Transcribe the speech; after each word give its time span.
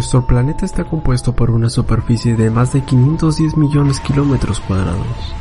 Nuestro 0.00 0.26
planeta 0.26 0.64
está 0.64 0.84
compuesto 0.84 1.34
por 1.34 1.50
una 1.50 1.68
superficie 1.68 2.34
de 2.34 2.48
más 2.48 2.72
de 2.72 2.80
510 2.80 3.58
millones 3.58 3.98
de 3.98 4.04
kilómetros 4.04 4.58
cuadrados. 4.60 5.34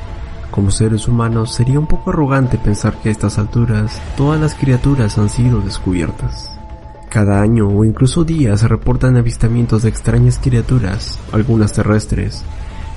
Como 0.52 0.70
seres 0.70 1.08
humanos 1.08 1.54
sería 1.54 1.80
un 1.80 1.88
poco 1.88 2.10
arrogante 2.10 2.58
pensar 2.58 2.94
que 2.96 3.08
a 3.08 3.12
estas 3.14 3.40
alturas 3.40 4.02
todas 4.18 4.38
las 4.38 4.56
criaturas 4.56 5.18
han 5.18 5.30
sido 5.30 5.62
descubiertas. 5.62 6.60
Cada 7.08 7.40
año 7.40 7.70
o 7.70 7.86
incluso 7.86 8.26
día 8.26 8.58
se 8.58 8.68
reportan 8.68 9.16
avistamientos 9.16 9.84
de 9.84 9.90
extrañas 9.90 10.40
criaturas, 10.44 11.18
algunas 11.32 11.72
terrestres, 11.72 12.44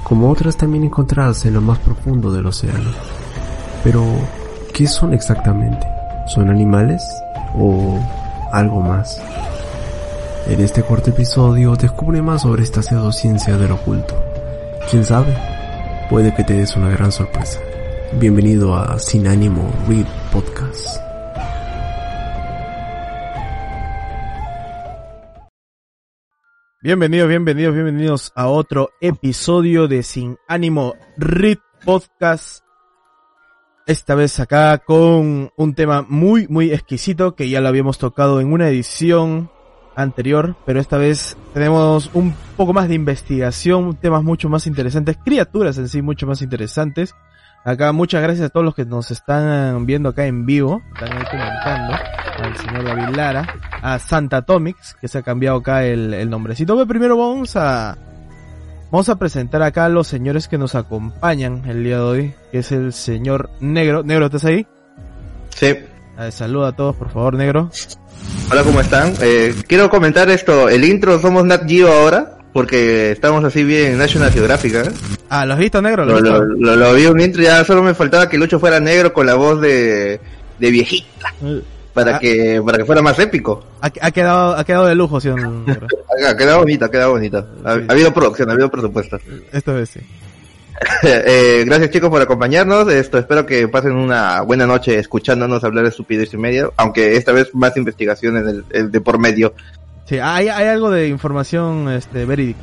como 0.03 0.31
otras 0.31 0.57
también 0.57 0.83
encontradas 0.83 1.47
en 1.47 1.55
lo 1.55 1.61
más 1.61 1.79
profundo 1.79 2.33
del 2.33 2.47
océano. 2.47 2.91
Pero, 3.85 4.05
¿qué 4.75 4.89
son 4.89 5.15
exactamente? 5.15 5.87
¿Son 6.27 6.51
animales 6.51 7.05
o 7.57 8.01
algo 8.51 8.81
más? 8.81 9.23
En 10.49 10.61
este 10.61 10.83
corto 10.83 11.11
episodio 11.11 11.77
descubre 11.77 12.21
más 12.21 12.43
sobre 12.43 12.65
esta 12.65 12.83
pseudociencia 12.83 13.57
del 13.57 13.71
oculto. 13.71 14.21
¿Quién 14.91 15.05
sabe? 15.05 15.37
Puede 16.11 16.35
que 16.35 16.43
te 16.43 16.55
des 16.55 16.75
una 16.77 16.91
gran 16.91 17.13
sorpresa. 17.13 17.61
Bienvenido 18.19 18.75
a 18.75 18.99
Sin 18.99 19.29
Ánimo 19.29 19.73
Read 19.89 20.05
Podcast. 20.33 21.01
Bienvenidos, 26.83 27.29
bienvenidos, 27.29 27.75
bienvenidos 27.75 28.33
a 28.35 28.49
otro 28.49 28.91
episodio 29.01 29.87
de 29.87 30.03
Sin 30.03 30.39
Ánimo 30.49 30.97
Read 31.17 31.59
Podcast. 31.85 32.65
Esta 33.87 34.17
vez 34.17 34.41
acá 34.41 34.79
con 34.79 35.53
un 35.57 35.75
tema 35.75 36.05
muy, 36.09 36.49
muy 36.49 36.73
exquisito 36.73 37.37
que 37.37 37.49
ya 37.49 37.61
lo 37.61 37.69
habíamos 37.69 37.99
tocado 37.99 38.41
en 38.41 38.53
una 38.53 38.69
edición 38.69 39.52
anterior, 39.95 40.57
pero 40.65 40.81
esta 40.81 40.97
vez 40.97 41.37
tenemos 41.55 42.11
un 42.15 42.35
poco 42.57 42.73
más 42.73 42.89
de 42.89 42.95
investigación, 42.95 43.97
temas 43.97 44.23
mucho 44.23 44.49
más 44.49 44.67
interesantes, 44.67 45.17
criaturas 45.25 45.79
en 45.79 45.89
sí 45.89 46.03
mucho 46.03 46.27
más 46.27 46.43
interesantes. 46.43 47.15
Acá 47.65 47.93
muchas 47.93 48.23
gracias 48.23 48.47
a 48.47 48.49
todos 48.49 48.65
los 48.65 48.75
que 48.75 48.85
nos 48.85 49.11
están 49.13 49.87
viendo 49.87 50.09
acá 50.09 50.27
en 50.27 50.47
vivo, 50.47 50.83
están 50.95 51.17
ahí 51.17 51.25
comentando, 51.31 51.95
al 52.43 52.57
señor 52.57 52.85
David 52.85 53.17
Lara, 53.17 53.47
a 53.81 53.99
Santa 54.01 54.39
Atomics, 54.39 54.97
que 55.01 55.07
se 55.07 55.19
ha 55.19 55.23
cambiado 55.23 55.59
acá 55.59 55.85
el, 55.85 56.13
el 56.13 56.29
nombrecito. 56.29 56.75
Pero 56.75 56.89
primero 56.89 57.17
vamos 57.17 57.55
a, 57.55 57.97
vamos 58.91 59.09
a 59.09 59.17
presentar 59.17 59.63
acá 59.63 59.85
a 59.85 59.89
los 59.89 60.09
señores 60.09 60.49
que 60.49 60.59
nos 60.59 60.75
acompañan 60.75 61.63
el 61.67 61.85
día 61.85 61.99
de 61.99 62.03
hoy, 62.03 62.35
que 62.51 62.59
es 62.59 62.73
el 62.73 62.93
señor 62.93 63.51
Negro. 63.61 64.03
Negro, 64.03 64.27
¿estás 64.27 64.45
ahí? 64.45 64.67
Sí. 65.51 65.77
saluda 66.31 66.69
a 66.69 66.73
todos, 66.73 66.97
por 66.97 67.11
favor, 67.11 67.35
Negro. 67.35 67.71
Hola, 68.51 68.63
¿cómo 68.65 68.81
están? 68.81 69.15
Eh, 69.23 69.55
quiero 69.67 69.89
comentar 69.89 70.29
esto, 70.31 70.69
el 70.69 70.85
intro 70.85 71.19
somos 71.21 71.45
Nat 71.45 71.67
Geo 71.69 71.91
ahora, 71.91 72.37
porque 72.53 73.13
estamos 73.13 73.43
así 73.45 73.65
bien 73.65 73.97
National 73.97 74.31
Geographic, 74.31 74.75
¿eh? 74.75 74.91
Ah, 75.31 75.47
¿lo 75.47 75.55
has 75.55 75.59
visto 75.59 75.81
negro? 75.81 76.05
¿Lo, 76.05 76.21
lo, 76.21 76.45
lo, 76.45 76.77
lo 76.77 76.95
vi 76.95 77.07
un 77.07 77.21
intro, 77.21 77.43
ya 77.43 77.65
solo 77.65 77.83
me 77.83 77.95
faltaba 77.95 78.29
que 78.29 78.37
Lucho 78.37 78.61
fuera 78.61 78.79
negro 78.81 79.13
con 79.13 79.25
la 79.27 79.35
voz 79.35 79.61
de, 79.61 80.21
de 80.59 80.71
viejita. 80.71 81.33
Para 81.95 82.17
Ah. 82.17 82.19
que, 82.19 82.61
para 82.65 82.79
que 82.79 82.85
fuera 82.87 83.03
más 83.03 83.19
épico. 83.19 83.65
Ha, 83.83 83.91
ha 84.01 84.11
quedado, 84.11 84.57
ha 84.57 84.65
quedado 84.65 84.87
de 84.87 84.95
lujo, 84.95 85.21
¿sí 85.21 85.29
no? 85.29 85.65
Ha 86.29 86.37
quedado 86.37 86.59
bonita, 86.61 86.87
ha 86.87 86.91
quedado 86.91 87.11
bonita. 87.13 87.47
Ha, 87.65 87.75
Sí. 87.77 87.81
ha 87.89 87.93
habido 87.93 88.15
producción, 88.15 88.49
ha 88.51 88.53
habido 88.53 88.71
presupuesto. 88.71 89.19
Esta 89.53 89.73
vez 89.73 89.91
sí. 89.91 90.01
Eh, 91.05 91.65
gracias 91.67 91.91
chicos 91.91 92.11
por 92.11 92.23
acompañarnos. 92.23 92.91
Esto 92.93 93.19
espero 93.19 93.45
que 93.45 93.69
pasen 93.69 93.93
una 93.93 94.43
buena 94.43 94.67
noche 94.67 94.99
escuchándonos 94.99 95.65
hablar 95.65 95.85
de 95.85 95.91
estupidez 95.91 96.33
y 96.33 96.37
medio, 96.37 96.73
aunque 96.77 97.17
esta 97.17 97.33
vez 97.33 97.55
más 97.55 97.77
investigación 97.77 98.37
en 98.37 98.49
el, 98.49 98.65
el 98.71 98.91
de 98.91 99.01
por 99.01 99.19
medio. 99.19 99.55
Sí, 100.05 100.19
hay, 100.19 100.49
hay 100.49 100.67
algo 100.67 100.91
de 100.91 101.09
información 101.09 101.89
este, 101.91 102.25
verídica. 102.25 102.61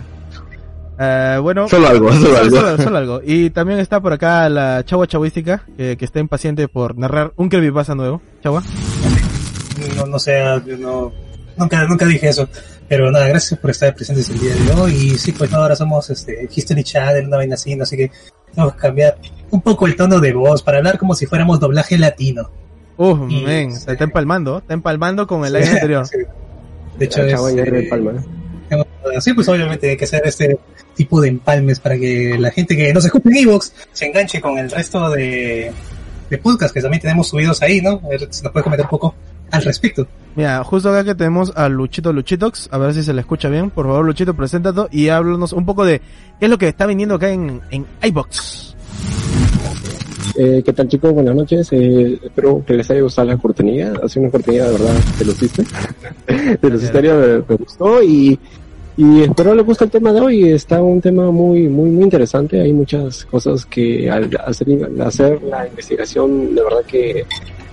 Eh, 1.00 1.38
bueno, 1.42 1.70
Solo 1.70 1.88
algo, 1.88 2.12
solo 2.14 2.38
algo. 2.38 2.58
Solo, 2.58 2.78
solo 2.78 2.98
algo. 2.98 3.22
Y 3.24 3.50
también 3.52 3.80
está 3.80 4.02
por 4.02 4.14
acá 4.14 4.50
la 4.50 4.84
Chagua 4.84 5.08
Chavística, 5.08 5.64
que, 5.78 5.96
que 5.98 6.06
está 6.06 6.20
impaciente 6.20 6.68
por 6.68 6.98
narrar 6.98 7.32
un 7.38 7.48
creepypasta 7.48 7.96
nuevo. 7.96 8.22
Chagua. 8.44 8.64
no, 9.96 10.06
no 10.06 10.20
sé, 10.20 10.44
yo 10.66 10.78
no, 10.78 11.14
nunca, 11.58 11.86
nunca 11.86 12.06
dije 12.06 12.30
eso. 12.30 12.48
Pero 12.90 13.12
nada, 13.12 13.28
gracias 13.28 13.60
por 13.60 13.70
estar 13.70 13.94
presentes 13.96 14.30
el 14.30 14.40
día 14.40 14.54
de 14.56 14.72
hoy. 14.82 14.94
Y 14.94 15.10
sí, 15.18 15.32
pues 15.32 15.52
no, 15.52 15.58
ahora 15.60 15.76
somos 15.76 16.10
este, 16.10 16.50
History 16.54 16.84
Channel, 16.84 17.28
una 17.28 17.38
vaina 17.38 17.54
así, 17.54 17.76
¿no? 17.76 17.84
así 17.84 17.96
que 17.96 18.12
tenemos 18.52 18.74
que 18.74 18.80
cambiar 18.80 19.18
un 19.52 19.62
poco 19.62 19.86
el 19.86 19.96
tono 19.96 20.20
de 20.20 20.34
voz 20.34 20.64
para 20.64 20.80
hablar 20.80 20.98
como 20.98 21.14
si 21.14 21.26
fuéramos 21.28 21.60
doblaje 21.60 21.98
latino. 21.98 22.50
Uh, 22.98 23.28
Y- 23.30 23.44
men, 23.44 23.72
se 23.80 23.92
está 23.92 24.04
empalmando, 24.04 24.58
está 24.58 24.74
empalmando 24.74 25.28
con 25.28 25.46
el 25.46 25.56
año 25.56 25.68
anterior. 25.72 26.08
Sí. 26.08 26.18
De 26.98 27.06
hecho, 27.06 27.22
es, 27.24 27.40
eh, 27.56 29.22
sí, 29.22 29.34
pues 29.34 29.48
obviamente 29.48 29.90
hay 29.92 29.98
que 29.98 30.06
hacer 30.06 30.22
este 30.26 30.60
tipo 30.96 31.22
de 31.22 31.30
empalmes 31.30 31.80
para 31.80 31.98
que 31.98 32.36
la 32.38 32.52
gente 32.52 32.76
que 32.76 32.94
nos 32.94 33.06
escucha 33.06 33.30
en 33.30 33.38
Evox 33.38 33.74
se 33.94 34.06
enganche 34.08 34.42
con 34.42 34.58
el 34.58 34.70
resto 34.70 35.10
de, 35.12 35.72
de 36.30 36.38
podcast 36.40 36.74
que 36.74 36.82
también 36.82 37.02
tenemos 37.02 37.30
subidos 37.30 37.62
ahí, 37.62 37.82
¿no? 37.82 38.02
A 38.04 38.08
ver 38.10 38.28
si 38.32 38.44
nos 38.44 38.52
puede 38.52 38.64
comentar 38.64 38.86
un 38.86 38.90
poco 38.90 39.16
al 39.52 39.64
respecto. 39.64 40.08
Mira, 40.36 40.64
justo 40.64 40.90
acá 40.90 41.04
que 41.04 41.16
tenemos 41.16 41.52
a 41.56 41.68
Luchito 41.70 42.14
Luchitox, 42.14 42.70
a 42.72 42.78
ver 42.78 42.94
si 42.94 43.04
se 43.04 43.14
le 43.14 43.22
escucha 43.22 43.50
bien. 43.50 43.70
Por 43.70 43.86
favor, 43.86 44.06
Luchito, 44.06 44.34
preséntate 44.34 44.82
y 44.92 45.10
háblanos 45.10 45.54
un 45.54 45.66
poco 45.66 45.86
de 45.86 46.00
qué 46.40 46.46
es 46.46 46.50
lo 46.50 46.58
que 46.58 46.68
está 46.68 46.86
viniendo 46.86 47.16
acá 47.16 47.30
en, 47.30 47.62
en 47.72 47.86
iBox. 48.04 48.76
Eh, 50.38 50.62
¿Qué 50.64 50.72
tal 50.72 50.88
chicos? 50.88 51.12
Buenas 51.14 51.36
noches. 51.36 51.68
Eh, 51.74 52.20
espero 52.24 52.64
que 52.66 52.74
les 52.74 52.90
haya 52.90 53.02
gustado 53.02 53.28
la 53.28 53.36
oportunidad. 53.36 54.02
Ha 54.04 54.08
sido 54.08 54.22
una 54.22 54.30
oportunidad 54.30 54.68
de 54.68 54.72
verdad 54.72 54.94
de 55.20 55.26
los 55.26 55.40
de 56.62 56.70
los 56.70 56.84
historias 56.84 57.18
me, 57.18 57.38
me 57.40 57.56
gustó 57.56 58.02
y, 58.02 58.40
y 58.96 59.22
espero 59.24 59.54
les 59.54 59.66
guste 59.66 59.84
el 59.84 59.92
tema 59.92 60.14
de 60.14 60.22
hoy. 60.22 60.50
Está 60.50 60.82
un 60.82 61.02
tema 61.02 61.30
muy 61.32 61.68
muy 61.68 61.90
muy 61.90 62.04
interesante. 62.04 62.62
Hay 62.62 62.72
muchas 62.72 63.26
cosas 63.26 63.66
que 63.66 64.10
al 64.10 64.30
hacer, 64.46 64.68
al 64.86 65.02
hacer 65.02 65.44
la 65.44 65.68
investigación 65.68 66.56
de 66.56 66.64
verdad 66.64 66.86
que 66.88 67.26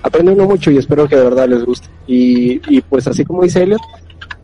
aprende 0.06 0.32
uno 0.32 0.46
mucho 0.46 0.70
y 0.70 0.78
espero 0.78 1.08
que 1.08 1.16
de 1.16 1.24
verdad 1.24 1.48
les 1.48 1.64
guste. 1.64 1.88
Y, 2.06 2.60
y 2.74 2.80
pues 2.80 3.06
así 3.06 3.24
como 3.24 3.42
dice 3.42 3.62
Elliot, 3.62 3.80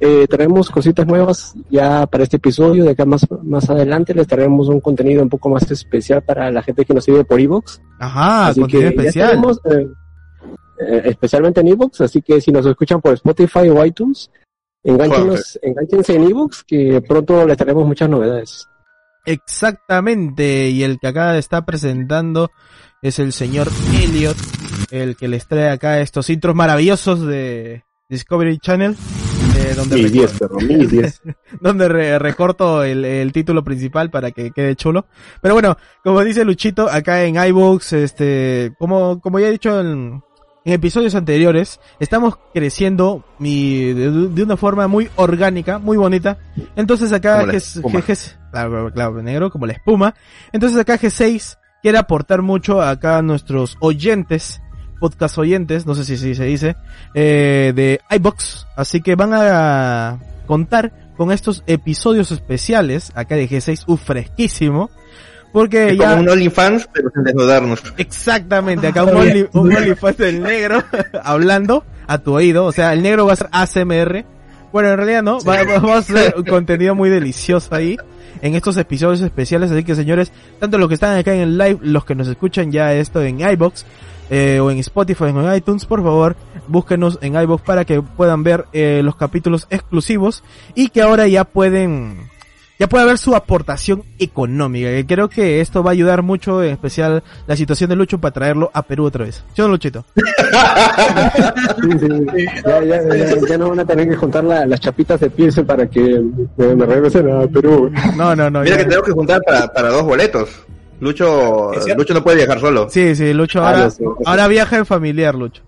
eh, 0.00 0.26
traemos 0.28 0.68
cositas 0.70 1.06
nuevas 1.06 1.54
ya 1.70 2.06
para 2.06 2.24
este 2.24 2.36
episodio. 2.36 2.84
De 2.84 2.90
acá 2.90 3.04
más, 3.04 3.26
más 3.42 3.70
adelante 3.70 4.14
les 4.14 4.26
traeremos 4.26 4.68
un 4.68 4.80
contenido 4.80 5.22
un 5.22 5.28
poco 5.28 5.48
más 5.48 5.70
especial 5.70 6.22
para 6.22 6.50
la 6.50 6.62
gente 6.62 6.84
que 6.84 6.94
nos 6.94 7.04
sigue 7.04 7.24
por 7.24 7.40
Evox. 7.40 7.80
Ajá, 8.00 8.48
Así 8.48 8.60
contenido 8.60 8.90
que 8.90 8.96
especial. 8.96 9.42
eh, 9.64 9.86
eh, 10.80 11.02
especialmente 11.04 11.60
en 11.60 11.68
Evox, 11.68 12.00
así 12.00 12.20
que 12.20 12.40
si 12.40 12.50
nos 12.50 12.66
escuchan 12.66 13.00
por 13.00 13.14
Spotify 13.14 13.68
o 13.68 13.84
iTunes, 13.84 14.30
enganchenos, 14.82 15.58
enganchense 15.62 16.16
en 16.16 16.24
Evox, 16.24 16.64
que 16.64 17.00
pronto 17.06 17.46
les 17.46 17.56
traeremos 17.56 17.86
muchas 17.86 18.08
novedades. 18.08 18.68
Exactamente, 19.24 20.70
y 20.70 20.82
el 20.82 20.98
que 20.98 21.06
acá 21.06 21.38
está 21.38 21.64
presentando 21.64 22.50
es 23.02 23.18
el 23.18 23.32
señor 23.32 23.68
Elliot, 24.00 24.36
el 24.90 25.16
que 25.16 25.28
les 25.28 25.46
trae 25.46 25.70
acá 25.70 26.00
estos 26.00 26.30
intros 26.30 26.54
maravillosos 26.54 27.20
de 27.26 27.84
Discovery 28.08 28.58
Channel, 28.58 28.96
eh, 29.56 29.72
donde, 29.76 29.96
Mi 29.96 30.02
recor- 30.04 30.10
10, 30.12 30.38
perro, 30.38 30.56
mi 30.60 30.86
10. 30.86 31.22
donde 31.60 31.88
re- 31.88 32.18
recorto 32.18 32.84
el, 32.84 33.04
el 33.04 33.32
título 33.32 33.64
principal 33.64 34.10
para 34.10 34.30
que 34.30 34.50
quede 34.52 34.76
chulo. 34.76 35.06
Pero 35.40 35.54
bueno, 35.54 35.76
como 36.04 36.22
dice 36.22 36.44
Luchito, 36.44 36.88
acá 36.88 37.24
en 37.24 37.36
iBooks, 37.44 37.92
este, 37.94 38.72
como, 38.78 39.20
como 39.20 39.40
ya 39.40 39.48
he 39.48 39.52
dicho 39.52 39.80
en, 39.80 40.22
en 40.64 40.72
episodios 40.72 41.16
anteriores, 41.16 41.80
estamos 41.98 42.38
creciendo 42.54 43.24
mi, 43.40 43.92
de, 43.94 44.10
de 44.28 44.42
una 44.44 44.56
forma 44.56 44.86
muy 44.86 45.10
orgánica, 45.16 45.78
muy 45.78 45.96
bonita. 45.96 46.38
Entonces 46.76 47.12
acá 47.12 47.40
G- 47.48 48.36
claro, 48.52 48.92
claro, 48.92 49.22
negro, 49.22 49.50
como 49.50 49.66
la 49.66 49.72
espuma. 49.72 50.14
Entonces 50.52 50.78
acá 50.78 50.98
G6 50.98 51.58
quiere 51.82 51.98
aportar 51.98 52.42
mucho 52.42 52.80
acá 52.80 53.18
a 53.18 53.22
nuestros 53.22 53.76
oyentes, 53.80 54.62
podcast 55.00 55.36
oyentes, 55.36 55.84
no 55.84 55.94
sé 55.94 56.04
si, 56.04 56.16
si 56.16 56.34
se 56.34 56.44
dice, 56.44 56.76
eh, 57.14 57.72
de 57.74 58.00
iBox. 58.10 58.66
Así 58.76 59.02
que 59.02 59.16
van 59.16 59.32
a 59.34 60.20
contar 60.46 60.92
con 61.16 61.32
estos 61.32 61.64
episodios 61.66 62.30
especiales 62.30 63.12
acá 63.14 63.34
de 63.34 63.48
G6, 63.48 63.84
u 63.86 63.96
fresquísimo. 63.96 64.90
Porque 65.52 65.90
Es 65.90 65.98
ya... 65.98 66.10
como 66.10 66.22
un 66.22 66.28
OnlyFans, 66.30 66.88
pero 66.92 67.10
sin 67.10 67.24
desnudarnos. 67.24 67.82
Exactamente, 67.98 68.86
acá 68.86 69.04
un, 69.04 69.16
only, 69.16 69.46
un 69.52 69.76
OnlyFans 69.76 70.16
del 70.16 70.42
negro 70.42 70.82
hablando 71.22 71.84
a 72.06 72.18
tu 72.18 72.34
oído, 72.34 72.64
o 72.64 72.72
sea, 72.72 72.92
el 72.94 73.02
negro 73.02 73.26
va 73.26 73.34
a 73.34 73.36
ser 73.36 73.48
ASMR. 73.52 74.24
Bueno, 74.72 74.90
en 74.90 74.96
realidad 74.96 75.22
no, 75.22 75.38
va, 75.42 75.58
va- 75.64 75.74
vamos 75.74 75.90
a 75.90 75.98
hacer 75.98 76.34
un 76.38 76.44
contenido 76.44 76.94
muy 76.94 77.10
delicioso 77.10 77.74
ahí 77.74 77.96
en 78.40 78.54
estos 78.54 78.76
episodios 78.76 79.20
especiales, 79.20 79.70
así 79.70 79.84
que 79.84 79.94
señores, 79.94 80.32
tanto 80.58 80.78
los 80.78 80.88
que 80.88 80.94
están 80.94 81.16
acá 81.16 81.34
en 81.34 81.40
el 81.42 81.58
live, 81.58 81.78
los 81.82 82.04
que 82.04 82.14
nos 82.14 82.26
escuchan 82.28 82.72
ya 82.72 82.92
esto 82.94 83.22
en 83.22 83.40
iBox 83.40 83.84
eh, 84.30 84.58
o 84.60 84.70
en 84.70 84.78
Spotify 84.78 85.24
o 85.24 85.28
en 85.48 85.54
iTunes, 85.56 85.84
por 85.84 86.02
favor, 86.02 86.34
búsquenos 86.66 87.18
en 87.20 87.36
iBox 87.36 87.62
para 87.62 87.84
que 87.84 88.00
puedan 88.02 88.42
ver 88.42 88.64
eh, 88.72 89.02
los 89.04 89.14
capítulos 89.16 89.66
exclusivos 89.70 90.42
y 90.74 90.88
que 90.88 91.02
ahora 91.02 91.28
ya 91.28 91.44
pueden 91.44 92.30
ya 92.78 92.88
puede 92.88 93.04
haber 93.04 93.18
su 93.18 93.34
aportación 93.36 94.02
económica. 94.18 94.88
Que 94.90 95.06
creo 95.06 95.28
que 95.28 95.60
esto 95.60 95.82
va 95.82 95.90
a 95.90 95.92
ayudar 95.92 96.22
mucho, 96.22 96.62
en 96.62 96.70
especial 96.72 97.22
la 97.46 97.56
situación 97.56 97.90
de 97.90 97.96
Lucho 97.96 98.18
para 98.18 98.32
traerlo 98.32 98.70
a 98.74 98.82
Perú 98.82 99.04
otra 99.04 99.24
vez. 99.24 99.44
¿Sí 99.54 99.62
o 99.62 99.66
no, 99.66 99.72
Luchito? 99.72 100.04
Sí, 101.82 101.88
sí, 101.98 102.06
sí. 102.06 102.46
Ya, 102.64 102.82
ya, 102.84 103.02
ya, 103.16 103.34
ya 103.48 103.58
no 103.58 103.70
van 103.70 103.80
a 103.80 103.84
tener 103.84 104.08
que 104.08 104.16
juntar 104.16 104.44
la- 104.44 104.66
las 104.66 104.80
chapitas 104.80 105.20
de 105.20 105.30
piercing 105.30 105.64
para 105.64 105.88
que 105.88 106.22
me, 106.56 106.74
me 106.76 106.86
regresen 106.86 107.30
a 107.30 107.46
Perú. 107.46 107.90
No, 108.16 108.34
no, 108.36 108.50
no. 108.50 108.60
Mira 108.62 108.76
ya- 108.76 108.82
que 108.82 108.84
tenemos 108.88 109.06
que 109.06 109.12
juntar 109.12 109.40
para, 109.46 109.72
para 109.72 109.88
dos 109.90 110.02
boletos. 110.04 110.48
Lucho. 111.00 111.70
Lucho 111.96 112.14
no 112.14 112.22
puede 112.22 112.36
viajar 112.38 112.60
solo. 112.60 112.88
Sí, 112.90 113.14
sí, 113.16 113.32
Lucho 113.32 113.60
Ah, 113.62 113.70
ahora, 113.70 113.88
ahora 114.24 114.48
viaja 114.48 114.76
en 114.78 114.86
familiar, 114.86 115.34
Lucho. 115.34 115.62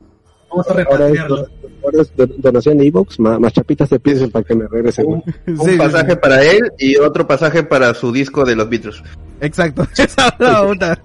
Vamos 0.55 0.69
a 0.69 2.15
do- 2.17 2.27
donación 2.39 2.79
de 2.79 2.87
Evox 2.87 3.19
más, 3.21 3.39
más 3.39 3.53
chapitas 3.53 3.91
de 3.91 3.99
piercing 4.01 4.31
para 4.31 4.45
que 4.45 4.55
me 4.55 4.67
regresen. 4.69 5.07
Un, 5.07 5.23
un 5.47 5.59
Sí, 5.59 5.73
sí, 5.73 5.77
pasaje 5.77 6.13
sí. 6.13 6.19
para 6.21 6.43
él 6.43 6.61
y 6.79 6.97
otro 6.97 7.27
pasaje 7.27 7.63
para 7.63 7.93
su 7.95 8.11
disco 8.13 8.45
de 8.45 8.57
los 8.57 8.69
Beatles. 8.69 9.03
Exacto. 9.41 9.87
La. 10.39 10.99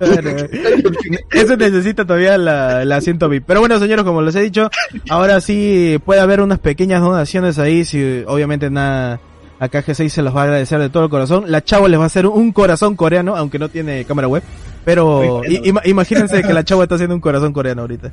Eso 1.32 1.58
necesita 1.58 2.06
todavía 2.06 2.38
la, 2.38 2.84
el 2.84 2.92
asiento 2.92 3.28
VIP. 3.28 3.44
Pero 3.46 3.60
bueno, 3.60 3.78
señores, 3.80 4.06
como 4.06 4.22
les 4.22 4.36
he 4.36 4.42
dicho, 4.42 4.70
ahora 5.10 5.42
sí 5.42 6.00
puede 6.06 6.22
haber 6.22 6.42
unas 6.42 6.60
pequeñas 6.60 7.02
donaciones 7.02 7.60
ahí. 7.60 7.84
Si 7.84 8.24
obviamente 8.28 8.70
nada, 8.70 9.20
acá 9.60 9.84
G6 9.84 10.10
se 10.10 10.22
los 10.22 10.36
va 10.36 10.42
a 10.42 10.44
agradecer 10.46 10.80
de 10.80 10.90
todo 10.90 11.04
el 11.04 11.10
corazón. 11.10 11.46
La 11.48 11.64
chavo 11.64 11.88
les 11.88 12.00
va 12.00 12.04
a 12.04 12.08
hacer 12.08 12.26
un 12.26 12.52
corazón 12.54 12.96
coreano, 12.96 13.36
aunque 13.36 13.60
no 13.60 13.68
tiene 13.70 14.06
cámara 14.06 14.28
web. 14.28 14.44
Pero 14.86 15.40
bueno. 15.40 15.80
imagínense 15.84 16.42
que 16.42 16.54
la 16.54 16.64
chava 16.64 16.84
está 16.84 16.96
haciendo 16.96 17.14
un 17.16 17.22
corazón 17.22 17.52
coreano 17.52 17.82
ahorita. 17.82 18.12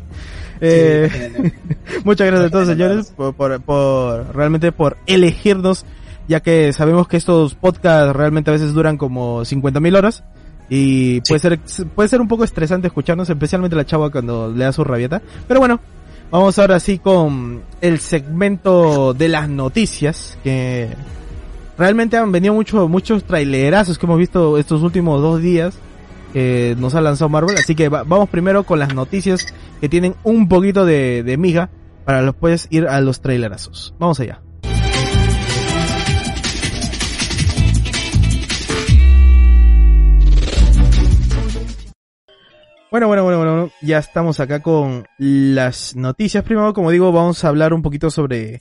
Eh, 0.61 1.09
Sí, 1.13 1.53
Muchas 2.05 2.27
gracias 2.27 2.49
a 2.49 2.51
todos 2.51 2.69
señores 2.69 3.13
por, 3.17 3.35
por, 3.35 3.61
por- 3.61 4.35
realmente 4.35 4.73
por 4.73 4.97
elegirnos, 5.07 5.85
ya 6.29 6.41
que 6.41 6.73
sabemos 6.73 7.09
que 7.09 7.17
estos 7.17 7.55
podcasts 7.55 8.15
realmente 8.17 8.51
a 8.51 8.55
veces 8.55 8.73
duran 8.73 8.97
como 8.97 9.45
50 9.45 9.81
mil 9.81 9.95
horas 9.97 10.25
y 10.69 11.21
puede 11.23 11.39
ser 11.41 11.61
puede 11.95 12.09
ser 12.09 12.21
un 12.21 12.29
poco 12.29 12.45
estresante 12.45 12.89
escucharnos, 12.89 13.31
especialmente 13.31 13.77
la 13.77 13.87
chava 13.87 14.11
cuando 14.11 14.51
le 14.53 14.65
da 14.65 14.73
su 14.73 14.83
rabieta. 14.83 15.23
Pero 15.47 15.61
bueno, 15.61 15.79
vamos 16.31 16.59
ahora 16.59 16.81
sí 16.81 16.99
con 16.99 17.63
el 17.81 18.01
segmento 18.01 19.15
de 19.15 19.29
las 19.29 19.49
noticias 19.49 20.37
que 20.43 20.89
realmente 21.79 22.17
han 22.17 22.33
venido 22.33 22.55
muchos 22.55 22.89
muchos 22.89 23.25
trailerazos 23.25 23.99
que 23.99 24.07
hemos 24.07 24.19
visto 24.19 24.59
estos 24.59 24.83
últimos 24.83 25.21
dos 25.23 25.41
días 25.41 25.79
que 26.37 26.77
nos 26.79 26.95
ha 26.95 27.01
lanzado 27.01 27.31
Marvel. 27.31 27.57
Así 27.57 27.75
que 27.75 27.89
va- 27.89 28.03
vamos 28.03 28.29
primero 28.29 28.65
con 28.65 28.79
las 28.79 28.95
noticias 28.95 29.47
que 29.81 29.89
tienen 29.89 30.17
un 30.23 30.49
poquito 30.51 30.85
de, 30.85 31.35
miga 31.39 31.71
para 32.05 32.23
después 32.23 32.67
ir 32.69 32.89
a 32.89 33.01
los 33.01 33.23
trailerazos. 33.23 33.95
Vamos 33.99 34.21
allá. 34.21 34.43
Bueno, 42.91 43.09
bueno, 43.09 43.25
bueno, 43.25 43.39
bueno, 43.39 43.53
bueno, 43.57 43.71
ya 43.83 43.99
estamos 43.99 44.41
acá 44.41 44.61
con 44.61 45.07
las 45.19 45.97
noticias. 45.97 46.45
Primero, 46.45 46.73
como 46.73 46.91
digo, 46.91 47.13
vamos 47.13 47.45
a 47.45 47.49
hablar 47.49 47.75
un 47.75 47.83
poquito 47.83 48.11
sobre 48.11 48.61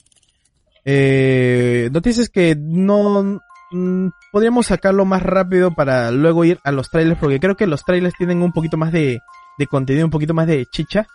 eh, 0.84 1.88
noticias 1.92 2.28
que 2.28 2.56
no 2.58 3.40
mm, 3.72 4.08
podríamos 4.32 4.66
sacarlo 4.66 5.04
más 5.04 5.22
rápido 5.22 5.70
para 5.72 6.10
luego 6.10 6.44
ir 6.44 6.58
a 6.64 6.72
los 6.72 6.90
trailers, 6.90 7.18
porque 7.20 7.40
creo 7.40 7.56
que 7.56 7.66
los 7.66 7.84
trailers 7.84 8.14
tienen 8.16 8.42
un 8.42 8.52
poquito 8.52 8.76
más 8.76 8.92
de, 8.92 9.20
de 9.58 9.66
contenido, 9.66 10.06
un 10.06 10.10
poquito 10.10 10.34
más 10.34 10.46
de 10.46 10.66
chicha. 10.66 11.06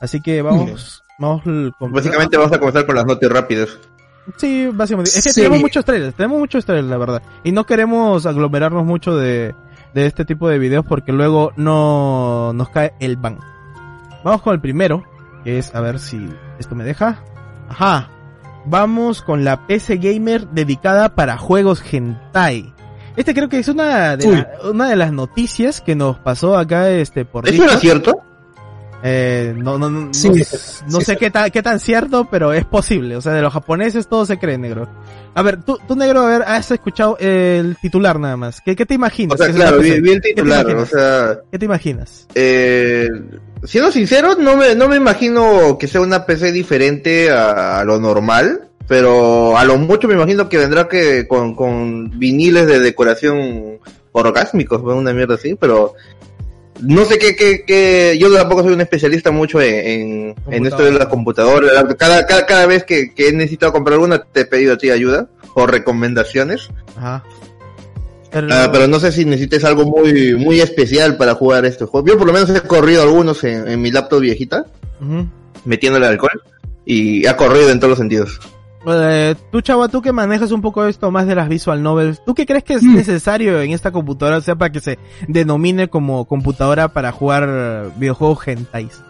Así 0.00 0.20
que 0.20 0.42
vamos, 0.42 1.02
vamos 1.18 1.42
con 1.78 1.92
Básicamente 1.92 2.36
vamos 2.36 2.52
a 2.52 2.58
comenzar 2.58 2.84
con 2.86 2.94
las 2.96 3.06
notas 3.06 3.30
rápidas. 3.30 3.78
Sí, 4.36 4.68
básicamente. 4.72 5.10
Es 5.10 5.22
que 5.24 5.30
Sí. 5.30 5.40
tenemos 5.40 5.60
muchos 5.60 5.84
trailers, 5.84 6.14
tenemos 6.14 6.38
muchos 6.38 6.64
trailers, 6.64 6.88
la 6.88 6.98
verdad. 6.98 7.22
Y 7.44 7.52
no 7.52 7.64
queremos 7.64 8.26
aglomerarnos 8.26 8.84
mucho 8.84 9.16
de, 9.16 9.54
de 9.94 10.06
este 10.06 10.24
tipo 10.24 10.48
de 10.48 10.58
videos 10.58 10.84
porque 10.84 11.12
luego 11.12 11.52
no 11.56 12.52
nos 12.52 12.68
cae 12.70 12.92
el 13.00 13.16
ban. 13.16 13.38
Vamos 14.24 14.42
con 14.42 14.52
el 14.54 14.60
primero, 14.60 15.04
que 15.44 15.58
es, 15.58 15.72
a 15.74 15.80
ver 15.80 16.00
si 16.00 16.28
esto 16.58 16.74
me 16.74 16.82
deja. 16.84 17.22
Ajá. 17.68 18.10
Vamos 18.66 19.22
con 19.22 19.44
la 19.44 19.66
PC 19.66 19.96
Gamer 19.98 20.48
dedicada 20.48 21.14
para 21.14 21.38
juegos 21.38 21.82
hentai. 21.90 22.72
Este 23.16 23.32
creo 23.32 23.48
que 23.48 23.58
es 23.60 23.68
una 23.68 24.16
de, 24.16 24.26
la- 24.30 24.48
una 24.70 24.88
de 24.88 24.96
las 24.96 25.12
noticias 25.12 25.80
que 25.80 25.94
nos 25.94 26.18
pasó 26.18 26.56
acá 26.58 26.90
este 26.90 27.24
por 27.24 27.48
¿Eso 27.48 27.64
era 27.64 27.76
cierto? 27.78 28.22
Eh, 29.08 29.54
no, 29.56 29.78
no, 29.78 29.88
no, 29.88 30.12
Sí, 30.12 30.28
no, 30.30 30.34
sí, 30.34 30.42
no 30.88 30.98
sí, 30.98 31.04
sé 31.06 31.12
sí. 31.12 31.18
qué 31.18 31.30
tan, 31.30 31.50
qué 31.50 31.62
tan 31.62 31.78
cierto, 31.78 32.26
pero 32.30 32.52
es 32.52 32.64
posible. 32.64 33.16
O 33.16 33.20
sea, 33.20 33.32
de 33.32 33.42
los 33.42 33.52
japoneses 33.52 34.08
todo 34.08 34.26
se 34.26 34.38
cree 34.38 34.58
negro. 34.58 34.88
A 35.34 35.42
ver, 35.42 35.62
tú, 35.62 35.78
tú 35.86 35.94
negro, 35.94 36.22
a 36.22 36.26
ver, 36.26 36.42
has 36.42 36.70
escuchado 36.72 37.16
el 37.20 37.76
titular 37.80 38.18
nada 38.18 38.36
más. 38.36 38.60
¿Qué, 38.60 38.74
qué 38.74 38.84
te 38.84 38.94
imaginas? 38.94 39.34
O 39.34 39.36
sea, 39.38 39.46
¿Qué 39.46 39.52
es 39.52 39.56
claro, 39.58 39.78
vi, 39.78 39.90
el 39.90 40.02
¿Qué 40.02 40.10
te 40.20 40.28
titular, 40.34 40.66
o 40.74 40.86
sea, 40.86 41.38
¿Qué 41.52 41.58
te 41.58 41.64
imaginas? 41.66 42.26
eh, 42.34 43.08
siendo 43.64 43.92
sincero, 43.92 44.34
no 44.38 44.56
me, 44.56 44.74
no 44.74 44.88
me 44.88 44.96
imagino 44.96 45.78
que 45.78 45.86
sea 45.86 46.00
una 46.00 46.26
PC 46.26 46.50
diferente 46.52 47.30
a, 47.30 47.80
a 47.80 47.84
lo 47.84 48.00
normal, 48.00 48.68
pero 48.88 49.56
a 49.56 49.64
lo 49.64 49.76
mucho 49.78 50.08
me 50.08 50.14
imagino 50.14 50.48
que 50.48 50.58
vendrá 50.58 50.88
que 50.88 51.28
con, 51.28 51.54
con 51.54 52.18
viniles 52.18 52.66
de 52.66 52.80
decoración 52.80 53.78
orgásmicos, 54.12 54.80
una 54.82 55.12
mierda 55.12 55.34
así, 55.34 55.54
pero 55.54 55.94
no 56.80 57.04
sé 57.04 57.18
qué, 57.18 57.34
qué, 57.36 57.64
qué, 57.66 58.16
yo 58.18 58.32
tampoco 58.32 58.62
soy 58.62 58.72
un 58.72 58.80
especialista 58.80 59.30
mucho 59.30 59.60
en, 59.60 59.74
en, 59.86 60.34
en 60.50 60.66
esto 60.66 60.84
de 60.84 60.92
la 60.92 61.08
computadora, 61.08 61.68
cada, 61.96 62.26
cada, 62.26 62.46
cada 62.46 62.66
vez 62.66 62.84
que, 62.84 63.14
que 63.14 63.28
he 63.28 63.32
necesitado 63.32 63.72
comprar 63.72 63.94
alguna 63.94 64.22
te 64.22 64.40
he 64.40 64.44
pedido 64.44 64.74
a 64.74 64.78
ti 64.78 64.90
ayuda 64.90 65.28
o 65.54 65.66
recomendaciones. 65.66 66.68
Ajá. 66.96 67.24
Pero, 68.30 68.48
Ah, 68.50 68.68
pero 68.70 68.86
no 68.86 69.00
sé 69.00 69.12
si 69.12 69.24
necesites 69.24 69.64
algo 69.64 69.86
muy 69.86 70.34
muy 70.34 70.60
especial 70.60 71.16
para 71.16 71.34
jugar 71.34 71.64
este 71.64 71.86
juego. 71.86 72.06
Yo 72.06 72.18
por 72.18 72.26
lo 72.26 72.32
menos 72.32 72.50
he 72.50 72.60
corrido 72.60 73.02
algunos 73.02 73.42
en, 73.44 73.66
en 73.66 73.80
mi 73.80 73.90
laptop 73.90 74.20
viejita, 74.20 74.66
metiéndole 75.64 76.06
alcohol, 76.06 76.42
y 76.84 77.26
ha 77.26 77.36
corrido 77.36 77.70
en 77.70 77.78
todos 77.78 77.90
los 77.90 77.98
sentidos. 77.98 78.40
Eh, 78.88 79.34
tú, 79.50 79.60
chava, 79.62 79.88
tú 79.88 80.00
que 80.00 80.12
manejas 80.12 80.52
un 80.52 80.62
poco 80.62 80.84
esto 80.84 81.10
más 81.10 81.26
de 81.26 81.34
las 81.34 81.48
visual 81.48 81.82
novels, 81.82 82.22
¿tú 82.24 82.34
qué 82.34 82.46
crees 82.46 82.62
que 82.64 82.74
es 82.74 82.82
Mm. 82.82 82.94
necesario 82.94 83.60
en 83.60 83.72
esta 83.72 83.90
computadora, 83.90 84.38
o 84.38 84.40
sea, 84.40 84.54
para 84.54 84.70
que 84.70 84.80
se 84.80 84.98
denomine 85.26 85.88
como 85.88 86.24
computadora 86.26 86.88
para 86.88 87.10
jugar 87.12 87.48
eh, 87.48 87.88
videojuegos 87.96 88.46
hentais? 88.46 89.00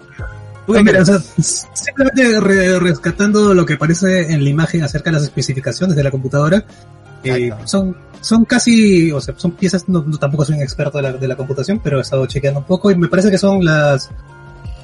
¿Tú 0.67 0.73
qué 0.73 0.79
Ah, 0.81 0.83
mira, 0.83 1.03
o 1.03 1.05
sea, 1.05 1.19
simplemente 1.21 2.41
re- 2.41 2.79
rescatando 2.81 3.55
lo 3.55 3.65
que 3.67 3.75
aparece 3.75 4.33
en 4.33 4.43
la 4.43 4.51
imagen 4.51 4.83
acerca 4.83 5.11
de 5.11 5.15
las 5.15 5.23
especificaciones 5.25 5.95
de 5.95 6.03
la 6.03 6.11
computadora, 6.11 6.65
eh, 7.23 7.51
son, 7.65 7.97
son 8.21 8.45
casi, 8.45 9.13
o 9.13 9.21
sea, 9.21 9.35
son 9.37 9.53
piezas, 9.53 9.89
no, 9.89 10.03
no- 10.07 10.17
tampoco 10.19 10.45
soy 10.45 10.57
un 10.57 10.63
experto 10.63 10.99
de 10.99 11.03
la, 11.03 11.13
de 11.13 11.29
la 11.29 11.37
computación, 11.37 11.81
pero 11.85 11.99
he 11.99 12.03
estado 12.03 12.27
chequeando 12.27 12.61
un 12.61 12.67
poco 12.67 12.91
y 12.91 12.97
me 12.97 13.09
parece 13.09 13.31
que 13.31 13.39
son 13.39 13.65
las 13.65 14.11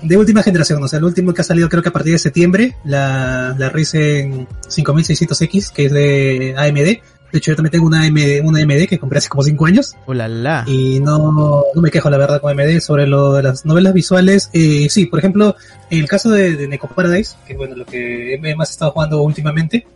de 0.02 0.16
última 0.16 0.42
generación, 0.42 0.82
o 0.82 0.88
sea, 0.88 0.99
el 0.99 1.04
último 1.04 1.32
que 1.32 1.40
ha 1.40 1.44
salido 1.44 1.68
creo 1.68 1.82
que 1.82 1.88
a 1.88 1.92
partir 1.92 2.12
de 2.12 2.18
septiembre, 2.18 2.76
la, 2.85 3.54
la 3.59 3.68
Ryzen 3.68 4.47
5600X, 4.68 5.73
que 5.73 5.87
es 5.87 5.92
de 5.92 6.54
AMD. 6.56 7.02
De 7.32 7.38
hecho, 7.38 7.52
yo 7.52 7.56
también 7.56 7.73
tengo 7.73 7.87
una 7.87 8.02
AMD, 8.02 8.44
una 8.44 8.61
AMD 8.61 8.87
que 8.87 8.99
compré 8.99 9.18
hace 9.18 9.30
como 9.30 9.42
5 9.42 9.64
años. 9.64 9.94
Oh, 10.04 10.12
la, 10.12 10.28
la. 10.28 10.64
Y 10.66 11.00
no, 11.00 11.64
no 11.75 11.80
me 11.80 11.90
quejo 11.90 12.11
la 12.11 12.18
verdad 12.18 12.42
con 12.42 12.50
AMD 12.50 12.80
sobre 12.80 13.06
lo 13.06 13.32
de 13.32 13.42
las 13.42 13.64
novelas 13.64 13.94
visuales. 13.94 14.50
Eh, 14.52 14.88
sí, 14.90 15.06
por 15.06 15.18
ejemplo, 15.18 15.56
en 15.88 16.00
el 16.00 16.09
caso 16.09 16.30
de, 16.30 16.56
de 16.56 16.68
Neko 16.68 16.88
Paradise, 16.88 17.35
que 17.47 17.54
es 17.54 17.59
bueno, 17.59 17.75
lo 17.75 17.87
que 17.87 18.35
he 18.35 18.54
más 18.54 18.71
estado 18.71 18.90
jugando 18.90 19.23
últimamente, 19.23 19.87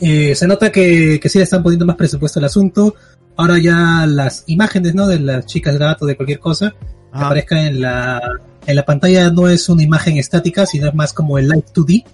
eh, 0.00 0.34
se 0.34 0.48
nota 0.48 0.72
que, 0.72 1.20
que 1.20 1.28
sí 1.28 1.38
le 1.38 1.44
están 1.44 1.62
poniendo 1.62 1.86
más 1.86 1.96
presupuesto 1.96 2.40
al 2.40 2.46
asunto. 2.46 2.96
Ahora 3.36 3.58
ya 3.58 4.06
las 4.08 4.42
imágenes, 4.48 4.94
¿no? 4.94 5.06
De 5.06 5.20
las 5.20 5.46
chicas 5.46 5.78
gato, 5.78 6.04
de 6.04 6.16
cualquier 6.16 6.40
cosa, 6.40 6.74
que 7.12 7.18
aparezca 7.18 7.66
en 7.66 7.80
la, 7.80 8.20
en 8.66 8.76
la 8.76 8.84
pantalla 8.84 9.30
no 9.30 9.48
es 9.48 9.68
una 9.68 9.82
imagen 9.82 10.16
estática, 10.16 10.66
sino 10.66 10.88
es 10.88 10.94
más 10.94 11.12
como 11.12 11.38
el 11.38 11.48
Live 11.48 11.64
2D. 11.74 12.04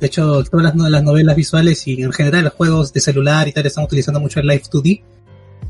De 0.00 0.06
hecho, 0.08 0.42
todas 0.44 0.74
las, 0.76 0.90
las 0.90 1.02
novelas 1.02 1.36
visuales 1.36 1.86
y 1.86 2.02
en 2.02 2.12
general 2.12 2.44
los 2.44 2.52
juegos 2.54 2.92
de 2.92 3.00
celular 3.00 3.46
y 3.48 3.52
tal 3.52 3.64
están 3.66 3.84
utilizando 3.84 4.20
mucho 4.20 4.40
el 4.40 4.46
Live 4.46 4.62
2D. 4.70 5.02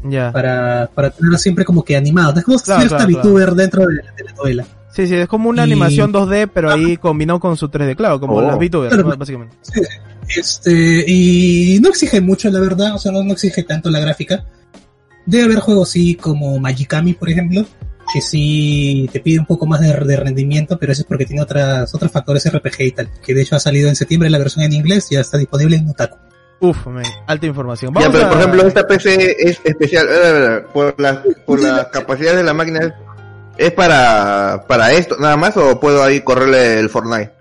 Ya. 0.06 0.30
para, 0.33 0.90
para 0.94 1.09
tenerlo 1.09 1.38
siempre 1.38 1.64
como 1.64 1.83
que 1.83 1.97
animado. 1.97 2.38
Es 2.38 2.44
como 2.44 2.59
si 2.59 2.64
Claro, 2.66 2.88
fuera 2.88 3.06
claro, 3.06 3.21
VTuber 3.23 3.52
dentro 3.54 3.87
de, 3.87 3.94
de 3.94 4.25
la 4.25 4.33
novela. 4.33 4.66
Sí, 4.92 5.06
sí, 5.06 5.14
es 5.14 5.26
como 5.28 5.49
una 5.49 5.62
Y- 5.62 5.64
animación 5.73 6.12
2D, 6.12 6.50
pero 6.52 6.71
ahí 6.71 6.99
combinado 6.99 7.40
con 7.40 7.56
su 7.56 7.68
3D, 7.71 7.97
claro, 7.97 8.21
como 8.21 8.35
Oh. 8.35 8.42
las 8.42 8.59
VTubers, 8.59 8.92
Claro. 8.92 9.09
¿no? 9.09 9.16
básicamente. 9.16 9.56
Sí, 9.62 9.80
Este, 10.40 11.04
y 11.06 11.78
no 11.80 11.88
exige 11.88 12.21
mucho, 12.21 12.50
la 12.50 12.61
verdad, 12.61 12.94
o 12.94 12.99
sea, 12.99 13.12
no, 13.12 13.23
no 13.23 13.33
exige 13.33 13.62
tanto 13.62 13.90
la 13.90 13.99
gráfica. 14.00 14.44
Debe 15.26 15.44
haber 15.44 15.59
juegos, 15.61 15.88
sí, 15.90 16.16
como 16.16 16.59
Magikami, 16.59 17.14
por 17.14 17.30
ejemplo, 17.30 17.64
que 18.14 18.21
sí 18.23 19.11
te 19.12 19.18
pide 19.21 19.40
un 19.40 19.47
poco 19.47 19.66
más 19.66 19.80
de, 19.80 19.88
de 19.92 20.16
rendimiento, 20.16 20.78
pero 20.78 20.92
eso 20.92 21.02
es 21.02 21.06
porque 21.06 21.26
tiene 21.26 21.42
otras, 21.42 21.92
otros 21.94 22.11
factores 22.12 22.49
RPG 22.50 22.80
y 22.83 22.92
tal, 22.92 23.11
que 23.21 23.35
de 23.35 23.42
hecho 23.42 23.56
ha 23.56 23.61
salido 23.61 23.88
en 23.88 23.97
septiembre 23.97 24.30
la 24.30 24.38
versión 24.38 24.64
en 24.64 24.73
inglés, 24.73 25.09
ya 25.11 25.21
está 25.21 25.37
disponible 25.37 25.76
en 25.76 25.88
Otaku. 25.90 26.16
Uf, 26.61 26.87
man, 26.87 27.02
alta 27.26 27.44
información. 27.47 27.92
Ya, 27.94 28.00
Vamos 28.09 28.14
pero 28.14 28.26
a- 28.26 28.28
por 28.30 28.38
ejemplo, 28.38 28.66
esta 28.66 28.87
PC 28.87 29.37
es 29.38 29.61
especial, 29.64 30.06
eh, 30.09 30.62
por 30.73 30.94
las, 30.99 31.18
por 31.44 31.61
las 31.61 31.87
capacidades 31.92 32.37
de 32.38 32.44
la 32.44 32.54
máquina, 32.54 32.94
¿es 33.59 33.73
para, 33.73 34.64
para 34.68 34.92
esto 34.92 35.16
nada 35.18 35.37
más 35.37 35.56
o 35.56 35.78
puedo 35.80 36.02
ahí 36.04 36.21
correrle 36.21 36.78
el 36.78 36.88
Fortnite? 36.88 37.33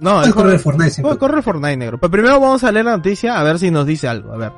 No, 0.00 0.22
el 0.22 0.32
correr 0.32 0.34
corre, 0.34 0.52
el 0.52 0.60
Fortnite 0.92 1.18
correr 1.18 1.42
Fortnite 1.42 1.76
negro. 1.76 1.98
Pero 1.98 2.10
primero 2.10 2.38
vamos 2.38 2.62
a 2.62 2.70
leer 2.70 2.84
la 2.84 2.96
noticia 2.98 3.40
a 3.40 3.42
ver 3.42 3.58
si 3.58 3.70
nos 3.72 3.84
dice 3.86 4.06
algo. 4.06 4.32
A 4.32 4.36
ver. 4.36 4.52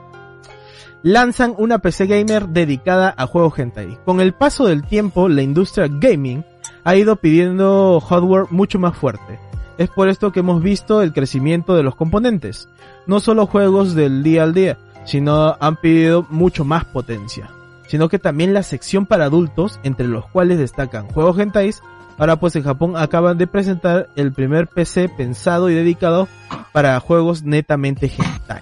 Lanzan 1.03 1.55
una 1.57 1.79
PC 1.79 2.07
gamer 2.07 2.49
dedicada 2.49 3.15
a 3.17 3.27
juegos 3.27 3.59
hentai. 3.59 3.99
Con 4.05 4.21
el 4.21 4.35
paso 4.35 4.67
del 4.67 4.83
tiempo, 4.83 5.29
la 5.29 5.43
industria 5.43 5.89
gaming 5.89 6.45
ha 6.85 6.95
ido 6.95 7.17
pidiendo 7.17 8.01
hardware 8.01 8.47
mucho 8.51 8.79
más 8.79 8.97
fuerte. 8.97 9.39
Es 9.79 9.89
por 9.89 10.11
esto 10.11 10.31
que 10.31 10.41
hemos 10.41 10.63
visto 10.63 11.01
el 11.01 11.15
crecimiento 11.15 11.75
de 11.75 11.83
los 11.83 11.97
componentes. 11.97 12.69
No 13.07 13.21
solo 13.21 13.47
juegos 13.47 13.95
del 13.95 14.23
día 14.23 14.43
al 14.43 14.53
día, 14.53 14.79
sino 15.07 15.57
han 15.59 15.77
pedido 15.77 16.27
mucho 16.29 16.67
más 16.67 16.85
potencia. 16.85 17.51
Sino 17.87 18.09
que 18.09 18.19
también 18.19 18.53
la 18.53 18.63
sección 18.63 19.07
para 19.07 19.25
adultos, 19.25 19.81
entre 19.83 20.07
los 20.07 20.27
cuales 20.27 20.59
destacan 20.59 21.09
juegos 21.09 21.39
hentais, 21.39 21.83
Ahora 22.21 22.37
pues 22.37 22.55
en 22.55 22.65
Japón 22.65 22.99
acaban 22.99 23.39
de 23.39 23.47
presentar 23.47 24.11
el 24.15 24.31
primer 24.31 24.69
PC 24.69 25.09
pensado 25.09 25.71
y 25.71 25.75
dedicado 25.75 26.29
para 26.71 27.01
juegos 27.01 27.45
netamente 27.45 28.13
hentai. 28.15 28.61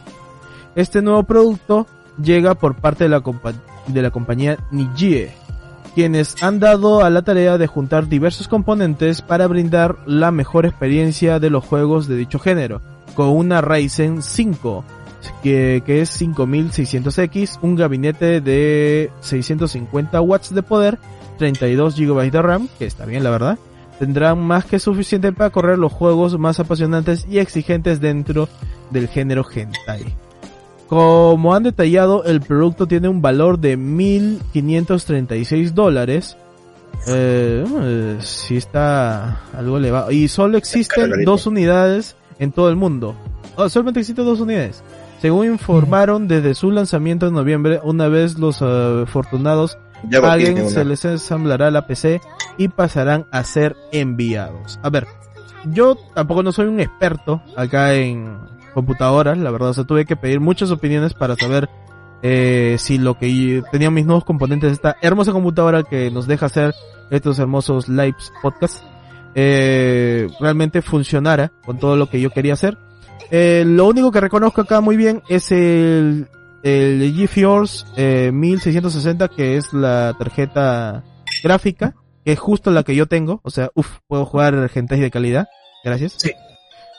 Este 0.77 1.03
nuevo 1.03 1.25
producto 1.25 1.89
llega 2.23 2.55
por 2.55 2.77
parte 2.77 3.05
de 3.05 3.11
la, 3.11 3.23
de 3.87 4.03
la 4.03 4.11
compañía 4.11 4.59
Nijie, 4.71 5.33
quienes 5.95 6.43
han 6.43 6.61
dado 6.61 7.05
a 7.05 7.11
la 7.11 7.23
tarea 7.23 7.59
de 7.59 7.67
juntar 7.67 8.09
diversos 8.09 8.49
componentes 8.49 9.23
para 9.23 9.47
brindar 9.47 9.97
la 10.07 10.31
mejor 10.31 10.67
experiencia 10.67 11.39
de 11.41 11.51
los 11.51 11.65
juegos 11.65 12.07
de 12.07 12.17
dicho 12.17 12.39
género, 12.39 12.81
con 13.15 13.29
una 13.31 13.61
Ryzen 13.61 14.23
5, 14.23 14.85
que, 15.43 15.83
que 15.85 16.01
es 16.01 16.21
5600X, 16.21 17.59
un 17.63 17.77
gabinete 17.77 18.41
de 18.41 19.11
650 19.21 20.21
watts 20.21 20.55
de 20.55 20.63
poder, 20.63 20.99
32 21.39 21.97
GB 21.97 22.31
de 22.31 22.43
RAM, 22.43 22.69
que 22.79 22.87
está 22.87 23.05
bien 23.05 23.25
la 23.25 23.31
verdad, 23.31 23.59
tendrán 23.99 24.39
más 24.41 24.65
que 24.65 24.79
suficiente 24.79 25.33
para 25.33 25.51
correr 25.51 25.79
los 25.79 25.93
juegos 25.93 26.39
más 26.39 26.61
apasionantes 26.61 27.27
y 27.29 27.39
exigentes 27.39 28.01
dentro 28.01 28.49
del 28.91 29.09
género 29.09 29.45
hentai. 29.45 30.28
Como 30.89 31.55
han 31.55 31.65
detallado, 31.65 32.25
el 32.25 32.41
producto 32.41 32.87
tiene 32.87 33.09
un 33.09 33.21
valor 33.21 33.59
de 33.59 33.77
1.536 33.77 35.73
dólares. 35.73 36.39
Eh, 37.07 37.65
eh, 37.83 38.17
sí 38.21 38.57
está 38.57 39.43
algo 39.53 39.77
elevado. 39.77 40.11
Y 40.11 40.29
solo 40.29 40.57
existen 40.57 41.25
dos 41.25 41.47
unidades 41.47 42.17
en 42.39 42.53
todo 42.53 42.71
el 42.71 42.77
mundo. 42.77 43.15
Oh, 43.57 43.69
solamente 43.69 44.01
existen 44.01 44.25
dos 44.25 44.41
unidades. 44.41 44.83
Según 45.21 45.47
informaron 45.47 46.27
desde 46.27 46.55
su 46.55 46.71
lanzamiento 46.71 47.27
en 47.27 47.35
noviembre, 47.35 47.81
una 47.83 48.09
vez 48.09 48.39
los 48.39 48.63
eh, 48.63 49.03
afortunados 49.03 49.77
Ya 50.09 50.23
paguen, 50.23 50.71
se 50.71 50.85
les 50.87 51.05
ensamblará 51.05 51.71
la 51.71 51.87
PC 51.87 52.23
y 52.57 52.69
pasarán 52.69 53.27
a 53.31 53.45
ser 53.45 53.77
enviados. 53.93 54.81
A 54.83 54.89
ver, 54.89 55.07
yo 55.67 55.97
tampoco 56.15 56.43
no 56.43 56.53
soy 56.53 56.67
un 56.67 56.81
experto 56.81 57.43
acá 57.57 57.95
en 57.95 58.39
computadoras, 58.79 59.37
la 59.37 59.51
verdad, 59.51 59.71
o 59.71 59.75
sea, 59.75 59.85
tuve 59.85 60.05
que 60.05 60.15
pedir 60.15 60.39
muchas 60.39 60.71
opiniones 60.71 61.13
para 61.13 61.35
saber 61.35 61.69
eh, 62.23 62.77
si 62.79 62.99
lo 62.99 63.19
que 63.19 63.63
tenían 63.73 63.93
mis 63.93 64.07
nuevos 64.07 64.25
componentes 64.25 64.73
esta 64.73 64.97
hermosa 65.03 65.33
computadora 65.33 65.83
que 65.83 66.13
nos 66.13 66.29
deja 66.29 66.47
hacer 66.47 66.75
estos 67.11 67.41
hermosos 67.41 67.89
lives 67.89 68.33
podcast 68.41 68.85
eh, 69.35 70.29
realmente 70.39 70.81
funcionara 70.81 71.53
con 71.65 71.79
todo 71.79 71.97
lo 71.97 72.09
que 72.09 72.21
yo 72.21 72.31
quería 72.31 72.53
hacer. 72.53 72.79
Eh, 73.33 73.65
lo 73.67 73.87
único 73.87 74.13
que 74.13 74.21
reconozco 74.21 74.61
acá 74.61 74.81
muy 74.81 74.97
bien 74.97 75.23
es 75.29 75.51
el, 75.51 76.29
el 76.63 77.15
GeForce 77.17 77.85
eh, 77.97 78.31
1660 78.33 79.29
que 79.29 79.57
es 79.57 79.73
la 79.73 80.15
tarjeta 80.17 81.05
gráfica 81.43 81.95
que 82.25 82.33
es 82.33 82.39
justo 82.39 82.71
la 82.71 82.85
que 82.85 82.95
yo 82.95 83.07
tengo, 83.07 83.41
o 83.43 83.51
sea, 83.51 83.71
uff, 83.75 83.99
puedo 84.07 84.25
jugar 84.25 84.71
hentai 84.73 85.01
de 85.01 85.11
calidad, 85.11 85.49
gracias. 85.83 86.15
Sí. 86.19 86.31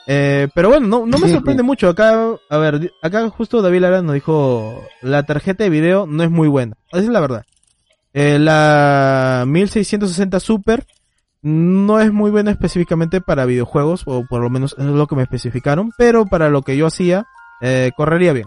Eh, 0.06 0.48
pero 0.54 0.70
bueno, 0.70 0.86
no, 0.86 1.06
no 1.06 1.18
me 1.18 1.28
sorprende 1.32 1.62
mucho. 1.62 1.88
Acá, 1.88 2.36
a 2.48 2.58
ver, 2.58 2.92
acá 3.02 3.28
justo 3.30 3.62
David 3.62 3.80
Lara 3.80 4.02
nos 4.02 4.14
dijo, 4.14 4.84
la 5.02 5.24
tarjeta 5.24 5.64
de 5.64 5.70
video 5.70 6.06
no 6.06 6.22
es 6.22 6.30
muy 6.30 6.48
buena. 6.48 6.76
Esa 6.92 7.02
es 7.02 7.08
la 7.08 7.20
verdad. 7.20 7.44
Eh, 8.12 8.38
la 8.38 9.44
1660 9.46 10.40
Super 10.40 10.86
no 11.42 12.00
es 12.00 12.12
muy 12.12 12.30
buena 12.30 12.50
específicamente 12.50 13.20
para 13.20 13.46
videojuegos, 13.46 14.02
o 14.06 14.24
por 14.28 14.42
lo 14.42 14.50
menos 14.50 14.74
es 14.78 14.84
lo 14.84 15.06
que 15.06 15.16
me 15.16 15.22
especificaron, 15.22 15.90
pero 15.96 16.26
para 16.26 16.50
lo 16.50 16.62
que 16.62 16.76
yo 16.76 16.86
hacía, 16.86 17.26
eh, 17.60 17.92
correría 17.96 18.32
bien. 18.32 18.46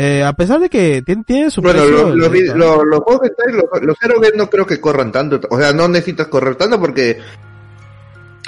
Eh, 0.00 0.22
a 0.22 0.32
pesar 0.32 0.60
de 0.60 0.70
que 0.70 1.02
tiene, 1.02 1.24
tiene 1.24 1.50
su 1.50 1.60
Bueno, 1.60 1.80
precio, 1.80 2.14
los, 2.14 2.30
los, 2.30 2.56
los, 2.56 2.84
los 2.86 3.00
juegos 3.00 3.20
que 3.20 4.08
los, 4.08 4.36
no 4.36 4.48
creo 4.48 4.64
que 4.64 4.80
corran 4.80 5.10
tanto. 5.10 5.40
O 5.50 5.58
sea, 5.58 5.72
no 5.72 5.88
necesitas 5.88 6.28
correr 6.28 6.54
tanto 6.54 6.78
porque 6.78 7.18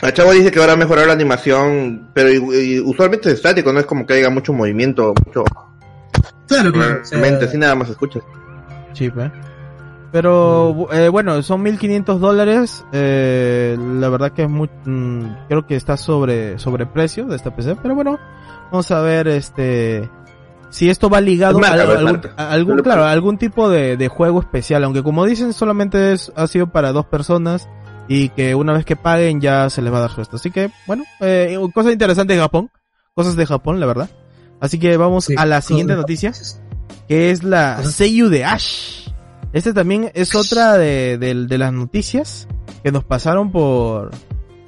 el 0.02 0.12
chavo 0.12 0.32
dice 0.32 0.50
que 0.50 0.60
ahora 0.60 0.76
mejorar 0.76 1.06
la 1.06 1.12
animación, 1.12 2.08
pero 2.14 2.30
y- 2.30 2.74
y 2.76 2.80
usualmente 2.80 3.28
es 3.28 3.34
estático, 3.36 3.72
no 3.72 3.80
es 3.80 3.86
como 3.86 4.06
que 4.06 4.14
haya 4.14 4.30
mucho 4.30 4.52
movimiento, 4.52 5.12
mucho. 5.26 5.44
Claro, 6.46 6.72
claro. 6.72 7.00
Realmente, 7.10 7.44
así 7.44 7.56
nada 7.58 7.74
más 7.74 7.88
escuchas. 7.90 8.22
Cheap, 8.92 9.18
¿eh? 9.18 9.32
Pero 10.12 10.88
eh, 10.92 11.08
bueno, 11.08 11.40
son 11.42 11.62
1500 11.62 12.20
dólares. 12.20 12.84
Eh, 12.92 13.78
la 13.78 14.08
verdad 14.08 14.32
que 14.32 14.42
es 14.42 14.50
muy, 14.50 14.68
mm, 14.84 15.46
creo 15.48 15.66
que 15.66 15.76
está 15.76 15.96
sobre 15.96 16.58
sobreprecio 16.58 17.26
de 17.26 17.36
esta 17.36 17.54
PC. 17.54 17.76
Pero 17.80 17.94
bueno, 17.94 18.18
vamos 18.72 18.90
a 18.90 19.00
ver 19.02 19.28
este 19.28 20.10
si 20.70 20.90
esto 20.90 21.08
va 21.10 21.20
ligado 21.20 21.58
marca, 21.60 21.82
a, 22.36 22.50
algún, 22.52 22.80
a 22.80 22.82
claro, 22.82 23.04
a 23.04 23.12
algún 23.12 23.38
tipo 23.38 23.68
de, 23.68 23.96
de 23.96 24.08
juego 24.08 24.40
especial. 24.40 24.82
Aunque 24.82 25.04
como 25.04 25.24
dicen, 25.24 25.52
solamente 25.52 26.12
es, 26.12 26.32
ha 26.34 26.48
sido 26.48 26.66
para 26.68 26.90
dos 26.92 27.06
personas 27.06 27.68
y 28.08 28.28
que 28.30 28.54
una 28.54 28.72
vez 28.72 28.84
que 28.84 28.96
paguen 28.96 29.40
ya 29.40 29.70
se 29.70 29.82
les 29.82 29.92
va 29.92 29.98
a 29.98 30.00
dar 30.02 30.10
su 30.10 30.20
esto. 30.20 30.36
Así 30.36 30.50
que 30.50 30.70
bueno, 30.86 31.04
eh, 31.20 31.56
cosas 31.74 31.92
interesantes 31.92 32.36
de 32.36 32.42
Japón, 32.42 32.70
cosas 33.14 33.36
de 33.36 33.46
Japón, 33.46 33.80
la 33.80 33.86
verdad. 33.86 34.10
Así 34.60 34.78
que 34.78 34.96
vamos 34.96 35.24
sí, 35.26 35.34
a 35.38 35.46
la 35.46 35.60
siguiente 35.62 35.94
noticia 35.96 36.32
que 37.08 37.30
es 37.30 37.42
la. 37.44 37.82
Seiyu 37.82 38.28
de 38.28 38.44
Ash. 38.44 39.08
Este 39.52 39.72
también 39.72 40.10
es 40.14 40.34
otra 40.34 40.74
de, 40.78 41.18
de- 41.18 41.46
de 41.46 41.58
las 41.58 41.72
noticias 41.72 42.46
que 42.84 42.92
nos 42.92 43.04
pasaron 43.04 43.50
por, 43.50 44.10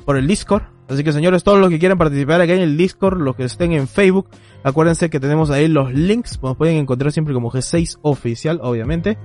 por 0.04 0.16
el 0.16 0.26
Discord. 0.26 0.62
Así 0.88 1.04
que 1.04 1.12
señores, 1.12 1.44
todos 1.44 1.58
los 1.60 1.70
que 1.70 1.78
quieran 1.78 1.98
participar 1.98 2.40
acá 2.40 2.52
en 2.54 2.60
el 2.62 2.76
Discord, 2.76 3.20
los 3.20 3.36
que 3.36 3.44
estén 3.44 3.72
en 3.72 3.86
Facebook, 3.86 4.28
acuérdense 4.64 5.10
que 5.10 5.20
tenemos 5.20 5.50
ahí 5.50 5.68
los 5.68 5.92
links, 5.92 6.40
nos 6.42 6.56
pueden 6.56 6.76
encontrar 6.76 7.12
siempre 7.12 7.34
como 7.34 7.50
G6 7.50 7.98
oficial, 8.02 8.60
obviamente. 8.62 9.18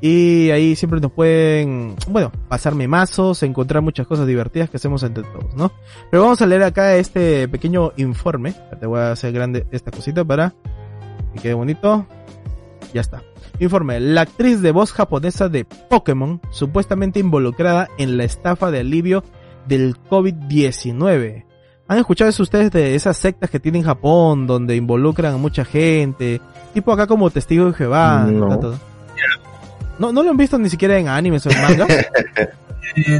Y 0.00 0.50
ahí 0.50 0.76
siempre 0.76 1.00
nos 1.00 1.12
pueden, 1.12 1.96
bueno, 2.08 2.30
pasar 2.48 2.74
memazos, 2.74 3.42
encontrar 3.42 3.82
muchas 3.82 4.06
cosas 4.06 4.26
divertidas 4.26 4.68
que 4.68 4.76
hacemos 4.76 5.02
entre 5.02 5.24
todos, 5.24 5.54
¿no? 5.54 5.72
Pero 6.10 6.22
vamos 6.22 6.40
a 6.42 6.46
leer 6.46 6.62
acá 6.62 6.96
este 6.96 7.48
pequeño 7.48 7.92
informe. 7.96 8.54
Te 8.78 8.86
voy 8.86 9.00
a 9.00 9.12
hacer 9.12 9.32
grande 9.32 9.66
esta 9.70 9.90
cosita 9.90 10.24
para 10.24 10.54
que 11.34 11.40
quede 11.40 11.54
bonito. 11.54 12.06
Ya 12.92 13.00
está. 13.00 13.22
Informe. 13.58 14.00
La 14.00 14.22
actriz 14.22 14.60
de 14.60 14.70
voz 14.70 14.92
japonesa 14.92 15.48
de 15.48 15.64
Pokémon, 15.64 16.40
supuestamente 16.50 17.20
involucrada 17.20 17.88
en 17.98 18.16
la 18.16 18.24
estafa 18.24 18.70
de 18.70 18.80
alivio 18.80 19.24
del 19.66 19.96
COVID-19. 20.10 21.44
¿Han 21.88 21.98
escuchado 21.98 22.30
eso 22.30 22.42
ustedes 22.42 22.70
de 22.72 22.94
esas 22.94 23.16
sectas 23.16 23.48
que 23.48 23.60
tiene 23.60 23.78
en 23.78 23.84
Japón, 23.84 24.46
donde 24.46 24.74
involucran 24.74 25.34
a 25.34 25.36
mucha 25.36 25.64
gente? 25.64 26.40
Tipo 26.74 26.92
acá 26.92 27.06
como 27.06 27.30
testigo 27.30 27.66
de 27.66 27.74
Jehová. 27.74 28.26
No. 28.28 28.48
tanto. 28.48 28.78
No, 29.98 30.12
no 30.12 30.22
lo 30.22 30.30
han 30.30 30.36
visto 30.36 30.58
ni 30.58 30.68
siquiera 30.70 30.98
en 30.98 31.08
animes 31.08 31.46
o 31.46 31.50
en 31.50 31.60
manga. 31.62 31.86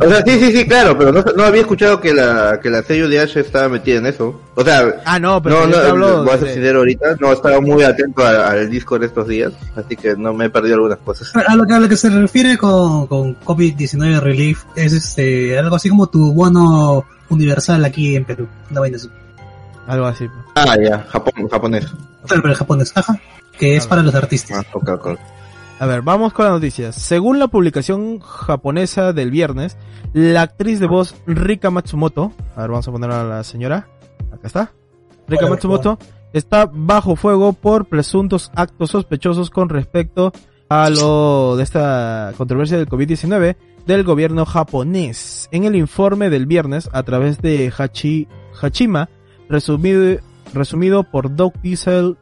O 0.01 0.09
sea, 0.09 0.23
sí, 0.25 0.39
sí, 0.39 0.53
sí, 0.57 0.67
claro, 0.67 0.97
pero 0.97 1.11
no, 1.13 1.25
no 1.37 1.43
había 1.45 1.63
escuchado 1.63 2.01
que 2.01 2.15
la, 2.15 2.61
que 2.63 2.71
la 2.71 2.83
sello 2.85 3.09
de 3.09 3.19
Ash 3.19 3.37
estaba 3.37 3.69
metida 3.69 3.99
en 3.99 4.07
eso. 4.07 4.41
O 4.55 4.65
sea, 4.65 5.03
ah, 5.05 5.19
no, 5.19 5.43
pero 5.43 5.67
no, 5.67 5.77
no, 5.77 5.77
hablo 5.77 6.25
voy 6.25 6.35
a 6.35 6.39
ser 6.39 6.53
sincero 6.53 6.79
ahorita, 6.79 7.17
no 7.21 7.33
estaba 7.33 7.61
muy 7.61 7.83
atento 7.83 8.25
a- 8.25 8.51
al 8.53 8.71
Discord 8.71 9.03
estos 9.03 9.27
días, 9.27 9.53
así 9.75 9.97
que 9.97 10.15
no 10.17 10.33
me 10.33 10.45
he 10.47 10.51
perdido 10.51 10.77
algunas 10.77 10.99
cosas. 10.99 11.33
A 11.35 11.57
lo, 11.57 11.67
que, 11.67 11.75
a 11.75 11.81
lo 11.81 11.89
que 11.89 11.97
se 11.97 12.09
refiere 12.09 12.57
con, 12.57 13.09
con 13.09 13.39
COVID-19 13.41 14.21
Relief 14.21 14.63
es 14.77 14.93
este 14.93 15.59
algo 15.59 15.75
así 15.77 15.89
como 15.89 16.07
tu 16.07 16.33
bono 16.33 17.05
universal 17.29 17.85
aquí 17.85 18.15
en 18.15 18.25
Perú. 18.25 18.47
Una 18.71 18.81
vaina 18.81 18.97
así. 18.99 19.11
algo 19.89 20.07
así. 20.07 20.29
pues. 20.29 20.47
Ah, 20.55 20.77
ya, 20.81 21.05
Japón, 21.11 21.49
japonés. 21.51 21.87
Claro, 21.87 22.41
pero 22.43 22.49
el 22.53 22.55
japonés, 22.55 22.93
ajá. 22.95 23.19
Que 23.59 23.77
es 23.77 23.85
Ah. 23.85 23.89
para 23.89 24.03
los 24.03 24.15
artistas. 24.15 24.59
Ah, 24.65 24.67
ok, 24.73 24.89
ok. 24.91 25.19
A 25.79 25.85
ver, 25.85 26.01
vamos 26.01 26.33
con 26.33 26.47
las 26.47 26.55
noticias. 26.55 26.95
Según 26.95 27.39
la 27.39 27.49
publicación 27.49 28.21
japonesa 28.21 29.13
del 29.13 29.31
viernes, 29.31 29.77
la 30.15 30.41
actriz 30.41 30.81
de 30.81 30.87
voz 30.87 31.15
Rika 31.27 31.71
Matsumoto, 31.71 32.33
a 32.55 32.63
ver, 32.63 32.71
vamos 32.71 32.89
a 32.89 32.93
poner 32.93 33.11
a 33.11 33.25
la 33.25 33.45
señora, 33.45 33.87
acá 34.33 34.47
está, 34.47 34.73
Rika 35.29 35.45
Hola, 35.45 35.57
Matsumoto, 35.57 35.99
está 36.33 36.71
bajo 36.73 37.15
fuego 37.15 37.53
por 37.53 37.85
presuntos 37.87 38.51
actos 38.55 38.91
sospechosos 38.91 39.51
con 39.51 39.69
respecto 39.69 40.33
a 40.71 40.89
lo 40.89 41.57
de 41.57 41.63
esta 41.63 42.33
controversia 42.39 42.79
del 42.79 42.89
COVID-19 42.89 43.57
del 43.85 44.03
gobierno 44.03 44.47
japonés. 44.47 45.47
En 45.53 45.65
el 45.65 45.77
informe 45.77 46.31
del 46.31 46.47
viernes, 46.47 46.89
a 46.95 47.03
través 47.03 47.43
de 47.43 47.71
Hachi, 47.77 48.29
Hachima, 48.63 49.11
resumido, 49.51 50.21
resumido 50.55 51.05
por 51.05 51.37
Doc 51.37 51.55
Diesel 51.61 52.17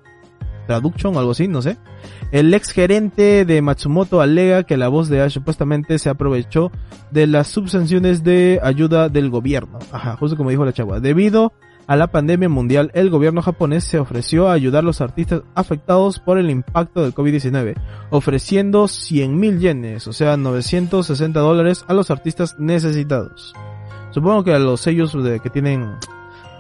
Traduction 0.67 1.15
o 1.15 1.19
algo 1.19 1.33
así, 1.33 1.47
no 1.47 1.63
sé. 1.63 1.79
El 2.35 2.53
ex 2.53 2.73
gerente 2.73 3.45
de 3.45 3.63
Matsumoto 3.63 4.21
alega 4.21 4.65
que 4.65 4.77
la 4.77 4.89
voz 4.89 5.09
de 5.09 5.23
Ash 5.23 5.35
supuestamente 5.35 6.01
se 6.01 6.11
aprovechó 6.11 6.73
de 7.13 7.29
las 7.29 7.47
subsanciones 7.47 8.25
de 8.25 8.59
ayuda 8.61 9.09
del 9.09 9.31
gobierno. 9.31 9.79
Ajá, 9.93 10.17
justo 10.17 10.37
como 10.37 10.51
dijo 10.51 10.65
la 10.65 10.73
chava. 10.73 10.99
Debido 10.99 11.53
a 11.87 11.95
la 11.95 12.09
pandemia 12.09 12.49
mundial, 12.49 12.91
el 12.95 13.09
gobierno 13.09 13.41
japonés 13.41 13.85
se 13.85 14.01
ofreció 14.01 14.49
a 14.49 14.55
ayudar 14.55 14.83
a 14.83 14.87
los 14.87 15.01
artistas 15.01 15.43
afectados 15.55 16.19
por 16.19 16.39
el 16.39 16.51
impacto 16.51 17.03
del 17.03 17.15
COVID-19, 17.15 17.77
ofreciendo 18.11 18.89
100 18.89 19.39
mil 19.39 19.61
yenes, 19.61 20.09
o 20.09 20.13
sea, 20.13 20.37
960 20.37 21.39
dólares 21.39 21.85
a 21.87 21.95
los 21.95 22.11
artistas 22.11 22.57
necesitados. 22.59 23.55
Supongo 24.11 24.43
que 24.43 24.55
a 24.55 24.59
los 24.59 24.81
sellos 24.81 25.17
que 25.41 25.51
tienen 25.51 25.95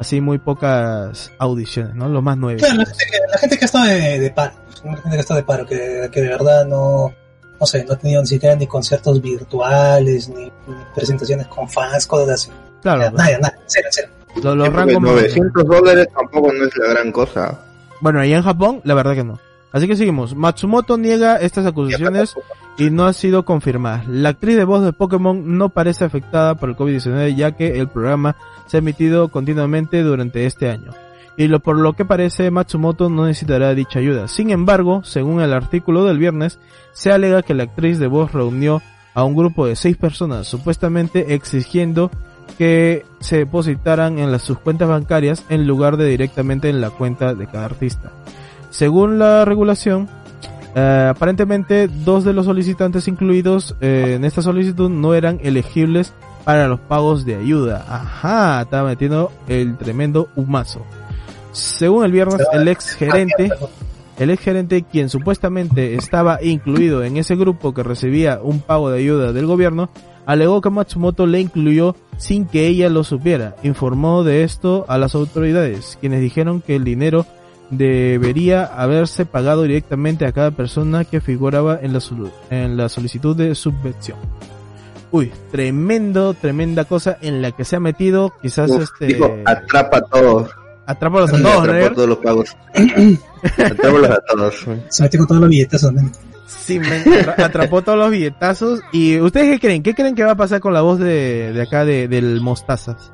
así 0.04 0.20
muy 0.20 0.38
pocas 0.38 1.32
audiciones, 1.38 1.94
¿no? 1.94 2.08
Los 2.08 2.22
más 2.22 2.36
nueve. 2.36 2.60
Claro, 2.60 2.76
la 2.78 2.86
gente 2.86 3.04
que, 3.10 3.18
la 3.32 3.38
gente 3.38 3.58
que 3.58 3.64
ha 3.64 3.66
estado 3.66 3.84
de, 3.86 4.20
de 4.20 4.30
paro, 4.30 4.52
la 4.84 4.92
gente 4.96 5.10
que 5.10 5.16
ha 5.16 5.20
estado 5.20 5.40
de 5.40 5.44
paro, 5.46 5.66
que, 5.66 6.08
que 6.12 6.20
de 6.22 6.28
verdad 6.28 6.66
no, 6.66 7.12
no 7.60 7.66
sé, 7.66 7.84
no 7.84 7.94
ha 7.94 7.96
tenido 7.96 8.20
ni 8.22 8.26
siquiera 8.28 8.54
ni 8.56 8.66
conciertos 8.66 9.20
virtuales, 9.20 10.28
ni, 10.28 10.44
ni 10.44 10.50
presentaciones 10.94 11.46
con 11.48 11.68
fans, 11.68 12.06
cosas 12.06 12.28
así. 12.30 12.50
Claro, 12.82 13.00
Nada, 13.02 13.12
nada, 13.12 13.38
nada, 13.38 13.54
cero, 13.66 13.88
cero. 13.90 14.08
los, 14.42 14.56
los 14.56 14.72
rangos 14.72 15.00
más- 15.00 15.12
900 15.12 15.64
dólares 15.64 16.08
tampoco 16.14 16.52
no 16.52 16.64
es 16.66 16.76
la 16.76 16.86
gran 16.94 17.12
cosa. 17.12 17.60
Bueno, 18.00 18.20
allá 18.20 18.36
en 18.36 18.42
Japón, 18.42 18.80
la 18.84 18.94
verdad 18.94 19.14
que 19.14 19.24
no. 19.24 19.38
Así 19.72 19.88
que 19.88 19.96
seguimos. 19.96 20.36
Matsumoto 20.36 20.96
niega 20.98 21.36
estas 21.36 21.66
acusaciones 21.66 22.34
y 22.78 22.90
no 22.90 23.06
ha 23.06 23.12
sido 23.12 23.44
confirmada. 23.44 24.04
La 24.08 24.28
actriz 24.28 24.56
de 24.56 24.62
voz 24.64 24.84
de 24.84 24.92
Pokémon 24.92 25.56
no 25.58 25.70
parece 25.70 26.04
afectada 26.04 26.54
por 26.54 26.68
el 26.68 26.76
COVID-19 26.76 27.34
ya 27.34 27.52
que 27.52 27.80
el 27.80 27.88
programa 27.88 28.36
se 28.66 28.76
ha 28.76 28.78
emitido 28.78 29.28
continuamente 29.28 30.02
durante 30.02 30.46
este 30.46 30.70
año. 30.70 30.92
Y 31.36 31.48
lo, 31.48 31.60
por 31.60 31.78
lo 31.78 31.94
que 31.94 32.04
parece 32.04 32.50
Matsumoto 32.50 33.10
no 33.10 33.26
necesitará 33.26 33.74
dicha 33.74 33.98
ayuda. 33.98 34.28
Sin 34.28 34.50
embargo, 34.50 35.02
según 35.04 35.40
el 35.40 35.52
artículo 35.52 36.04
del 36.04 36.18
viernes, 36.18 36.60
se 36.92 37.10
alega 37.10 37.42
que 37.42 37.54
la 37.54 37.64
actriz 37.64 37.98
de 37.98 38.06
voz 38.06 38.32
reunió 38.32 38.82
a 39.14 39.24
un 39.24 39.34
grupo 39.34 39.66
de 39.66 39.76
seis 39.76 39.96
personas, 39.96 40.46
supuestamente 40.46 41.34
exigiendo 41.34 42.10
que 42.58 43.04
se 43.20 43.38
depositaran 43.38 44.18
en 44.18 44.30
las, 44.30 44.42
sus 44.42 44.58
cuentas 44.58 44.88
bancarias 44.88 45.44
en 45.48 45.66
lugar 45.66 45.96
de 45.96 46.06
directamente 46.06 46.68
en 46.68 46.80
la 46.80 46.90
cuenta 46.90 47.34
de 47.34 47.46
cada 47.46 47.64
artista. 47.64 48.12
Según 48.70 49.18
la 49.18 49.44
regulación, 49.44 50.08
eh, 50.74 51.08
aparentemente 51.10 51.88
dos 51.88 52.24
de 52.24 52.32
los 52.32 52.46
solicitantes 52.46 53.06
incluidos 53.08 53.76
eh, 53.80 54.14
en 54.16 54.24
esta 54.24 54.42
solicitud 54.42 54.90
no 54.90 55.14
eran 55.14 55.38
elegibles 55.42 56.12
para 56.44 56.68
los 56.68 56.80
pagos 56.80 57.24
de 57.24 57.36
ayuda. 57.36 57.84
Ajá, 57.88 58.62
estaba 58.62 58.90
metiendo 58.90 59.32
el 59.48 59.76
tremendo 59.76 60.28
humazo. 60.36 60.82
Según 61.52 62.04
el 62.04 62.12
viernes, 62.12 62.42
el 62.52 62.68
ex 62.68 62.94
gerente, 62.94 63.50
el 64.18 64.30
ex 64.30 64.42
gerente 64.42 64.82
quien 64.82 65.08
supuestamente 65.08 65.94
estaba 65.94 66.42
incluido 66.42 67.04
en 67.04 67.16
ese 67.16 67.36
grupo 67.36 67.72
que 67.72 67.82
recibía 67.82 68.40
un 68.42 68.60
pago 68.60 68.90
de 68.90 68.98
ayuda 68.98 69.32
del 69.32 69.46
gobierno, 69.46 69.88
alegó 70.26 70.60
que 70.60 70.70
Matsumoto 70.70 71.26
le 71.26 71.40
incluyó 71.40 71.96
sin 72.16 72.46
que 72.46 72.66
ella 72.66 72.88
lo 72.88 73.04
supiera. 73.04 73.56
Informó 73.62 74.24
de 74.24 74.44
esto 74.44 74.84
a 74.88 74.98
las 74.98 75.14
autoridades, 75.14 75.98
quienes 76.00 76.20
dijeron 76.20 76.60
que 76.60 76.76
el 76.76 76.84
dinero 76.84 77.26
debería 77.70 78.64
haberse 78.64 79.26
pagado 79.26 79.62
directamente 79.62 80.26
a 80.26 80.32
cada 80.32 80.50
persona 80.50 81.04
que 81.04 81.20
figuraba 81.20 81.78
en 81.80 81.92
la, 81.92 82.00
en 82.50 82.76
la 82.76 82.88
solicitud 82.88 83.36
de 83.36 83.54
subvención. 83.54 84.18
Uy, 85.16 85.32
tremendo, 85.52 86.34
tremenda 86.34 86.84
cosa 86.86 87.18
en 87.20 87.40
la 87.40 87.52
que 87.52 87.64
se 87.64 87.76
ha 87.76 87.80
metido, 87.80 88.32
quizás 88.42 88.68
Uf, 88.70 88.82
este 88.82 89.06
Dijo, 89.06 89.36
atrapa 89.44 89.98
a 89.98 90.00
todos. 90.00 90.50
atrápalos 90.86 91.30
a 91.32 91.32
todos, 91.40 91.42
¿no, 91.54 91.60
atrapa 91.60 91.86
a 91.86 91.92
todos 91.94 92.08
los 92.08 92.18
pagos. 92.18 92.56
Atrápalos 93.64 94.10
a 94.10 94.20
todos. 94.28 94.66
Se 94.88 95.02
metió 95.04 95.18
con 95.20 95.26
todos 95.28 95.40
los 95.42 95.50
billetes, 95.50 95.82
¿no? 95.84 96.10
Sí, 96.46 96.78
atra- 96.80 97.44
atrapó 97.44 97.82
todos 97.82 97.96
los 97.98 98.10
billetazos. 98.10 98.80
¿Y 98.90 99.20
ustedes 99.20 99.52
qué 99.52 99.60
creen? 99.60 99.82
¿Qué 99.84 99.94
creen 99.94 100.14
que 100.16 100.24
va 100.24 100.32
a 100.32 100.36
pasar 100.36 100.58
con 100.60 100.72
la 100.72 100.80
voz 100.80 100.98
de, 100.98 101.52
de 101.52 101.62
acá 101.62 101.84
de, 101.84 102.08
del 102.08 102.40
Mostazas? 102.40 103.12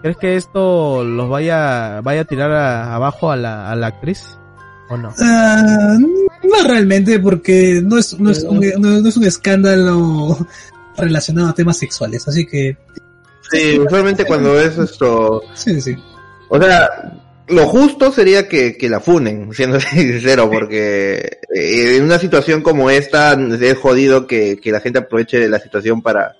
¿Crees 0.00 0.16
que 0.16 0.36
esto 0.36 1.04
los 1.04 1.28
vaya, 1.28 2.00
vaya 2.00 2.22
a 2.22 2.24
tirar 2.24 2.50
a- 2.50 2.94
abajo 2.94 3.30
a 3.30 3.36
la, 3.36 3.70
a 3.70 3.76
la 3.76 3.88
actriz? 3.88 4.38
¿O 4.88 4.96
no? 4.96 5.10
Ah, 5.20 5.96
no 6.42 6.66
realmente, 6.66 7.18
porque 7.20 7.80
no 7.84 7.98
es, 7.98 8.18
no, 8.18 8.30
es 8.30 8.42
un, 8.42 8.60
no, 8.78 9.00
no 9.00 9.08
es 9.08 9.16
un 9.16 9.24
escándalo 9.24 10.46
relacionado 10.96 11.48
a 11.48 11.54
temas 11.54 11.78
sexuales, 11.78 12.26
así 12.28 12.46
que 12.46 12.76
Sí, 13.52 13.78
usualmente 13.78 14.24
cuando 14.24 14.58
es 14.58 14.78
esto, 14.78 15.42
sí, 15.54 15.78
sí. 15.80 15.94
o 16.48 16.58
sea, 16.60 16.88
lo 17.48 17.66
justo 17.66 18.10
sería 18.10 18.48
que, 18.48 18.78
que 18.78 18.88
la 18.88 19.00
funen, 19.00 19.52
siendo 19.52 19.78
sincero, 19.80 20.50
porque 20.50 21.38
eh, 21.54 21.96
en 21.96 22.04
una 22.04 22.18
situación 22.18 22.62
como 22.62 22.88
esta 22.88 23.34
es 23.34 23.78
jodido 23.78 24.26
que, 24.26 24.58
que 24.58 24.72
la 24.72 24.80
gente 24.80 25.00
aproveche 25.00 25.48
la 25.48 25.58
situación 25.58 26.00
para, 26.00 26.36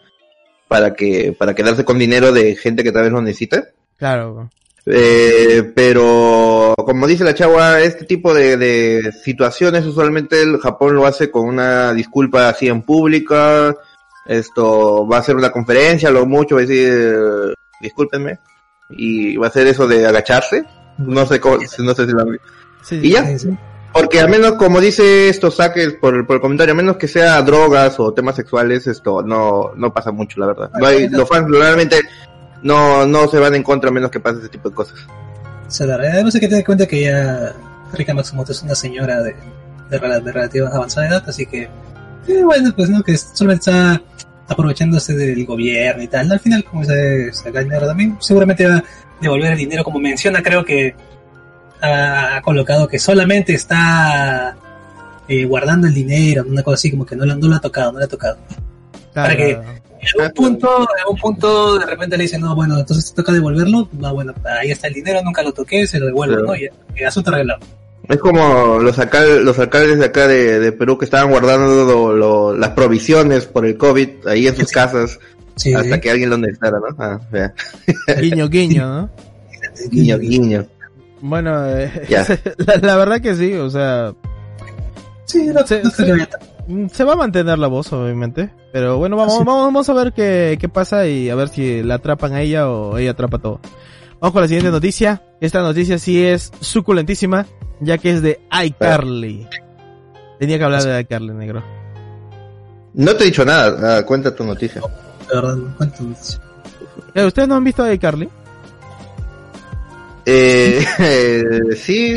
para 0.68 0.94
que, 0.94 1.34
para 1.38 1.54
quedarse 1.54 1.84
con 1.84 1.98
dinero 1.98 2.32
de 2.32 2.56
gente 2.56 2.82
que 2.82 2.92
tal 2.92 3.02
vez 3.02 3.12
lo 3.12 3.20
necesita. 3.20 3.68
Claro. 3.98 4.50
Eh, 4.86 5.72
pero 5.74 6.74
como 6.76 7.06
dice 7.06 7.24
la 7.24 7.34
chava, 7.34 7.80
este 7.80 8.04
tipo 8.04 8.34
de, 8.34 8.56
de 8.56 9.12
situaciones 9.12 9.86
usualmente 9.86 10.42
el 10.42 10.58
Japón 10.58 10.96
lo 10.96 11.06
hace 11.06 11.30
con 11.30 11.46
una 11.46 11.92
disculpa 11.92 12.48
así 12.48 12.68
en 12.68 12.82
pública. 12.82 13.74
Esto 14.26 15.06
va 15.06 15.18
a 15.18 15.22
ser 15.22 15.36
una 15.36 15.50
conferencia, 15.50 16.10
lo 16.10 16.26
mucho 16.26 16.56
va 16.56 16.62
a 16.62 16.64
decir 16.64 17.54
discúlpenme 17.80 18.38
y 18.90 19.36
va 19.36 19.48
a 19.48 19.52
ser 19.52 19.66
eso 19.66 19.86
de 19.86 20.06
agacharse. 20.06 20.64
No 20.98 21.26
sé 21.26 21.40
cómo, 21.40 21.56
no 21.56 21.94
sé 21.94 22.06
si 22.06 22.12
lo 22.12 22.22
han 22.22 22.30
visto. 22.32 22.46
Sí, 22.82 23.00
Y 23.02 23.10
ya, 23.12 23.38
Sí, 23.38 23.48
porque 23.92 24.20
al 24.20 24.30
menos 24.30 24.52
como 24.52 24.80
dice 24.80 25.28
esto 25.28 25.50
saques 25.50 25.94
por, 25.94 26.26
por 26.26 26.36
el 26.36 26.42
comentario, 26.42 26.72
a 26.72 26.76
menos 26.76 26.96
que 26.96 27.08
sea 27.08 27.42
drogas 27.42 28.00
o 28.00 28.14
temas 28.14 28.36
sexuales, 28.36 28.86
esto 28.86 29.22
no, 29.22 29.72
no 29.76 29.92
pasa 29.92 30.10
mucho, 30.12 30.40
la 30.40 30.46
verdad. 30.46 30.70
No 30.78 30.86
hay, 30.86 31.08
los 31.08 31.28
fans 31.28 31.46
realmente 31.50 32.00
no, 32.62 33.06
no 33.06 33.28
se 33.28 33.38
van 33.38 33.54
en 33.54 33.62
contra 33.62 33.90
a 33.90 33.92
menos 33.92 34.10
que 34.10 34.20
pase 34.20 34.40
ese 34.40 34.48
tipo 34.48 34.68
de 34.68 34.74
cosas. 34.74 34.98
O 35.66 35.70
sea, 35.70 35.86
la 35.86 35.96
verdad, 35.96 36.22
no 36.22 36.30
sé 36.30 36.40
que 36.40 36.46
tener 36.46 36.60
en 36.60 36.66
cuenta 36.66 36.86
que 36.86 37.02
ya 37.02 37.54
Rika 37.92 38.14
Matsumoto 38.14 38.52
es 38.52 38.62
una 38.62 38.74
señora 38.74 39.22
de, 39.22 39.34
de, 39.90 39.98
de 39.98 40.32
relativa 40.32 40.68
avanzada 40.68 41.08
edad, 41.08 41.24
así 41.26 41.46
que, 41.46 41.62
eh, 42.28 42.42
bueno, 42.44 42.72
pues 42.76 42.90
no, 42.90 43.02
que 43.02 43.16
solamente 43.16 43.70
está 43.70 44.02
aprovechándose 44.48 45.14
del 45.14 45.44
gobierno 45.46 46.02
y 46.02 46.08
tal. 46.08 46.30
Al 46.30 46.40
final, 46.40 46.64
como 46.64 46.84
se, 46.84 47.32
se 47.32 47.50
gana 47.50 47.64
dinero 47.64 47.86
también, 47.86 48.16
seguramente 48.20 48.66
va 48.66 48.76
a 48.76 48.84
devolver 49.20 49.52
el 49.52 49.58
dinero, 49.58 49.82
como 49.84 49.98
menciona, 49.98 50.42
creo 50.42 50.64
que 50.64 50.94
ha, 51.80 52.40
colocado 52.42 52.86
que 52.86 52.98
solamente 52.98 53.54
está 53.54 54.56
eh, 55.28 55.44
guardando 55.44 55.86
el 55.86 55.94
dinero, 55.94 56.44
una 56.46 56.62
cosa 56.62 56.74
así, 56.74 56.90
como 56.90 57.06
que 57.06 57.16
no 57.16 57.24
lo, 57.24 57.34
no 57.36 57.48
lo 57.48 57.56
ha 57.56 57.60
tocado, 57.60 57.92
no 57.92 57.98
lo 57.98 58.04
ha 58.04 58.08
tocado. 58.08 58.36
para 59.14 59.36
que- 59.36 59.58
En 60.02 60.20
algún 60.20 60.32
punto, 60.34 60.80
en 60.82 61.00
algún 61.00 61.16
punto, 61.18 61.78
de 61.78 61.86
repente 61.86 62.16
le 62.16 62.24
dicen, 62.24 62.40
no, 62.40 62.54
bueno, 62.56 62.78
entonces 62.78 63.10
te 63.10 63.16
toca 63.22 63.32
devolverlo, 63.32 63.88
no, 63.92 64.12
bueno, 64.14 64.34
ahí 64.60 64.70
está 64.72 64.88
el 64.88 64.94
dinero, 64.94 65.20
nunca 65.22 65.42
lo 65.42 65.52
toqué, 65.52 65.86
se 65.86 66.00
lo 66.00 66.06
devuelvo, 66.06 66.34
Claro. 66.34 66.48
¿no? 66.48 66.56
Y, 66.56 66.68
y 67.00 67.04
asunto 67.04 67.30
arreglado. 67.30 67.60
Es 68.08 68.18
como 68.18 68.80
los, 68.80 68.98
alcal- 68.98 69.42
los 69.42 69.56
alcaldes 69.60 70.00
de 70.00 70.06
acá 70.06 70.26
de, 70.26 70.58
de 70.58 70.72
Perú 70.72 70.98
que 70.98 71.04
estaban 71.04 71.30
guardando 71.30 71.84
lo- 71.84 72.12
lo- 72.16 72.56
las 72.56 72.70
provisiones 72.70 73.46
por 73.46 73.64
el 73.64 73.76
COVID 73.76 74.26
ahí 74.26 74.48
en 74.48 74.56
sus 74.56 74.68
Sí. 74.68 74.74
casas 74.74 75.20
Sí, 75.54 75.72
hasta 75.72 75.94
sí. 75.94 76.00
que 76.00 76.10
alguien 76.10 76.30
lo 76.30 76.38
necesitara, 76.38 76.78
¿no? 76.80 76.96
Ah, 76.98 77.20
vea. 77.30 77.54
Guiño, 78.20 78.48
guiño, 78.48 78.86
¿no? 78.88 79.10
Guiño, 79.90 80.18
guiño. 80.18 80.66
Bueno, 81.20 81.64
eh, 81.68 82.06
Ya. 82.08 82.26
la, 82.56 82.76
la 82.78 82.96
verdad 82.96 83.20
que 83.20 83.36
sí, 83.36 83.52
o 83.54 83.70
sea, 83.70 84.12
Sí, 85.26 85.46
no, 85.46 85.64
Sí, 85.66 85.76
no 85.84 85.90
sí. 85.90 86.02
creo 86.02 86.16
mm, 86.68 86.86
se 86.88 87.04
va 87.04 87.12
a 87.14 87.16
mantener 87.16 87.58
la 87.58 87.68
voz, 87.68 87.92
obviamente. 87.92 88.50
Pero 88.72 88.98
bueno, 88.98 89.16
vamos, 89.16 89.34
Sí. 89.34 89.38
vamos, 89.44 89.64
vamos 89.66 89.88
a 89.88 89.92
ver 89.94 90.12
qué, 90.12 90.56
qué 90.60 90.68
pasa 90.68 91.06
y 91.06 91.28
a 91.30 91.34
ver 91.34 91.48
si 91.48 91.82
la 91.82 91.94
atrapan 91.96 92.32
a 92.34 92.40
ella 92.42 92.68
o 92.70 92.96
ella 92.98 93.12
atrapa 93.12 93.38
todo. 93.38 93.60
Vamos 94.20 94.32
con 94.32 94.42
la 94.42 94.48
siguiente 94.48 94.70
noticia. 94.70 95.22
Esta 95.40 95.62
noticia 95.62 95.98
sí 95.98 96.24
es 96.24 96.52
suculentísima, 96.60 97.46
ya 97.80 97.98
que 97.98 98.10
es 98.12 98.22
de 98.22 98.40
iCarly. 98.64 99.48
Tenía 100.38 100.58
que 100.58 100.64
hablar 100.64 100.82
de 100.84 101.00
iCarly, 101.00 101.34
negro. 101.34 101.62
No 102.94 103.14
te 103.16 103.24
he 103.24 103.26
dicho 103.26 103.44
nada, 103.44 104.04
cuenta 104.06 104.34
tu 104.34 104.44
noticia. 104.44 104.80
de 104.80 105.34
verdad. 105.34 105.56
Eh, 107.14 107.24
¿Ustedes 107.24 107.48
no 107.48 107.56
han 107.56 107.64
visto 107.64 107.82
a 107.82 107.92
iCarly? 107.92 108.28
Eh, 110.26 110.84
eh, 110.98 111.42
sí, 111.76 112.14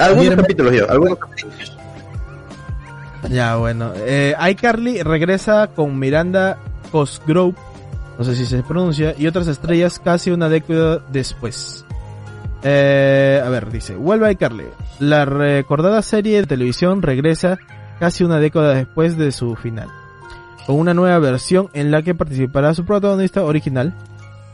algunos 0.00 0.36
capítulos 0.36 0.74
yo, 0.74 0.90
algunos 0.90 1.18
capítulos. 1.18 1.76
Ya, 3.28 3.56
bueno. 3.56 3.92
Eh, 3.96 4.34
iCarly 4.52 5.02
regresa 5.02 5.68
con 5.68 5.98
Miranda 5.98 6.58
Cosgrove, 6.90 7.54
no 8.18 8.24
sé 8.24 8.34
si 8.34 8.46
se 8.46 8.62
pronuncia, 8.62 9.14
y 9.18 9.26
otras 9.26 9.48
estrellas 9.48 9.98
casi 9.98 10.30
una 10.30 10.48
década 10.48 11.00
después. 11.12 11.84
Eh, 12.62 13.42
a 13.44 13.48
ver, 13.48 13.70
dice, 13.70 13.96
vuelve 13.96 14.32
iCarly. 14.32 14.66
La 14.98 15.24
recordada 15.24 16.02
serie 16.02 16.40
de 16.40 16.46
televisión 16.46 17.02
regresa 17.02 17.58
casi 17.98 18.24
una 18.24 18.38
década 18.38 18.74
después 18.74 19.16
de 19.16 19.32
su 19.32 19.56
final, 19.56 19.88
con 20.66 20.76
una 20.76 20.94
nueva 20.94 21.18
versión 21.18 21.68
en 21.74 21.90
la 21.90 22.02
que 22.02 22.14
participará 22.14 22.74
su 22.74 22.84
protagonista 22.84 23.42
original 23.44 23.94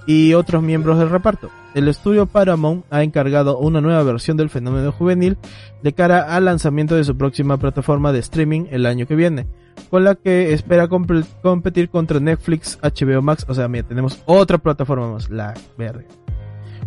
y 0.06 0.34
otros 0.34 0.62
miembros 0.62 0.98
del 0.98 1.10
reparto. 1.10 1.50
El 1.74 1.88
estudio 1.88 2.26
Paramount 2.26 2.84
ha 2.90 3.02
encargado 3.02 3.58
una 3.58 3.80
nueva 3.80 4.02
versión 4.02 4.36
del 4.36 4.48
fenómeno 4.50 4.92
juvenil 4.92 5.36
de 5.82 5.92
cara 5.92 6.34
al 6.34 6.44
lanzamiento 6.46 6.94
de 6.94 7.04
su 7.04 7.16
próxima 7.16 7.58
plataforma 7.58 8.12
de 8.12 8.20
streaming 8.20 8.66
el 8.70 8.86
año 8.86 9.06
que 9.06 9.14
viene, 9.16 9.46
con 9.90 10.04
la 10.04 10.14
que 10.14 10.52
espera 10.52 10.88
comp- 10.88 11.26
competir 11.42 11.90
contra 11.90 12.20
Netflix, 12.20 12.78
HBO 12.82 13.20
Max, 13.20 13.44
o 13.48 13.54
sea, 13.54 13.68
mira, 13.68 13.86
tenemos 13.86 14.22
otra 14.26 14.58
plataforma 14.58 15.12
más, 15.12 15.28
la 15.28 15.54
verde. 15.76 16.06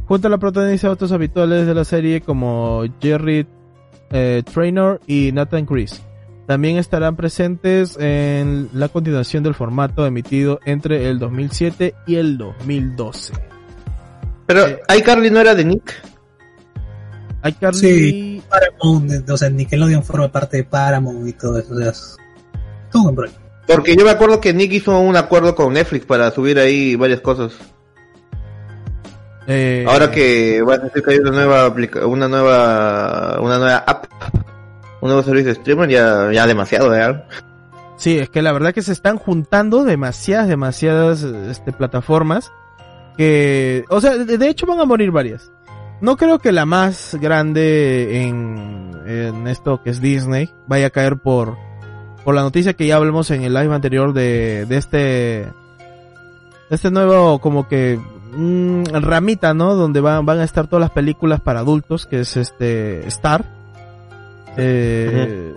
Junto 0.07 0.27
a 0.27 0.31
la 0.31 0.39
protagonista 0.39 0.87
de 0.87 0.93
otros 0.93 1.11
habituales 1.11 1.67
de 1.67 1.75
la 1.75 1.83
serie 1.85 2.21
como 2.21 2.83
Jerry 2.99 3.45
eh, 4.11 4.43
y 5.05 5.31
Nathan 5.31 5.65
Chris. 5.67 6.01
También 6.49 6.77
estarán 6.77 7.15
presentes 7.15 7.95
en 7.99 8.69
la 8.73 8.89
continuación 8.89 9.43
del 9.43 9.53
formato 9.53 10.07
emitido 10.07 10.59
entre 10.65 11.07
el 11.07 11.19
2007 11.19 11.93
y 12.07 12.15
el 12.15 12.39
2012. 12.39 13.33
Pero 14.47 14.65
Eh. 14.65 14.79
iCarly 14.97 15.29
no 15.29 15.41
era 15.41 15.53
de 15.53 15.63
Nick. 15.63 15.93
iCarly... 17.43 17.79
Sí. 17.79 18.43
Paramount, 18.49 19.29
o 19.29 19.37
sea, 19.37 19.51
Nickelodeon 19.51 20.01
forma 20.03 20.31
parte 20.31 20.57
de 20.57 20.63
Paramount 20.63 21.27
y 21.27 21.33
todo 21.33 21.59
eso, 21.59 21.71
o 21.71 21.77
sea, 21.77 21.89
es 21.89 22.17
todo 22.91 23.09
un. 23.09 23.15
Porque 23.67 23.95
yo 23.95 24.03
me 24.03 24.09
acuerdo 24.09 24.41
que 24.41 24.51
Nick 24.51 24.73
hizo 24.73 24.99
un 24.99 25.17
acuerdo 25.17 25.53
con 25.53 25.71
Netflix 25.73 26.07
para 26.07 26.31
subir 26.31 26.57
ahí 26.57 26.95
varias 26.95 27.21
cosas. 27.21 27.53
eh, 29.45 29.85
Ahora 29.87 30.09
que 30.09 30.63
va 30.63 30.73
a 30.73 30.77
decir 30.79 31.03
que 31.03 31.11
hay 31.11 31.19
una 31.19 31.29
nueva 31.29 31.67
una 32.07 32.27
nueva 32.27 33.37
una 33.39 33.59
nueva 33.59 33.77
app, 33.85 34.05
un 35.01 35.09
nuevo 35.09 35.23
servicio 35.23 35.53
de 35.53 35.59
streaming, 35.59 35.87
ya, 35.87 36.31
ya 36.31 36.47
demasiado, 36.47 36.95
¿eh? 36.95 37.23
Sí, 37.99 38.17
es 38.17 38.29
que 38.29 38.41
la 38.41 38.53
verdad 38.53 38.73
que 38.73 38.81
se 38.81 38.93
están 38.93 39.17
juntando 39.17 39.83
demasiadas, 39.83 40.47
demasiadas 40.47 41.21
este, 41.23 41.73
plataformas 41.73 42.51
que, 43.17 43.83
o 43.89 43.99
sea, 43.99 44.17
de, 44.17 44.47
hecho 44.47 44.65
van 44.65 44.79
a 44.79 44.85
morir 44.85 45.11
varias. 45.11 45.51
No 45.99 46.15
creo 46.15 46.39
que 46.39 46.53
la 46.53 46.65
más 46.65 47.17
grande 47.19 48.23
en, 48.23 48.91
en 49.05 49.47
esto 49.47 49.83
que 49.83 49.89
es 49.89 49.99
Disney 49.99 50.49
vaya 50.65 50.87
a 50.87 50.89
caer 50.91 51.17
por, 51.17 51.57
por 52.23 52.33
la 52.33 52.41
noticia 52.41 52.73
que 52.73 52.87
ya 52.87 52.95
hablamos 52.95 53.31
en 53.31 53.43
el 53.43 53.53
live 53.53 53.75
anterior 53.75 54.13
de, 54.13 54.65
de 54.65 54.77
este, 54.77 54.97
de 54.97 55.51
este 56.69 56.91
nuevo 56.91 57.39
como 57.39 57.67
que 57.67 57.99
mm, 58.31 58.83
ramita, 59.01 59.53
¿no? 59.53 59.75
Donde 59.75 59.99
van, 59.99 60.25
van 60.25 60.39
a 60.39 60.45
estar 60.45 60.67
todas 60.67 60.79
las 60.79 60.91
películas 60.91 61.41
para 61.41 61.59
adultos, 61.59 62.05
que 62.05 62.21
es 62.21 62.37
este 62.37 63.05
Star. 63.07 63.58
Eh, 64.57 65.53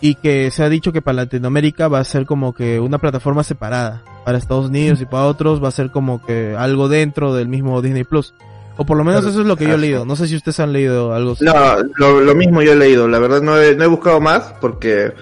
y 0.00 0.14
que 0.16 0.50
se 0.50 0.62
ha 0.62 0.68
dicho 0.68 0.92
que 0.92 1.02
para 1.02 1.16
Latinoamérica 1.16 1.88
va 1.88 2.00
a 2.00 2.04
ser 2.04 2.26
como 2.26 2.54
que 2.54 2.80
una 2.80 2.98
plataforma 2.98 3.44
separada. 3.44 4.02
Para 4.24 4.36
Estados 4.38 4.66
Unidos 4.66 5.00
y 5.00 5.06
para 5.06 5.24
otros 5.24 5.62
va 5.62 5.68
a 5.68 5.72
ser 5.72 5.90
como 5.90 6.24
que 6.24 6.54
algo 6.56 6.88
dentro 6.88 7.34
del 7.34 7.48
mismo 7.48 7.80
Disney 7.80 8.04
Plus. 8.04 8.34
O 8.76 8.84
por 8.84 8.96
lo 8.96 9.04
menos 9.04 9.26
eso 9.26 9.40
es 9.40 9.46
lo 9.46 9.56
que 9.56 9.66
yo 9.66 9.74
he 9.74 9.78
leído. 9.78 10.04
No 10.04 10.16
sé 10.16 10.26
si 10.26 10.36
ustedes 10.36 10.60
han 10.60 10.72
leído 10.72 11.12
algo. 11.12 11.36
No, 11.40 11.54
lo, 11.96 12.20
lo 12.20 12.34
mismo 12.34 12.62
yo 12.62 12.72
he 12.72 12.76
leído, 12.76 13.08
la 13.08 13.18
verdad 13.18 13.42
no 13.42 13.58
he, 13.58 13.74
no 13.74 13.84
he 13.84 13.86
buscado 13.86 14.20
más 14.20 14.54
porque 14.60 15.12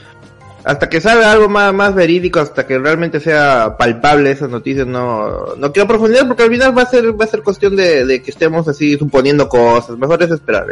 hasta 0.64 0.88
que 0.88 1.01
salga 1.01 1.33
algo 1.33 1.49
más, 1.49 1.73
más 1.73 1.94
verídico, 1.94 2.40
hasta 2.40 2.66
que 2.66 2.79
realmente 2.79 3.21
sea 3.21 3.77
palpable 3.79 4.31
esas 4.31 4.51
noticias, 4.51 4.87
no, 4.87 5.55
no 5.57 5.73
quiero 5.73 5.88
profundizar 5.88 6.29
porque 6.29 6.42
al 6.42 6.51
final 6.51 6.77
va 6.77 6.83
a 6.83 6.87
ser, 6.87 7.18
va 7.18 7.25
a 7.25 7.29
ser 7.29 7.42
cuestión 7.42 7.75
de, 7.75 8.05
de 8.05 8.23
que 8.23 8.31
estemos 8.31 8.68
así 8.68 8.99
suponiendo 8.99 9.49
cosas, 9.49 9.97
mejor 9.97 10.23
es 10.23 10.31
esperar, 10.31 10.66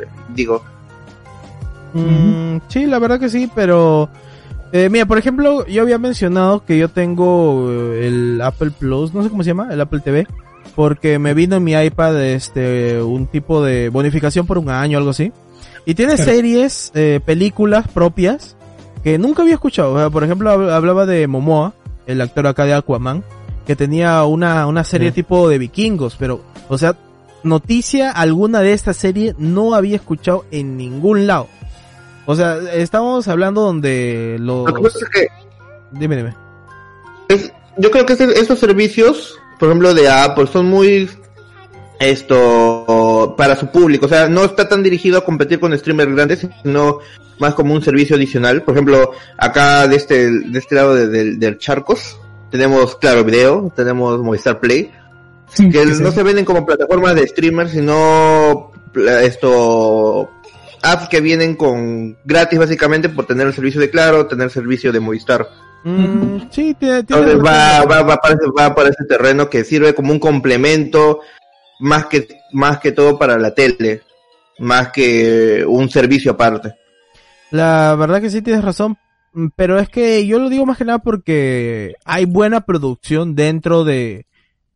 Mm, 2.00 2.60
sí, 2.68 2.86
la 2.86 2.98
verdad 2.98 3.18
que 3.20 3.28
sí, 3.28 3.50
pero... 3.54 4.08
Eh, 4.72 4.88
mira, 4.90 5.06
por 5.06 5.16
ejemplo, 5.16 5.64
yo 5.66 5.82
había 5.82 5.98
mencionado 5.98 6.64
que 6.64 6.76
yo 6.76 6.88
tengo 6.88 7.68
eh, 7.70 8.08
el 8.08 8.40
Apple 8.42 8.72
Plus, 8.76 9.14
no 9.14 9.22
sé 9.22 9.30
cómo 9.30 9.42
se 9.44 9.48
llama, 9.50 9.68
el 9.70 9.80
Apple 9.80 10.00
TV, 10.00 10.26
porque 10.74 11.18
me 11.20 11.34
vino 11.34 11.56
en 11.56 11.64
mi 11.64 11.72
iPad 11.72 12.20
este 12.24 13.00
un 13.00 13.26
tipo 13.28 13.62
de 13.64 13.88
bonificación 13.90 14.44
por 14.44 14.58
un 14.58 14.68
año, 14.68 14.98
algo 14.98 15.10
así. 15.10 15.32
Y 15.86 15.94
tiene 15.94 16.16
Claro. 16.16 16.30
series, 16.32 16.90
eh, 16.94 17.20
películas 17.24 17.86
propias 17.88 18.56
que 19.04 19.18
nunca 19.18 19.42
había 19.42 19.54
escuchado. 19.54 19.94
O 19.94 19.98
sea, 19.98 20.10
por 20.10 20.24
ejemplo, 20.24 20.50
hab- 20.50 20.70
hablaba 20.72 21.06
de 21.06 21.26
Momoa, 21.28 21.72
el 22.08 22.20
actor 22.20 22.48
acá 22.48 22.64
de 22.64 22.74
Aquaman, 22.74 23.22
que 23.66 23.76
tenía 23.76 24.24
una, 24.24 24.66
una 24.66 24.82
serie 24.82 25.10
Sí. 25.10 25.14
tipo 25.14 25.48
de 25.48 25.58
vikingos, 25.58 26.16
pero, 26.18 26.42
o 26.68 26.76
sea, 26.76 26.96
noticia 27.44 28.10
alguna 28.10 28.60
de 28.60 28.72
esta 28.72 28.92
serie 28.92 29.34
no 29.38 29.74
había 29.74 29.94
escuchado 29.96 30.44
en 30.50 30.76
ningún 30.76 31.28
lado. 31.28 31.46
O 32.26 32.34
sea, 32.34 32.58
estamos 32.74 33.28
hablando 33.28 33.62
donde 33.62 34.36
los... 34.40 34.66
Lo 34.66 34.74
que 34.74 34.82
pasa 34.82 34.98
es 35.00 35.08
que 35.08 35.26
Dime, 35.92 36.16
dime. 36.16 36.34
es- 37.28 37.52
yo 37.78 37.90
creo 37.90 38.04
que 38.04 38.14
este- 38.14 38.38
estos 38.40 38.58
servicios, 38.58 39.38
por 39.58 39.68
ejemplo 39.68 39.94
de 39.94 40.08
Apple, 40.10 40.46
son 40.48 40.66
muy 40.66 41.08
esto 42.00 43.34
para 43.36 43.56
su 43.56 43.68
público, 43.68 44.06
o 44.06 44.08
sea, 44.08 44.28
no 44.28 44.44
está 44.44 44.68
tan 44.68 44.82
dirigido 44.82 45.18
a 45.18 45.24
competir 45.24 45.60
con 45.60 45.76
streamers 45.78 46.14
grandes, 46.14 46.46
sino 46.62 46.98
más 47.38 47.54
como 47.54 47.74
un 47.74 47.82
servicio 47.82 48.16
adicional. 48.16 48.62
Por 48.62 48.74
ejemplo, 48.74 49.12
acá 49.38 49.86
de 49.88 49.96
este 49.96 50.30
de 50.30 50.58
este 50.58 50.74
lado 50.74 50.94
de- 50.94 51.08
del- 51.08 51.38
del 51.38 51.58
Charcos 51.58 52.18
tenemos 52.50 52.96
Claro 52.96 53.24
Video, 53.24 53.72
tenemos 53.74 54.20
Movistar 54.20 54.60
Play, 54.60 54.90
que 55.54 55.86
no 56.00 56.10
se 56.12 56.22
venden 56.22 56.44
como 56.44 56.66
plataformas 56.66 57.14
de 57.14 57.26
streamers, 57.26 57.70
sino 57.72 58.72
pla- 58.92 59.22
esto 59.22 60.30
apps 60.92 61.08
que 61.08 61.20
vienen 61.20 61.56
con 61.56 62.16
gratis 62.24 62.58
básicamente 62.58 63.08
por 63.08 63.26
tener 63.26 63.46
el 63.46 63.52
servicio 63.52 63.80
de 63.80 63.90
Claro, 63.90 64.26
tener 64.26 64.44
el 64.46 64.50
servicio 64.50 64.92
de 64.92 65.00
Movistar. 65.00 65.48
Mm, 65.84 66.50
sí, 66.50 66.74
tiene, 66.74 67.04
tiene 67.04 67.22
Entonces 67.22 67.38
va, 67.38 67.84
va, 67.84 68.02
va, 68.02 68.16
para 68.16 68.34
ese, 68.34 68.46
va 68.58 68.74
para 68.74 68.88
ese 68.88 69.04
terreno 69.04 69.48
que 69.48 69.64
sirve 69.64 69.94
como 69.94 70.12
un 70.12 70.18
complemento 70.18 71.20
más 71.78 72.06
que, 72.06 72.26
más 72.52 72.78
que 72.78 72.92
todo 72.92 73.18
para 73.18 73.38
la 73.38 73.54
tele, 73.54 74.02
más 74.58 74.90
que 74.90 75.64
un 75.66 75.88
servicio 75.88 76.32
aparte. 76.32 76.74
La 77.50 77.94
verdad 77.94 78.20
que 78.20 78.30
sí 78.30 78.42
tienes 78.42 78.64
razón, 78.64 78.96
pero 79.54 79.78
es 79.78 79.88
que 79.88 80.26
yo 80.26 80.38
lo 80.38 80.48
digo 80.48 80.66
más 80.66 80.78
que 80.78 80.84
nada 80.84 80.98
porque 80.98 81.94
hay 82.04 82.24
buena 82.24 82.62
producción 82.62 83.34
dentro 83.34 83.84
de, 83.84 84.26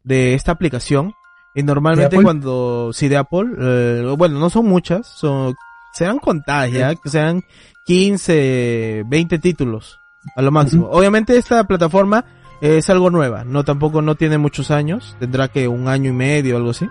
de 0.05 0.35
esta 0.35 0.53
aplicación. 0.53 1.15
Y 1.55 1.65
normalmente 1.65 2.15
Apple? 2.15 2.23
cuando, 2.23 2.93
sí, 2.93 3.09
de 3.09 3.17
Apple, 3.17 3.49
eh, 3.59 4.15
bueno, 4.17 4.39
no 4.39 4.51
son 4.51 4.67
muchas, 4.67 5.09
son, 5.09 5.57
serán 5.93 6.19
contadas 6.19 6.73
ya, 6.73 6.95
que 6.95 7.09
sean 7.09 7.43
15, 7.85 9.05
20 9.07 9.39
títulos, 9.39 10.01
a 10.37 10.43
lo 10.43 10.51
máximo. 10.51 10.89
Obviamente 10.91 11.37
esta 11.37 11.65
plataforma 11.65 12.25
es 12.61 12.91
algo 12.91 13.11
nueva, 13.11 13.45
no 13.45 13.65
tampoco 13.65 14.03
no 14.03 14.15
tiene 14.15 14.39
muchos 14.39 14.71
años, 14.71 15.17
tendrá 15.19 15.49
que 15.49 15.69
un 15.69 15.89
año 15.89 16.11
y 16.11 16.15
medio, 16.15 16.57
algo 16.57 16.71
así. 16.71 16.89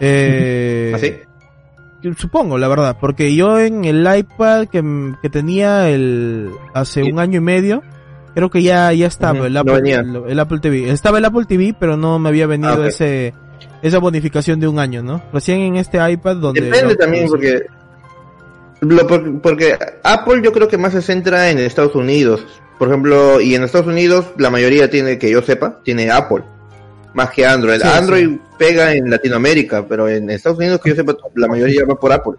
Eh, 0.00 0.92
¿Así? 0.94 1.14
Supongo, 2.16 2.58
la 2.58 2.68
verdad, 2.68 2.98
porque 3.00 3.34
yo 3.34 3.58
en 3.58 3.84
el 3.84 4.06
iPad 4.06 4.66
que, 4.68 5.14
que 5.22 5.30
tenía 5.30 5.88
el 5.88 6.50
hace 6.74 7.02
un 7.02 7.18
año 7.18 7.38
y 7.38 7.42
medio, 7.42 7.82
creo 8.34 8.50
que 8.50 8.62
ya 8.62 8.92
ya 8.92 9.06
estaba 9.06 9.46
el, 9.46 9.56
Apple, 9.56 9.90
el, 9.90 10.22
el 10.28 10.38
Apple 10.38 10.60
TV. 10.60 10.90
Estaba 10.90 11.18
el 11.18 11.24
Apple 11.24 11.46
TV, 11.46 11.74
pero 11.78 11.96
no 11.96 12.18
me 12.18 12.28
había 12.28 12.46
venido 12.46 12.82
Ah, 12.82 12.86
ese 12.86 13.32
esa 13.82 13.98
bonificación 13.98 14.60
de 14.60 14.68
un 14.68 14.78
año, 14.78 15.02
¿no? 15.02 15.22
Recién 15.32 15.60
en 15.60 15.76
este 15.76 15.98
iPad 16.10 16.36
donde 16.36 16.60
Depende 16.60 16.96
también 16.96 17.28
porque, 17.28 17.62
lo, 18.94 19.06
por- 19.06 19.40
porque 19.40 19.76
Apple 20.02 20.40
yo 20.42 20.52
creo 20.52 20.68
que 20.68 20.78
más 20.78 20.92
se 20.92 21.02
centra 21.02 21.50
en 21.50 21.58
Estados 21.58 21.94
Unidos. 21.94 22.44
Por 22.78 22.88
ejemplo, 22.88 23.40
y 23.40 23.54
en 23.54 23.62
Estados 23.64 23.86
Unidos 23.86 24.26
la 24.36 24.50
mayoría 24.50 24.90
tiene, 24.90 25.18
que 25.18 25.30
yo 25.30 25.42
sepa, 25.42 25.80
tiene 25.82 26.10
Apple. 26.10 26.42
Más 27.14 27.30
que 27.30 27.46
Android. 27.46 27.80
Sí, 27.80 27.88
Android 27.88 28.36
pega 28.58 28.92
en 28.92 29.08
Latinoamérica, 29.10 29.86
pero 29.88 30.08
en 30.08 30.28
Estados 30.28 30.58
Unidos 30.58 30.80
que 30.82 30.90
yo 30.90 30.96
sepa, 30.96 31.14
la 31.34 31.48
mayoría 31.48 31.84
va 31.88 31.94
por 31.98 32.12
Apple. 32.12 32.34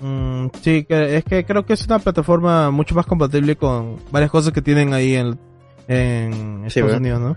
Mm, 0.00 0.46
sí, 0.62 0.84
que, 0.84 1.16
es 1.16 1.24
que 1.24 1.44
creo 1.44 1.64
que 1.64 1.72
es 1.74 1.84
una 1.86 1.98
plataforma 1.98 2.70
mucho 2.70 2.94
más 2.94 3.06
compatible 3.06 3.56
con 3.56 3.96
varias 4.10 4.30
cosas 4.30 4.52
que 4.52 4.62
tienen 4.62 4.92
ahí 4.94 5.14
en, 5.14 5.38
en 5.88 6.62
Sí, 6.62 6.80
Estados 6.80 6.86
¿verdad? 6.86 6.98
Unidos, 7.00 7.20
¿no? 7.20 7.36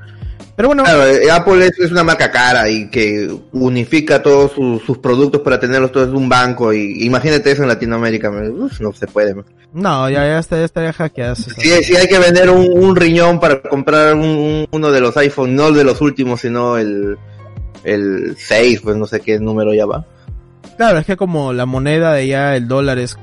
Pero 0.56 0.68
bueno, 0.70 0.84
Claro, 0.84 1.06
eh, 1.08 1.32
Apple 1.32 1.66
es, 1.68 1.80
es 1.80 1.92
una 1.92 2.04
marca 2.04 2.30
cara 2.32 2.70
y 2.70 2.90
que 2.90 3.34
unifica 3.54 4.22
todos 4.22 4.52
sus, 4.52 4.84
sus 4.84 4.98
productos 4.98 5.42
para 5.42 5.58
tenerlos 5.58 5.92
todos 5.94 6.10
en 6.10 6.16
un 6.16 6.28
banco. 6.28 6.74
Y 6.74 7.06
imagínate 7.06 7.52
eso 7.52 7.62
en 7.62 7.70
Latinoamérica, 7.70 8.30
uf, 8.30 8.82
no 8.82 8.92
se 8.92 9.08
puede. 9.08 9.36
man. 9.36 9.46
no, 9.72 10.10
ya, 10.10 10.26
ya, 10.26 10.40
está, 10.40 10.58
ya 10.58 10.66
estaría 10.66 10.92
hackeada. 10.92 11.32
esa- 11.34 11.52
Si, 11.54 11.70
si 11.84 11.96
hay 11.96 12.08
que 12.08 12.20
vender 12.20 12.50
un, 12.50 12.68
un 12.78 12.94
riñón 12.96 13.40
para 13.40 13.62
comprar 13.62 14.14
un- 14.16 14.22
un- 14.26 14.68
uno 14.72 14.92
de 14.92 15.00
los 15.00 15.16
iPhone, 15.16 15.56
no 15.56 15.72
de 15.72 15.86
los 15.86 16.02
últimos, 16.02 16.42
sino 16.42 16.78
el, 16.78 17.18
el 17.86 18.36
6, 18.38 18.82
pues 18.82 18.98
no 18.98 19.06
sé 19.08 19.22
qué 19.22 19.40
número 19.40 19.74
ya 19.74 19.86
va. 19.86 20.06
Claro, 20.76 20.98
es 21.00 21.06
que 21.06 21.16
como 21.16 21.54
la 21.54 21.66
moneda 21.66 22.12
de 22.14 22.24
allá, 22.24 22.56
el 22.58 22.68
dólar 22.68 23.00
es 23.00 23.18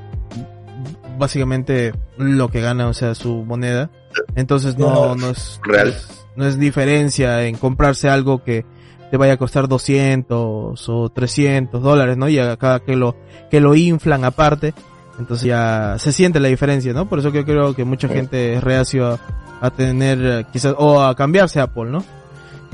básicamente 1.17 1.93
lo 2.17 2.49
que 2.49 2.61
gana, 2.61 2.87
o 2.87 2.93
sea, 2.93 3.15
su 3.15 3.43
moneda. 3.45 3.89
Entonces 4.35 4.77
no, 4.77 5.15
no 5.15 5.29
es, 5.29 5.59
Real. 5.63 5.87
no 5.87 5.93
es, 5.93 6.27
no 6.35 6.47
es 6.47 6.59
diferencia 6.59 7.45
en 7.45 7.57
comprarse 7.57 8.09
algo 8.09 8.43
que 8.43 8.65
te 9.09 9.17
vaya 9.17 9.33
a 9.33 9.37
costar 9.37 9.67
200 9.67 10.89
o 10.89 11.09
300 11.09 11.81
dólares, 11.81 12.17
¿no? 12.17 12.27
Y 12.27 12.39
acá 12.39 12.79
que 12.79 12.95
lo, 12.95 13.15
que 13.49 13.59
lo 13.59 13.75
inflan 13.75 14.23
aparte. 14.25 14.73
Entonces 15.19 15.47
ya 15.47 15.95
se 15.97 16.11
siente 16.11 16.39
la 16.39 16.47
diferencia, 16.47 16.93
¿no? 16.93 17.09
Por 17.09 17.19
eso 17.19 17.31
que 17.31 17.39
yo 17.39 17.45
creo 17.45 17.75
que 17.75 17.85
mucha 17.85 18.07
gente 18.07 18.53
es 18.53 18.63
reacio 18.63 19.07
a, 19.07 19.19
a 19.61 19.71
tener, 19.71 20.19
eh, 20.21 20.45
quizás, 20.51 20.75
o 20.77 21.01
a 21.01 21.15
cambiarse 21.15 21.59
a 21.59 21.63
Apple, 21.63 21.85
¿no? 21.85 22.03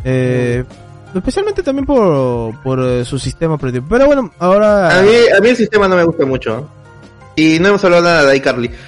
Eh, 0.03 0.65
especialmente 1.15 1.63
también 1.63 1.85
por, 1.85 2.61
por 2.61 2.81
eh, 2.81 3.05
su 3.05 3.17
sistema 3.17 3.53
operativo. 3.53 3.85
Pero 3.89 4.07
bueno, 4.07 4.31
ahora... 4.39 4.99
A 4.99 5.01
mí, 5.03 5.11
a 5.37 5.39
mí 5.39 5.49
el 5.49 5.55
sistema 5.55 5.87
no 5.87 5.95
me 5.95 6.03
gusta 6.03 6.25
mucho. 6.25 6.67
Y 7.35 7.59
no 7.59 7.69
hemos 7.69 7.83
hablado 7.83 8.03
nada 8.03 8.25
de 8.29 8.37
iCarly. 8.37 8.69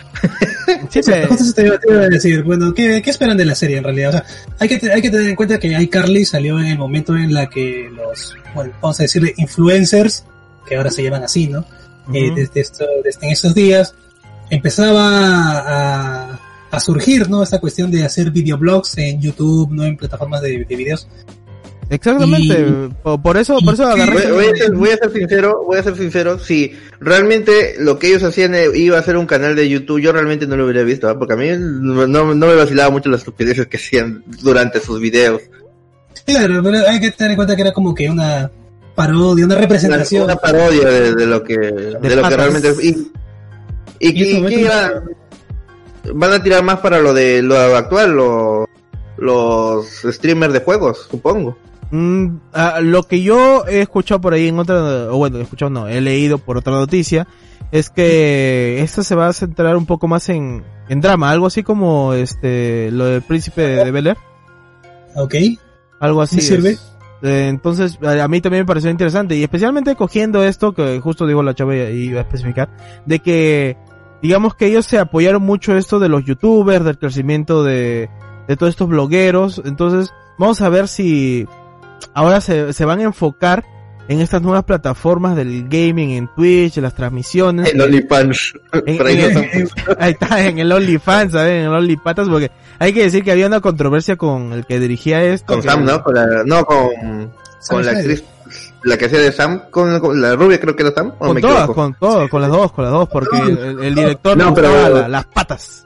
Sí, 0.89 1.03
Sí, 1.03 1.11
pe- 1.11 1.27
justo 1.27 1.43
eso 1.43 1.53
te 1.53 1.65
iba, 1.67 1.77
te 1.77 1.91
iba 1.91 2.01
a 2.03 2.09
decir, 2.09 2.41
bueno, 2.43 2.73
¿qué, 2.73 3.01
¿qué 3.03 3.09
esperan 3.11 3.37
de 3.37 3.45
la 3.45 3.53
serie 3.53 3.77
en 3.77 3.83
realidad? 3.83 4.09
O 4.09 4.11
sea, 4.13 4.25
hay 4.59 4.67
que, 4.67 4.91
hay 4.91 5.01
que 5.01 5.09
tener 5.11 5.29
en 5.29 5.35
cuenta 5.35 5.59
que 5.59 5.67
iCarly 5.67 6.25
salió 6.25 6.59
en 6.59 6.65
el 6.67 6.77
momento 6.77 7.15
en 7.15 7.33
la 7.33 7.47
que 7.49 7.87
los, 7.95 8.33
bueno, 8.55 8.71
vamos 8.81 8.99
a 8.99 9.03
decirle 9.03 9.33
influencers, 9.37 10.23
que 10.67 10.75
ahora 10.75 10.89
se 10.89 11.03
llaman 11.03 11.23
así, 11.23 11.47
¿no? 11.47 11.65
Eh, 12.13 12.27
Ujú. 12.27 12.35
desde, 12.35 12.61
esto, 12.61 12.85
desde 13.03 13.25
en 13.27 13.31
esos 13.33 13.53
días 13.53 13.93
empezaba 14.49 15.59
a, 15.59 16.39
a 16.71 16.79
surgir, 16.79 17.29
¿no? 17.29 17.43
Esta 17.43 17.59
cuestión 17.59 17.91
de 17.91 18.03
hacer 18.03 18.31
videoblogs 18.31 18.97
en 18.97 19.21
YouTube, 19.21 19.71
¿no? 19.71 19.83
En 19.83 19.97
plataformas 19.97 20.41
de, 20.41 20.65
de 20.65 20.75
videos. 20.75 21.07
Exactamente, 21.89 22.59
Y- 22.61 22.93
por, 23.03 23.21
por 23.21 23.37
eso, 23.37 23.59
por 23.63 23.75
eso 23.75 23.85
agarré... 23.87 24.31
Voy, 24.31 24.31
voy 24.31 24.45
a 24.47 24.55
ser, 24.55 24.71
voy 24.73 24.89
a 24.89 24.97
ser 24.97 25.11
sincero, 25.13 25.61
voy 25.65 25.77
a 25.77 25.83
ser 25.83 25.95
sincero, 25.95 26.39
si 26.39 26.73
realmente 26.99 27.75
lo 27.79 27.99
que 27.99 28.07
ellos 28.07 28.23
hacían 28.23 28.55
eh, 28.55 28.67
iba 28.73 28.97
a 28.97 29.03
ser 29.03 29.17
un 29.17 29.27
canal 29.27 29.55
de 29.55 29.69
YouTube, 29.69 29.99
yo 30.01 30.11
realmente 30.11 30.47
no 30.47 30.55
lo 30.57 30.65
hubiera 30.65 30.83
visto, 30.83 31.07
¿ah? 31.07 31.17
porque 31.19 31.33
a 31.33 31.37
mí 31.37 31.47
no, 31.57 32.07
no 32.07 32.47
me 32.47 32.55
vacilaba 32.55 32.89
mucho 32.89 33.09
las 33.09 33.19
estupideces 33.21 33.67
que 33.67 33.77
hacían 33.77 34.23
durante 34.41 34.79
sus 34.79 34.99
videos. 34.99 35.41
Claro, 36.25 36.61
pero 36.63 36.87
hay 36.87 36.99
que 36.99 37.11
tener 37.11 37.31
en 37.31 37.35
cuenta 37.35 37.55
que 37.55 37.61
era 37.61 37.71
como 37.73 37.93
que 37.93 38.09
una 38.09 38.49
parodia, 38.95 39.45
una 39.45 39.53
Una, 39.55 39.61
representación. 39.61 40.23
una 40.23 40.37
parodia 40.37 40.87
de, 40.89 41.13
de 41.13 41.25
lo 41.27 41.43
que, 41.43 41.55
de, 41.57 42.15
lo 42.15 42.27
que 42.29 42.35
realmente 42.35 42.69
es. 42.69 42.83
Y, 42.83 43.11
y, 43.99 44.09
Y 44.09 44.31
y- 44.31 44.33
un- 44.63 44.67
van, 44.67 44.91
van 46.15 46.31
a 46.33 46.41
tirar 46.41 46.63
más 46.63 46.79
para 46.79 46.99
lo 46.99 47.13
de 47.13 47.43
lo 47.43 47.55
actual, 47.75 48.11
lo- 48.15 48.67
los 49.17 49.85
streamers 50.03 50.51
de 50.53 50.59
juegos, 50.61 51.07
supongo. 51.11 51.57
Mm, 51.91 52.37
lo 52.81 53.03
que 53.03 53.21
yo 53.21 53.65
he 53.67 53.81
escuchado 53.81 54.19
por 54.21 54.33
ahí 54.33 54.47
en 54.47 54.57
otra, 54.59 55.11
o 55.11 55.17
bueno, 55.17 55.37
he 55.37 55.41
escuchado 55.43 55.69
no, 55.69 55.87
he 55.87 56.01
leído 56.01 56.37
por 56.39 56.57
otra 56.57 56.73
noticia, 56.73 57.27
es 57.71 57.89
que 57.89 58.81
esto 58.81 59.03
se 59.03 59.15
va 59.15 59.27
a 59.27 59.33
centrar 59.33 59.77
un 59.77 59.85
poco 59.85 60.07
más 60.07 60.27
en, 60.29 60.63
en 60.89 61.01
drama, 61.01 61.29
algo 61.29 61.45
así 61.47 61.63
como 61.63 62.13
este, 62.13 62.89
lo 62.91 63.05
del 63.05 63.21
príncipe 63.21 63.61
de, 63.61 63.85
de 63.85 63.91
Bel 63.91 64.07
Air, 64.07 64.17
Ok. 65.15 65.35
algo 65.99 66.21
así. 66.21 66.37
¿Me 66.37 66.41
sirve? 66.41 66.69
es. 66.71 66.91
Eh, 67.21 67.47
entonces, 67.49 67.97
a 68.03 68.23
a 68.23 68.27
mí 68.27 68.41
también 68.41 68.63
me 68.63 68.67
pareció 68.67 68.89
interesante, 68.89 69.35
y 69.35 69.43
especialmente 69.43 69.95
cogiendo 69.95 70.43
esto, 70.43 70.73
que 70.73 70.99
justo 70.99 71.25
digo 71.25 71.43
la 71.43 71.55
chava 71.55 71.75
y 71.75 72.09
iba 72.09 72.19
a 72.19 72.23
especificar, 72.23 72.69
de 73.05 73.19
que, 73.19 73.77
digamos 74.21 74.55
que 74.55 74.67
ellos 74.67 74.85
se 74.85 74.99
apoyaron 74.99 75.41
mucho 75.43 75.77
esto 75.77 75.99
de 75.99 76.09
los 76.09 76.25
youtubers, 76.25 76.83
del 76.83 76.97
crecimiento 76.97 77.63
de, 77.63 78.09
de 78.47 78.57
todos 78.57 78.71
estos 78.71 78.89
blogueros, 78.89 79.61
entonces, 79.65 80.11
vamos 80.37 80.61
a 80.61 80.69
ver 80.69 80.87
si 80.87 81.47
ahora 82.13 82.41
se, 82.41 82.73
se 82.73 82.85
van 82.85 82.99
a 82.99 83.03
enfocar 83.03 83.63
en 84.07 84.21
estas 84.21 84.41
nuevas 84.43 84.63
plataformas 84.65 85.35
del 85.35 85.67
gaming 85.67 86.11
en 86.11 86.29
Twitch, 86.35 86.77
en 86.77 86.83
las 86.83 86.93
transmisiones. 86.95 87.73
El 87.73 87.81
OnlyFans. 87.81 88.53
En- 88.85 89.05
ahí 89.07 89.19
en- 89.21 89.33
no 89.33 89.39
en- 89.39 89.45
están- 89.63 89.95
ahí 89.99 90.11
está, 90.11 90.45
en 90.45 90.59
el 90.59 90.71
OnlyFans, 90.71 91.31
¿sabes? 91.31 91.51
En 91.53 91.65
el 91.65 91.73
OnlyPatas, 91.73 92.29
porque 92.29 92.51
hay 92.77 92.93
que 92.93 93.03
decir 93.03 93.23
que 93.23 93.31
había 93.31 93.47
una 93.47 93.61
controversia 93.61 94.15
con 94.15 94.53
el 94.53 94.65
que 94.65 94.79
dirigía 94.79 95.23
esto. 95.23 95.53
con 95.53 95.63
Sam, 95.63 95.85
¿no? 95.85 96.03
Con 96.03 96.13
la, 96.13 96.43
no, 96.45 96.63
con, 96.65 97.31
con 97.67 97.83
la 97.85 97.91
actriz, 97.93 98.23
la 98.83 98.95
que 98.97 99.05
hacía 99.05 99.19
de 99.21 99.31
Sam, 99.31 99.61
con, 99.71 99.99
con 99.99 100.21
la 100.21 100.35
rubia 100.35 100.59
creo 100.59 100.75
que 100.75 100.83
era 100.83 100.91
Sam, 100.93 101.07
o 101.17 101.25
Con 101.25 101.33
me 101.35 101.41
todas, 101.41 101.57
equivoco? 101.63 101.73
con 101.73 101.93
todas, 101.95 102.29
con 102.29 102.41
las 102.43 102.51
dos, 102.51 102.71
con 102.73 102.83
las 102.83 102.93
dos, 102.93 103.09
porque 103.09 103.37
el, 103.39 103.83
el 103.83 103.95
director 103.95 104.37
No, 104.37 104.45
no, 104.45 104.53
pero- 104.53 104.89
la- 104.99 105.07
las 105.07 105.25
patas. 105.25 105.84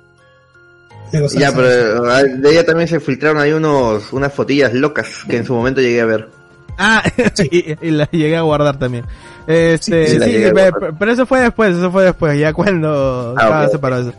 Ya, 1.32 1.52
pero 1.54 2.06
ah, 2.12 2.24
de 2.24 2.52
ella 2.52 2.66
también 2.66 2.88
se 2.88 3.00
filtraron 3.00 3.42
ahí 3.42 3.52
unos, 3.52 4.14
unas 4.14 4.34
fotillas 4.34 4.74
locas 4.74 5.08
que 5.28 5.38
en 5.38 5.46
su 5.46 5.54
momento 5.56 5.82
llegué 5.82 6.02
a 6.02 6.06
ver. 6.06 6.30
Ah, 6.78 7.04
y, 7.52 7.76
y 7.88 7.92
la 7.92 8.10
llegué 8.12 8.38
a 8.38 8.42
guardar 8.42 8.78
también. 8.80 9.06
Este, 9.48 10.06
Sí, 10.08 10.14
sí, 10.14 10.20
la 10.20 10.26
llegué 10.28 10.50
a 10.50 10.54
pe- 10.54 10.70
guardar. 10.70 10.92
pe- 10.92 10.96
pero 11.00 11.12
eso 11.12 11.26
fue 11.26 11.42
después, 11.42 11.76
eso 11.76 11.92
fue 11.92 12.04
después, 12.06 12.40
ya 12.40 12.54
cuando 12.54 13.34
Ah, 13.38 13.42
estaba 13.42 13.66
ok. 13.66 13.72
separado 13.72 14.02
eso. 14.10 14.14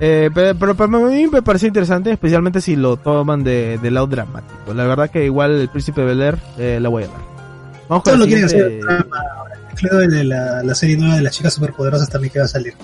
Eh, 0.00 0.28
pe- 0.34 0.54
pero, 0.56 0.74
para 0.74 0.88
mí 0.88 1.26
me 1.28 1.42
pareció 1.42 1.68
interesante, 1.68 2.10
especialmente 2.10 2.60
si 2.60 2.74
lo 2.74 2.96
toman 2.96 3.44
de, 3.44 3.78
del 3.80 3.94
lado 3.94 4.06
dramático. 4.08 4.74
La 4.74 4.86
verdad 4.86 5.08
que 5.10 5.24
igual 5.24 5.52
el 5.60 5.68
príncipe 5.68 6.02
Bel 6.04 6.20
Air 6.20 6.38
eh, 6.58 6.78
la 6.80 6.88
voy 6.88 7.04
a 7.04 7.06
ver. 7.06 7.16
Vamos 7.88 8.02
con 8.02 8.12
Todo 8.14 8.16
lo 8.16 8.26
quieren 8.26 8.44
hacer 8.46 8.80
drama. 8.80 9.04
Creo 9.76 10.00
el 10.00 10.10
de 10.10 10.24
la, 10.24 10.62
la 10.62 10.74
serie 10.74 10.96
nueva 10.96 11.16
de 11.16 11.22
las 11.22 11.32
chicas 11.36 11.52
superpoderosas 11.54 12.08
también 12.08 12.32
que 12.32 12.38
va 12.40 12.46
a 12.46 12.48
salir. 12.48 12.74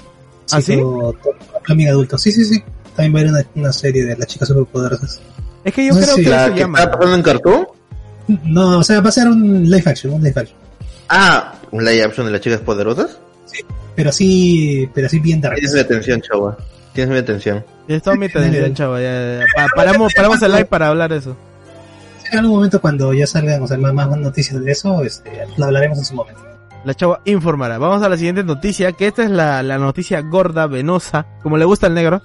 ¿Ah, 0.52 0.60
sí? 0.60 0.76
todo- 0.76 1.12
todo 1.14 1.32
Plumbing 1.64 1.88
adulto. 1.88 2.16
Sí, 2.18 2.30
sí, 2.32 2.44
sí. 2.44 2.62
También 3.00 3.14
va 3.14 3.18
a 3.18 3.20
haber 3.22 3.46
una, 3.54 3.62
una 3.62 3.72
serie 3.72 4.04
de 4.04 4.16
las 4.16 4.26
chicas 4.26 4.48
superpoderosas. 4.48 5.20
Es 5.64 5.72
que 5.74 5.86
yo 5.86 5.94
No 5.94 6.00
creo 6.00 6.14
si 6.16 6.24
que 6.24 6.30
La 6.30 6.44
eso 6.46 6.54
que 6.54 6.60
llama. 6.60 6.78
está 6.78 6.90
pasando 6.92 7.16
en 7.16 7.22
Cartoon. 7.22 7.66
No, 8.44 8.78
o 8.78 8.82
sea, 8.82 9.00
va 9.00 9.08
a 9.08 9.12
ser 9.12 9.28
un 9.28 9.62
live 9.68 9.82
action, 9.86 10.12
un 10.12 10.22
live 10.22 10.40
action. 10.40 10.58
Ah, 11.08 11.54
un 11.70 11.84
live 11.84 12.04
action 12.04 12.26
de 12.26 12.32
las 12.32 12.40
chicas 12.40 12.60
poderosas. 12.60 13.18
Pero 13.96 14.10
así, 14.10 14.88
pero 14.94 15.06
así 15.06 15.18
bien 15.18 15.40
dark. 15.40 15.54
Tienes 15.56 15.74
mi 15.74 15.80
atención, 15.80 16.20
chava. 16.20 16.56
Tienes 16.92 17.12
mi 17.12 17.18
atención. 17.18 17.64
Es 17.88 18.02
toda 18.02 18.16
mi 18.16 18.26
atención, 18.26 18.74
chava. 18.74 19.00
ya, 19.00 19.38
ya. 19.40 19.44
Pa- 19.56 19.66
paramos, 19.74 20.12
paramos 20.14 20.40
el 20.42 20.52
live 20.52 20.64
para 20.66 20.88
hablar 20.88 21.10
de 21.10 21.18
eso. 21.18 21.36
En 22.30 22.38
algún 22.38 22.56
momento 22.56 22.80
cuando 22.80 23.12
ya 23.12 23.26
salgan 23.26 23.60
o 23.62 23.66
sea, 23.66 23.76
más, 23.76 23.92
más 23.92 24.08
noticias 24.16 24.62
de 24.64 24.70
eso, 24.70 25.02
este, 25.02 25.30
lo 25.56 25.64
hablaremos 25.64 25.98
en 25.98 26.04
su 26.04 26.14
momento. 26.14 26.40
La 26.84 26.94
chava 26.94 27.20
informará. 27.24 27.76
Vamos 27.78 28.02
a 28.02 28.08
la 28.08 28.16
siguiente 28.16 28.44
noticia, 28.44 28.92
que 28.92 29.08
esta 29.08 29.24
es 29.24 29.30
la, 29.30 29.62
la 29.64 29.78
noticia 29.78 30.20
gorda, 30.22 30.66
venosa, 30.66 31.26
como 31.42 31.58
le 31.58 31.64
gusta 31.64 31.88
al 31.88 31.94
negro, 31.94 32.22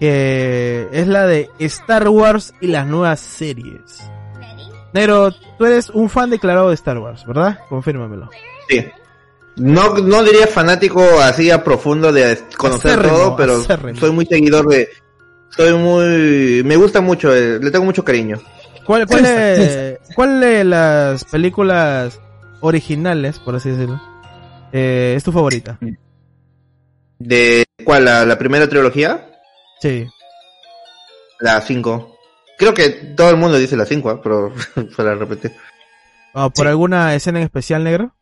que 0.00 0.88
es 0.92 1.06
la 1.08 1.26
de 1.26 1.50
Star 1.58 2.08
Wars 2.08 2.54
y 2.60 2.68
las 2.68 2.86
nuevas 2.86 3.20
series. 3.20 4.10
Negro, 4.92 5.32
tú 5.58 5.64
eres 5.66 5.90
un 5.90 6.08
fan 6.08 6.30
declarado 6.30 6.68
de 6.68 6.74
Star 6.74 6.98
Wars, 6.98 7.24
¿verdad? 7.26 7.58
Confírmamelo. 7.68 8.30
Sí. 8.68 8.84
No, 9.56 9.94
no 9.96 10.22
diría 10.22 10.46
fanático 10.46 11.02
así 11.20 11.50
a 11.50 11.64
profundo 11.64 12.12
de 12.12 12.38
conocer 12.56 12.92
Acérrimo, 12.92 13.16
todo, 13.16 13.36
pero 13.36 13.56
acérrimo. 13.56 13.98
soy 13.98 14.10
muy 14.10 14.26
seguidor 14.26 14.66
de... 14.68 14.88
Soy 15.48 15.72
muy... 15.74 16.62
Me 16.64 16.76
gusta 16.76 17.00
mucho, 17.00 17.34
eh, 17.34 17.58
le 17.58 17.70
tengo 17.70 17.84
mucho 17.84 18.04
cariño. 18.04 18.38
¿Cuál, 18.84 19.06
es, 19.10 19.98
cuál 20.14 20.40
de 20.40 20.62
las 20.62 21.24
películas 21.24 22.20
originales, 22.60 23.38
por 23.38 23.56
así 23.56 23.70
decirlo, 23.70 24.00
eh, 24.72 25.14
es 25.16 25.24
tu 25.24 25.32
favorita? 25.32 25.78
¿De 27.18 27.64
cuál? 27.84 28.04
¿La, 28.04 28.24
la 28.24 28.38
primera 28.38 28.68
trilogía? 28.68 29.28
Sí. 29.80 30.06
La 31.40 31.60
5. 31.60 32.16
Creo 32.58 32.72
que 32.74 32.88
todo 32.90 33.30
el 33.30 33.36
mundo 33.36 33.58
dice 33.58 33.76
la 33.76 33.84
5, 33.86 34.20
pero 34.22 34.52
para 34.96 35.14
repetir. 35.14 35.52
Ah, 36.34 36.48
¿Por 36.50 36.64
Sí. 36.66 36.68
alguna 36.70 37.14
escena 37.14 37.38
en 37.38 37.44
especial, 37.44 37.84
negro? 37.84 38.12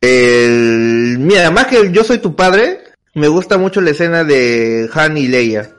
El... 0.00 1.16
Mira, 1.18 1.50
más 1.50 1.66
que 1.66 1.90
yo 1.92 2.04
soy 2.04 2.18
tu 2.18 2.34
padre, 2.34 2.82
me 3.14 3.28
gusta 3.28 3.58
mucho 3.58 3.80
la 3.80 3.90
escena 3.90 4.24
de 4.24 4.88
Han 4.94 5.16
y 5.18 5.26
Leia. 5.28 5.70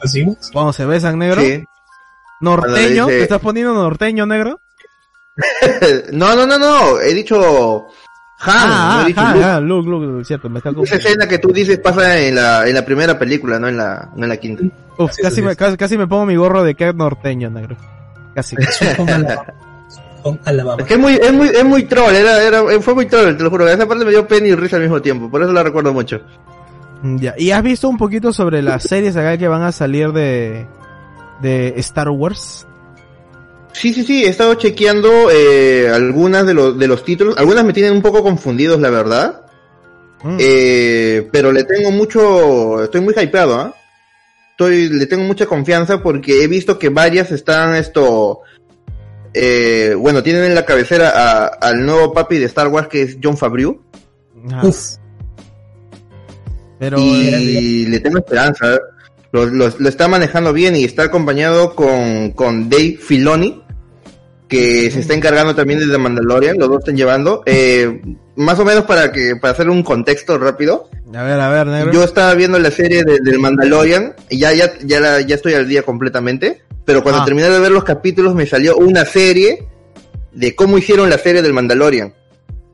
¿Lo 0.00 0.08
seguimos? 0.08 0.50
Cuando 0.52 0.72
se 0.72 0.84
besan, 0.86 1.18
negro. 1.18 1.40
Sí. 1.42 1.62
¿Norteño? 2.40 3.06
Dice- 3.06 3.18
¿Te 3.18 3.22
estás 3.22 3.40
poniendo 3.40 3.74
norteño, 3.74 4.26
negro? 4.26 4.60
no, 6.12 6.34
no, 6.36 6.46
no, 6.46 6.58
no, 6.58 7.00
he 7.00 7.12
dicho 7.12 7.88
Han, 8.38 8.54
ah, 8.54 9.08
no 9.08 9.22
ah, 9.22 9.32
Luke. 9.32 9.44
ah, 9.44 9.60
Luke, 9.60 9.88
Luke, 9.88 10.24
cierto, 10.24 10.50
me 10.50 10.58
está 10.58 10.70
Esa 10.82 10.96
escena 10.96 11.26
que 11.26 11.38
tú 11.38 11.52
dices 11.52 11.78
pasa 11.78 12.18
en 12.18 12.34
la, 12.34 12.68
en 12.68 12.74
la 12.74 12.84
primera 12.84 13.18
película, 13.18 13.58
no 13.58 13.66
en 13.68 13.78
la, 13.78 14.10
no 14.14 14.24
en 14.24 14.28
la 14.28 14.36
quinta. 14.36 14.62
Uf, 14.98 15.12
Sí, 15.12 15.22
casi, 15.22 15.40
me, 15.42 15.56
casi, 15.56 15.76
casi 15.76 15.96
me 15.96 16.06
pongo 16.06 16.26
mi 16.26 16.36
gorro 16.36 16.62
de 16.62 16.74
que 16.74 16.92
norteño, 16.92 17.48
negro. 17.48 17.76
Casi. 18.34 18.56
Con 18.96 19.08
Alabama. 19.08 19.54
Con 20.22 20.40
Alabama. 20.44 20.82
Es 20.82 20.86
que 20.88 20.94
es 20.94 21.00
muy, 21.00 21.14
es 21.14 21.32
muy, 21.32 21.48
es 21.48 21.64
muy 21.64 21.84
troll, 21.84 22.14
era, 22.14 22.42
era, 22.42 22.62
fue 22.80 22.94
muy 22.94 23.06
troll, 23.06 23.36
te 23.36 23.42
lo 23.42 23.48
juro. 23.48 23.66
Esa 23.68 23.86
parte 23.86 24.04
me 24.04 24.10
dio 24.10 24.26
pena 24.26 24.46
y 24.48 24.54
risa 24.54 24.76
al 24.76 24.82
mismo 24.82 25.00
tiempo, 25.00 25.30
por 25.30 25.42
eso 25.42 25.52
la 25.52 25.62
recuerdo 25.62 25.94
mucho. 25.94 26.20
Mm, 27.02 27.16
ya. 27.18 27.34
¿Y 27.38 27.52
has 27.52 27.62
visto 27.62 27.88
un 27.88 27.96
poquito 27.96 28.32
sobre 28.32 28.60
las 28.60 28.82
series 28.82 29.16
acá 29.16 29.38
que 29.38 29.48
van 29.48 29.62
a 29.62 29.72
salir 29.72 30.12
de, 30.12 30.66
de 31.40 31.74
Star 31.78 32.10
Wars? 32.10 32.66
Sí, 33.78 33.92
sí, 33.92 34.04
sí, 34.04 34.24
he 34.24 34.28
estado 34.28 34.54
chequeando 34.54 35.30
eh, 35.30 35.90
algunas 35.92 36.46
de 36.46 36.54
los, 36.54 36.78
de 36.78 36.88
los 36.88 37.04
títulos. 37.04 37.36
Algunas 37.36 37.62
me 37.64 37.74
tienen 37.74 37.92
un 37.92 38.00
poco 38.00 38.22
confundidos, 38.22 38.80
la 38.80 38.88
verdad. 38.88 39.42
Mm. 40.22 40.36
Eh, 40.40 41.28
pero 41.30 41.52
le 41.52 41.64
tengo 41.64 41.90
mucho, 41.90 42.82
estoy 42.82 43.02
muy 43.02 43.12
hypeado, 43.14 43.54
¿ah? 43.60 43.74
Estoy, 44.52 44.88
le 44.88 45.04
tengo 45.04 45.24
mucha 45.24 45.44
confianza 45.44 46.02
porque 46.02 46.42
he 46.42 46.46
visto 46.48 46.78
que 46.78 46.88
varias 46.88 47.30
están 47.32 47.74
esto, 47.74 48.40
eh, 49.34 49.94
bueno, 49.98 50.22
tienen 50.22 50.44
en 50.44 50.54
la 50.54 50.64
cabecera 50.64 51.10
a- 51.14 51.46
al 51.46 51.84
nuevo 51.84 52.14
papi 52.14 52.38
de 52.38 52.46
Star 52.46 52.68
Wars 52.68 52.88
que 52.88 53.02
es 53.02 53.18
John 53.22 53.36
Favreau. 53.36 53.78
Uf. 54.62 54.96
Pero 56.78 56.98
y 56.98 57.84
le 57.86 58.00
tengo 58.00 58.18
esperanza. 58.18 58.74
¿eh? 58.74 58.78
Lo, 59.32 59.44
lo- 59.44 59.72
lo 59.78 59.88
está 59.90 60.08
manejando 60.08 60.54
bien 60.54 60.74
y 60.76 60.84
está 60.84 61.02
acompañado 61.04 61.74
con, 61.74 62.30
con 62.30 62.70
Dave 62.70 62.98
Filoni, 62.98 63.62
que 64.48 64.90
se 64.90 65.00
está 65.00 65.14
encargando 65.14 65.54
también 65.54 65.80
de 65.80 65.86
The 65.86 65.98
Mandalorian, 65.98 66.56
los 66.58 66.68
dos 66.68 66.78
están 66.80 66.96
llevando. 66.96 67.42
Eh, 67.46 68.00
más 68.36 68.58
o 68.58 68.64
menos 68.64 68.84
para 68.84 69.10
que 69.12 69.34
para 69.36 69.52
hacer 69.52 69.68
un 69.68 69.82
contexto 69.82 70.38
rápido, 70.38 70.88
a 71.14 71.22
ver, 71.24 71.40
a 71.40 71.48
ver, 71.48 71.66
negro. 71.66 71.92
yo 71.92 72.04
estaba 72.04 72.34
viendo 72.34 72.58
la 72.58 72.70
serie 72.70 73.02
de, 73.04 73.18
del 73.20 73.38
Mandalorian 73.38 74.14
y 74.28 74.38
ya 74.38 74.52
ya 74.52 74.72
ya, 74.84 75.00
la- 75.00 75.20
ya 75.22 75.34
estoy 75.34 75.54
al 75.54 75.66
día 75.66 75.82
completamente, 75.82 76.62
pero 76.84 77.02
cuando 77.02 77.22
Ah. 77.22 77.24
terminé 77.24 77.48
de 77.48 77.58
ver 77.58 77.72
los 77.72 77.84
capítulos 77.84 78.34
me 78.34 78.46
salió 78.46 78.76
una 78.76 79.04
serie 79.04 79.66
de 80.32 80.54
cómo 80.54 80.76
hicieron 80.78 81.08
la 81.10 81.18
serie 81.18 81.42
del 81.42 81.52
Mandalorian. 81.52 82.12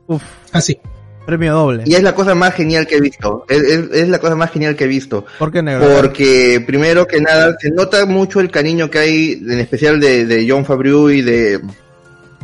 Uf, 0.07 0.21
Ah, 0.51 0.61
sí. 0.61 0.77
Premio 1.25 1.53
doble. 1.53 1.83
Y 1.85 1.95
es 1.95 2.03
la 2.03 2.13
cosa 2.15 2.35
más 2.35 2.53
genial 2.53 2.85
que 2.87 2.95
he 2.97 3.01
visto. 3.01 3.45
Es, 3.49 3.61
es- 3.63 3.91
es 3.91 4.09
la 4.09 4.19
cosa 4.19 4.35
más 4.35 4.51
genial 4.51 4.75
que 4.75 4.83
he 4.83 4.87
visto. 4.87 5.25
¿Por 5.39 5.51
qué 5.51 5.61
negro? 5.61 5.87
Porque 5.95 6.63
primero 6.65 7.05
que 7.07 7.19
nada 7.21 7.55
se 7.59 7.71
nota 7.71 8.05
mucho 8.05 8.39
el 8.39 8.51
cariño 8.51 8.89
que 8.89 8.99
hay, 8.99 9.31
en 9.47 9.59
especial 9.59 9.99
de, 9.99 10.25
de 10.25 10.45
John 10.49 10.65
Favreau 10.65 11.09
y 11.09 11.21
de, 11.21 11.59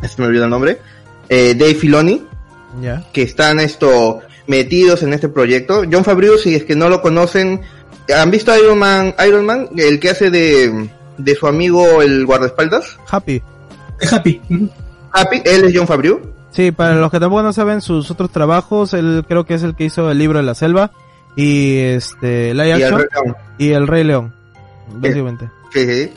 se 0.08 0.22
me 0.22 0.28
olvidó 0.28 0.46
el 0.46 0.50
nombre, 0.50 0.78
eh, 1.28 1.56
Dave 1.58 1.76
Filoni, 1.76 2.24
Ya. 2.82 3.04
que 3.12 3.24
están 3.24 3.60
esto 3.60 4.22
metidos 4.48 5.04
en 5.04 5.14
este 5.14 5.30
proyecto. 5.30 5.84
John 5.92 6.04
Favreau, 6.06 6.38
si 6.38 6.56
es 6.56 6.64
que 6.64 6.76
no 6.76 6.90
lo 6.90 7.02
conocen, 7.02 7.62
¿han 8.16 8.32
visto 8.32 8.56
Iron 8.58 8.80
Man, 8.80 9.14
Iron 9.28 9.46
Man, 9.46 9.70
el 9.78 10.00
que 10.00 10.10
hace 10.12 10.30
de, 10.32 10.90
de 11.18 11.36
su 11.36 11.46
amigo 11.48 12.02
el 12.02 12.26
guardaespaldas? 12.26 12.98
Happy. 13.12 13.42
Happy. 14.10 14.42
Happy, 15.12 15.42
él 15.44 15.66
es 15.66 15.74
John 15.76 15.86
Favreau. 15.88 16.20
Sí, 16.60 16.74
para 16.74 16.96
los 16.96 17.10
que 17.10 17.22
tampoco 17.22 17.42
no 17.42 17.54
saben 17.54 17.80
sus 17.80 18.12
otros 18.12 18.34
trabajos, 18.34 18.94
él 18.94 19.24
creo 19.26 19.46
que 19.46 19.54
es 19.54 19.64
el 19.64 19.76
que 19.76 19.86
hizo 19.86 20.12
el 20.12 20.18
libro 20.18 20.40
de 20.40 20.44
la 20.44 20.56
selva 20.56 20.92
y 21.38 21.78
este 21.78 22.54
Live 22.54 22.68
Y 22.68 22.72
el 22.72 22.84
Action 22.84 23.00
Red 23.00 23.08
Dawn. 23.16 23.36
y 23.58 23.70
el 23.70 23.88
Rey 23.88 24.04
León, 24.04 24.36
básicamente. 24.94 25.50
Sí, 25.72 25.86
sí. 25.86 26.12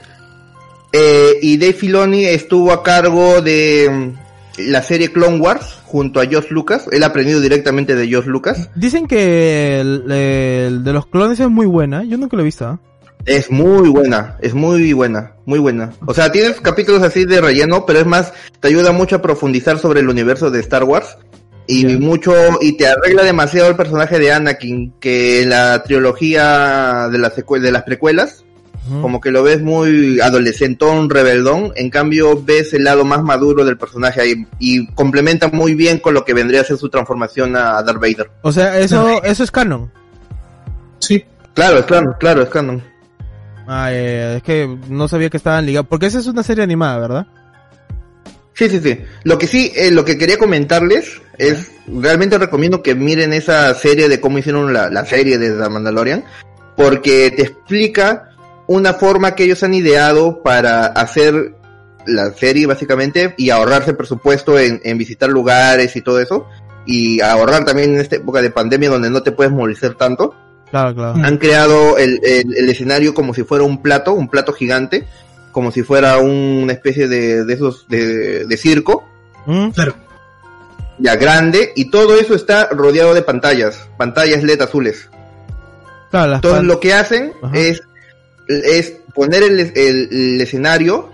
Eh, 0.92 1.30
y 1.42 1.58
Dave 1.58 1.74
Filoni 1.74 2.24
estuvo 2.24 2.72
a 2.72 2.82
cargo 2.82 3.40
de 3.40 3.88
mm, 3.88 4.62
la 4.72 4.82
serie 4.82 5.12
Clone 5.12 5.38
Wars 5.38 5.78
junto 5.84 6.20
a 6.20 6.24
Josh 6.24 6.50
Lucas. 6.50 6.88
Él 6.90 7.04
ha 7.04 7.06
aprendido 7.06 7.40
directamente 7.40 7.94
de 7.94 8.12
Josh 8.12 8.26
Lucas. 8.26 8.68
Dicen 8.74 9.06
que 9.06 9.78
el, 9.78 10.10
el 10.10 10.82
de 10.82 10.92
los 10.92 11.06
clones 11.06 11.38
es 11.38 11.48
muy 11.50 11.66
buena, 11.66 12.02
yo 12.02 12.18
nunca 12.18 12.36
lo 12.36 12.42
he 12.42 12.46
visto. 12.46 12.66
¿ah? 12.66 12.80
Es 13.24 13.50
muy 13.50 13.88
buena, 13.88 14.36
es 14.40 14.52
muy 14.54 14.92
buena, 14.92 15.32
muy 15.46 15.58
buena. 15.60 15.92
O 16.06 16.14
sea, 16.14 16.32
tienes 16.32 16.60
capítulos 16.60 17.02
así 17.02 17.24
de 17.24 17.40
relleno, 17.40 17.86
pero 17.86 18.00
es 18.00 18.06
más, 18.06 18.32
te 18.60 18.68
ayuda 18.68 18.90
mucho 18.92 19.16
a 19.16 19.22
profundizar 19.22 19.78
sobre 19.78 20.00
el 20.00 20.08
universo 20.08 20.50
de 20.50 20.60
Star 20.60 20.84
Wars. 20.84 21.16
Y 21.68 21.86
mucho, 21.86 22.34
y 22.60 22.76
te 22.76 22.88
arregla 22.88 23.22
demasiado 23.22 23.68
el 23.68 23.76
personaje 23.76 24.18
de 24.18 24.32
Anakin, 24.32 24.94
que 24.98 25.42
en 25.42 25.50
la 25.50 25.82
trilogía 25.84 27.08
de 27.10 27.18
las, 27.18 27.36
secue- 27.36 27.60
de 27.60 27.70
las 27.70 27.84
precuelas, 27.84 28.44
como 29.00 29.20
que 29.20 29.30
lo 29.30 29.44
ves 29.44 29.62
muy 29.62 30.18
adolescentón, 30.20 31.08
rebeldón, 31.08 31.72
en 31.76 31.88
cambio 31.88 32.42
ves 32.42 32.74
el 32.74 32.82
lado 32.82 33.04
más 33.04 33.22
maduro 33.22 33.64
del 33.64 33.78
personaje 33.78 34.20
ahí 34.20 34.46
y 34.58 34.88
complementa 34.94 35.46
muy 35.48 35.76
bien 35.76 36.00
con 36.00 36.14
lo 36.14 36.24
que 36.24 36.34
vendría 36.34 36.62
a 36.62 36.64
ser 36.64 36.76
su 36.78 36.88
transformación 36.88 37.54
a 37.54 37.80
Darth 37.84 38.00
Vader. 38.00 38.30
O 38.42 38.50
sea, 38.50 38.76
eso 38.80 39.22
eso 39.22 39.44
es 39.44 39.52
canon. 39.52 39.92
Sí. 40.98 41.24
Claro, 41.54 41.78
es 41.78 41.84
claro, 41.86 42.16
claro, 42.18 42.42
es 42.42 42.48
canon. 42.48 42.82
Ah, 43.66 43.92
eh, 43.92 44.36
es 44.36 44.42
que 44.42 44.78
no 44.88 45.08
sabía 45.08 45.30
que 45.30 45.36
estaban 45.36 45.66
ligados, 45.66 45.88
porque 45.88 46.06
esa 46.06 46.18
es 46.18 46.26
una 46.26 46.42
serie 46.42 46.64
animada, 46.64 46.98
¿verdad? 46.98 47.26
Sí, 48.54 48.68
sí, 48.68 48.80
sí. 48.80 49.00
Lo 49.24 49.38
que 49.38 49.46
sí, 49.46 49.72
eh, 49.74 49.90
lo 49.90 50.04
que 50.04 50.18
quería 50.18 50.38
comentarles 50.38 51.20
es, 51.38 51.70
realmente 51.86 52.38
recomiendo 52.38 52.82
que 52.82 52.94
miren 52.94 53.32
esa 53.32 53.74
serie 53.74 54.08
de 54.08 54.20
cómo 54.20 54.38
hicieron 54.38 54.72
la, 54.72 54.90
la 54.90 55.04
serie 55.04 55.38
de 55.38 55.50
The 55.50 55.68
Mandalorian, 55.68 56.24
porque 56.76 57.32
te 57.34 57.42
explica 57.42 58.30
una 58.66 58.94
forma 58.94 59.34
que 59.34 59.44
ellos 59.44 59.62
han 59.62 59.74
ideado 59.74 60.42
para 60.42 60.86
hacer 60.86 61.54
la 62.06 62.32
serie 62.32 62.66
básicamente 62.66 63.34
y 63.36 63.50
ahorrarse 63.50 63.94
presupuesto 63.94 64.58
en, 64.58 64.80
en 64.84 64.98
visitar 64.98 65.30
lugares 65.30 65.94
y 65.96 66.02
todo 66.02 66.20
eso, 66.20 66.46
y 66.84 67.20
ahorrar 67.20 67.64
también 67.64 67.94
en 67.94 68.00
esta 68.00 68.16
época 68.16 68.42
de 68.42 68.50
pandemia 68.50 68.90
donde 68.90 69.10
no 69.10 69.22
te 69.22 69.32
puedes 69.32 69.52
movilizar 69.52 69.94
tanto. 69.94 70.34
Claro, 70.72 70.94
claro. 70.94 71.14
Han 71.22 71.36
creado 71.38 71.96
el, 71.98 72.18
el, 72.24 72.56
el 72.56 72.68
escenario 72.68 73.14
como 73.14 73.34
si 73.34 73.44
fuera 73.44 73.62
un 73.62 73.80
plato, 73.82 74.12
un 74.14 74.28
plato 74.28 74.52
gigante, 74.52 75.06
como 75.52 75.70
si 75.70 75.82
fuera 75.84 76.16
una 76.18 76.72
especie 76.72 77.06
de, 77.08 77.44
de 77.44 77.54
esos 77.54 77.86
de, 77.88 78.44
de 78.46 78.56
circo, 78.56 79.04
¿Mm? 79.46 79.68
Claro. 79.68 79.94
ya 80.98 81.14
grande, 81.16 81.72
y 81.76 81.90
todo 81.90 82.16
eso 82.18 82.34
está 82.34 82.68
rodeado 82.70 83.12
de 83.14 83.22
pantallas, 83.22 83.86
pantallas 83.98 84.42
LED 84.42 84.62
azules. 84.62 85.08
Claro, 86.10 86.30
las 86.30 86.38
Entonces 86.38 86.58
pan- 86.60 86.66
lo 86.66 86.80
que 86.80 86.94
hacen 86.94 87.32
Ajá. 87.42 87.56
es, 87.58 87.82
es 88.48 88.94
poner 89.14 89.42
el, 89.42 89.60
el- 89.60 90.08
el 90.10 90.40
escenario 90.40 91.10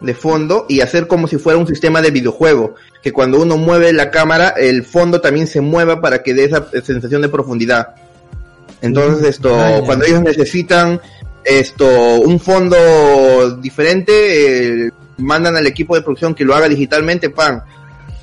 de 0.00 0.14
fondo 0.14 0.66
y 0.68 0.80
hacer 0.82 1.06
como 1.08 1.26
si 1.26 1.36
fuera 1.36 1.58
un 1.58 1.66
sistema 1.66 2.00
de 2.00 2.10
videojuego, 2.12 2.76
que 3.02 3.12
cuando 3.12 3.40
uno 3.42 3.56
mueve 3.56 3.92
la 3.92 4.10
cámara, 4.12 4.50
el 4.50 4.84
fondo 4.84 5.20
también 5.20 5.46
se 5.48 5.60
mueva 5.60 6.00
para 6.00 6.22
que 6.22 6.32
dé 6.32 6.44
esa 6.44 6.68
sensación 6.84 7.22
de 7.22 7.28
profundidad. 7.28 7.88
Entonces 8.82 9.28
esto, 9.28 9.54
Ah, 9.58 9.78
ya. 9.78 9.80
cuando 9.82 10.04
ellos 10.06 10.22
necesitan 10.22 11.00
esto, 11.44 11.86
un 12.20 12.38
fondo 12.40 13.56
diferente, 13.56 14.86
eh, 14.86 14.90
mandan 15.18 15.56
al 15.56 15.66
equipo 15.66 15.94
de 15.94 16.02
producción 16.02 16.34
que 16.34 16.44
lo 16.44 16.54
haga 16.54 16.68
digitalmente, 16.68 17.30
pan. 17.30 17.62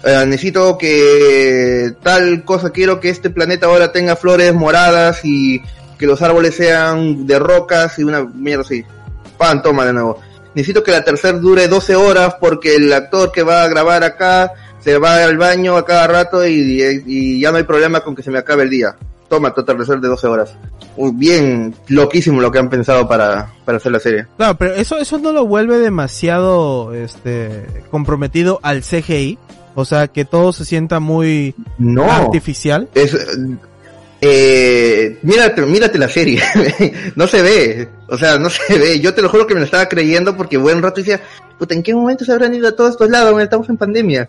Eh, 0.03 0.23
necesito 0.27 0.77
que 0.77 1.93
tal 2.01 2.43
cosa, 2.43 2.69
quiero 2.71 2.99
que 2.99 3.09
este 3.09 3.29
planeta 3.29 3.65
ahora 3.67 3.91
tenga 3.91 4.15
flores 4.15 4.53
moradas 4.53 5.21
y 5.23 5.61
que 5.97 6.05
los 6.05 6.21
árboles 6.21 6.55
sean 6.55 7.25
de 7.25 7.39
rocas 7.39 7.97
y 7.99 8.03
una 8.03 8.23
mierda 8.23 8.61
así. 8.63 8.83
Pan, 9.37 9.61
toma 9.61 9.85
de 9.85 9.93
nuevo. 9.93 10.19
Necesito 10.53 10.83
que 10.83 10.91
la 10.91 11.03
tercera 11.03 11.37
dure 11.37 11.67
12 11.67 11.95
horas 11.95 12.35
porque 12.39 12.75
el 12.75 12.91
actor 12.93 13.31
que 13.31 13.43
va 13.43 13.63
a 13.63 13.67
grabar 13.67 14.03
acá 14.03 14.53
se 14.79 14.97
va 14.97 15.23
al 15.23 15.37
baño 15.37 15.75
a 15.77 15.85
cada 15.85 16.07
rato 16.07 16.47
y, 16.47 17.03
y 17.05 17.39
ya 17.39 17.51
no 17.51 17.57
hay 17.57 17.63
problema 17.63 17.99
con 18.01 18.15
que 18.15 18.23
se 18.23 18.31
me 18.31 18.39
acabe 18.39 18.63
el 18.63 18.69
día. 18.69 18.95
Toma, 19.29 19.53
tu 19.53 19.61
atardecer 19.61 19.99
de 19.99 20.07
12 20.07 20.27
horas. 20.27 20.55
Bien 21.13 21.75
loquísimo 21.89 22.41
lo 22.41 22.49
que 22.51 22.59
han 22.59 22.69
pensado 22.69 23.07
para, 23.07 23.51
para 23.65 23.77
hacer 23.77 23.91
la 23.91 23.99
serie. 23.99 24.25
Claro, 24.37 24.55
pero 24.57 24.73
eso, 24.75 24.97
eso 24.97 25.17
no 25.17 25.31
lo 25.33 25.45
vuelve 25.45 25.77
demasiado 25.79 26.93
este 26.93 27.65
comprometido 27.91 28.59
al 28.63 28.83
CGI. 28.83 29.37
O 29.75 29.85
sea, 29.85 30.07
que 30.07 30.25
todo 30.25 30.53
se 30.53 30.65
sienta 30.65 30.99
muy 30.99 31.53
No. 31.77 32.09
artificial. 32.11 32.87
Es, 32.95 33.15
eh, 34.21 35.19
mírate, 35.21 35.61
mírate 35.61 35.99
la 35.99 36.09
serie. 36.09 36.41
no 37.15 37.27
se 37.27 37.41
ve. 37.41 37.89
O 38.07 38.17
sea, 38.17 38.39
no 38.39 38.49
se 38.49 38.77
ve. 38.77 38.99
Yo 38.99 39.13
te 39.13 39.21
lo 39.21 39.29
juro 39.29 39.45
que 39.45 39.53
me 39.53 39.59
lo 39.59 39.65
estaba 39.65 39.87
creyendo 39.87 40.35
porque 40.35 40.57
buen 40.57 40.81
rato 40.81 41.01
decía, 41.01 41.21
puta, 41.59 41.75
¿en 41.75 41.83
qué 41.83 41.93
momento 41.93 42.25
se 42.25 42.31
habrán 42.31 42.55
ido 42.55 42.67
a 42.67 42.75
todos 42.75 42.91
estos 42.91 43.09
lados? 43.09 43.39
Estamos 43.41 43.69
en 43.69 43.77
pandemia. 43.77 44.27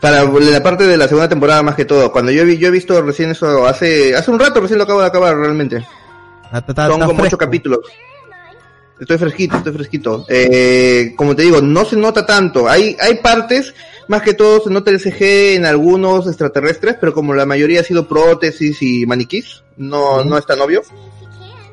Para 0.00 0.24
la 0.24 0.62
parte 0.62 0.86
de 0.86 0.96
la 0.96 1.08
segunda 1.08 1.28
temporada 1.28 1.62
más 1.62 1.74
que 1.74 1.84
todo. 1.84 2.10
Cuando 2.10 2.32
yo 2.32 2.44
vi, 2.46 2.56
yo 2.56 2.68
he 2.68 2.70
visto 2.70 3.00
recién 3.02 3.30
eso 3.30 3.66
hace, 3.66 4.14
hace 4.16 4.30
un 4.30 4.40
rato 4.40 4.60
recién 4.60 4.78
lo 4.78 4.84
acabo 4.84 5.00
de 5.00 5.06
acabar 5.06 5.36
realmente. 5.36 5.86
Ah, 6.50 6.64
Son 6.74 7.00
como 7.00 7.22
ocho 7.22 7.36
capítulos. 7.36 7.80
Estoy 9.00 9.16
fresquito, 9.16 9.56
estoy 9.56 9.72
fresquito. 9.72 10.26
Eh, 10.28 11.14
como 11.16 11.34
te 11.34 11.42
digo, 11.42 11.62
no 11.62 11.86
se 11.86 11.96
nota 11.96 12.26
tanto. 12.26 12.68
Hay, 12.68 12.96
hay 13.00 13.16
partes, 13.16 13.74
más 14.08 14.20
que 14.20 14.34
todo 14.34 14.60
se 14.62 14.68
nota 14.68 14.90
el 14.90 15.00
CG 15.00 15.54
en 15.56 15.64
algunos 15.64 16.26
extraterrestres, 16.26 16.96
pero 17.00 17.14
como 17.14 17.32
la 17.32 17.46
mayoría 17.46 17.80
ha 17.80 17.84
sido 17.84 18.06
prótesis 18.06 18.82
y 18.82 19.06
maniquís, 19.06 19.64
no, 19.78 20.22
no 20.22 20.36
es 20.36 20.44
tan 20.44 20.60
obvio. 20.60 20.82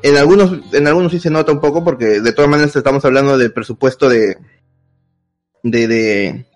En 0.02 0.16
algunos, 0.16 0.52
en 0.72 0.86
algunos 0.86 1.12
sí 1.12 1.20
se 1.20 1.28
nota 1.28 1.52
un 1.52 1.60
poco, 1.60 1.84
porque 1.84 2.20
de 2.20 2.32
todas 2.32 2.50
maneras 2.50 2.74
estamos 2.74 3.04
hablando 3.04 3.36
del 3.36 3.52
presupuesto 3.52 4.08
de, 4.08 4.38
de, 5.62 5.86
de, 5.86 6.46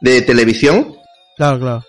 de 0.00 0.22
televisión. 0.22 0.96
Claro, 1.38 1.58
claro. 1.58 1.84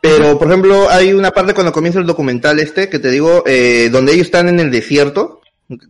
Pero, 0.00 0.38
por 0.38 0.48
ejemplo, 0.48 0.88
hay 0.88 1.12
una 1.12 1.30
parte 1.30 1.52
cuando 1.52 1.72
comienza 1.72 1.98
el 1.98 2.06
documental 2.06 2.58
este, 2.58 2.88
que 2.88 2.98
te 2.98 3.10
digo, 3.10 3.42
eh, 3.46 3.90
donde 3.92 4.12
ellos 4.14 4.26
están 4.26 4.48
en 4.48 4.58
el 4.58 4.70
desierto, 4.70 5.42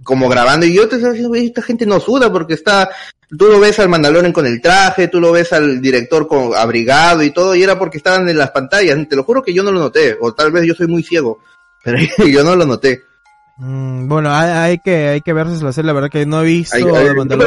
como 0.02 0.28
grabando, 0.28 0.66
y 0.66 0.74
yo 0.74 0.88
te 0.88 0.96
estaba 0.96 1.12
diciendo, 1.12 1.32
"Oye, 1.32 1.46
esta 1.46 1.62
gente 1.62 1.86
no 1.86 2.00
suda 2.00 2.30
porque 2.32 2.54
está, 2.54 2.90
tú 3.28 3.46
lo 3.46 3.60
ves 3.60 3.78
al 3.78 3.88
Mandalorian 3.88 4.32
con 4.32 4.46
el 4.46 4.60
traje, 4.60 5.06
tú 5.06 5.20
lo 5.20 5.30
ves 5.30 5.52
al 5.52 5.80
director 5.80 6.26
con 6.26 6.54
abrigado 6.56 7.22
y 7.22 7.30
todo, 7.30 7.54
y 7.54 7.62
era 7.62 7.78
porque 7.78 7.98
estaban 7.98 8.28
en 8.28 8.36
las 8.36 8.50
pantallas, 8.50 8.98
te 9.08 9.14
lo 9.16 9.22
juro 9.22 9.42
que 9.42 9.54
yo 9.54 9.62
no 9.62 9.70
lo 9.70 9.78
noté, 9.78 10.16
o 10.20 10.34
tal 10.34 10.50
vez 10.50 10.64
yo 10.66 10.74
soy 10.74 10.88
muy 10.88 11.04
ciego, 11.04 11.38
pero 11.84 11.98
yo 12.26 12.42
no 12.42 12.56
lo 12.56 12.66
noté. 12.66 13.02
Mm, 13.58 14.08
bueno, 14.08 14.34
hay, 14.34 14.50
hay 14.50 14.78
que 14.78 15.08
hay 15.08 15.20
que 15.20 15.32
verse 15.34 15.62
la 15.62 15.72
serie, 15.72 15.86
la 15.86 15.92
verdad 15.92 16.10
que 16.10 16.26
no 16.26 16.40
he 16.42 16.46
visto 16.46 16.76
The 16.76 16.82
ahí- 16.82 16.88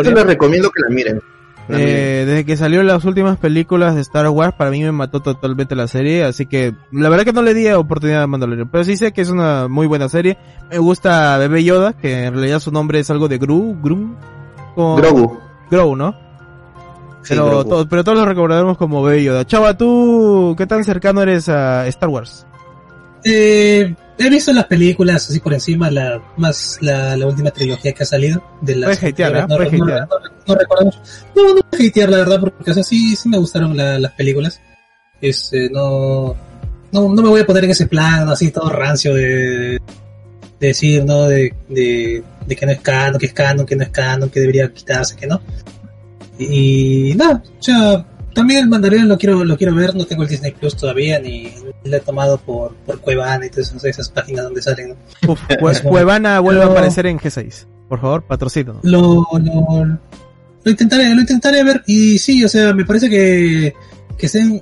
yo 0.04 0.12
les 0.12 0.24
recomiendo 0.26 0.70
que 0.72 0.82
la 0.82 0.90
miren. 0.90 1.22
Eh, 1.70 2.24
desde 2.28 2.46
que 2.46 2.58
salió 2.58 2.84
las 2.84 3.06
últimas 3.06 3.38
películas 3.38 3.96
de 3.96 4.02
Star 4.02 4.28
Wars, 4.30 4.54
para 4.58 4.70
mí 4.70 4.84
me 4.84 4.92
mató 4.92 5.22
totalmente 5.22 5.76
la 5.76 5.88
serie, 5.88 6.26
así 6.26 6.46
que 6.46 6.74
la 6.92 7.08
verdad 7.10 7.24
que 7.24 7.32
no 7.34 7.42
le 7.42 7.54
di 7.54 7.68
oportunidad 7.70 8.24
a 8.24 8.28
Mandalorian, 8.28 8.70
pero 8.70 8.84
sí 8.84 8.98
sé 8.98 9.14
que 9.14 9.22
es 9.22 9.30
una 9.30 9.68
muy 9.70 9.88
buena 9.88 10.10
serie. 10.10 10.38
Me 10.70 10.78
gusta 10.80 11.38
Bebé 11.38 11.64
Yoda, 11.64 11.94
que 11.94 12.26
en 12.26 12.34
realidad 12.34 12.60
su 12.60 12.72
nombre 12.72 13.00
es 13.00 13.10
algo 13.10 13.28
de 13.30 13.38
Gru, 13.38 13.78
Grum, 13.82 14.16
como- 14.76 14.98
Grogu. 14.98 15.40
Grogu, 15.72 15.96
¿no? 15.96 16.12
Sí, 17.22 17.30
Pero, 17.30 17.46
Grogu. 17.46 17.70
to- 17.70 17.88
pero 17.88 18.04
todos 18.04 18.18
lo 18.18 18.26
recordaremos 18.26 18.78
como 18.78 19.02
Bebé 19.02 19.24
Yoda. 19.24 19.46
Chava, 19.46 19.78
¿tú 19.78 20.56
qué 20.58 20.68
tan 20.68 20.84
cercano 20.84 21.22
eres 21.22 21.48
a 21.48 21.88
Star 21.88 22.10
Wars? 22.10 22.46
Eh, 23.24 23.96
he 24.18 24.30
visto 24.30 24.52
las 24.54 24.66
películas 24.66 25.30
así 25.30 25.40
por 25.40 25.54
encima, 25.54 25.90
la 25.92 26.22
más 26.38 26.78
la, 26.82 27.16
la 27.18 27.26
última 27.28 27.52
trilogía 27.52 27.92
que 27.94 28.04
ha 28.04 28.06
salido 28.06 28.44
de 28.62 28.76
las 28.76 28.98
Puedes 28.98 29.14
hatear, 29.14 29.36
¿ah? 29.36 29.48
no, 29.50 29.56
Puedes 29.58 29.74
no- 29.74 29.84
hatear. 29.86 30.08
no- 30.08 30.16
no 30.48 30.56
recuerdo 30.56 30.86
mucho. 30.86 31.00
No, 31.36 31.44
no 31.56 31.62
voy 31.72 31.86
a 31.86 31.90
hatear 31.90 32.10
la 32.10 32.18
verdad, 32.18 32.40
porque 32.40 32.72
o 32.72 32.74
sea, 32.74 32.84
sí, 32.84 33.16
sí 33.16 33.30
me 33.30 33.38
gustaron 33.38 33.76
la- 33.76 33.98
las 34.00 34.12
películas. 34.14 34.60
Este, 35.22 35.70
no, 35.70 36.36
no, 36.92 37.10
no 37.10 37.22
me 37.22 37.30
voy 37.30 37.42
a 37.42 37.46
poner 37.46 37.64
en 37.66 37.72
ese 37.72 37.88
plan 37.88 38.28
así 38.30 38.52
todo 38.52 38.70
rancio 38.70 39.14
de, 39.16 39.80
de 40.60 40.68
decir, 40.68 41.06
¿no? 41.06 41.24
De, 41.28 41.54
de, 41.70 42.24
de 42.46 42.56
que 42.56 42.66
no 42.66 42.72
es 42.74 42.82
canon, 42.82 43.20
que 43.20 43.28
es 43.28 43.34
canon, 43.34 43.66
que 43.66 43.76
no 43.76 43.84
es 43.84 43.90
canon, 43.90 44.30
que 44.30 44.40
debería 44.42 44.72
quitarse, 44.74 45.16
que 45.16 45.28
no. 45.28 45.42
Y 46.40 47.14
nada, 47.16 47.42
o 47.60 47.64
sea, 47.64 48.06
también 48.34 48.62
el 48.62 48.68
Mandalorian 48.70 49.08
lo 49.08 49.18
quiero, 49.18 49.44
lo 49.46 49.56
quiero 49.58 49.76
ver, 49.76 49.96
no 49.96 50.06
tengo 50.06 50.24
el 50.24 50.30
Disney 50.30 50.52
Plus 50.52 50.76
todavía, 50.76 51.20
ni 51.20 51.54
lo 51.86 51.98
he 51.98 52.00
tomado 52.00 52.38
por, 52.38 52.74
por 52.86 53.00
Cuevana 53.00 53.46
y 53.46 53.50
todas 53.50 53.70
esas, 53.70 53.84
esas 53.86 54.10
páginas 54.10 54.46
donde 54.46 54.62
salen. 54.62 54.96
¿no? 55.24 55.32
Uf, 55.34 55.40
Cue- 55.60 55.82
Cuevana 55.84 56.40
vuelve 56.40 56.64
a 56.64 56.68
aparecer 56.68 57.06
en 57.08 57.20
G6. 57.20 57.66
Por 57.90 58.00
favor, 58.00 58.24
patrocínanos. 58.24 58.84
Lo, 58.84 59.28
lo, 59.34 59.86
lo 60.64 60.72
intentaré, 60.72 61.14
lo 61.14 61.22
intentaré 61.22 61.64
ver, 61.64 61.84
y 61.86 62.18
sí, 62.18 62.44
o 62.44 62.48
sea, 62.50 62.74
me 62.74 62.86
parece 62.86 63.10
que, 63.10 63.74
que 64.18 64.26
estén 64.26 64.62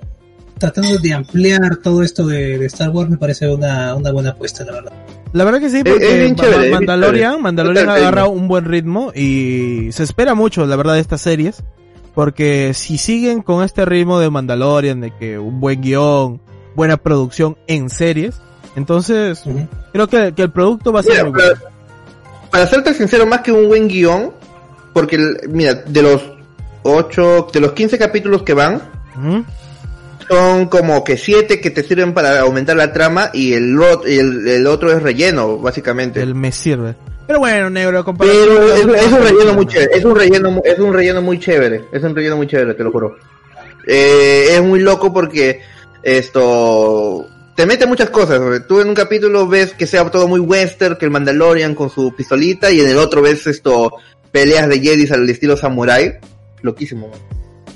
tratando 0.58 0.98
de 0.98 1.14
ampliar 1.14 1.78
todo 1.78 2.04
esto 2.04 2.26
de, 2.28 2.58
de 2.58 2.66
Star 2.66 2.90
Wars, 2.90 3.10
me 3.10 3.18
parece 3.18 3.48
una, 3.50 3.96
una 3.96 4.12
buena 4.12 4.32
apuesta, 4.32 4.64
la 4.66 4.72
verdad. 4.74 4.92
La 5.34 5.44
verdad 5.46 5.60
que 5.60 5.70
sí, 5.70 5.78
Es- 5.78 5.84
porque 5.84 6.34
chévere, 6.36 6.60
bien 6.60 6.72
Mandalorian, 6.74 7.30
chévere. 7.32 7.42
Mandalorian 7.44 7.90
agarra 7.90 8.28
un 8.28 8.48
buen 8.48 8.66
ritmo 8.66 9.12
y 9.16 9.90
se 9.92 10.04
espera 10.04 10.34
mucho, 10.36 10.66
la 10.66 10.76
verdad, 10.76 10.96
de 10.96 11.00
estas 11.00 11.22
series. 11.22 11.64
Porque 12.14 12.74
si 12.74 12.98
siguen 12.98 13.42
con 13.42 13.64
este 13.64 13.86
ritmo 13.86 14.20
de 14.20 14.30
Mandalorian, 14.30 15.00
de 15.00 15.12
que 15.16 15.40
un 15.40 15.62
buen 15.62 15.80
guion, 15.82 16.42
buena 16.76 16.98
producción 16.98 17.58
en 17.68 17.90
series, 17.90 18.36
entonces 18.76 19.46
Ujú. 19.46 19.68
creo 19.94 20.08
que, 20.08 20.34
que 20.36 20.42
el 20.44 20.52
producto 20.52 20.92
va 20.92 21.02
a 21.02 21.04
ser 21.04 21.12
Mira, 21.14 21.24
muy 21.26 21.34
bueno. 21.34 21.54
para, 21.60 22.50
para 22.52 22.68
serte 22.68 22.94
sincero, 22.94 23.26
más 23.26 23.42
que 23.42 23.52
un 23.52 23.68
buen 23.68 23.88
guion, 23.88 24.32
porque, 24.94 25.16
el- 25.18 25.50
mira, 25.50 25.74
de 25.74 26.02
los 26.02 26.22
8, 26.84 27.48
de 27.54 27.60
los 27.60 27.72
15 27.74 27.98
capítulos 27.98 28.44
que 28.44 28.54
van, 28.54 28.82
Ujú. 29.18 29.46
son 30.28 30.68
como 30.68 31.04
que 31.04 31.18
7 31.18 31.60
que 31.62 31.70
te 31.72 31.84
sirven 31.84 32.14
para 32.14 32.40
aumentar 32.42 32.76
la 32.76 32.92
trama 32.94 33.30
y 33.34 33.54
el, 33.54 33.78
el, 34.06 34.48
el 34.48 34.68
otro 34.68 34.92
es 34.92 35.02
relleno, 35.04 35.58
básicamente. 35.58 36.22
El 36.22 36.36
me 36.36 36.52
sirve. 36.52 36.96
Pero 37.28 37.40
bueno, 37.40 37.70
negro, 37.70 38.04
comparado 38.04 38.38
Pero 38.46 38.74
es, 38.74 39.06
es 39.06 39.12
un 39.12 39.22
relleno 39.24 39.54
muy 39.54 39.66
chévere, 39.66 39.90
es 39.96 40.04
un 40.04 40.16
relleno, 40.16 40.62
es 40.66 40.80
un 40.80 40.94
relleno 40.94 41.22
muy 41.22 41.40
chévere, 41.40 41.86
es 41.92 42.04
un 42.04 42.16
relleno 42.16 42.36
muy 42.38 42.48
chévere, 42.48 42.74
te 42.74 42.84
lo 42.84 42.92
juro. 42.92 43.16
Eh, 43.88 44.48
es 44.56 44.62
muy 44.62 44.80
loco 44.82 45.14
porque 45.14 45.62
esto 46.04 47.28
te 47.56 47.66
mete 47.66 47.86
muchas 47.86 48.10
cosas. 48.10 48.40
Tú 48.68 48.82
en 48.82 48.90
un 48.90 48.96
capítulo 48.96 49.48
ves 49.48 49.74
que 49.74 49.88
sea 49.88 50.10
todo 50.10 50.28
muy 50.28 50.40
western, 50.40 50.96
que 50.98 51.06
el 51.06 51.12
Mandalorian 51.12 51.76
con 51.76 51.90
su 51.90 52.14
pistolita 52.16 52.72
y 52.72 52.80
en 52.80 52.90
el 52.90 52.98
otro 52.98 53.22
ves 53.22 53.48
esto 53.48 53.94
peleas 54.32 54.68
de 54.68 54.80
Jedis 54.80 55.12
al 55.12 55.30
estilo 55.30 55.58
samurai. 55.58 56.20
Loquísimo. 56.62 57.10
man. 57.10 57.32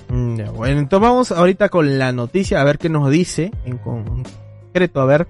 Mm, 0.07 0.53
bueno, 0.55 0.79
entonces 0.79 1.09
vamos 1.09 1.31
ahorita 1.31 1.69
con 1.69 1.97
la 1.97 2.11
noticia, 2.11 2.61
a 2.61 2.63
ver 2.63 2.77
qué 2.77 2.89
nos 2.89 3.09
dice 3.09 3.51
en 3.65 3.77
concreto. 3.77 5.01
A 5.01 5.05
ver, 5.05 5.27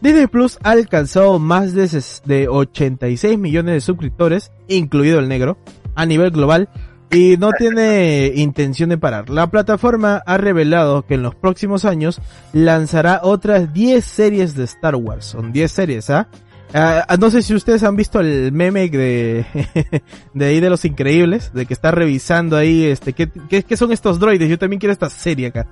Disney 0.00 0.26
Plus 0.26 0.58
ha 0.62 0.70
alcanzado 0.72 1.38
más 1.38 1.72
de 1.74 2.48
86 2.48 3.38
millones 3.38 3.74
de 3.74 3.80
suscriptores, 3.80 4.50
incluido 4.68 5.18
el 5.18 5.28
negro, 5.28 5.58
a 5.94 6.06
nivel 6.06 6.30
global. 6.30 6.68
Y 7.14 7.36
no 7.36 7.50
tiene 7.52 8.32
intención 8.34 8.90
de 8.90 8.98
parar. 8.98 9.30
La 9.30 9.46
plataforma 9.48 10.22
ha 10.26 10.36
revelado 10.36 11.06
que 11.06 11.14
en 11.14 11.22
los 11.22 11.34
próximos 11.34 11.84
años 11.84 12.20
lanzará 12.52 13.20
otras 13.22 13.72
10 13.72 14.04
series 14.04 14.54
de 14.54 14.64
Star 14.64 14.96
Wars. 14.96 15.24
Son 15.26 15.52
10 15.52 15.70
series, 15.70 16.10
¿ah? 16.10 16.28
Ah, 16.76 17.16
no 17.20 17.30
sé 17.30 17.42
si 17.42 17.54
ustedes 17.54 17.84
han 17.84 17.94
visto 17.94 18.18
el 18.18 18.50
meme 18.50 18.88
de, 18.88 19.46
de 20.34 20.44
ahí 20.44 20.58
de 20.58 20.68
los 20.70 20.84
increíbles, 20.84 21.52
de 21.54 21.66
que 21.66 21.72
está 21.72 21.92
revisando 21.92 22.56
ahí, 22.56 22.84
este, 22.86 23.12
¿qué, 23.12 23.30
qué, 23.48 23.76
son 23.76 23.92
estos 23.92 24.18
droides? 24.18 24.48
Yo 24.48 24.58
también 24.58 24.80
quiero 24.80 24.92
esta 24.92 25.08
serie 25.08 25.46
acá. 25.46 25.68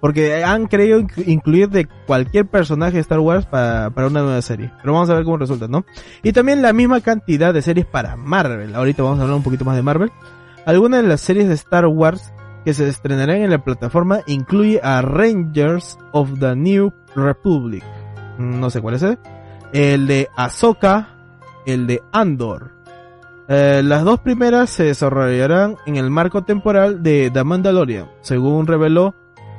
Porque 0.00 0.42
han 0.44 0.66
querido 0.66 0.98
inc- 1.00 1.24
incluir 1.28 1.68
de 1.68 1.86
cualquier 2.06 2.46
personaje 2.46 2.94
de 2.94 3.00
Star 3.00 3.18
Wars 3.18 3.44
para, 3.44 3.90
para 3.90 4.06
una 4.06 4.22
nueva 4.22 4.40
serie. 4.40 4.70
Pero 4.80 4.94
vamos 4.94 5.10
a 5.10 5.14
ver 5.14 5.24
cómo 5.24 5.36
resulta, 5.36 5.68
¿no? 5.68 5.84
Y 6.22 6.32
también 6.32 6.62
la 6.62 6.72
misma 6.72 7.02
cantidad 7.02 7.52
de 7.52 7.60
series 7.60 7.84
para 7.84 8.16
Marvel. 8.16 8.74
Ahorita 8.74 9.02
vamos 9.02 9.18
a 9.18 9.22
hablar 9.24 9.36
un 9.36 9.42
poquito 9.42 9.66
más 9.66 9.76
de 9.76 9.82
Marvel. 9.82 10.10
Algunas 10.66 11.02
de 11.02 11.08
las 11.08 11.20
series 11.20 11.46
de 11.46 11.54
Star 11.54 11.86
Wars 11.86 12.32
que 12.64 12.74
se 12.74 12.88
estrenarán 12.88 13.36
en 13.36 13.50
la 13.50 13.62
plataforma 13.62 14.22
incluye 14.26 14.80
a 14.82 15.00
Rangers 15.00 15.96
of 16.10 16.40
the 16.40 16.56
New 16.56 16.92
Republic. 17.14 17.84
No 18.36 18.68
sé 18.68 18.80
cuál 18.80 18.96
es 18.96 19.04
ese. 19.04 19.18
El 19.72 20.08
de 20.08 20.28
Ahsoka, 20.36 21.10
el 21.66 21.86
de 21.86 22.02
Andor. 22.10 22.72
Eh, 23.46 23.80
las 23.84 24.02
dos 24.02 24.18
primeras 24.18 24.68
se 24.70 24.82
desarrollarán 24.82 25.76
en 25.86 25.94
el 25.94 26.10
marco 26.10 26.42
temporal 26.42 27.00
de 27.00 27.30
The 27.32 27.44
Mandalorian, 27.44 28.10
según 28.20 28.66
reveló 28.66 29.14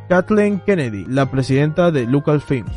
Kathleen 0.09 0.59
Kennedy, 0.59 1.05
la 1.05 1.31
presidenta 1.31 1.89
de 1.89 2.05
Lucasfilm. 2.05 2.67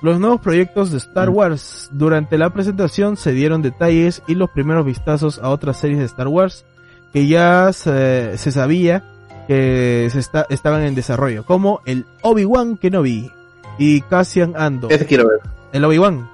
Los 0.00 0.20
nuevos 0.20 0.40
proyectos 0.40 0.92
de 0.92 0.98
Star 0.98 1.28
Wars 1.28 1.90
durante 1.90 2.38
la 2.38 2.50
presentación 2.50 3.16
se 3.16 3.32
dieron 3.32 3.62
detalles 3.62 4.22
y 4.28 4.36
los 4.36 4.48
primeros 4.50 4.86
vistazos 4.86 5.40
a 5.40 5.48
otras 5.48 5.80
series 5.80 5.98
de 5.98 6.04
Star 6.04 6.28
Wars 6.28 6.64
que 7.12 7.26
ya 7.26 7.72
se, 7.72 8.36
se 8.38 8.52
sabía 8.52 9.02
que 9.46 10.08
se 10.12 10.18
está, 10.18 10.46
estaban 10.50 10.82
en 10.82 10.94
desarrollo, 10.94 11.44
como 11.44 11.80
el 11.86 12.04
Obi-Wan 12.22 12.76
Kenobi 12.76 13.30
y 13.78 14.00
Cassian 14.02 14.54
Andor. 14.56 14.92
Ese 14.92 15.06
quiero 15.06 15.26
ver. 15.28 15.38
El 15.72 15.84
Obi-Wan. 15.84 16.28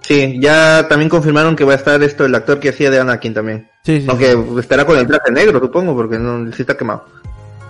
Sí, 0.00 0.38
ya 0.40 0.86
también 0.88 1.08
confirmaron 1.08 1.54
que 1.54 1.64
va 1.64 1.72
a 1.74 1.76
estar 1.76 2.02
esto 2.02 2.24
el 2.24 2.34
actor 2.34 2.58
que 2.58 2.70
hacía 2.70 2.90
de 2.90 2.98
Anakin 3.00 3.34
también. 3.34 3.68
Sí, 3.84 4.00
sí. 4.00 4.06
Aunque 4.08 4.36
estará 4.60 4.84
con 4.84 4.98
el 4.98 5.06
traje 5.06 5.30
negro, 5.30 5.60
supongo, 5.60 5.94
porque 5.94 6.18
no 6.18 6.50
sí 6.52 6.62
está 6.62 6.76
quemado. 6.76 7.04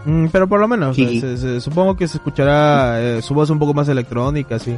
Mm, 0.05 0.27
pero 0.33 0.49
por 0.49 0.59
lo 0.61 0.67
menos, 0.67 0.97
Sí. 0.97 1.19
eh, 1.19 1.21
se- 1.21 1.37
se- 1.37 1.61
supongo 1.61 1.97
que 1.97 2.09
se 2.09 2.17
escuchará 2.17 3.01
eh, 3.01 3.23
su 3.23 3.35
voz 3.35 3.51
un 3.51 3.59
poco 3.59 3.75
más 3.75 3.89
electrónica, 3.89 4.59
sí. 4.59 4.77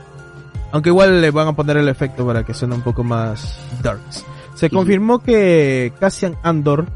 Aunque 0.73 0.89
igual 0.91 1.21
le 1.21 1.31
van 1.31 1.47
a 1.49 1.53
poner 1.55 1.77
el 1.77 1.89
efecto 1.89 2.27
para 2.27 2.45
que 2.45 2.53
suene 2.53 2.75
un 2.75 2.83
poco 2.83 3.05
más 3.05 3.57
darks. 3.83 4.25
Se 4.55 4.71
confirmó 4.71 5.19
que 5.23 5.93
Cassian 6.01 6.37
Andor 6.43 6.87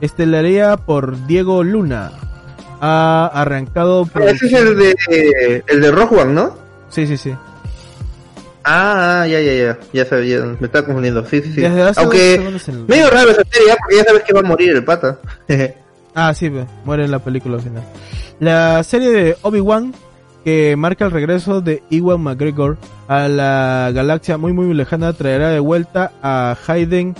estelaría 0.00 0.76
por 0.76 1.26
Diego 1.26 1.64
Luna. 1.64 2.12
Ha 2.80 3.26
arrancado 3.34 4.08
Ah, 4.14 4.20
Ese 4.26 4.46
es 4.46 4.52
el 4.52 4.76
de 4.78 5.62
el 5.66 5.80
de 5.80 5.88
One, 5.90 6.32
¿no? 6.32 6.56
Sí, 6.90 7.06
sí, 7.06 7.16
sí. 7.16 7.34
Ah, 8.64 9.26
ya, 9.28 9.40
ya, 9.40 9.52
ya, 9.54 9.78
ya 9.92 10.04
sabía, 10.04 10.40
me 10.60 10.66
estaba 10.66 10.84
confundiendo, 10.84 11.24
sí, 11.24 11.40
sí, 11.40 11.52
sí. 11.54 11.64
Aunque, 11.96 12.34
en- 12.34 12.86
medio 12.86 13.08
raro 13.10 13.30
esa 13.30 13.42
serie, 13.50 13.72
¿eh? 13.72 13.76
porque 13.80 13.96
ya 13.96 14.04
sabes 14.04 14.22
que 14.24 14.32
va 14.34 14.40
a 14.40 14.42
morir 14.42 14.70
el 14.74 14.84
pata. 14.84 15.18
Ah, 16.20 16.34
sí, 16.34 16.50
muere 16.84 17.04
en 17.04 17.12
la 17.12 17.20
película 17.20 17.56
al 17.58 17.62
final. 17.62 17.82
La 18.40 18.82
serie 18.82 19.10
de 19.10 19.36
Obi-Wan, 19.42 19.94
que 20.44 20.76
marca 20.76 21.04
el 21.04 21.10
regreso 21.10 21.60
de 21.60 21.82
Ewan 21.90 22.22
McGregor 22.22 22.78
a 23.06 23.28
la 23.28 23.90
galaxia 23.94 24.38
muy 24.38 24.52
muy 24.52 24.72
lejana, 24.74 25.12
traerá 25.12 25.50
de 25.50 25.60
vuelta 25.60 26.12
a 26.22 26.56
Hayden 26.66 27.14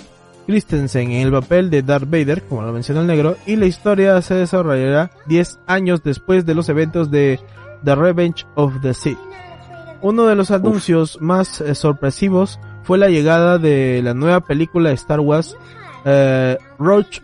Christensen 0.49 1.11
en 1.11 1.27
el 1.27 1.31
papel 1.31 1.69
de 1.69 1.83
Darth 1.83 2.09
Vader, 2.09 2.41
como 2.43 2.63
lo 2.63 2.73
mencionó 2.73 3.01
el 3.01 3.07
negro, 3.07 3.37
y 3.45 3.55
la 3.55 3.67
historia 3.67 4.19
se 4.21 4.33
desarrollará 4.33 5.11
10 5.27 5.59
años 5.67 6.01
después 6.03 6.45
de 6.45 6.55
los 6.55 6.69
eventos 6.69 7.11
de 7.11 7.39
The 7.83 7.95
Revenge 7.95 8.47
of 8.55 8.73
the 8.81 8.95
Sith. 8.95 9.19
Uno 10.01 10.25
de 10.25 10.35
los 10.35 10.49
anuncios 10.49 11.21
más 11.21 11.61
eh, 11.61 11.75
sorpresivos 11.75 12.59
fue 12.83 12.97
la 12.97 13.09
llegada 13.09 13.59
de 13.59 14.01
la 14.03 14.15
nueva 14.15 14.39
película 14.39 14.89
de 14.89 14.95
Star 14.95 15.19
Wars, 15.19 15.55
eh, 16.05 16.57
Roach 16.79 17.19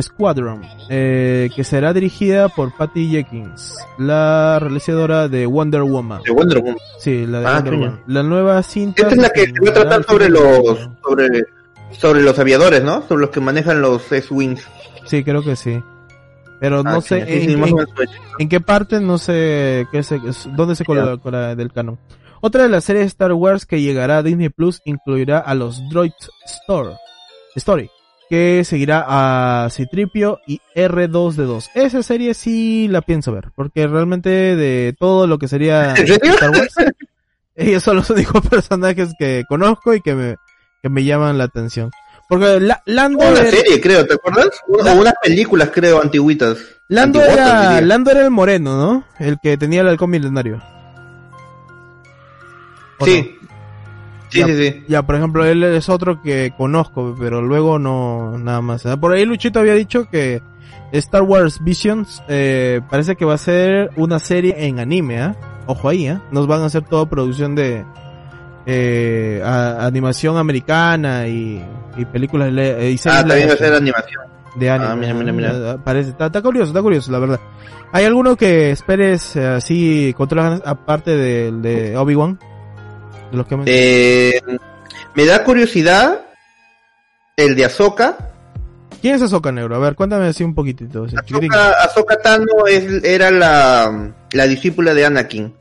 Squadron, 0.00 0.62
eh, 0.90 1.50
que 1.54 1.62
será 1.64 1.92
dirigida 1.92 2.48
por 2.48 2.76
Patty 2.76 3.08
Jenkins, 3.10 3.74
la 3.98 4.58
realizadora 4.60 5.28
de 5.28 5.46
Wonder 5.46 5.82
Woman. 5.82 6.22
De 6.24 6.32
Wonder 6.32 6.58
Woman. 6.58 6.76
Sí, 6.98 7.26
la 7.26 7.40
de 7.40 7.46
Ah, 7.46 7.54
Wonder. 7.56 7.74
Woman. 7.74 8.00
La 8.08 8.22
nueva 8.22 8.62
cinta. 8.62 9.02
Esta 9.02 9.14
es 9.14 9.20
la 9.22 9.30
que 9.30 9.46
se 9.46 9.52
va 9.60 9.70
a 9.70 9.72
tratar 9.72 10.04
sobre 10.04 10.28
los, 10.28 10.88
sobre, 11.06 11.28
sobre 11.92 12.22
los 12.22 12.38
aviadores, 12.38 12.82
¿no? 12.82 13.02
Sobre 13.06 13.20
los 13.22 13.30
que 13.30 13.40
manejan 13.40 13.80
los 13.80 14.10
S-Wings. 14.10 14.66
Sí, 15.06 15.22
creo 15.22 15.42
que 15.42 15.54
sí. 15.54 15.80
Pero 16.60 16.82
no 16.82 16.90
Ah, 16.90 17.00
sé 17.00 17.24
sí, 17.26 17.52
en, 17.52 17.62
en- 18.38 18.48
qué 18.48 18.60
parte, 18.60 19.00
no 19.00 19.18
sé 19.18 19.86
qué 19.92 20.02
se, 20.02 20.16
es- 20.26 20.48
dónde 20.56 20.74
se 20.76 20.84
coloca 20.84 21.18
coloca 21.18 21.54
del 21.54 21.72
canon. 21.72 21.98
Otra 22.40 22.62
de 22.64 22.68
las 22.68 22.84
series 22.84 23.04
de 23.04 23.08
Star 23.08 23.32
Wars 23.32 23.64
que 23.66 23.80
llegará 23.80 24.18
a 24.18 24.22
Disney 24.22 24.48
Plus 24.50 24.80
incluirá 24.84 25.38
a 25.38 25.54
los 25.54 25.80
Droids 25.88 26.30
Store, 26.46 26.90
Story, 27.56 27.90
que 28.30 28.64
seguirá 28.64 29.04
a 29.06 29.68
Citripio 29.70 30.40
y 30.46 30.60
R2D2. 30.74 31.70
Esa 31.74 32.02
serie 32.02 32.34
sí 32.34 32.88
la 32.88 33.02
pienso 33.02 33.32
ver, 33.32 33.50
porque 33.54 33.86
realmente 33.86 34.28
de 34.30 34.94
todo 34.98 35.26
lo 35.26 35.38
que 35.38 35.48
sería. 35.48 35.92
Star 35.94 36.50
Wars, 36.50 36.74
ellos 37.56 37.82
son 37.82 37.96
los 37.96 38.10
únicos 38.10 38.46
personajes 38.50 39.10
que 39.18 39.44
conozco 39.48 39.94
y 39.94 40.00
que 40.00 40.14
me, 40.14 40.36
que 40.82 40.88
me 40.88 41.04
llaman 41.04 41.38
la 41.38 41.44
atención. 41.44 41.90
Porque 42.28 42.58
la, 42.58 42.82
Lando 42.86 43.18
Una 43.18 43.40
era- 43.40 43.50
serie, 43.50 43.80
creo, 43.80 44.06
¿te 44.06 44.14
acuerdas? 44.14 44.48
Una- 44.66 44.92
O 44.94 45.00
unas 45.00 45.14
películas, 45.22 45.70
creo, 45.72 46.00
antiguitas. 46.02 46.56
Lando 46.88 47.20
era, 47.22 47.60
diría. 47.72 47.80
Lando 47.82 48.10
era 48.10 48.24
el 48.24 48.30
moreno, 48.30 48.76
¿no? 48.78 49.04
El 49.18 49.38
que 49.42 49.56
tenía 49.58 49.82
el 49.82 49.88
halcón 49.88 50.10
milenario. 50.10 50.62
¿O 52.98 53.04
Sí. 53.04 53.36
Sí, 54.34 54.40
Ya. 54.40 54.46
sí, 54.46 54.56
sí. 54.56 54.84
Ya, 54.88 55.02
por 55.02 55.14
ejemplo, 55.14 55.44
él 55.44 55.62
es 55.62 55.88
otro 55.88 56.20
que 56.20 56.52
conozco, 56.56 57.14
pero 57.18 57.40
luego 57.40 57.78
no, 57.78 58.36
nada 58.38 58.60
más. 58.60 58.84
Ah, 58.86 58.96
Por 58.96 59.12
ahí 59.12 59.24
Luchito 59.24 59.60
había 59.60 59.74
dicho 59.74 60.08
que 60.10 60.42
Star 60.92 61.22
Wars 61.22 61.62
Visions 61.62 62.22
eh, 62.28 62.80
parece 62.90 63.14
que 63.16 63.24
va 63.24 63.34
a 63.34 63.38
ser 63.38 63.90
una 63.96 64.18
serie 64.18 64.66
en 64.66 64.80
anime, 64.80 65.20
¿ah? 65.22 65.36
Ojo 65.66 65.88
ahí, 65.88 66.08
¿ah? 66.08 66.20
Nos 66.30 66.46
van 66.46 66.62
a 66.62 66.66
hacer 66.66 66.82
toda 66.82 67.08
producción 67.08 67.54
de 67.54 67.84
eh, 68.66 69.42
a- 69.44 69.86
animación 69.86 70.36
americana 70.36 71.26
y, 71.28 71.62
y 71.96 72.04
películas 72.06 72.52
le- 72.52 72.90
y 72.90 72.98
series 72.98 73.20
Ah, 73.20 73.26
también 73.26 73.48
va 73.48 73.52
a 73.54 73.56
ser 73.56 73.74
animación. 73.74 74.22
de 74.56 74.70
anime. 74.70 74.90
Ah, 74.90 74.96
mira, 74.96 75.14
mira, 75.14 75.32
mira. 75.32 75.72
Ah, 75.72 75.78
Parece, 75.82 76.10
está, 76.10 76.26
está 76.26 76.42
curioso, 76.42 76.68
está 76.70 76.82
curioso, 76.82 77.10
la 77.12 77.18
verdad. 77.18 77.40
¿Hay 77.92 78.04
alguno 78.04 78.36
que 78.36 78.70
esperes 78.70 79.36
eh, 79.36 79.46
así 79.46 80.14
con 80.16 80.28
todas 80.28 80.44
las 80.44 80.60
ganas, 80.60 80.66
aparte 80.66 81.16
del 81.16 81.62
de 81.62 81.96
Obi-Wan? 81.96 82.38
De 83.34 83.38
los 83.38 83.46
que 83.48 83.56
me... 83.56 83.64
Eh, 83.66 84.40
me 85.16 85.26
da 85.26 85.42
curiosidad 85.42 86.20
el 87.36 87.56
de 87.56 87.64
Ahsoka. 87.64 88.30
¿Quién 89.02 89.16
es 89.16 89.22
Ahsoka 89.22 89.50
Negro? 89.50 89.74
A 89.74 89.80
ver, 89.80 89.96
cuéntame 89.96 90.28
así 90.28 90.44
un 90.44 90.54
poquitito. 90.54 91.06
Ahsoka 91.82 92.16
Tano 92.22 92.66
es, 92.68 93.02
era 93.02 93.32
la, 93.32 94.14
la 94.30 94.46
discípula 94.46 94.94
de 94.94 95.04
Anakin. 95.04 95.52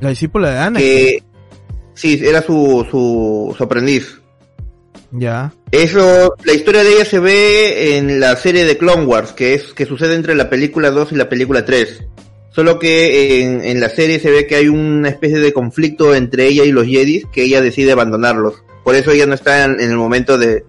La 0.00 0.10
discípula 0.10 0.50
de 0.50 0.58
Ana. 0.58 0.78
Que, 0.78 1.22
sí, 1.94 2.20
era 2.22 2.42
su, 2.42 2.86
su, 2.90 3.54
su 3.56 3.64
aprendiz. 3.64 4.20
Ya. 5.10 5.54
Eso, 5.70 6.34
la 6.44 6.52
historia 6.52 6.84
de 6.84 6.92
ella 6.92 7.04
se 7.06 7.18
ve 7.18 7.96
en 7.96 8.20
la 8.20 8.36
serie 8.36 8.66
de 8.66 8.76
Clone 8.76 9.06
Wars, 9.06 9.32
que 9.32 9.54
es, 9.54 9.72
que 9.72 9.86
sucede 9.86 10.14
entre 10.14 10.34
la 10.34 10.50
película 10.50 10.90
2 10.90 11.12
y 11.12 11.16
la 11.16 11.30
película 11.30 11.64
3. 11.64 12.04
Solo 12.56 12.78
que 12.78 13.42
en, 13.42 13.62
en 13.62 13.80
la 13.80 13.90
serie 13.90 14.18
se 14.18 14.30
ve 14.30 14.46
que 14.46 14.56
hay 14.56 14.68
una 14.68 15.10
especie 15.10 15.40
de 15.40 15.52
conflicto 15.52 16.14
entre 16.14 16.46
ella 16.46 16.64
y 16.64 16.72
los 16.72 16.86
Jedi, 16.86 17.24
que 17.30 17.42
ella 17.42 17.60
decide 17.60 17.92
abandonarlos. 17.92 18.64
Por 18.82 18.94
eso 18.94 19.10
ella 19.10 19.26
no 19.26 19.34
está 19.34 19.64
en, 19.64 19.78
en 19.78 19.90
el 19.90 19.98
momento 19.98 20.38
de, 20.38 20.64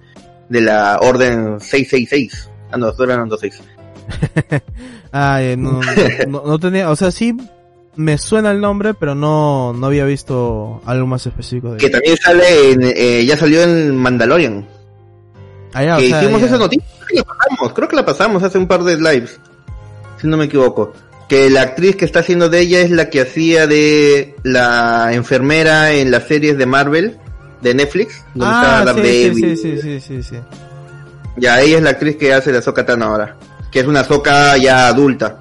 de 0.50 0.62
la 0.62 1.00
orden 1.00 1.62
666. 1.62 2.50
Ah, 2.74 2.78
no, 2.78 2.92
eran 3.02 3.30
26. 3.30 3.64
Ah, 5.14 5.42
eh, 5.42 5.56
no, 5.56 5.80
no, 6.28 6.44
no 6.46 6.60
tenía, 6.60 6.92
o 6.92 6.96
sea, 6.98 7.10
sí 7.10 7.34
me 7.96 8.18
suena 8.18 8.52
el 8.52 8.60
nombre, 8.60 8.94
pero 8.94 9.16
no, 9.16 9.72
no 9.72 9.88
había 9.88 10.04
visto 10.04 10.82
algo 10.86 11.08
más 11.08 11.26
específico 11.26 11.72
de 11.72 11.78
Que 11.78 11.90
también 11.90 12.18
sale 12.18 12.72
en, 12.72 12.80
eh, 12.84 13.26
ya 13.26 13.38
salió 13.38 13.64
en 13.64 13.96
Mandalorian. 13.96 14.68
Ah, 15.74 15.86
ya, 15.86 15.96
o 15.96 16.00
que 16.00 16.10
sea, 16.10 16.22
hicimos 16.22 16.42
ya. 16.42 16.48
esa 16.48 16.58
noticia, 16.58 16.86
creo 17.00 17.08
que 17.08 17.16
la 17.16 17.24
pasamos, 17.24 17.74
creo 17.74 17.88
que 17.88 17.96
la 17.96 18.06
pasamos 18.06 18.44
hace 18.44 18.58
un 18.58 18.68
par 18.68 18.84
de 18.84 18.98
lives, 18.98 19.40
si 20.20 20.28
no 20.28 20.36
me 20.36 20.46
equivoco. 20.46 20.92
Que 21.28 21.50
la 21.50 21.62
actriz 21.62 21.96
que 21.98 22.06
está 22.06 22.20
haciendo 22.20 22.48
de 22.50 22.60
ella 22.62 22.80
es 22.80 22.90
la 22.92 23.10
que 23.10 23.20
hacía 23.22 23.68
de 23.68 24.36
la 24.44 25.10
enfermera 25.14 25.92
en 25.94 26.10
las 26.10 26.24
series 26.28 26.58
de 26.58 26.66
Marvel, 26.66 27.18
de 27.62 27.74
Netflix, 27.74 28.24
donde 28.34 28.56
Ah, 28.56 28.84
está 28.88 29.02
sí, 29.04 29.32
sí, 29.34 29.58
sí, 29.58 29.78
sí, 29.82 30.00
sí, 30.00 30.24
sí. 30.24 30.36
Ya, 31.36 31.60
ella 31.62 31.78
es 31.78 31.84
la 31.84 31.90
actriz 31.92 32.16
que 32.16 32.34
hace 32.34 32.52
de 32.52 32.60
Ahsoka 32.60 32.86
Tano 32.86 33.06
ahora, 33.06 33.36
que 33.72 33.80
es 33.82 33.88
una 33.88 34.00
Ahsoka 34.02 34.56
ya 34.58 34.88
adulta, 34.88 35.38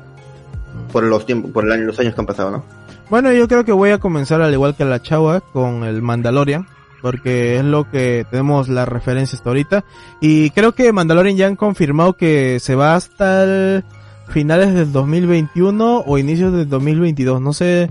por 0.93 1.05
los 1.05 1.25
tiempos, 1.25 1.53
por 1.53 1.65
el 1.65 1.73
año- 1.73 1.85
los 1.85 1.99
años 2.01 2.15
que 2.15 2.21
han 2.21 2.27
pasado, 2.27 2.51
¿no? 2.51 2.65
Bueno, 3.09 3.33
yo 3.33 3.47
creo 3.47 3.65
que 3.65 3.71
voy 3.73 3.91
a 3.91 3.99
comenzar 3.99 4.43
al 4.43 4.53
igual 4.53 4.75
que 4.77 4.85
la 4.85 5.01
chava 5.01 5.41
con 5.41 5.85
el 5.85 6.03
Mandalorian, 6.03 6.67
porque 7.01 7.57
es 7.59 7.65
lo 7.65 7.89
que 7.89 8.27
tenemos 8.31 8.69
la 8.69 8.85
referencia 8.85 9.37
hasta 9.37 9.51
ahorita. 9.51 9.85
Y 10.21 10.51
creo 10.51 10.73
que 10.73 10.93
Mandalorian 10.93 11.37
ya 11.37 11.47
han 11.47 11.55
confirmado 11.57 12.15
que 12.17 12.59
se 12.61 12.75
va 12.75 12.97
hasta 12.97 13.45
el 13.45 13.85
finales 14.29 14.75
del 14.75 14.93
2021 14.93 16.05
o 16.07 16.19
inicios 16.19 16.53
del 16.53 16.69
2022. 16.69 17.41
No 17.41 17.53
sé 17.53 17.91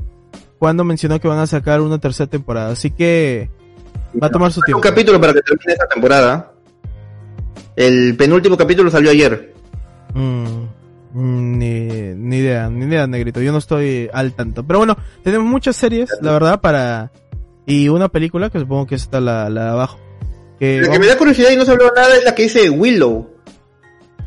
cuándo 0.59 0.83
mencionó 0.83 1.19
que 1.19 1.27
van 1.27 1.39
a 1.39 1.47
sacar 1.47 1.81
una 1.81 1.99
tercera 1.99 2.29
temporada, 2.29 2.71
así 2.71 2.91
que 2.91 3.49
va 4.21 4.27
a 4.27 4.31
tomar 4.31 4.51
su 4.51 4.59
Un 4.61 4.65
tiempo. 4.65 4.81
capítulo 4.81 5.19
para 5.19 5.33
que 5.33 5.41
termine 5.41 5.73
esta 5.73 5.87
temporada. 5.87 6.51
El 7.75 8.15
penúltimo 8.15 8.57
capítulo 8.57 8.89
salió 8.89 9.11
ayer. 9.11 9.53
Mm, 10.13 10.45
mm, 11.13 11.57
ni, 11.57 11.79
ni 12.15 12.37
idea, 12.37 12.69
ni 12.69 12.85
idea, 12.85 13.05
negrito. 13.05 13.41
Yo 13.41 13.51
no 13.51 13.57
estoy 13.57 14.09
al 14.13 14.33
tanto. 14.33 14.65
Pero 14.65 14.79
bueno, 14.79 14.97
tenemos 15.23 15.45
muchas 15.47 15.75
series, 15.75 16.09
la 16.21 16.31
verdad, 16.31 16.61
para... 16.61 17.11
Y 17.65 17.89
una 17.89 18.07
película, 18.09 18.49
que 18.49 18.59
supongo 18.59 18.85
que 18.85 18.95
está 18.95 19.19
la, 19.19 19.49
la 19.49 19.63
de 19.65 19.69
abajo. 19.71 19.99
Que 20.59 20.81
La 20.81 20.89
que 20.89 20.99
me 20.99 21.07
da 21.07 21.17
curiosidad 21.17 21.49
y 21.51 21.57
no 21.57 21.65
se 21.65 21.71
habló 21.71 21.91
nada 21.95 22.15
es 22.15 22.23
la 22.23 22.33
que 22.35 22.43
dice 22.43 22.69
Willow. 22.69 23.34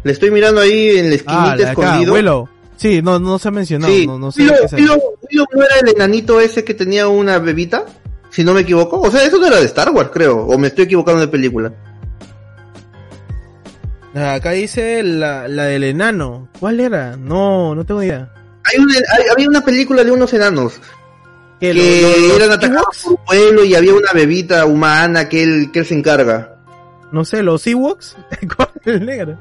Le 0.05 0.13
estoy 0.13 0.31
mirando 0.31 0.61
ahí 0.61 0.97
en 0.99 1.09
la 1.11 1.15
esquinita 1.17 1.53
Ah, 1.53 1.57
la 1.57 1.71
escondido. 1.71 2.15
Willow. 2.15 2.49
Sí, 2.77 3.03
no, 3.03 3.19
no 3.19 3.39
se 3.41 3.49
ha 3.49 3.51
mencionado, 3.51 3.93
sí, 3.93 4.07
no, 4.07 4.19
no 4.19 4.31
sé 4.31 4.43
Willow, 4.43 4.57
qué 4.63 4.69
sea. 4.69 4.79
Willow- 4.79 5.03
Willow 5.31 5.47
no 5.53 5.63
era 5.65 5.75
el 5.83 5.89
enanito 5.89 6.41
ese 6.41 6.63
que 6.65 6.75
tenía 6.75 7.09
una 7.09 7.39
bebita, 7.41 7.85
si 8.31 8.45
no 8.45 8.55
me 8.55 8.61
equivoco. 8.61 9.01
O 9.01 9.11
sea, 9.11 9.25
eso 9.25 9.39
no 9.39 9.47
era 9.47 9.57
de 9.57 9.67
Star 9.67 9.91
Wars, 9.91 10.11
creo. 10.13 10.39
O 10.47 10.57
me 10.59 10.69
estoy 10.69 10.85
equivocando 10.85 11.21
de 11.21 11.29
película. 11.29 11.73
Ah, 14.15 14.35
Acá 14.35 14.53
dice 14.53 15.03
la, 15.03 15.49
la 15.49 15.65
del 15.65 15.85
enano. 15.85 16.49
¿Cuál 16.59 16.81
era? 16.81 17.17
No, 17.17 17.75
no 17.75 17.85
tengo 17.85 18.03
idea. 18.03 18.33
Hay 18.65 18.79
una, 18.81 18.95
hay- 18.95 19.25
había 19.33 19.49
una 19.49 19.61
película 19.65 20.05
de 20.05 20.11
unos 20.11 20.33
enanos 20.35 20.81
¿Qué, 21.61 21.73
que 21.73 22.03
lo- 22.03 22.09
lo- 22.09 22.29
los 22.29 22.37
eran 22.37 22.53
atacados 22.53 22.97
por 23.03 23.13
un 23.15 23.19
pueblo 23.27 23.65
y 23.65 23.75
había 23.75 23.95
una 23.95 24.13
bebita 24.13 24.65
humana 24.67 25.29
que 25.29 25.43
él, 25.43 25.71
que 25.73 25.81
él 25.81 25.87
se 25.87 25.95
encarga. 25.95 26.55
No 27.13 27.25
sé, 27.25 27.43
los 27.43 27.67
Ewoks. 27.67 28.17
¿Cuál 28.57 28.69
es 28.85 28.87
el 28.87 29.07
negro? 29.07 29.39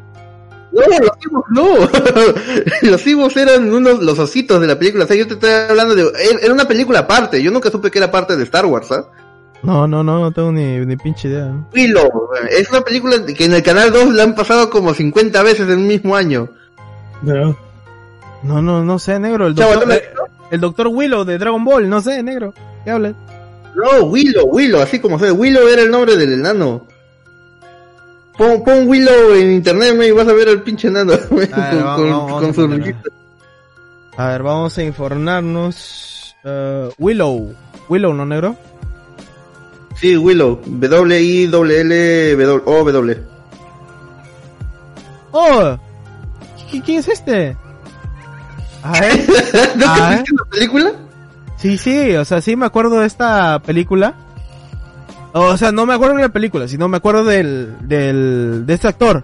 No, 0.78 1.00
los 1.00 1.18
Ewoks 1.26 1.50
no. 2.84 2.90
los 2.92 3.08
Ewoks 3.08 3.38
eran 3.38 3.74
unos, 3.74 4.00
los 4.02 4.20
ositos 4.20 4.62
de 4.62 4.68
la 4.68 4.78
película. 4.78 5.06
O 5.06 5.08
sea, 5.08 5.16
yo 5.18 5.28
te 5.28 5.34
estoy 5.34 5.50
hablando 5.52 5.96
de, 5.96 6.12
era- 6.42 6.54
una 6.54 6.68
película 6.68 7.00
aparte. 7.00 7.42
Yo 7.42 7.52
nunca 7.52 7.70
supe 7.72 7.90
que 7.92 7.98
era 7.98 8.12
parte 8.12 8.36
de 8.38 8.44
Star 8.44 8.66
Wars, 8.66 8.92
¿ah? 8.92 9.06
No, 9.64 9.88
no, 9.88 10.04
no, 10.04 10.20
no 10.20 10.32
tengo 10.32 10.52
ni, 10.52 10.78
ni 10.86 10.96
pinche 10.98 11.28
idea. 11.30 11.52
Willow, 11.74 12.30
es 12.52 12.70
una 12.70 12.82
película 12.82 13.26
que 13.26 13.46
en 13.46 13.54
el 13.54 13.64
canal 13.64 13.92
2 13.92 14.14
la 14.14 14.24
han 14.24 14.36
pasado 14.36 14.70
como 14.70 14.94
50 14.94 15.42
veces 15.44 15.68
en 15.68 15.80
un 15.80 15.88
mismo 15.88 16.16
año. 16.16 16.48
No. 17.24 17.58
No, 18.44 18.62
no, 18.62 18.84
no 18.86 19.00
sé, 19.00 19.20
negro. 19.20 19.48
El 19.48 19.56
doctor, 19.56 19.80
¿tú 19.82 19.88
me- 19.88 19.96
eh, 19.96 20.04
el 20.52 20.62
doctor 20.62 20.88
Willow 20.88 21.24
de 21.26 21.40
Dragon 21.40 21.64
Ball, 21.66 21.90
no 21.90 22.02
sé, 22.02 22.22
negro. 22.22 22.54
¿Qué 22.86 22.92
hablas? 22.92 23.16
No, 23.76 24.06
Willow, 24.06 24.46
Willow, 24.48 24.80
así 24.82 25.00
como 25.00 25.18
se 25.20 25.32
Willow 25.32 25.68
era 25.68 25.82
el 25.82 25.90
nombre 25.92 26.16
del 26.16 26.34
enano. 26.34 26.86
Pon, 28.38 28.64
pon 28.64 28.88
Willow 28.88 29.34
en 29.34 29.52
internet 29.54 29.96
me, 29.96 30.08
y 30.08 30.12
vas 30.12 30.28
a 30.28 30.34
ver 30.34 30.48
al 30.50 30.62
pinche 30.62 30.88
enano 30.90 31.14
con, 31.30 31.40
A 31.54 31.72
ver, 31.72 31.84
vamos, 31.84 31.96
con- 32.00 32.10
vamos, 32.10 32.32
con 32.32 32.42
vamos 32.42 32.56
su 32.56 32.62
a 34.20 34.28
ver, 34.30 34.44
vamos 34.44 34.78
a 34.78 34.84
informarnos. 34.84 36.36
Eh, 36.44 36.90
Willow. 37.00 37.54
Willow, 37.90 38.14
¿no, 38.14 38.26
negro? 38.26 38.56
Sí, 39.96 40.16
Willow, 40.18 40.60
W-I-L-L-O-W. 41.88 43.18
¡Oh! 45.32 45.78
¿Qui- 46.72 46.84
¿Quién 46.84 47.00
es 47.00 47.08
este? 47.08 47.56
Ver. 48.84 49.26
¿No 49.76 49.86
Ah, 49.88 50.10
viste 50.16 50.32
la 50.36 50.46
película? 50.50 50.92
Sí, 51.58 51.78
sí, 51.78 52.16
o 52.16 52.24
sea, 52.26 52.42
sí 52.42 52.56
me 52.56 52.66
acuerdo 52.68 53.00
de 53.00 53.08
esta 53.08 53.60
película. 53.60 54.14
O 55.34 55.58
sea, 55.58 55.72
no 55.72 55.86
me 55.86 55.94
acuerdo 55.94 56.16
de 56.16 56.22
la 56.24 56.30
película, 56.30 56.68
sino 56.68 56.88
me 56.88 56.98
acuerdo 56.98 57.24
del, 57.24 57.76
del, 57.82 58.64
de 58.66 58.74
este 58.74 58.88
actor. 58.88 59.24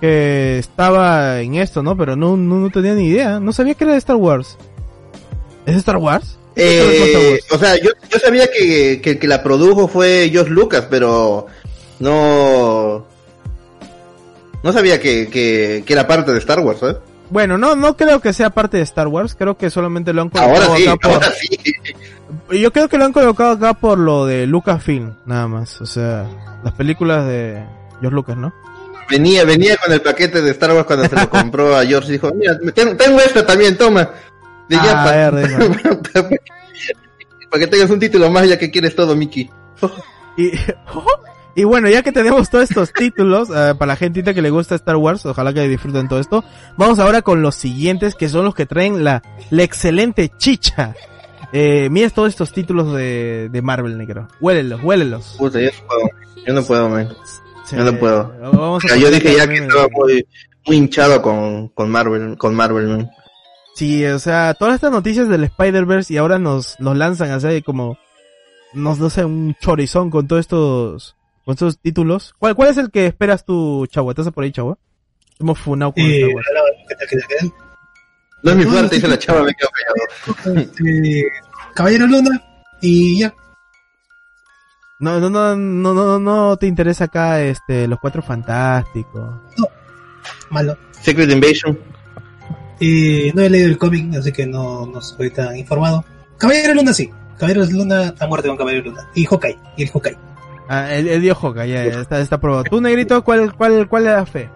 Que 0.00 0.58
estaba 0.58 1.40
en 1.40 1.56
esto, 1.56 1.82
¿no? 1.82 1.96
Pero 1.96 2.16
no, 2.16 2.36
no, 2.36 2.56
no 2.56 2.70
tenía 2.70 2.94
ni 2.94 3.08
idea. 3.08 3.38
No 3.38 3.52
sabía 3.52 3.74
que 3.74 3.84
era 3.84 3.92
de 3.92 3.98
Star 3.98 4.16
Wars. 4.16 4.56
¿Es 5.66 5.76
Star 5.76 5.98
Wars? 5.98 6.38
¿Es 6.56 6.64
de 6.64 7.04
Star 7.04 7.22
Eh, 7.22 7.30
Wars? 7.32 7.46
o 7.52 7.58
sea, 7.58 7.76
yo, 7.76 7.90
yo 8.10 8.18
sabía 8.18 8.46
que, 8.48 9.00
que 9.02 9.10
el 9.10 9.18
que 9.18 9.28
la 9.28 9.42
produjo 9.42 9.88
fue 9.88 10.30
Josh 10.34 10.48
Lucas, 10.48 10.86
pero 10.90 11.46
no... 11.98 13.06
No 14.62 14.72
sabía 14.72 15.00
que, 15.00 15.28
que, 15.28 15.82
que 15.86 15.92
era 15.92 16.06
parte 16.06 16.32
de 16.32 16.38
Star 16.38 16.60
Wars, 16.60 16.82
¿eh? 16.82 16.96
Bueno, 17.30 17.56
no, 17.58 17.76
no 17.76 17.96
creo 17.96 18.20
que 18.20 18.32
sea 18.32 18.50
parte 18.50 18.76
de 18.76 18.82
Star 18.82 19.06
Wars. 19.08 19.34
Creo 19.38 19.56
que 19.56 19.70
solamente 19.70 20.12
lo 20.12 20.22
han 20.22 20.30
colocado 20.30 20.62
Ahora 20.62 20.76
sí, 20.76 20.86
acá 20.86 20.96
por... 20.96 21.12
ahora 21.12 21.30
sí. 21.32 21.58
Yo 22.60 22.72
creo 22.72 22.88
que 22.88 22.98
lo 22.98 23.04
han 23.04 23.12
colocado 23.12 23.52
acá 23.52 23.74
por 23.74 23.98
lo 23.98 24.26
de 24.26 24.46
Lucasfilm, 24.46 25.14
nada 25.26 25.46
más. 25.48 25.80
O 25.80 25.86
sea, 25.86 26.26
las 26.64 26.72
películas 26.74 27.26
de 27.26 27.64
George 28.00 28.14
Lucas, 28.14 28.36
¿no? 28.36 28.52
Venía, 29.08 29.44
venía 29.44 29.76
con 29.76 29.92
el 29.92 30.00
paquete 30.02 30.40
de 30.42 30.50
Star 30.52 30.72
Wars 30.72 30.86
cuando 30.86 31.08
se 31.08 31.16
lo 31.16 31.28
compró 31.30 31.76
a 31.76 31.84
George. 31.84 32.12
Dijo, 32.12 32.30
mira, 32.34 32.56
tengo, 32.74 32.96
tengo 32.96 33.18
esta 33.20 33.44
también, 33.46 33.76
toma. 33.76 34.10
De 34.68 34.76
Ah, 34.76 34.80
Japa. 34.80 35.02
a 35.26 35.30
ver, 35.30 35.48
dijo. 35.48 35.72
Para 37.50 37.64
que 37.64 37.66
tengas 37.66 37.90
un 37.90 37.98
título 37.98 38.30
más 38.30 38.48
ya 38.48 38.58
que 38.58 38.70
quieres 38.70 38.94
todo, 38.94 39.16
Mickey. 39.16 39.50
Y, 40.36 40.50
y 41.54 41.64
bueno, 41.64 41.88
ya 41.88 42.02
que 42.02 42.12
tenemos 42.12 42.50
todos 42.50 42.70
estos 42.70 42.92
títulos, 42.92 43.48
eh, 43.50 43.74
para 43.78 43.86
la 43.86 43.96
gentita 43.96 44.34
que 44.34 44.42
le 44.42 44.50
gusta 44.50 44.74
Star 44.74 44.96
Wars, 44.96 45.26
ojalá 45.26 45.52
que 45.52 45.66
disfruten 45.68 46.08
todo 46.08 46.20
esto, 46.20 46.44
vamos 46.76 46.98
ahora 46.98 47.22
con 47.22 47.42
los 47.42 47.54
siguientes, 47.54 48.14
que 48.14 48.28
son 48.28 48.44
los 48.44 48.54
que 48.54 48.66
traen 48.66 49.04
la, 49.04 49.22
la 49.50 49.62
excelente 49.62 50.30
chicha. 50.38 50.94
Eh, 51.52 51.88
mira 51.90 52.10
todos 52.10 52.28
estos 52.28 52.52
títulos 52.52 52.92
de, 52.92 53.48
de 53.50 53.62
Marvel, 53.62 53.98
negro. 53.98 54.28
Huélelos, 54.40 54.80
huélelos. 54.82 55.34
Puta, 55.36 55.60
yo 55.60 55.70
no 55.70 55.86
puedo. 55.86 56.08
Yo 56.46 56.54
no 56.54 56.62
puedo, 56.62 56.88
man. 56.88 57.08
Sí, 57.64 57.76
yo 57.76 57.84
no 57.84 57.98
puedo. 57.98 58.32
Vamos 58.40 58.84
a 58.84 58.88
Ya, 58.88 58.96
yo 58.96 59.10
dije 59.10 59.36
ya 59.36 59.48
que 59.48 59.54
estaba 59.54 59.88
muy, 59.90 60.26
muy 60.66 60.76
hinchado 60.76 61.20
con, 61.20 61.68
con 61.68 61.90
Marvel, 61.90 62.38
con 62.38 62.54
Marvel, 62.54 62.86
man. 62.86 63.10
Sí, 63.74 64.04
o 64.06 64.18
sea, 64.18 64.54
todas 64.54 64.74
estas 64.74 64.92
noticias 64.92 65.28
del 65.28 65.44
Spider-Verse 65.44 66.12
y 66.12 66.16
ahora 66.18 66.38
nos, 66.38 66.78
nos 66.80 66.96
lanzan 66.96 67.30
así 67.30 67.62
como 67.62 67.96
no, 68.72 68.94
no 68.96 69.10
sé, 69.10 69.24
un 69.24 69.54
chorizón 69.60 70.10
con 70.10 70.26
todos 70.26 70.40
estos, 70.40 71.16
con 71.44 71.52
estos 71.54 71.78
títulos. 71.78 72.34
¿Cuál, 72.38 72.54
cuál 72.54 72.70
es 72.70 72.76
el 72.76 72.90
que 72.90 73.06
esperas 73.06 73.44
tú, 73.44 73.86
Chagua? 73.88 74.12
¿Estás 74.12 74.30
por 74.32 74.44
ahí, 74.44 74.52
Chagua? 74.52 74.78
Hemos 75.38 75.58
funado 75.58 75.92
con 75.92 76.02
Eh, 76.02 76.20
Star 76.20 76.34
Wars. 76.34 76.46
hola, 76.50 76.60
¿qué 76.88 76.94
tal, 76.94 77.08
qué 77.08 77.16
tal, 77.16 77.28
qué 77.28 77.36
tal? 77.36 77.52
No 78.42 78.50
es 78.52 78.56
mi 78.56 78.64
No, 78.64 78.70
fuerte, 78.70 78.94
dice 78.96 79.08
la 79.08 79.18
chava, 79.18 79.42
me 79.42 79.52
quedo 79.54 79.68
callado. 79.70 80.60
Este, 80.60 81.24
Caballero 81.74 82.06
Luna 82.06 82.42
y 82.80 83.20
ya. 83.20 83.34
No, 84.98 85.18
no, 85.18 85.30
no, 85.30 85.56
no, 85.56 85.94
no, 85.94 86.18
no 86.18 86.56
te 86.58 86.66
interesa 86.66 87.04
acá, 87.04 87.40
este, 87.42 87.86
los 87.88 87.98
cuatro 88.00 88.22
fantásticos. 88.22 89.30
Malo. 90.50 90.76
Secret 91.00 91.30
Invasion. 91.30 91.78
Eh, 92.80 93.30
no 93.34 93.42
he 93.42 93.50
leído 93.50 93.68
el 93.68 93.78
cómic, 93.78 94.14
así 94.16 94.32
que 94.32 94.46
no, 94.46 94.86
no 94.86 95.00
soy 95.00 95.30
tan 95.30 95.56
informado. 95.56 96.04
Caballero 96.38 96.74
Luna 96.74 96.92
sí. 96.92 97.10
Caballero 97.38 97.64
Luna 97.66 98.14
a 98.18 98.26
muerte 98.26 98.48
con 98.48 98.56
Caballero 98.58 98.90
Luna. 98.90 99.08
Y 99.14 99.24
Hawkeye. 99.24 99.58
Y 99.76 99.82
el 99.84 99.90
Hawkeye. 99.90 100.16
Ah, 100.72 100.94
el, 100.94 101.08
el 101.08 101.20
dio 101.20 101.36
Hoka, 101.40 101.66
ya, 101.66 101.82
está, 101.82 102.20
está 102.20 102.38
probado. 102.38 102.62
Tú, 102.62 102.80
negrito, 102.80 103.24
¿cuál, 103.24 103.52
cuál, 103.56 103.88
cuál 103.88 104.04
le 104.04 104.10
das 104.10 104.30
fe? 104.30 104.48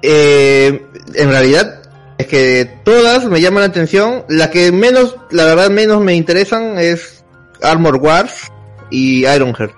Eh, 0.00 0.86
en 1.16 1.28
realidad, 1.28 1.82
es 2.18 2.28
que 2.28 2.70
todas 2.84 3.24
me 3.24 3.40
llaman 3.40 3.62
la 3.62 3.66
atención. 3.66 4.24
La 4.28 4.48
que 4.52 4.70
menos, 4.70 5.16
la 5.32 5.44
verdad, 5.44 5.70
menos 5.70 6.00
me 6.02 6.14
interesan 6.14 6.78
es 6.78 7.24
Armor 7.62 7.96
Wars 7.96 8.52
y 8.90 9.26
Ironheart. 9.26 9.74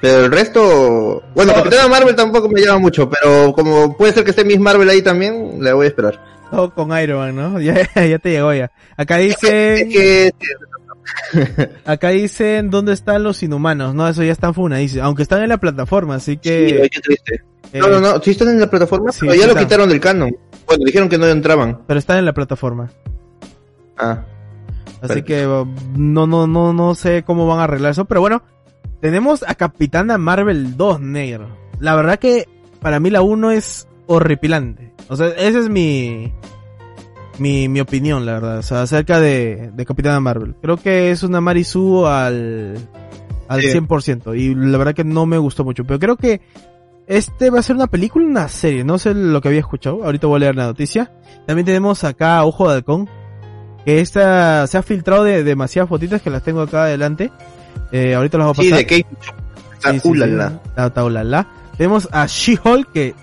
Pero 0.00 0.24
el 0.24 0.32
resto, 0.32 1.22
bueno, 1.34 1.52
Capitana 1.52 1.88
Marvel 1.88 2.16
tampoco 2.16 2.48
me 2.48 2.62
llama 2.62 2.78
mucho, 2.78 3.10
pero 3.10 3.52
como 3.52 3.94
puede 3.94 4.14
ser 4.14 4.24
que 4.24 4.30
esté 4.30 4.42
Miss 4.42 4.58
Marvel 4.58 4.88
ahí 4.88 5.02
también, 5.02 5.62
le 5.62 5.72
voy 5.74 5.84
a 5.84 5.88
esperar. 5.90 6.18
Todo 6.50 6.72
con 6.74 6.98
Iron 6.98 7.18
Man, 7.18 7.36
¿no? 7.36 7.60
Ya, 7.60 7.74
ya 7.94 8.18
te 8.18 8.30
llegó 8.30 8.52
ya. 8.54 8.70
Acá 8.96 9.20
Es 9.20 9.28
dice, 9.28 9.88
que, 9.92 10.32
acá 11.84 12.08
dicen 12.10 12.70
dónde 12.70 12.92
están 12.92 13.22
los 13.22 13.42
inhumanos, 13.42 13.94
¿no? 13.94 14.08
Eso 14.08 14.22
ya 14.22 14.32
está 14.32 14.52
funadísimo. 14.52 15.04
Aunque 15.04 15.22
están 15.22 15.42
en 15.42 15.48
la 15.48 15.58
plataforma, 15.58 16.16
así 16.16 16.32
sí, 16.32 16.38
que... 16.38 16.78
oye, 16.80 16.90
qué 16.90 17.00
triste. 17.00 17.42
eh, 17.72 17.78
No, 17.80 17.88
no, 17.88 18.00
no, 18.00 18.20
sí 18.22 18.30
están 18.32 18.48
en 18.48 18.60
la 18.60 18.70
plataforma, 18.70 19.12
sí, 19.12 19.20
pero 19.20 19.32
sí 19.32 19.38
ya 19.40 19.46
lo 19.46 19.52
están. 19.52 19.64
quitaron 19.64 19.88
del 19.88 20.00
canon. 20.00 20.36
Bueno, 20.66 20.84
dijeron 20.84 21.08
que 21.08 21.18
no 21.18 21.26
entraban. 21.26 21.80
Pero 21.86 21.98
están 21.98 22.18
en 22.18 22.24
la 22.24 22.32
plataforma. 22.32 22.90
Ah, 23.98 24.24
Así 25.02 25.22
que 25.22 25.42
no, 25.96 26.26
no, 26.26 26.46
no, 26.46 26.72
no 26.72 26.94
sé 26.94 27.24
cómo 27.24 27.46
van 27.48 27.58
a 27.58 27.64
arreglar 27.64 27.90
eso, 27.90 28.04
pero 28.04 28.20
bueno, 28.20 28.42
tenemos 29.00 29.44
a 29.46 29.56
Capitana 29.56 30.16
Marvel 30.16 30.76
2 30.76 31.00
negro. 31.00 31.48
La 31.80 31.96
verdad 31.96 32.20
que 32.20 32.48
para 32.80 33.00
mí 33.00 33.10
la 33.10 33.22
1 33.22 33.50
es 33.50 33.88
horripilante. 34.06 34.92
O 35.08 35.16
sea, 35.16 35.26
esa 35.28 35.58
es 35.58 35.68
mi, 35.68 36.32
mi, 37.42 37.68
mi 37.68 37.80
opinión, 37.80 38.24
la 38.24 38.34
verdad, 38.34 38.58
o 38.58 38.62
sea, 38.62 38.82
acerca 38.82 39.20
de, 39.20 39.70
de 39.74 39.84
Capitana 39.86 40.20
Marvel. 40.20 40.54
Creo 40.62 40.76
que 40.76 41.10
es 41.10 41.22
una 41.22 41.40
Marisu 41.40 42.06
al, 42.06 42.78
al 43.48 43.60
Sí. 43.60 43.68
100%, 43.68 44.38
y 44.38 44.54
la 44.54 44.78
verdad 44.78 44.94
que 44.94 45.04
no 45.04 45.26
me 45.26 45.38
gustó 45.38 45.64
mucho, 45.64 45.84
pero 45.84 45.98
creo 45.98 46.16
que 46.16 46.40
este 47.06 47.50
va 47.50 47.58
a 47.58 47.62
ser 47.62 47.76
una 47.76 47.88
película, 47.88 48.24
una 48.24 48.48
serie, 48.48 48.84
no 48.84 48.98
sé 48.98 49.12
lo 49.12 49.40
que 49.40 49.48
había 49.48 49.60
escuchado, 49.60 50.04
ahorita 50.04 50.26
voy 50.26 50.36
a 50.36 50.40
leer 50.40 50.56
la 50.56 50.66
noticia. 50.66 51.12
También 51.46 51.66
tenemos 51.66 52.04
acá 52.04 52.44
Ojo 52.44 52.68
de 52.68 52.76
Halcón, 52.76 53.08
que 53.84 54.00
esta 54.00 54.66
se 54.68 54.78
ha 54.78 54.82
filtrado 54.82 55.24
de 55.24 55.42
demasiadas 55.42 55.88
fotitas 55.88 56.22
que 56.22 56.30
las 56.30 56.42
tengo 56.44 56.60
acá 56.62 56.84
adelante. 56.84 57.32
Eh, 57.90 58.14
ahorita 58.14 58.38
las 58.38 58.46
voy 58.46 58.52
a 58.52 58.56
pasar. 58.70 58.78
sí, 58.78 58.84
de 58.84 59.02
Kate. 59.02 59.16
Sí, 59.92 60.00
sí, 60.00 60.08
ulala. 60.08 61.48
Tenemos 61.76 62.08
a 62.12 62.26
She-Hulk 62.26 62.92
que, 62.92 63.14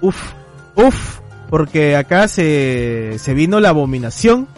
uff, 0.00 0.32
uff, 0.76 1.18
porque 1.54 1.94
acá 1.94 2.26
se, 2.26 3.14
se 3.20 3.32
vino 3.32 3.60
la 3.60 3.68
abominación, 3.68 4.48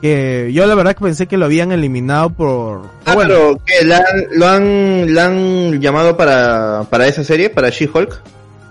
que 0.00 0.50
yo 0.54 0.66
la 0.66 0.74
verdad 0.74 0.94
que 0.94 1.04
pensé 1.04 1.26
que 1.26 1.36
lo 1.36 1.44
habían 1.44 1.70
eliminado 1.70 2.30
por... 2.30 2.80
Ah, 3.04 3.14
bueno, 3.14 3.28
pero 3.34 3.60
que 3.66 3.84
la 3.84 3.98
han- 3.98 4.26
lo 4.38 4.46
han, 4.48 5.14
la 5.14 5.26
han 5.26 5.80
llamado 5.82 6.16
para, 6.16 6.84
para 6.88 7.06
esa 7.08 7.24
serie, 7.24 7.50
para 7.50 7.68
She-Hulk. 7.68 8.22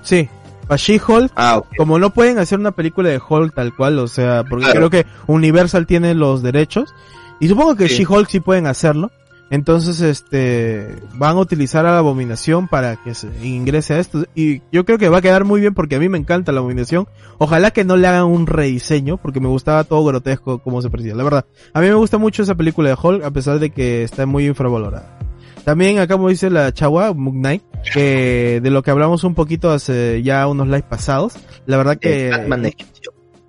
sí, 0.02 0.28
para 0.68 0.78
She-Hulk, 0.78 1.32
Ah, 1.36 1.62
como 1.78 2.00
no 2.00 2.10
pueden 2.10 2.40
hacer 2.40 2.58
una 2.58 2.72
película 2.72 3.10
de 3.10 3.22
Hulk 3.30 3.54
tal 3.54 3.76
cual, 3.76 4.00
o 4.00 4.08
sea, 4.08 4.44
porque 4.50 4.66
Claro. 4.66 4.90
creo 4.90 5.04
que 5.04 5.06
Universal 5.28 5.86
tiene 5.86 6.16
los 6.16 6.42
derechos, 6.42 6.92
y 7.40 7.48
supongo 7.50 7.76
que 7.76 7.88
Sí. 7.88 7.98
She-Hulk 8.04 8.28
sí 8.30 8.40
pueden 8.40 8.66
hacerlo, 8.66 9.12
entonces 9.50 10.02
este, 10.02 10.96
van 11.16 11.38
a 11.38 11.40
utilizar 11.40 11.86
a 11.86 11.92
la 11.92 12.00
abominación 12.00 12.68
para 12.68 12.96
que 12.98 13.14
se 13.14 13.30
ingrese 13.44 13.94
a 13.94 14.00
esto, 14.00 14.26
y 14.36 14.62
yo 14.72 14.86
creo 14.86 14.98
que 14.98 15.10
va 15.10 15.20
a 15.20 15.22
quedar 15.22 15.46
muy 15.46 15.62
bien 15.62 15.74
porque 15.74 15.96
a 15.96 16.00
mí 16.00 16.10
me 16.10 16.18
encanta 16.18 16.52
la 16.52 16.60
abominación, 16.60 17.08
ojalá 17.38 17.72
que 17.72 17.84
no 17.84 17.98
le 17.98 18.08
hagan 18.08 18.26
un 18.26 18.48
rediseño, 18.48 19.18
porque 19.18 19.40
me 19.40 19.48
gustaba 19.48 19.84
todo 19.84 20.06
grotesco 20.06 20.60
como 20.60 20.82
se 20.82 20.90
parecía, 20.90 21.16
la 21.16 21.24
verdad, 21.24 21.46
a 21.74 21.82
mí 21.82 21.88
me 21.88 21.96
gusta 21.96 22.18
mucho 22.18 22.44
esa 22.44 22.56
película 22.56 22.90
de 22.90 22.98
Hulk, 23.02 23.24
a 23.24 23.32
pesar 23.32 23.60
de 23.60 23.70
que 23.70 24.04
está 24.04 24.26
muy 24.26 24.48
infravalorada. 24.48 25.20
También 25.66 25.98
acá 25.98 26.14
como 26.14 26.30
dice 26.30 26.52
la 26.52 26.72
chagua, 26.72 27.12
Moon 27.16 27.40
Knight, 27.40 27.64
que 27.92 28.60
de 28.62 28.70
lo 28.70 28.84
que 28.84 28.92
hablamos 28.92 29.24
un 29.24 29.34
poquito 29.34 29.72
hace 29.72 30.22
ya 30.22 30.46
unos 30.46 30.68
lives 30.68 30.84
pasados, 30.84 31.34
la 31.66 31.78
verdad 31.78 31.98
que. 31.98 32.30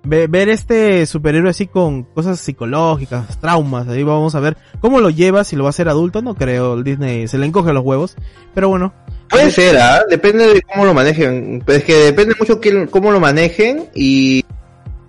Ve- 0.07 0.27
ver 0.27 0.49
este 0.49 1.05
superhéroe 1.05 1.49
así 1.51 1.67
con 1.67 2.03
cosas 2.03 2.39
psicológicas, 2.39 3.39
traumas, 3.39 3.87
ahí 3.87 4.03
vamos 4.03 4.33
a 4.35 4.39
ver 4.39 4.57
cómo 4.79 4.99
lo 5.01 5.09
lleva, 5.09 5.43
si 5.43 5.55
lo 5.55 5.63
va 5.63 5.69
a 5.69 5.71
hacer 5.71 5.89
adulto, 5.89 6.21
no 6.21 6.35
creo, 6.35 6.73
el 6.75 6.83
Disney 6.83 7.27
se 7.27 7.37
le 7.37 7.45
encoge 7.45 7.73
los 7.73 7.83
huevos, 7.83 8.15
pero 8.55 8.69
bueno, 8.69 8.93
Puede 9.29 9.51
ser, 9.51 9.77
¿ah? 9.77 10.03
Depende 10.09 10.47
de 10.53 10.61
cómo 10.61 10.85
lo 10.85 10.93
manejen. 10.93 11.61
Es 11.67 11.83
que 11.83 11.93
depende 11.95 12.33
mucho 12.39 12.61
que, 12.61 12.87
cómo 12.87 13.11
lo 13.11 13.19
manejen 13.19 13.89
y, 13.93 14.45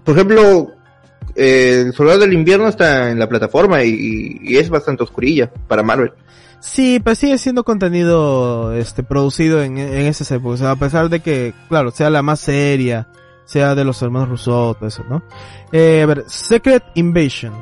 por 0.02 0.16
ejemplo, 0.16 0.72
eh, 1.36 1.84
el 1.86 1.92
Soldado 1.92 2.18
del 2.18 2.32
Invierno 2.32 2.66
está 2.66 3.12
en 3.12 3.20
la 3.20 3.28
plataforma 3.28 3.84
y, 3.84 4.38
y 4.42 4.56
es 4.56 4.70
bastante 4.70 5.04
oscurilla 5.04 5.48
para 5.68 5.84
Marvel. 5.84 6.10
sí, 6.58 6.98
pues 6.98 7.18
sigue 7.20 7.38
siendo 7.38 7.62
contenido 7.62 8.74
este 8.74 9.04
producido 9.04 9.62
en, 9.62 9.78
en 9.78 10.06
esas 10.06 10.28
épocas, 10.32 10.62
a 10.62 10.74
pesar 10.74 11.08
de 11.10 11.20
que, 11.20 11.54
claro, 11.68 11.92
sea 11.92 12.10
la 12.10 12.22
más 12.22 12.40
seria, 12.40 13.06
sea 13.48 13.74
de 13.74 13.82
los 13.82 14.00
hermanos 14.02 14.28
Rousseau, 14.28 14.74
todo 14.74 14.86
eso, 14.86 15.02
¿no? 15.08 15.22
Eh, 15.72 16.02
a 16.02 16.06
ver, 16.06 16.24
Secret 16.28 16.84
Invasion. 16.94 17.54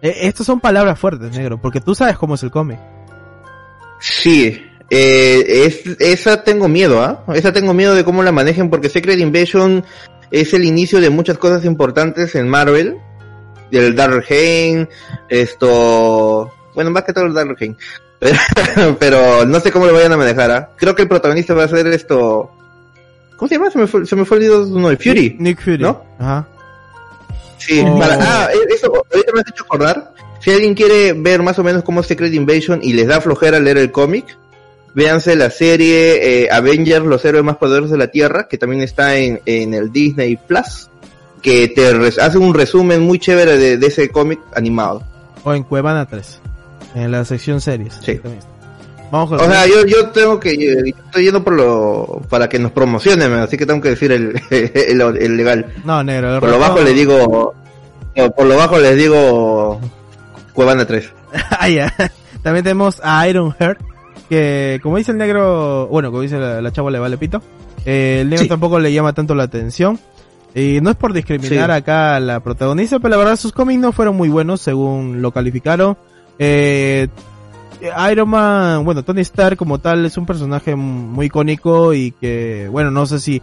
Eh, 0.00 0.18
estas 0.22 0.46
son 0.46 0.60
palabras 0.60 0.98
fuertes, 0.98 1.36
negro, 1.36 1.60
porque 1.60 1.80
tú 1.80 1.96
sabes 1.96 2.16
cómo 2.16 2.36
es 2.36 2.42
el 2.44 2.52
cómic. 2.52 2.78
Sí, 3.98 4.64
eh, 4.88 5.66
es, 5.66 5.82
esa 5.98 6.44
tengo 6.44 6.68
miedo, 6.68 7.02
¿ah? 7.02 7.24
Esa 7.34 7.52
tengo 7.52 7.74
miedo 7.74 7.94
de 7.94 8.04
cómo 8.04 8.22
la 8.22 8.30
manejen 8.30 8.70
porque 8.70 8.88
Secret 8.88 9.18
Invasion 9.18 9.84
es 10.30 10.54
el 10.54 10.64
inicio 10.64 11.00
de 11.00 11.10
muchas 11.10 11.38
cosas 11.38 11.64
importantes 11.64 12.36
en 12.36 12.48
Marvel. 12.48 12.96
Del 13.72 13.96
Darkheim, 13.96 14.86
esto, 15.28 16.52
bueno, 16.74 16.90
más 16.92 17.02
que 17.02 17.12
todo 17.12 17.26
el 17.26 17.34
Darkheim. 17.34 17.76
Pero, 18.20 18.98
pero 18.98 19.46
no 19.46 19.60
sé 19.60 19.72
cómo 19.72 19.86
lo 19.86 19.94
vayan 19.94 20.12
a 20.12 20.18
manejar, 20.18 20.50
¿ah? 20.50 20.70
Creo 20.76 20.94
que 20.94 21.02
el 21.02 21.08
protagonista 21.08 21.54
va 21.54 21.64
a 21.64 21.68
ser 21.68 21.86
esto, 21.86 22.50
¿cómo 23.40 23.48
se 23.48 23.54
llama? 23.56 23.70
Se 23.70 23.78
me 23.78 23.86
fue, 23.86 24.04
se 24.06 24.14
me 24.16 24.24
fue 24.26 24.36
el 24.36 24.70
no, 24.70 24.90
el 24.90 24.98
Fury. 24.98 25.36
Nick 25.40 25.60
Fury. 25.64 25.78
¿No? 25.78 26.04
Ajá. 26.18 26.46
Sí, 27.58 27.82
Oh. 27.84 27.98
para, 27.98 28.16
ah, 28.20 28.48
e- 28.52 28.74
eso, 28.74 28.86
ahorita 29.12 29.32
me 29.32 29.40
has 29.40 29.48
hecho 29.50 29.64
acordar. 29.64 30.12
Si 30.40 30.50
alguien 30.50 30.74
quiere 30.74 31.12
ver 31.14 31.42
más 31.42 31.58
o 31.58 31.64
menos 31.64 31.82
cómo 31.82 32.00
es 32.00 32.06
Secret 32.06 32.32
Invasion 32.34 32.80
y 32.82 32.92
les 32.92 33.06
da 33.08 33.20
flojera 33.20 33.58
leer 33.60 33.78
el 33.78 33.90
cómic, 33.90 34.36
véanse 34.94 35.36
la 35.36 35.50
serie 35.50 36.44
eh, 36.44 36.48
Avengers, 36.50 37.04
los 37.04 37.24
héroes 37.24 37.44
más 37.44 37.56
poderosos 37.56 37.90
de 37.90 37.98
la 37.98 38.08
Tierra, 38.08 38.46
que 38.48 38.56
también 38.58 38.82
está 38.82 39.16
en, 39.16 39.40
en 39.46 39.74
el 39.74 39.90
Disney 39.92 40.36
Plus, 40.36 40.88
que 41.42 41.68
te 41.68 41.86
hace 42.20 42.38
un 42.38 42.54
resumen 42.54 43.00
muy 43.02 43.18
chévere 43.18 43.56
de, 43.58 43.76
de 43.78 43.86
ese 43.86 44.10
cómic 44.10 44.40
animado. 44.54 45.02
O 45.44 45.52
en 45.54 45.62
Cuevana 45.62 46.06
3. 46.06 46.40
En 46.94 47.10
la 47.12 47.24
sección 47.24 47.60
series. 47.60 47.94
Sí. 48.04 48.16
También. 48.16 48.42
Vamos 49.10 49.28
con 49.30 49.40
O 49.40 49.44
sea, 49.44 49.66
yo, 49.66 49.84
yo 49.86 50.08
tengo 50.10 50.38
que, 50.38 50.56
yo 50.56 50.94
estoy 51.04 51.24
yendo 51.24 51.42
por 51.42 51.54
lo, 51.54 52.22
para 52.28 52.48
que 52.48 52.58
nos 52.58 52.70
promocionen, 52.72 53.32
así 53.34 53.56
que 53.56 53.66
tengo 53.66 53.80
que 53.80 53.90
decir 53.90 54.12
el, 54.12 54.40
el, 54.50 55.00
el 55.00 55.36
legal. 55.36 55.66
No, 55.84 56.02
negro. 56.04 56.34
el 56.34 56.40
Por 56.40 56.50
lo 56.50 56.58
bajo 56.58 56.80
les 56.80 56.94
digo, 56.94 57.54
no, 58.16 58.30
por 58.32 58.46
lo 58.46 58.56
bajo 58.56 58.78
les 58.78 58.96
digo 58.96 59.80
Cuevana 60.52 60.84
3. 60.86 61.12
ah, 61.58 61.68
ya. 61.68 61.92
También 62.42 62.62
tenemos 62.64 63.00
a 63.02 63.26
Iron 63.28 63.52
Heart. 63.58 63.80
Que, 64.28 64.78
como 64.82 64.96
dice 64.96 65.10
el 65.10 65.18
negro, 65.18 65.88
bueno, 65.88 66.10
como 66.10 66.22
dice 66.22 66.38
la, 66.38 66.60
la 66.62 66.70
chava, 66.72 66.90
le 66.92 67.00
vale 67.00 67.18
pito. 67.18 67.42
eh, 67.84 68.18
el 68.22 68.30
negro 68.30 68.44
Sí. 68.44 68.48
tampoco 68.48 68.78
le 68.78 68.92
llama 68.92 69.12
tanto 69.12 69.34
la 69.34 69.42
atención. 69.44 69.98
Y 70.54 70.80
no 70.80 70.90
es 70.90 70.96
por 70.96 71.12
discriminar 71.12 71.70
Sí. 71.70 71.76
acá 71.76 72.16
a 72.16 72.20
la 72.20 72.38
protagonista, 72.40 72.98
pero 73.00 73.10
la 73.10 73.16
verdad 73.16 73.36
sus 73.36 73.52
cómics 73.52 73.80
no 73.80 73.90
fueron 73.92 74.16
muy 74.16 74.28
buenos 74.28 74.60
según 74.60 75.20
lo 75.20 75.32
calificaron. 75.32 75.96
Eh, 76.38 77.08
Iron 78.10 78.28
Man, 78.28 78.84
bueno, 78.84 79.02
Tony 79.02 79.20
Stark 79.22 79.56
como 79.56 79.78
tal 79.78 80.04
es 80.04 80.16
un 80.16 80.26
personaje 80.26 80.74
muy 80.76 81.26
icónico 81.26 81.94
y 81.94 82.12
que, 82.12 82.68
bueno, 82.70 82.90
no 82.90 83.06
sé 83.06 83.18
si 83.20 83.40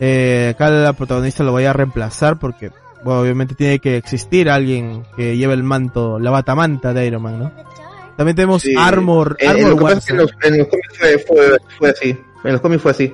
eh, 0.00 0.52
acá 0.54 0.70
la 0.70 0.92
protagonista 0.92 1.42
lo 1.44 1.52
vaya 1.52 1.70
a 1.70 1.72
reemplazar 1.74 2.38
porque, 2.38 2.70
bueno, 3.04 3.20
obviamente 3.20 3.54
tiene 3.54 3.78
que 3.78 3.96
existir 3.96 4.48
alguien 4.50 5.02
que 5.16 5.36
lleve 5.36 5.54
el 5.54 5.62
manto, 5.62 6.18
la 6.18 6.30
batamanta 6.30 6.92
de 6.92 7.06
Iron 7.06 7.22
Man, 7.22 7.38
¿no? 7.38 7.52
También 8.16 8.36
tenemos 8.36 8.62
Sí. 8.62 8.74
Armor, 8.78 9.36
En, 9.40 9.50
en 9.50 9.56
Armor 9.66 9.80
lo 9.80 9.86
que 9.88 9.92
es 9.94 10.10
en 10.10 10.16
los, 10.18 10.30
en 10.42 10.58
los 10.58 10.68
cómics 10.68 10.98
fue, 10.98 11.18
fue, 11.18 11.56
fue 11.78 11.90
así. 11.90 12.18
En 12.44 12.52
los 12.52 12.60
cómics 12.60 12.82
fue 12.82 12.90
así. 12.92 13.12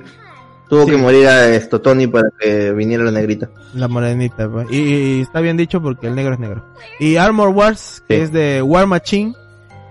Tuvo 0.67 0.83
Sí. 0.85 0.91
que 0.91 0.97
morir 0.97 1.25
a 1.27 1.49
esto 1.55 1.81
Tony 1.81 2.05
para 2.05 2.29
que 2.39 2.71
viniera 2.73 3.03
la 3.03 3.11
negrita. 3.11 3.49
la 3.73 3.87
morenita, 3.87 4.47
pues. 4.49 4.67
y, 4.69 4.77
y 4.77 5.21
está 5.21 5.39
bien 5.41 5.57
dicho 5.57 5.81
porque 5.81 6.07
el 6.07 6.15
negro 6.15 6.33
es 6.33 6.39
negro. 6.39 6.63
Y 6.99 7.15
Armor 7.15 7.49
Wars, 7.49 8.03
que 8.07 8.17
Sí. 8.17 8.21
es 8.23 8.31
de 8.31 8.61
War 8.61 8.85
Machine, 8.85 9.33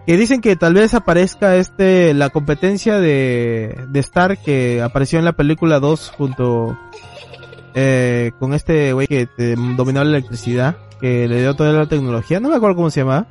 que 0.09 0.17
dicen 0.17 0.41
que 0.41 0.57
tal 0.57 0.73
vez 0.73 0.95
aparezca 0.95 1.57
este, 1.57 2.15
la 2.15 2.31
competencia 2.31 2.99
de, 2.99 3.77
de 3.91 4.01
Star 4.01 4.39
que 4.39 4.81
apareció 4.81 5.19
en 5.19 5.27
la 5.27 5.35
película 5.35 5.81
2 5.81 6.13
junto, 6.17 6.79
eh, 7.75 8.31
con 8.39 8.55
este 8.55 8.95
güey 8.95 9.07
que 9.07 9.27
te 9.27 9.55
dominó 9.55 10.03
la 10.03 10.17
electricidad, 10.17 10.79
que 10.99 11.29
le 11.29 11.43
dio 11.43 11.53
toda 11.53 11.75
la 11.75 11.85
tecnología, 11.85 12.41
no 12.41 12.49
me 12.49 12.57
acuerdo 12.57 12.77
cómo 12.77 12.91
se 12.91 13.01
llama, 13.01 13.27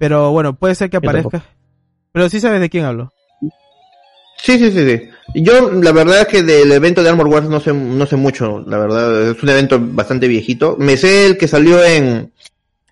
pero 0.00 0.32
bueno, 0.32 0.56
puede 0.56 0.74
ser 0.74 0.90
que 0.90 0.96
aparezca. 0.96 1.44
Pero 2.10 2.28
sí 2.28 2.40
sabes 2.40 2.60
de 2.60 2.70
quién 2.70 2.86
hablo. 2.86 3.12
Sí, 4.36 4.58
sí, 4.58 4.72
sí, 4.72 4.84
sí. 4.84 5.10
Yo, 5.36 5.70
la 5.70 5.92
verdad 5.92 6.22
es 6.22 6.26
que 6.26 6.42
del 6.42 6.72
evento 6.72 7.04
de 7.04 7.10
Armor 7.10 7.28
Wars 7.28 7.48
no 7.48 7.60
sé, 7.60 7.72
no 7.72 8.04
sé 8.04 8.16
mucho, 8.16 8.64
la 8.66 8.78
verdad. 8.78 9.30
Es 9.30 9.40
un 9.40 9.48
evento 9.48 9.78
bastante 9.80 10.26
viejito. 10.26 10.74
Me 10.76 10.96
sé 10.96 11.26
el 11.26 11.38
que 11.38 11.46
salió 11.46 11.84
en, 11.84 12.32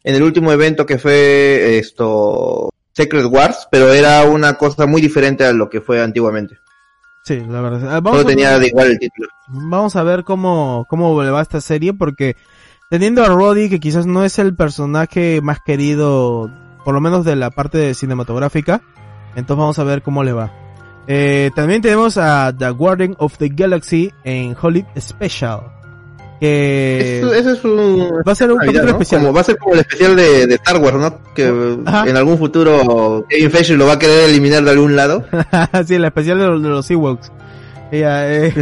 en 0.05 0.15
el 0.15 0.23
último 0.23 0.53
evento 0.53 0.87
que 0.87 0.99
fue 0.99 1.79
esto, 1.79 2.71
Secret 2.99 3.27
Wars, 3.27 3.69
pero 3.71 3.93
era 3.93 4.25
una 4.25 4.55
cosa 4.55 4.87
muy 4.87 5.01
diferente 5.01 5.45
a 5.45 5.53
lo 5.53 5.71
que 5.71 5.81
fue 5.81 6.03
antiguamente. 6.03 6.59
Sí, 7.25 7.41
la 7.49 7.61
verdad. 7.61 7.95
Ah, 7.97 8.01
Vamos 8.01 8.23
a- 8.23 8.27
tenía 8.27 8.59
de 8.59 8.67
igual 8.67 8.91
el 8.91 8.99
título. 8.99 9.29
Vamos 9.49 9.95
a 9.97 10.03
ver 10.03 10.25
cómo, 10.25 10.85
cómo 10.89 11.23
le 11.23 11.31
va 11.31 11.41
esta 11.43 11.61
serie, 11.61 11.93
porque 11.95 12.37
teniendo 12.91 13.23
a 13.23 13.29
Roddy, 13.29 13.69
que 13.69 13.79
quizás 13.81 14.05
no 14.07 14.25
es 14.25 14.39
el 14.41 14.57
personaje 14.57 15.41
más 15.43 15.59
querido, 15.65 16.51
por 16.85 16.93
lo 16.95 17.01
menos 17.01 17.25
de 17.25 17.37
la 17.37 17.51
parte 17.51 17.95
cinematográfica, 17.95 18.81
entonces 19.37 19.57
vamos 19.61 19.79
a 19.79 19.85
ver 19.85 20.03
cómo 20.03 20.25
le 20.25 20.33
va. 20.33 20.53
Eh, 21.07 21.51
también 21.55 21.81
tenemos 21.83 22.19
a 22.19 22.53
The 22.57 22.71
Guardian 22.71 23.15
of 23.19 23.39
the 23.39 23.49
Galaxy 23.49 24.13
en 24.25 24.57
Holiday 24.61 24.91
Special, 25.01 25.61
que 26.41 27.19
Eso, 27.19 27.35
eso 27.35 27.53
es 27.53 27.65
un... 27.65 28.23
va 28.27 28.33
a 28.33 28.35
ser 28.35 28.53
un 28.53 28.59
Navidad, 28.59 28.85
¿no? 28.85 28.91
especial. 28.91 29.21
Como 29.23 29.33
va 29.33 29.41
a 29.41 29.45
ser 29.45 29.59
como 29.59 29.75
el 29.75 29.81
especial 29.81 30.17
de, 30.17 30.47
de 30.47 30.55
Star 30.55 30.77
Wars, 30.79 30.97
¿no? 30.97 31.19
Que 31.35 31.79
Ajá. 31.87 32.09
en 32.09 32.17
algún 32.17 32.39
futuro 32.39 33.25
Kevin 33.29 33.51
Feige 33.51 33.77
lo 33.77 33.87
va 33.87 33.95
a 33.95 33.99
querer 33.99 34.31
eliminar 34.31 34.63
de 34.63 34.71
algún 34.71 34.97
lado. 34.97 35.25
sí, 35.87 35.99
la 35.99 36.09
especial 36.09 36.39
de 36.39 36.47
los, 36.47 36.63
de 36.63 36.69
los 36.69 36.91
Ewoks. 36.91 37.33
Ya, 37.91 38.31
eh, 38.31 38.53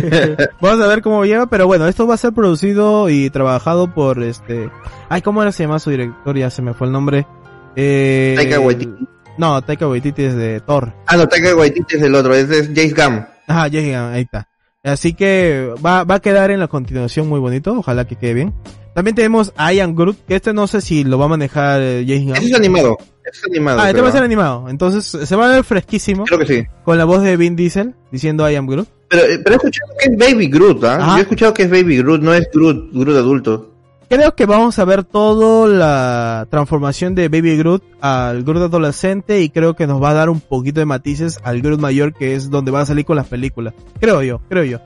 vamos 0.61 0.85
a 0.85 0.89
ver 0.89 1.03
cómo 1.03 1.25
lleva, 1.25 1.47
pero 1.47 1.67
bueno, 1.67 1.89
esto 1.89 2.07
va 2.07 2.15
a 2.15 2.19
ser 2.19 2.33
producido 2.33 3.11
y 3.11 3.29
trabajado 3.31 3.93
por 3.93 4.23
este... 4.23 4.71
Ay, 5.09 5.21
¿cómo 5.23 5.43
era 5.43 5.51
se 5.53 5.65
llama 5.65 5.79
su 5.81 5.91
director? 5.91 6.37
Ya 6.37 6.49
se 6.51 6.63
me 6.63 6.75
fue 6.75 6.87
el 6.87 6.93
nombre. 6.93 7.27
Eh, 7.75 8.35
Taika 8.37 8.61
Waititi. 8.61 9.07
No, 9.37 9.61
Taika 9.63 9.89
Waititi 9.89 10.25
es 10.25 10.35
de 10.37 10.61
Thor. 10.61 10.93
Ah, 11.07 11.17
no, 11.17 11.27
Taika 11.29 11.55
Waititi 11.55 11.97
es 11.97 12.03
el 12.03 12.15
otro, 12.15 12.35
ese 12.35 12.61
es 12.61 12.71
James 12.75 12.95
Gunn. 12.95 13.27
Ajá, 13.49 13.69
ya 13.69 13.81
llegan, 13.81 14.13
ahí 14.13 14.23
está. 14.23 14.49
Así 14.87 15.15
que 15.15 15.75
va, 15.85 16.05
va 16.05 16.17
a 16.17 16.21
quedar 16.21 16.51
en 16.51 16.61
la 16.61 16.69
continuación 16.69 17.29
muy 17.29 17.41
bonito, 17.41 17.75
ojalá 17.79 18.07
que 18.07 18.17
quede 18.17 18.35
bien. 18.35 18.55
También 18.95 19.15
tenemos 19.15 19.53
Ian 19.59 19.95
Groot, 19.95 20.17
que 20.27 20.37
este 20.37 20.55
no 20.55 20.67
sé 20.67 20.81
si 20.81 21.05
lo 21.05 21.19
va 21.19 21.27
a 21.27 21.29
manejar 21.29 21.83
eh, 21.83 22.05
James 22.07 22.25
Gunn. 22.25 22.37
Ese 22.37 22.47
es 22.47 22.55
animado. 22.55 22.97
Ese 23.25 23.41
es 23.41 23.45
animado. 23.51 23.81
Ah, 23.81 23.91
este 23.91 24.01
va 24.01 24.09
a 24.09 24.13
ser 24.13 24.23
animado. 24.23 24.69
Entonces 24.71 25.05
se 25.29 25.37
va 25.37 25.47
a 25.47 25.55
ver 25.55 25.65
fresquísimo 25.65 26.25
Creo 26.25 26.39
que 26.39 26.47
sí. 26.47 26.65
con 26.85 26.97
la 26.97 27.05
voz 27.05 27.23
de 27.23 27.37
Vin 27.37 27.57
Diesel 27.57 27.95
diciendo 28.11 28.49
I 28.49 28.55
am 28.55 28.67
Groot. 28.67 28.89
Pero, 29.09 29.23
eh, 29.25 29.39
pero 29.45 29.55
he 29.55 29.57
escuchado 29.57 29.93
que 29.99 30.11
es 30.11 30.17
Baby 30.17 30.49
Groot, 30.49 30.85
¿ah? 30.85 31.09
Yo 31.11 31.17
he 31.19 31.21
escuchado 31.23 31.53
que 31.53 31.65
es 31.65 31.71
Baby 31.71 31.99
Groot, 31.99 32.23
no 32.23 32.33
es 32.33 32.49
Groot, 32.53 32.93
Groot 32.93 33.17
adulto. 33.17 33.76
Creo 34.09 34.37
que 34.37 34.47
vamos 34.47 34.79
a 34.79 34.85
ver 34.85 35.03
toda 35.03 35.67
la 35.69 36.47
transformación 36.49 37.17
de 37.17 37.29
Baby 37.29 37.57
Groot 37.57 37.83
al 38.01 38.45
Groot 38.45 38.63
adolescente 38.63 39.43
y 39.43 39.49
creo 39.51 39.75
que 39.75 39.89
nos 39.89 40.01
va 40.01 40.11
a 40.11 40.15
dar 40.15 40.31
un 40.31 40.41
poquito 40.41 40.79
de 40.79 40.87
matices 40.87 41.41
al 41.43 41.61
Groot 41.61 41.81
mayor 41.81 42.15
que 42.15 42.35
es 42.37 42.49
donde 42.49 42.71
va 42.71 42.83
a 42.83 42.87
salir 42.87 43.05
con 43.05 43.17
las 43.17 43.27
películas. 43.27 43.75
Creo 43.99 44.23
yo, 44.23 44.41
creo 44.49 44.63
yo. 44.65 44.79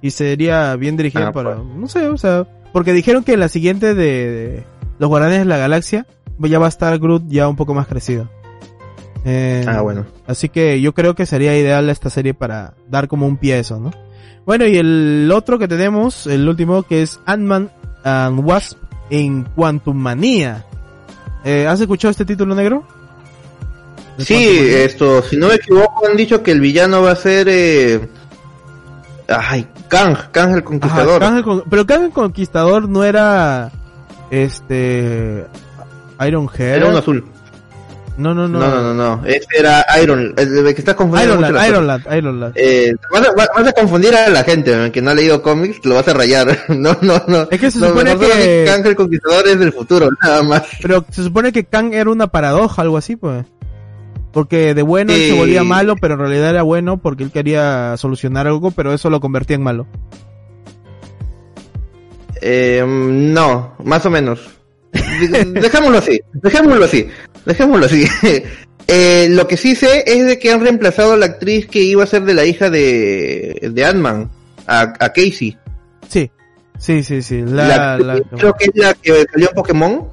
Y 0.00 0.12
sería 0.12 0.76
bien 0.76 0.96
dirigido 0.96 1.26
Ah, 1.26 1.32
para, 1.32 1.56
pues. 1.56 1.66
no 1.76 1.88
sé, 1.88 2.06
o 2.08 2.16
sea, 2.16 2.46
porque 2.72 2.92
dijeron 2.92 3.24
que 3.24 3.32
en 3.32 3.40
la 3.40 3.48
siguiente 3.48 3.94
de, 3.94 4.04
de 4.04 4.64
Los 5.00 5.08
Guardianes 5.08 5.40
de 5.40 5.44
la 5.46 5.58
Galaxia 5.58 6.06
ya 6.38 6.58
va 6.60 6.66
a 6.66 6.68
estar 6.68 6.96
Groot 7.00 7.24
ya 7.26 7.48
un 7.48 7.56
poco 7.56 7.74
más 7.74 7.88
crecido. 7.88 8.28
Eh, 9.24 9.64
Ah, 9.66 9.80
bueno. 9.80 10.06
Así 10.28 10.48
que 10.48 10.80
yo 10.80 10.94
creo 10.94 11.16
que 11.16 11.26
sería 11.26 11.58
ideal 11.58 11.90
esta 11.90 12.10
serie 12.10 12.32
para 12.32 12.74
dar 12.88 13.08
como 13.08 13.26
un 13.26 13.38
pie 13.38 13.54
a 13.54 13.58
eso, 13.58 13.80
¿no? 13.80 13.90
Bueno, 14.46 14.66
y 14.66 14.76
el 14.78 15.30
otro 15.34 15.58
que 15.58 15.66
tenemos, 15.68 16.26
el 16.28 16.48
último, 16.48 16.84
que 16.84 17.02
es 17.02 17.20
Ant-Man 17.26 17.70
and 18.04 18.40
Wasp 18.44 18.76
en 19.10 19.44
Quantum 19.44 19.96
Manía. 19.96 20.64
Eh, 21.44 21.66
¿Has 21.66 21.80
escuchado 21.80 22.10
este 22.10 22.24
título 22.24 22.54
negro? 22.54 22.84
¿De 24.16 24.24
Sí, 24.24 24.58
esto, 24.74 25.22
si 25.22 25.36
no 25.36 25.48
me 25.48 25.54
equivoco, 25.54 26.06
han 26.08 26.16
dicho 26.16 26.42
que 26.42 26.50
el 26.52 26.60
villano 26.60 27.02
va 27.02 27.12
a 27.12 27.16
ser, 27.16 27.46
eh... 27.48 28.08
Ay, 29.28 29.66
Kang, 29.88 30.16
Kang 30.32 30.50
el 30.50 30.56
Ajá, 30.58 30.64
Conquistador. 30.64 31.20
Kang 31.20 31.36
el 31.36 31.44
Con- 31.44 31.64
pero 31.70 31.86
Kang 31.86 32.02
el 32.04 32.10
Conquistador 32.10 32.88
no 32.88 33.04
era, 33.04 33.70
este, 34.30 35.46
Iron 36.26 36.48
Head. 36.52 36.76
Era 36.76 36.86
uno 36.88 36.98
azul. 36.98 37.24
No, 38.18 38.34
no, 38.34 38.48
no. 38.48 38.58
No, 38.58 38.68
no, 38.68 38.82
no, 38.82 38.94
no. 39.16 39.26
Ese 39.26 39.46
era 39.56 39.86
Iron, 40.02 40.34
el 40.36 40.64
que 40.74 40.80
estás 40.80 40.96
confundiendo 40.96 41.38
Iron 41.38 41.54
Lad, 41.54 41.68
Iron. 41.68 41.86
Lad, 41.86 42.00
Iron 42.16 42.40
Lad. 42.40 42.52
Eh, 42.56 42.92
vas, 43.12 43.28
a, 43.28 43.32
vas 43.32 43.68
a 43.68 43.72
confundir 43.72 44.12
a 44.16 44.28
la 44.28 44.42
gente 44.42 44.90
que 44.90 45.00
no 45.00 45.10
ha 45.10 45.14
leído 45.14 45.40
cómics, 45.40 45.78
lo 45.84 45.94
vas 45.94 46.08
a 46.08 46.14
rayar. 46.14 46.64
no, 46.68 46.96
no, 47.00 47.22
no. 47.28 47.48
Es 47.48 47.60
que 47.60 47.70
se 47.70 47.78
No, 47.78 47.88
supone 47.88 48.18
que- 48.18 48.64
Kang 48.66 48.84
el 48.84 48.96
Conquistador 48.96 49.46
es 49.46 49.60
del 49.60 49.72
futuro, 49.72 50.08
nada 50.22 50.42
más. 50.42 50.64
Pero 50.82 51.04
se 51.10 51.22
supone 51.22 51.52
que 51.52 51.64
Kang 51.64 51.94
era 51.94 52.10
una 52.10 52.26
paradoja, 52.26 52.82
algo 52.82 52.96
así, 52.96 53.14
pues. 53.14 53.46
Porque 54.32 54.74
de 54.74 54.82
bueno 54.82 55.12
él 55.12 55.30
se 55.30 55.38
volvía 55.38 55.62
malo, 55.64 55.94
pero 55.96 56.14
en 56.14 56.20
realidad 56.20 56.50
era 56.50 56.62
bueno 56.62 56.98
porque 56.98 57.22
él 57.22 57.30
quería 57.30 57.96
solucionar 57.96 58.46
algo, 58.48 58.72
pero 58.72 58.92
eso 58.92 59.08
lo 59.10 59.20
convertía 59.20 59.56
en 59.56 59.62
malo. 59.62 59.86
Eh, 62.40 62.84
no, 62.86 63.74
más 63.84 64.04
o 64.06 64.10
menos. 64.10 64.57
De- 64.92 65.44
Dejémoslo 65.60 65.98
así, 65.98 66.20
dejémoslo 66.32 66.84
así, 66.84 67.08
dejémoslo 67.44 67.86
así. 67.86 68.04
Eh, 68.90 69.28
lo 69.28 69.46
que 69.46 69.58
sí 69.58 69.74
sé 69.74 70.02
es 70.06 70.24
de 70.24 70.38
que 70.38 70.50
han 70.50 70.62
reemplazado 70.62 71.12
a 71.12 71.16
la 71.18 71.26
actriz 71.26 71.66
que 71.66 71.82
iba 71.82 72.02
a 72.04 72.06
ser 72.06 72.22
de 72.22 72.32
la 72.32 72.46
hija 72.46 72.70
de, 72.70 73.68
de 73.70 73.84
Ant-Man, 73.84 74.30
a, 74.66 74.80
a 74.98 75.12
Casey. 75.12 75.58
Sí, 76.08 76.30
sí, 76.78 77.02
sí, 77.02 77.20
sí. 77.20 77.42
La 77.42 77.98
La, 77.98 78.18
creo 78.38 78.54
que 78.54 78.64
es 78.64 78.70
la 78.74 78.94
que 78.94 79.26
salió 79.30 79.50
en 79.50 79.54
Pokémon. 79.54 80.08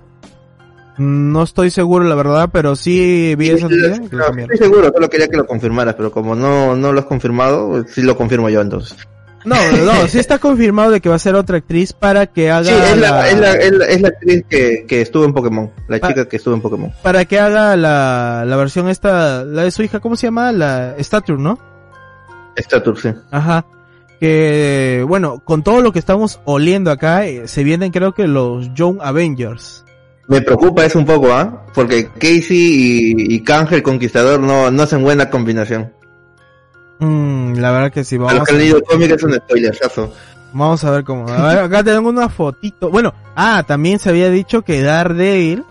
No 0.97 1.43
estoy 1.43 1.71
seguro, 1.71 2.03
la 2.03 2.15
verdad, 2.15 2.49
pero 2.51 2.75
sí 2.75 3.33
vi 3.37 3.51
esa 3.51 3.69
Sí, 3.69 3.75
lo 3.75 3.87
no, 4.29 4.39
estoy 4.41 4.57
seguro, 4.57 4.91
solo 4.93 5.09
quería 5.09 5.29
que 5.29 5.37
lo 5.37 5.45
confirmaras, 5.45 5.95
pero 5.95 6.11
como 6.11 6.35
no, 6.35 6.75
no 6.75 6.91
lo 6.91 6.99
has 6.99 7.05
confirmado, 7.05 7.85
sí 7.87 8.01
lo 8.01 8.17
confirmo 8.17 8.49
yo 8.49 8.59
entonces. 8.59 8.97
No, 9.45 9.55
no, 9.85 10.07
sí 10.07 10.17
está 10.19 10.39
confirmado 10.39 10.89
de 10.91 10.99
que 11.01 11.07
va 11.09 11.15
a 11.15 11.19
ser 11.19 11.35
otra 11.35 11.57
actriz 11.57 11.93
para 11.93 12.25
que 12.25 12.49
haga 12.49 12.63
Sí, 12.65 12.73
es 12.73 12.97
la, 12.97 13.11
la- 13.11 13.29
es 13.29 13.39
la, 13.39 13.51
es 13.53 13.71
la, 13.71 13.85
es 13.85 14.01
la 14.01 14.07
actriz 14.07 14.43
que, 14.49 14.85
que 14.87 15.01
estuvo 15.01 15.23
en 15.23 15.33
Pokémon, 15.33 15.71
la 15.87 15.99
chica 15.99 16.27
que 16.27 16.37
estuvo 16.37 16.55
en 16.55 16.61
Pokémon. 16.61 16.91
para 17.03 17.25
que 17.25 17.39
haga 17.39 17.75
la, 17.75 18.43
la 18.45 18.55
versión 18.57 18.89
esta, 18.89 19.43
la 19.43 19.63
de 19.63 19.71
su 19.71 19.83
hija, 19.83 19.99
¿cómo 19.99 20.15
se 20.15 20.27
llama? 20.27 20.51
La 20.51 20.95
Stature, 20.99 21.39
¿no? 21.39 21.59
Stature, 22.57 22.99
sí. 23.01 23.09
Ajá. 23.31 23.65
Que, 24.19 25.03
bueno, 25.07 25.41
con 25.43 25.61
todo 25.61 25.81
lo 25.81 25.91
que 25.91 25.99
estamos 25.99 26.39
oliendo 26.45 26.89
acá, 26.89 27.25
eh, 27.27 27.47
se 27.47 27.63
vienen 27.63 27.91
creo 27.91 28.13
que 28.13 28.27
los 28.27 28.73
Young 28.73 28.97
Avengers. 29.01 29.83
Me 30.27 30.41
preocupa 30.41 30.85
eso 30.85 30.97
un 30.97 31.05
poco, 31.05 31.31
¿ah? 31.33 31.65
Porque 31.75 32.07
Casey 32.07 32.45
y, 32.57 33.35
y 33.35 33.39
Kang 33.43 33.67
el 33.73 33.83
Conquistador 33.83 34.39
no, 34.39 34.71
no 34.71 34.83
hacen 34.83 35.03
buena 35.03 35.29
combinación. 35.29 35.91
Mm, 36.99 37.55
la 37.57 37.71
verdad 37.71 37.91
que 37.91 38.03
sí, 38.03 38.15
A 38.15 38.19
los 38.19 38.27
vamos 38.33 38.45
que 38.47 38.51
a, 38.51 38.55
han 38.55 38.59
leído 38.61 38.77
el 38.77 38.83
cómic 38.83 39.11
es 39.11 39.23
un 39.23 39.33
spoilerazo. 39.33 40.13
vamos 40.53 40.83
a 40.83 40.91
ver 40.91 41.03
cómo. 41.03 41.27
A 41.27 41.47
ver, 41.49 41.59
acá 41.59 41.83
tengo 41.83 42.09
una 42.09 42.29
fotito. 42.29 42.89
Bueno, 42.89 43.13
ah, 43.35 43.63
también 43.67 43.99
se 43.99 44.09
había 44.09 44.29
dicho 44.29 44.61
que 44.61 44.81
Daredevil 44.81 45.63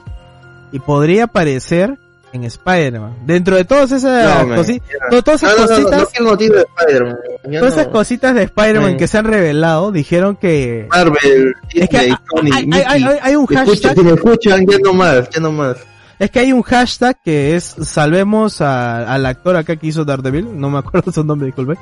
y 0.72 0.78
podría 0.80 1.24
aparecer 1.24 1.96
en 2.32 2.42
Spider-Man. 2.44 3.14
Dentro 3.24 3.54
de 3.56 3.64
todas 3.64 3.92
esas 3.92 4.46
No, 4.48 4.56
cosi- 4.56 4.82
todas 5.22 5.42
esas 5.42 5.56
no, 5.60 5.66
cositas, 5.68 6.00
de 6.00 7.58
todas 7.58 7.72
esas 7.74 7.86
cositas 7.88 8.34
de 8.34 8.42
Spider-Man 8.42 8.82
Man. 8.90 8.96
que 8.96 9.06
se 9.06 9.18
han 9.18 9.24
revelado, 9.24 9.92
dijeron 9.92 10.34
que 10.36 10.88
Marvel, 10.90 11.54
es 11.72 11.88
que 11.88 11.98
Disney, 12.42 12.82
hay, 12.86 13.04
hay- 13.22 13.36
un 13.36 13.44
Escucha, 13.44 13.64
hashtag 13.64 13.94
si 13.94 14.02
me 14.02 14.12
escuchan, 14.14 14.66
ya 14.66 14.78
no 14.80 14.92
más, 14.94 15.30
ya 15.30 15.40
no 15.40 15.52
más. 15.52 15.76
Es 16.18 16.30
que 16.30 16.38
hay 16.40 16.52
un 16.52 16.62
hashtag 16.62 17.16
que 17.24 17.56
es 17.56 17.64
salvemos 17.82 18.60
a- 18.60 19.12
al 19.12 19.26
actor 19.26 19.56
acá 19.56 19.76
que 19.76 19.86
hizo 19.88 20.04
Daredevil, 20.04 20.60
no 20.60 20.70
me 20.70 20.78
acuerdo 20.78 21.10
su 21.12 21.24
nombre, 21.24 21.46
disculpe. 21.46 21.76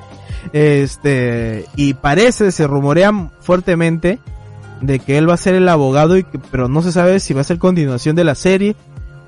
Este, 0.53 1.67
y 1.77 1.95
parece, 1.95 2.51
se 2.53 2.67
rumorea 2.67 3.13
fuertemente 3.41 4.19
de 4.81 4.99
que 4.99 5.19
él 5.19 5.29
va 5.29 5.35
a 5.35 5.39
ser 5.39 5.55
el 5.55 5.69
abogado 5.69 6.17
y 6.17 6.25
que, 6.25 6.39
pero 6.39 6.69
no 6.69 6.83
se 6.83 6.93
sabe 6.93 7.21
si 7.21 7.35
va 7.35 7.43
a 7.43 7.45
ser 7.45 7.59
continuación 7.59 8.17
de 8.17 8.25
la 8.25 8.35
serie 8.35 8.75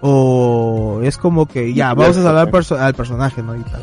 o 0.01 1.01
es 1.03 1.17
como 1.19 1.47
que 1.47 1.73
ya, 1.75 1.95
vamos 1.95 2.17
a 2.17 2.23
salvar 2.23 2.51
perso- 2.51 2.79
al 2.79 2.95
personaje, 2.95 3.43
¿no? 3.43 3.55
Y 3.57 3.61
tal. 3.61 3.81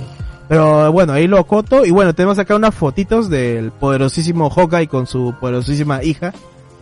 Pero 0.49 0.91
bueno, 0.91 1.13
ahí 1.13 1.27
lo 1.27 1.39
acoto 1.39 1.85
y 1.85 1.91
bueno, 1.91 2.13
tenemos 2.13 2.37
acá 2.39 2.55
unas 2.55 2.75
fotitos 2.75 3.29
del 3.29 3.71
poderosísimo 3.71 4.49
Hawkeye 4.49 4.87
con 4.87 5.07
su 5.07 5.33
poderosísima 5.39 6.03
hija. 6.03 6.33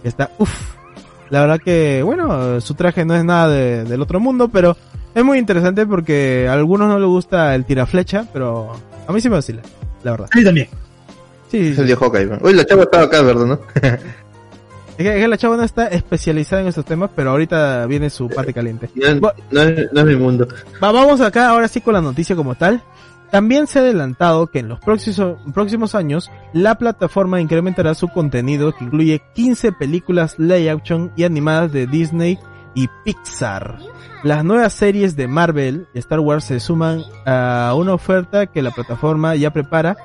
Está, 0.03 0.31
uff, 0.39 0.51
la 1.29 1.41
verdad 1.41 1.59
que, 1.63 2.01
bueno, 2.03 2.59
su 2.61 2.73
traje 2.73 3.05
no 3.05 3.15
es 3.15 3.23
nada 3.23 3.47
de- 3.49 3.83
del 3.85 4.01
otro 4.01 4.19
mundo, 4.19 4.49
pero 4.49 4.75
es 5.15 5.23
muy 5.23 5.37
interesante 5.37 5.85
porque 5.85 6.47
a 6.49 6.53
algunos 6.53 6.87
no 6.87 6.99
les 6.99 7.07
gusta 7.07 7.55
el 7.55 7.65
tiraflecha, 7.65 8.25
pero 8.33 8.71
a 9.07 9.11
mí 9.11 9.21
sí 9.21 9.29
me 9.29 9.35
vacila, 9.35 9.61
la 10.03 10.11
verdad. 10.11 10.29
A 10.33 10.37
mí 10.37 10.43
también. 10.43 10.67
Sí, 11.51 11.69
Es 11.69 11.75
sí, 11.75 11.81
el 11.81 11.87
de 11.87 11.95
Hawkeye. 11.95 12.29
Uy, 12.41 12.53
la 12.53 12.63
chava 12.65 12.83
estaba 12.83 13.03
acá, 13.05 13.21
¿verdad, 13.23 13.45
no? 13.45 13.59
Es 14.97 15.03
que, 15.05 15.15
es 15.15 15.21
que 15.21 15.27
la 15.29 15.37
chava 15.37 15.55
no 15.57 15.63
está 15.63 15.87
especializada 15.87 16.61
en 16.61 16.67
estos 16.67 16.83
temas, 16.85 17.09
pero 17.15 17.31
ahorita 17.31 17.85
viene 17.85 18.09
su 18.09 18.27
parte 18.27 18.53
caliente. 18.53 18.89
No, 18.95 19.31
es, 19.61 19.91
no 19.93 19.99
es 20.01 20.05
mi 20.05 20.15
mundo. 20.15 20.47
Va- 20.83 20.91
vamos 20.91 21.21
acá 21.21 21.49
ahora 21.49 21.67
sí 21.69 21.79
con 21.81 21.93
la 21.93 22.01
noticia 22.01 22.35
como 22.35 22.53
tal. 22.55 22.81
También 23.31 23.67
se 23.67 23.79
ha 23.79 23.81
adelantado 23.83 24.47
que 24.47 24.59
en 24.59 24.69
los 24.69 24.79
próximos, 24.79 25.95
años 25.95 26.31
la 26.51 26.75
plataforma 26.75 27.41
incrementará 27.41 27.93
su 27.93 28.07
contenido 28.07 28.73
que 28.73 28.85
incluye 28.85 29.21
15 29.35 29.71
películas 29.73 30.39
live 30.39 30.69
action 30.69 31.11
y 31.15 31.23
animadas 31.23 31.71
de 31.71 31.85
Disney 31.85 32.39
y 32.73 32.87
Pixar. 33.05 33.77
Las 34.23 34.43
nuevas 34.43 34.73
series 34.73 35.15
de 35.15 35.27
Marvel 35.27 35.87
y 35.93 35.99
Star 35.99 36.19
Wars 36.19 36.45
se 36.45 36.59
suman 36.59 37.03
a 37.25 37.73
una 37.77 37.93
oferta 37.93 38.47
que 38.47 38.63
la 38.63 38.71
plataforma 38.71 39.35
ya 39.35 39.51
prepara 39.51 39.95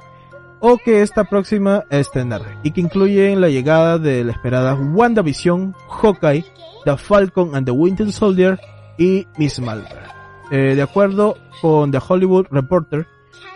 o 0.60 0.76
que 0.78 1.02
está 1.02 1.24
próxima 1.24 1.84
a 1.90 1.96
estrenar 1.96 2.42
y 2.62 2.70
que 2.70 2.80
incluyen 2.80 3.40
la 3.40 3.48
llegada 3.48 3.98
de 3.98 4.24
la 4.24 4.32
esperada 4.32 4.74
WandaVision, 4.74 5.74
Hawkeye, 5.88 6.44
The 6.84 6.96
Falcon 6.96 7.54
and 7.54 7.66
the 7.66 7.72
Winter 7.72 8.10
Soldier 8.12 8.60
y 8.98 9.26
Miss 9.36 9.60
Marvel. 9.60 9.86
Eh, 10.50 10.74
de 10.74 10.82
acuerdo 10.82 11.36
con 11.60 11.90
The 11.90 11.98
Hollywood 12.06 12.46
Reporter, 12.50 13.06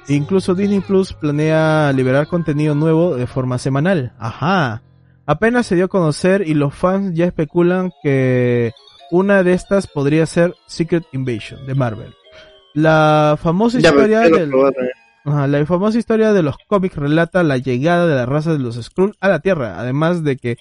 incluso 0.09 0.55
Disney 0.55 0.81
Plus 0.81 1.13
planea 1.13 1.93
liberar 1.93 2.27
contenido 2.27 2.75
nuevo 2.75 3.17
de 3.17 3.27
forma 3.27 3.59
semanal. 3.59 4.13
Ajá. 4.19 4.83
Apenas 5.27 5.67
se 5.67 5.75
dio 5.75 5.87
a 5.87 5.89
conocer 5.89 6.47
y 6.47 6.55
los 6.55 6.75
fans 6.75 7.15
ya 7.15 7.27
especulan 7.27 7.91
que 8.03 8.73
una 9.11 9.43
de 9.43 9.53
estas 9.53 9.87
podría 9.87 10.25
ser 10.27 10.55
Secret 10.67 11.05
Invasion 11.13 11.67
de 11.67 11.75
Marvel. 11.75 12.15
La 12.75 13.39
famosa 13.41 13.79
Ya, 13.79 13.91
historia 13.91 14.21
del... 14.21 14.51
eh. 14.53 14.91
Ajá, 15.25 15.47
la 15.47 15.67
famosa 15.67 15.99
historia 15.99 16.33
de 16.33 16.43
los 16.43 16.57
cómics 16.69 16.97
relata 16.97 17.43
la 17.43 17.59
llegada 17.59 18.07
de 18.07 18.15
la 18.15 18.25
raza 18.25 18.53
de 18.53 18.59
los 18.59 18.77
Skrull 18.83 19.17
a 19.21 19.29
la 19.29 19.41
Tierra, 19.41 19.79
además 19.79 20.25
de 20.25 20.37
que 20.37 20.57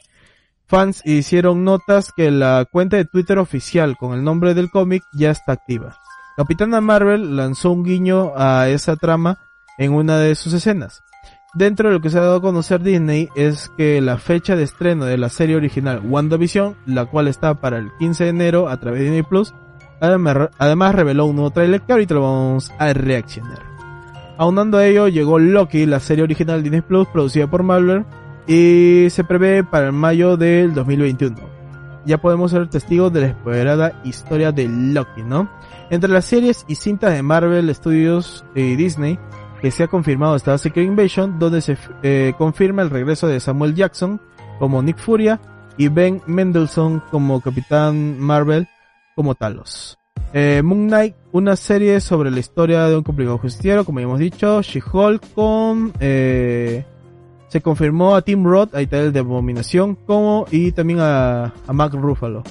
fans 0.65 1.01
hicieron 1.05 1.63
notas 1.63 2.11
que 2.11 2.32
la 2.32 2.65
cuenta 2.70 2.97
de 2.97 3.05
Twitter 3.05 3.38
oficial 3.38 3.95
con 3.97 4.13
el 4.13 4.24
nombre 4.24 4.53
del 4.53 4.70
cómic 4.70 5.03
ya 5.13 5.32
está 5.32 5.53
activa. 5.53 5.97
Capitana 6.38 6.81
Marvel 6.81 7.35
lanzó 7.35 7.71
un 7.71 7.83
guiño 7.83 8.33
a 8.35 8.69
esa 8.69 8.95
trama 8.95 9.39
en 9.79 9.91
una 9.91 10.19
de 10.19 10.35
sus 10.35 10.53
escenas. 10.53 11.03
Dentro 11.55 11.89
de 11.89 11.95
lo 11.95 11.99
que 12.01 12.11
se 12.11 12.19
ha 12.19 12.21
dado 12.21 12.35
a 12.35 12.41
conocer 12.41 12.83
Disney 12.83 13.27
es 13.35 13.71
que 13.75 13.99
la 14.01 14.19
fecha 14.19 14.55
de 14.55 14.61
estreno 14.61 15.05
de 15.05 15.17
la 15.17 15.29
serie 15.29 15.55
original 15.55 15.99
WandaVision, 16.05 16.75
la 16.85 17.05
cual 17.05 17.27
está 17.27 17.55
para 17.55 17.79
el 17.79 17.89
15 17.97 18.25
de 18.25 18.29
enero 18.29 18.69
a 18.69 18.77
través 18.77 18.99
de 18.99 19.05
Disney 19.05 19.23
Plus, 19.23 19.55
además, 19.99 20.93
reveló 20.93 21.25
un 21.25 21.38
nuevo 21.38 21.49
trailer 21.49 21.81
que 21.81 21.93
ahorita 21.93 22.13
lo 22.13 22.21
vamos 22.21 22.71
a 22.77 22.93
reaccionar. 22.93 23.63
Aunando 24.38 24.77
a 24.77 24.85
ello, 24.85 25.07
llegó 25.07 25.39
Loki, 25.39 25.88
la 25.88 25.99
serie 25.99 26.23
original 26.23 26.57
de 26.57 26.69
Disney 26.69 26.81
Plus 26.81 27.07
producida 27.07 27.47
por 27.47 27.63
Marvel, 27.63 28.05
y 28.45 29.07
se 29.09 29.23
prevé 29.23 29.63
para 29.63 29.88
el 29.88 29.93
mayo 29.93 30.38
del 30.38 30.75
2021. 30.75 31.35
Ya 32.05 32.19
podemos 32.19 32.51
ser 32.51 32.69
testigos 32.69 33.11
de 33.11 33.21
la 33.21 33.27
esperada 33.27 33.99
historia 34.03 34.51
de 34.51 34.67
Loki, 34.67 35.23
¿no? 35.23 35.49
Entre 35.89 36.09
las 36.09 36.25
series 36.25 36.65
y 36.67 36.75
cintas 36.75 37.13
de 37.13 37.23
Marvel 37.23 37.73
Studios 37.73 38.43
y 38.55 38.75
Disney, 38.75 39.17
que 39.61 39.71
se 39.71 39.83
ha 39.83 39.88
confirmado 39.88 40.35
está 40.35 40.57
Secret 40.57 40.85
Invasion, 40.85 41.39
donde 41.39 41.61
se 41.61 41.77
eh, 42.03 42.33
confirma 42.38 42.81
el 42.81 42.89
regreso 42.89 43.27
de 43.27 43.39
Samuel 43.39 43.73
Jackson 43.73 44.21
como 44.59 44.81
Nick 44.81 44.97
Furia 44.97 45.39
y 45.77 45.88
Ben 45.88 46.21
Mendelsohn 46.27 47.01
como 47.11 47.39
Capitán 47.41 48.19
Marvel 48.19 48.67
como 49.15 49.35
Talos. 49.35 49.97
Eh, 50.33 50.61
Moon 50.61 50.88
Knight, 50.88 51.15
una 51.31 51.55
serie 51.55 52.01
sobre 52.01 52.31
la 52.31 52.39
historia 52.39 52.85
de 52.85 52.97
un 52.97 53.03
complicado 53.03 53.38
justiciero, 53.38 53.85
como 53.85 53.99
ya 53.99 54.03
hemos 54.03 54.19
dicho. 54.19 54.61
She-Hulk 54.61 55.33
con... 55.33 55.93
Eh, 55.99 56.85
se 57.47 57.61
confirmó 57.61 58.13
a 58.13 58.21
Tim 58.21 58.43
Roth, 58.43 58.75
está 58.75 58.99
el 58.99 59.13
de 59.13 59.19
Abominación, 59.19 59.95
como 59.95 60.45
y 60.51 60.73
también 60.73 60.99
a, 60.99 61.45
a 61.45 61.88
Ruffalo. 61.88 62.43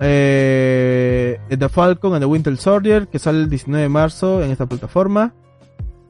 Eh, 0.00 1.38
The 1.48 1.68
Falcon 1.68 2.12
and 2.14 2.22
the 2.22 2.26
Winter 2.26 2.56
Soldier, 2.56 3.08
que 3.08 3.18
sale 3.18 3.38
el 3.38 3.48
19 3.50 3.82
de 3.82 3.88
marzo 3.88 4.42
en 4.42 4.50
esta 4.50 4.66
plataforma. 4.66 5.34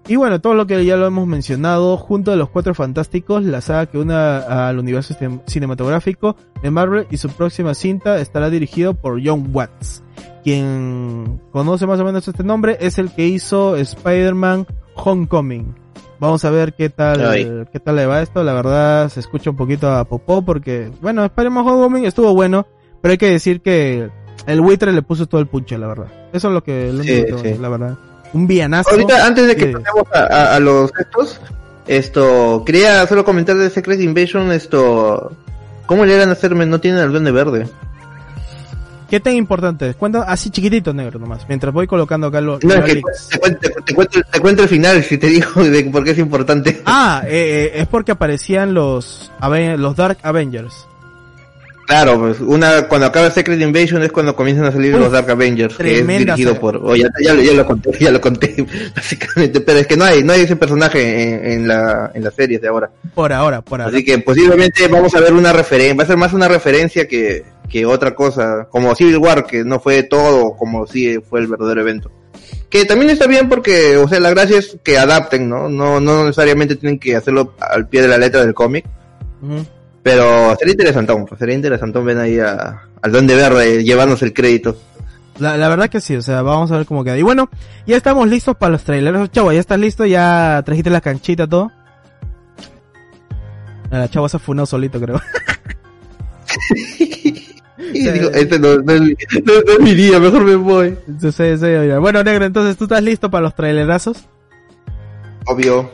Y 0.06 0.16
bueno, 0.16 0.38
todo 0.40 0.54
lo 0.54 0.66
que 0.66 0.84
ya 0.84 0.96
lo 0.98 1.06
hemos 1.06 1.26
mencionado, 1.26 1.96
junto 1.96 2.30
a 2.32 2.36
los 2.36 2.50
Cuatro 2.50 2.74
Fantásticos, 2.74 3.42
la 3.44 3.62
saga 3.62 3.86
que 3.86 3.96
une 3.98 4.14
al 4.14 4.78
universo 4.78 5.14
cin- 5.14 5.40
cinematográfico 5.46 6.36
de 6.62 6.70
Marvel 6.70 7.06
y 7.10 7.16
su 7.16 7.30
próxima 7.30 7.72
cinta 7.74 8.18
estará 8.20 8.50
dirigido 8.50 8.92
por 8.94 9.18
John 9.24 9.48
Watts. 9.52 10.02
Quien 10.42 11.40
conoce 11.52 11.86
más 11.86 11.98
o 12.00 12.04
menos 12.04 12.28
este 12.28 12.44
nombre 12.44 12.76
es 12.80 12.98
el 12.98 13.10
que 13.12 13.26
hizo 13.28 13.76
Spider-Man 13.76 14.66
Homecoming. 14.94 15.74
Vamos 16.20 16.44
a 16.44 16.50
ver 16.50 16.74
qué 16.74 16.90
tal, 16.90 17.26
Ay. 17.26 17.64
qué 17.72 17.80
tal 17.80 17.96
le 17.96 18.04
va 18.04 18.20
esto. 18.20 18.44
La 18.44 18.52
verdad 18.52 19.08
se 19.08 19.20
escucha 19.20 19.48
un 19.50 19.56
poquito 19.56 19.90
a 19.90 20.04
popó 20.04 20.44
porque, 20.44 20.90
bueno, 21.00 21.24
Spider-Man 21.24 21.66
Homecoming 21.66 22.04
estuvo 22.04 22.34
bueno, 22.34 22.66
pero 23.04 23.12
hay 23.12 23.18
que 23.18 23.28
decir 23.28 23.60
que 23.60 24.08
el 24.46 24.60
buitre 24.62 24.90
le 24.90 25.02
puso 25.02 25.26
todo 25.26 25.38
el 25.42 25.46
punche, 25.46 25.76
la 25.76 25.88
verdad. 25.88 26.06
Eso 26.32 26.48
es 26.48 26.54
lo 26.54 26.64
que, 26.64 26.90
lo 26.90 27.02
Sí, 27.02 27.20
único 27.20 27.42
que- 27.42 27.54
sí. 27.54 27.60
la 27.60 27.68
verdad. 27.68 27.98
Un 28.32 28.46
villanazo. 28.46 28.88
Ahorita, 28.92 29.26
antes 29.26 29.46
de 29.46 29.56
que 29.56 29.66
pasemos 29.66 30.04
a, 30.14 30.20
a- 30.20 30.54
a 30.56 30.60
los 30.60 30.90
estos, 30.98 31.38
esto, 31.86 32.62
quería 32.64 33.06
solo 33.06 33.26
comentar 33.26 33.56
de 33.58 33.68
Secret 33.68 34.00
Invasion, 34.00 34.50
esto, 34.52 35.32
¿cómo 35.84 36.06
le 36.06 36.14
eran 36.14 36.30
a 36.30 36.32
hacerme? 36.32 36.64
No 36.64 36.80
tienen 36.80 37.04
el 37.04 37.10
duende 37.10 37.30
verde. 37.30 37.66
¿Qué 39.10 39.20
tan 39.20 39.34
importante? 39.34 39.92
Cuenta 39.94 40.22
así 40.22 40.48
chiquitito, 40.48 40.94
negro, 40.94 41.18
nomás. 41.18 41.46
Mientras 41.46 41.74
voy 41.74 41.86
colocando 41.86 42.28
acá 42.28 42.40
los, 42.40 42.64
No, 42.64 42.74
los 42.74 42.78
es 42.88 42.94
que 42.94 43.02
te, 43.30 43.38
cuento, 43.38 43.58
te, 43.60 43.68
te 43.82 43.94
cuento, 43.94 44.20
te 44.32 44.40
cuento 44.40 44.62
el 44.62 44.68
final 44.70 45.04
si 45.04 45.18
te 45.18 45.26
digo 45.26 45.62
de 45.62 45.84
por 45.84 46.02
qué 46.04 46.12
es 46.12 46.18
importante. 46.18 46.80
Ah, 46.86 47.22
eh, 47.26 47.70
eh, 47.74 47.80
es 47.82 47.86
porque 47.86 48.12
aparecían 48.12 48.72
los, 48.72 49.30
los 49.76 49.94
Dark 49.94 50.18
Avengers. 50.22 50.86
Claro, 51.86 52.18
pues 52.18 52.40
una 52.40 52.88
cuando 52.88 53.06
acaba 53.06 53.30
Secret 53.30 53.60
Invasion 53.60 54.02
es 54.02 54.10
cuando 54.10 54.34
comienzan 54.34 54.64
a 54.64 54.72
salir 54.72 54.94
Uf, 54.94 55.00
los 55.00 55.12
Dark 55.12 55.30
Avengers, 55.30 55.76
que 55.76 55.98
es 56.00 56.06
dirigido 56.06 56.36
serie. 56.52 56.60
por, 56.60 56.76
oh, 56.76 56.96
ya, 56.96 57.08
ya, 57.22 57.34
lo- 57.34 57.42
ya 57.42 57.52
lo 57.52 57.66
conté, 57.66 57.90
ya 58.00 58.10
lo 58.10 58.20
conté, 58.20 58.66
básicamente, 58.96 59.60
pero 59.60 59.78
es 59.80 59.86
que 59.86 59.96
no 59.96 60.04
hay, 60.04 60.22
no 60.24 60.32
hay 60.32 60.40
ese 60.42 60.56
personaje 60.56 61.22
en, 61.44 61.52
en 61.52 61.68
la, 61.68 62.10
en 62.14 62.24
las 62.24 62.34
series 62.34 62.60
de 62.62 62.68
ahora. 62.68 62.90
Por 63.14 63.32
ahora, 63.32 63.60
por 63.60 63.80
ahora. 63.82 63.94
Así 63.94 64.04
que 64.04 64.18
posiblemente 64.18 64.88
vamos 64.88 65.14
a 65.14 65.20
ver 65.20 65.34
una 65.34 65.52
referencia, 65.52 65.94
va 65.94 66.04
a 66.04 66.06
ser 66.06 66.16
más 66.16 66.32
una 66.32 66.48
referencia 66.48 67.06
que, 67.06 67.44
que 67.68 67.84
otra 67.84 68.14
cosa, 68.14 68.66
como 68.70 68.94
Civil 68.94 69.18
War, 69.18 69.44
que 69.44 69.62
no 69.64 69.78
fue 69.78 70.04
todo 70.04 70.56
como 70.56 70.86
si 70.86 71.18
fue 71.18 71.40
el 71.40 71.48
verdadero 71.48 71.82
evento. 71.82 72.10
Que 72.70 72.86
también 72.86 73.10
está 73.10 73.26
bien 73.26 73.48
porque, 73.48 73.96
o 73.98 74.08
sea, 74.08 74.18
la 74.20 74.30
gracia 74.30 74.58
es 74.58 74.78
que 74.82 74.98
adapten, 74.98 75.48
¿no? 75.48 75.68
No, 75.68 76.00
no 76.00 76.24
necesariamente 76.24 76.76
tienen 76.76 76.98
que 76.98 77.14
hacerlo 77.14 77.54
al 77.60 77.88
pie 77.88 78.02
de 78.02 78.08
la 78.08 78.18
letra 78.18 78.40
del 78.42 78.54
cómic, 78.54 78.84
Ujú. 79.42 79.64
Pero 80.04 80.54
sería 80.56 80.72
interesantón, 80.72 81.26
pues, 81.26 81.38
sería 81.40 81.56
interesantón 81.56 82.04
ver 82.04 82.18
ahí 82.18 82.38
a, 82.38 82.82
al 83.02 83.10
Duende 83.10 83.34
Verde 83.34 83.82
llevarnos 83.82 84.22
el 84.22 84.32
crédito. 84.32 84.76
La, 85.40 85.56
la 85.56 85.68
verdad 85.68 85.88
que 85.90 86.00
sí, 86.00 86.14
o 86.14 86.22
sea, 86.22 86.42
vamos 86.42 86.70
a 86.70 86.76
ver 86.76 86.86
cómo 86.86 87.02
queda. 87.02 87.18
Y 87.18 87.22
bueno, 87.22 87.50
ya 87.88 87.96
estamos 87.96 88.28
listos 88.28 88.56
para 88.56 88.70
los 88.70 88.84
trailers. 88.84 89.32
Chavo, 89.32 89.50
¿ya 89.52 89.58
estás 89.58 89.80
listo? 89.80 90.06
¿Ya 90.06 90.62
trajiste 90.64 90.90
la 90.90 91.00
canchita, 91.00 91.48
todo? 91.48 91.72
La 93.90 94.08
chavo 94.08 94.28
se 94.28 94.36
ha 94.36 94.40
funado 94.40 94.66
solito, 94.66 95.00
creo. 95.00 95.20
Y 97.92 98.08
digo, 98.08 98.30
este 98.30 98.58
no, 98.58 98.76
no 98.76 98.92
es, 98.92 99.00
mi- 99.00 99.14
no- 99.44 99.60
no 99.66 99.72
es 99.72 99.80
mi 99.80 99.94
día, 99.94 100.18
mejor 100.20 100.44
me 100.44 100.54
voy. 100.56 100.96
Sí, 101.20 101.32
sí, 101.32 101.56
sí, 101.58 101.64
oiga. 101.64 101.98
bueno, 101.98 102.22
negro, 102.24 102.44
entonces, 102.44 102.76
¿tú 102.76 102.84
estás 102.84 103.02
listo 103.02 103.30
para 103.30 103.42
los 103.42 103.54
trailerazos? 103.54 104.24
Obvio, 105.46 105.90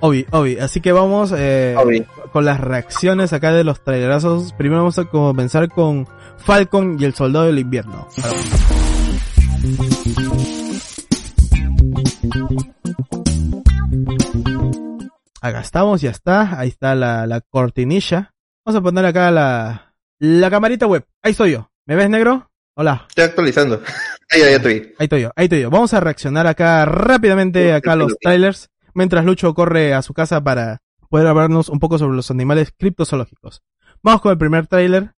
Obi, 0.00 0.26
Obi. 0.30 0.58
Así 0.58 0.80
que 0.80 0.92
vamos 0.92 1.32
eh, 1.36 1.74
con 2.32 2.44
las 2.44 2.60
reacciones 2.60 3.32
acá 3.32 3.52
de 3.52 3.64
los 3.64 3.82
trailerazos. 3.82 4.52
Primero 4.52 4.82
vamos 4.82 4.98
a 4.98 5.04
comenzar 5.04 5.68
con 5.68 6.06
Falcon 6.38 6.96
y 7.00 7.04
el 7.04 7.14
Soldado 7.14 7.46
del 7.46 7.58
Invierno. 7.58 8.08
Acá 15.40 15.60
estamos, 15.60 16.00
ya 16.00 16.10
está. 16.10 16.58
Ahí 16.58 16.68
está 16.68 16.94
la, 16.94 17.26
la 17.26 17.40
cortinilla. 17.40 18.34
Vamos 18.64 18.80
a 18.80 18.82
poner 18.82 19.04
acá 19.06 19.30
la, 19.30 19.94
la 20.18 20.50
camarita 20.50 20.86
web. 20.86 21.04
Ahí 21.22 21.32
estoy 21.32 21.52
yo. 21.52 21.70
¿Me 21.86 21.96
ves, 21.96 22.08
negro? 22.08 22.50
Hola. 22.76 23.04
estoy 23.08 23.24
actualizando. 23.24 23.82
Ahí 24.30 24.40
ya 24.40 24.50
estoy. 24.50 24.94
Ahí 24.98 25.04
estoy 25.04 25.22
yo, 25.22 25.30
ahí 25.36 25.44
estoy 25.44 25.60
yo. 25.60 25.70
Vamos 25.70 25.94
a 25.94 26.00
reaccionar 26.00 26.46
acá 26.46 26.84
rápidamente 26.86 27.72
acá 27.72 27.92
a 27.92 27.96
los 27.96 28.16
trailers, 28.18 28.68
mientras 28.94 29.24
Lucho 29.24 29.54
corre 29.54 29.94
a 29.94 30.02
su 30.02 30.14
casa 30.14 30.42
para 30.42 30.82
poder 31.10 31.26
hablarnos 31.26 31.68
un 31.68 31.80
poco 31.80 31.98
sobre 31.98 32.16
los 32.16 32.30
animales 32.30 32.72
criptozoológicos. 32.76 33.62
Vamos 34.02 34.20
con 34.20 34.32
el 34.32 34.38
primer 34.38 34.66
trailer 34.66 35.14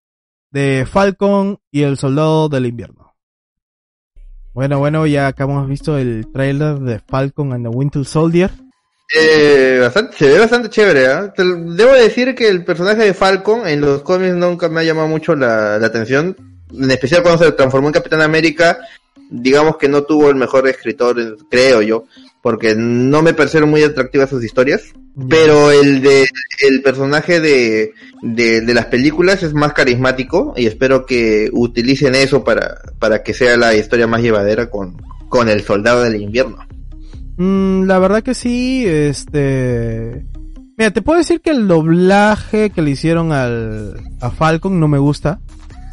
de 0.50 0.86
Falcon 0.90 1.58
y 1.70 1.82
el 1.82 1.98
Soldado 1.98 2.48
del 2.48 2.66
Invierno. 2.66 3.14
Bueno, 4.52 4.78
bueno, 4.78 5.06
ya 5.06 5.26
acá 5.26 5.44
hemos 5.44 5.68
visto 5.68 5.98
el 5.98 6.30
trailer 6.32 6.78
de 6.78 7.00
Falcon 7.00 7.52
and 7.52 7.64
the 7.64 7.76
Winter 7.76 8.04
Soldier. 8.04 8.50
Eh, 9.14 9.78
bastante, 9.80 10.16
se 10.16 10.28
ve 10.28 10.38
bastante 10.38 10.70
chévere, 10.70 11.06
¿ah? 11.08 11.32
Debo 11.36 11.92
decir 11.92 12.34
que 12.34 12.48
el 12.48 12.64
personaje 12.64 13.02
de 13.02 13.14
Falcon 13.14 13.66
en 13.66 13.80
los 13.80 14.02
cómics 14.02 14.34
nunca 14.34 14.68
me 14.68 14.80
ha 14.80 14.84
llamado 14.84 15.08
mucho 15.08 15.34
la, 15.34 15.78
la 15.78 15.86
atención. 15.86 16.36
En 16.72 16.90
especial 16.90 17.22
cuando 17.22 17.44
se 17.44 17.52
transformó 17.52 17.88
en 17.88 17.94
Capitán 17.94 18.22
América, 18.22 18.78
digamos 19.30 19.76
que 19.76 19.88
no 19.88 20.04
tuvo 20.04 20.30
el 20.30 20.36
mejor 20.36 20.68
escritor, 20.68 21.16
creo 21.50 21.82
yo. 21.82 22.04
Porque 22.44 22.74
no 22.76 23.22
me 23.22 23.32
parecieron 23.32 23.70
muy 23.70 23.82
atractivas 23.82 24.28
sus 24.28 24.44
historias. 24.44 24.92
Pero 25.30 25.70
el 25.70 26.02
de 26.02 26.28
el 26.60 26.82
personaje 26.82 27.40
de, 27.40 27.94
de, 28.20 28.60
de 28.60 28.74
las 28.74 28.84
películas 28.84 29.42
es 29.42 29.54
más 29.54 29.72
carismático 29.72 30.52
y 30.54 30.66
espero 30.66 31.06
que 31.06 31.48
utilicen 31.54 32.14
eso 32.14 32.44
para, 32.44 32.82
para 32.98 33.22
que 33.22 33.32
sea 33.32 33.56
la 33.56 33.74
historia 33.74 34.06
más 34.06 34.20
llevadera 34.20 34.68
con, 34.68 35.00
con 35.30 35.48
el 35.48 35.62
soldado 35.62 36.02
del 36.02 36.20
invierno. 36.20 36.58
Mm, 37.38 37.84
la 37.84 37.98
verdad 37.98 38.22
que 38.22 38.34
sí, 38.34 38.84
este... 38.86 40.26
Mira, 40.76 40.90
te 40.90 41.00
puedo 41.00 41.20
decir 41.20 41.40
que 41.40 41.50
el 41.50 41.66
doblaje 41.66 42.68
que 42.68 42.82
le 42.82 42.90
hicieron 42.90 43.32
al, 43.32 44.02
a 44.20 44.30
Falcon 44.30 44.78
no 44.78 44.86
me 44.86 44.98
gusta. 44.98 45.40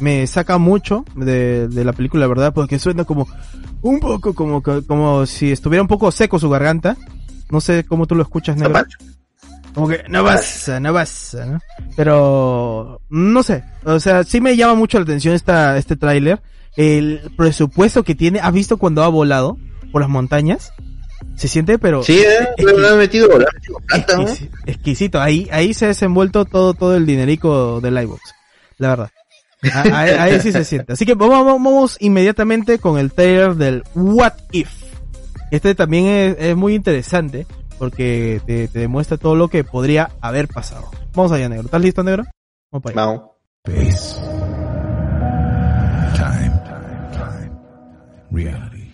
Me 0.02 0.26
saca 0.26 0.58
mucho 0.58 1.04
de, 1.14 1.68
de 1.68 1.84
la 1.84 1.92
película, 1.92 2.22
la 2.22 2.26
verdad, 2.26 2.52
porque 2.52 2.80
suena 2.80 3.04
como 3.04 3.28
un 3.82 4.00
poco 4.00 4.34
como, 4.34 4.60
como 4.60 5.26
si 5.26 5.52
estuviera 5.52 5.80
un 5.80 5.88
poco 5.88 6.10
seco 6.10 6.40
su 6.40 6.50
garganta. 6.50 6.96
No 7.50 7.60
sé 7.60 7.84
cómo 7.84 8.06
tú 8.06 8.16
lo 8.16 8.22
escuchas, 8.22 8.56
negro. 8.56 8.82
Como 9.74 9.88
que 9.88 10.02
no 10.08 10.22
vas, 10.22 10.70
no 10.80 10.92
vas, 10.92 11.36
¿no? 11.46 11.60
Pero 11.96 13.00
no 13.08 13.42
sé, 13.42 13.64
o 13.84 14.00
sea, 14.00 14.24
sí 14.24 14.40
me 14.40 14.56
llama 14.56 14.74
mucho 14.74 14.98
la 14.98 15.04
atención 15.04 15.34
esta 15.34 15.78
este 15.78 15.96
tráiler. 15.96 16.42
El 16.76 17.30
presupuesto 17.36 18.02
que 18.02 18.14
tiene, 18.14 18.40
¿has 18.40 18.52
visto 18.52 18.78
cuando 18.78 19.02
ha 19.02 19.08
volado 19.08 19.56
por 19.92 20.00
las 20.00 20.10
montañas? 20.10 20.72
Se 21.36 21.48
siente, 21.48 21.78
pero 21.78 22.02
sí, 22.02 22.18
eh, 22.18 22.48
lo 22.58 22.96
metido, 22.96 23.28
lo 23.28 23.46
ha 23.46 23.52
metido 23.52 23.78
plata, 23.86 24.16
¿no? 24.16 24.22
exquisito, 24.22 24.56
exquisito. 24.66 25.20
Ahí 25.20 25.48
ahí 25.52 25.74
se 25.74 25.84
ha 25.84 25.88
desenvuelto 25.88 26.44
todo 26.44 26.74
todo 26.74 26.96
el 26.96 27.06
dinerico 27.06 27.80
del 27.80 28.02
iBox, 28.02 28.20
la 28.78 28.88
verdad. 28.88 29.10
Ahí, 29.62 30.10
ahí 30.10 30.40
sí 30.40 30.52
se 30.52 30.64
siente. 30.64 30.94
Así 30.94 31.06
que 31.06 31.14
vamos, 31.14 31.96
inmediatamente 32.00 32.78
con 32.78 32.98
el 32.98 33.12
trailer 33.12 33.54
del 33.54 33.84
What 33.94 34.34
If. 34.50 34.70
Este 35.50 35.74
también 35.74 36.06
es, 36.06 36.36
es 36.38 36.56
muy 36.56 36.74
interesante 36.74 37.46
porque 37.78 38.40
te, 38.46 38.68
te 38.68 38.78
demuestra 38.78 39.16
todo 39.18 39.36
lo 39.36 39.48
que 39.48 39.64
podría 39.64 40.10
haber 40.20 40.48
pasado. 40.48 40.90
Vamos 41.14 41.32
allá, 41.32 41.48
negro. 41.48 41.66
¿Estás 41.66 41.80
listo, 41.80 42.02
negro? 42.02 42.24
Vamos 42.70 42.82
para 42.82 43.02
allá. 43.02 43.22
Space. 43.64 44.20
Time. 46.14 46.52
Time. 47.12 47.50
Reality. 48.30 48.92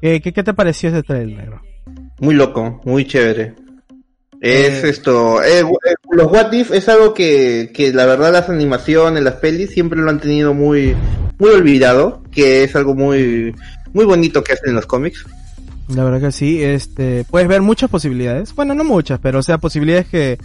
¿Qué, 0.00 0.20
qué, 0.20 0.32
qué 0.32 0.42
te 0.42 0.54
pareció 0.54 0.88
ese 0.88 1.02
trailer, 1.02 1.36
negro? 1.36 1.62
Muy 2.20 2.34
loco, 2.34 2.80
muy 2.84 3.06
chévere. 3.06 3.54
Es 4.40 4.84
Eh, 4.84 4.88
esto, 4.90 5.42
eh, 5.42 5.60
eh, 5.60 5.94
los 6.12 6.30
What 6.30 6.52
If 6.52 6.70
es 6.72 6.88
algo 6.88 7.12
que, 7.12 7.70
que 7.74 7.92
la 7.92 8.06
verdad 8.06 8.32
las 8.32 8.48
animaciones, 8.48 9.22
las 9.22 9.34
pelis 9.34 9.70
siempre 9.70 10.00
lo 10.00 10.10
han 10.10 10.20
tenido 10.20 10.54
muy, 10.54 10.94
muy 11.38 11.50
olvidado, 11.50 12.22
que 12.30 12.62
es 12.62 12.76
algo 12.76 12.94
muy, 12.94 13.54
muy 13.92 14.04
bonito 14.04 14.44
que 14.44 14.52
hacen 14.52 14.70
en 14.70 14.76
los 14.76 14.86
cómics. 14.86 15.24
La 15.94 16.04
verdad 16.04 16.20
que 16.20 16.32
sí, 16.32 16.62
este, 16.62 17.24
puedes 17.30 17.48
ver 17.48 17.62
muchas 17.62 17.90
posibilidades. 17.90 18.54
Bueno, 18.54 18.74
no 18.74 18.84
muchas, 18.84 19.18
pero 19.20 19.38
o 19.38 19.42
sea, 19.42 19.58
posibilidades 19.58 20.06
que 20.06 20.38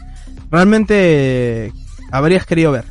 realmente 0.49 1.71
habrías 2.11 2.45
querido 2.45 2.71
ver. 2.71 2.85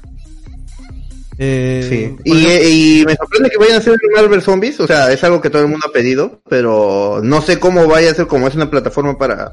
Eh, 1.39 1.87
Sí. 1.89 2.31
y 2.31 3.05
me 3.07 3.17
sorprende 3.17 3.51
que 3.51 3.59
vayan 3.59 3.77
a 3.77 3.79
hacer 3.79 3.97
Marvel 4.15 4.43
Zombies, 4.43 4.79
o 4.81 4.87
sea, 4.87 5.11
es 5.11 5.25
algo 5.25 5.41
que 5.41 5.51
todo 5.51 5.63
el 5.63 5.69
mundo 5.69 5.87
ha 5.89 5.93
pedido, 5.93 6.43
pero 6.49 7.21
no 7.25 7.41
sé 7.41 7.59
cómo 7.59 7.89
vaya 7.89 8.11
a 8.11 8.15
ser, 8.15 8.27
como 8.27 8.47
es 8.47 8.55
una 8.55 8.71
plataforma 8.71 9.17
para, 9.19 9.53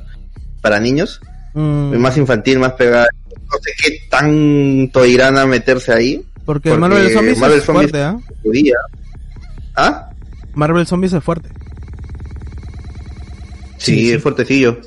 para 0.62 0.80
niños, 0.80 1.22
mm, 1.60 1.98
más 1.98 2.18
infantil, 2.18 2.60
más 2.60 2.74
pegada, 2.74 3.08
no 3.32 3.58
sé 3.62 3.72
qué 3.82 3.98
tanto 4.10 5.06
irán 5.06 5.38
a 5.38 5.46
meterse 5.46 5.92
ahí. 5.94 6.24
porque, 6.46 6.70
porque 6.70 6.80
Marvel 6.80 7.12
Zombies 7.14 7.38
Marvel 7.40 7.58
es 7.60 7.66
Zombies- 7.66 7.74
fuerte, 7.74 8.02
¿ah? 8.02 8.18
Judía. 8.44 8.76
¿Ah? 9.76 10.10
Marvel 10.54 10.86
Zombies 10.88 11.14
es 11.14 11.24
fuerte. 11.24 11.50
Sí, 13.78 13.94
Sí, 13.96 14.00
sí. 14.00 14.12
es 14.14 14.22
fuertecillo. 14.22 14.80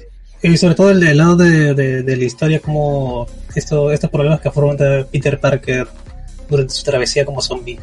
Y 0.42 0.56
sobre 0.56 0.74
todo 0.74 0.90
el 0.90 1.00
del 1.00 1.16
lado 1.16 1.36
de, 1.36 1.72
de, 1.74 2.02
de 2.02 2.16
la 2.16 2.24
historia, 2.24 2.58
como 2.60 3.26
esto, 3.54 3.90
estos 3.92 4.10
problemas 4.10 4.40
que 4.40 4.48
afronta 4.48 5.06
Peter 5.10 5.38
Parker 5.38 5.86
durante 6.50 6.74
su 6.74 6.82
travesía 6.82 7.24
como 7.24 7.40
zombie. 7.40 7.78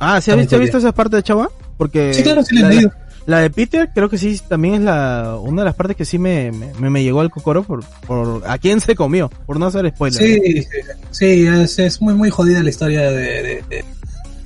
Ah, 0.00 0.20
¿sí 0.20 0.30
has 0.30 0.36
visto, 0.38 0.56
has 0.56 0.60
visto 0.60 0.76
jodido. 0.78 0.88
esa 0.88 0.94
parte 0.94 1.16
de 1.16 1.22
Chava? 1.22 1.48
Porque 1.76 2.12
Sí, 2.12 2.22
claro, 2.22 2.42
sí 2.42 2.54
la 2.56 2.60
he 2.60 2.62
la, 2.64 2.68
leído. 2.70 2.88
la 2.88 3.09
de 3.38 3.50
Peter 3.50 3.90
creo 3.94 4.08
que 4.08 4.18
sí 4.18 4.40
también 4.48 4.74
es 4.74 4.80
la 4.80 5.36
una 5.40 5.62
de 5.62 5.66
las 5.66 5.74
partes 5.74 5.96
que 5.96 6.04
sí 6.04 6.18
me, 6.18 6.50
me, 6.78 6.90
me- 6.90 7.02
llegó 7.02 7.20
al 7.20 7.30
cocoro 7.30 7.62
por, 7.62 7.84
por 8.06 8.42
a 8.46 8.58
quién 8.58 8.80
se 8.80 8.94
comió, 8.96 9.30
por 9.46 9.58
no 9.58 9.66
hacer 9.66 9.88
spoiler. 9.90 10.20
Sí, 10.22 10.40
sí, 10.62 10.66
sí, 11.10 11.46
es, 11.46 11.78
es 11.78 12.00
muy 12.02 12.14
muy 12.14 12.30
jodida 12.30 12.62
la 12.62 12.70
historia 12.70 13.02
de, 13.10 13.42
de- 13.42 13.64
de- 13.68 13.84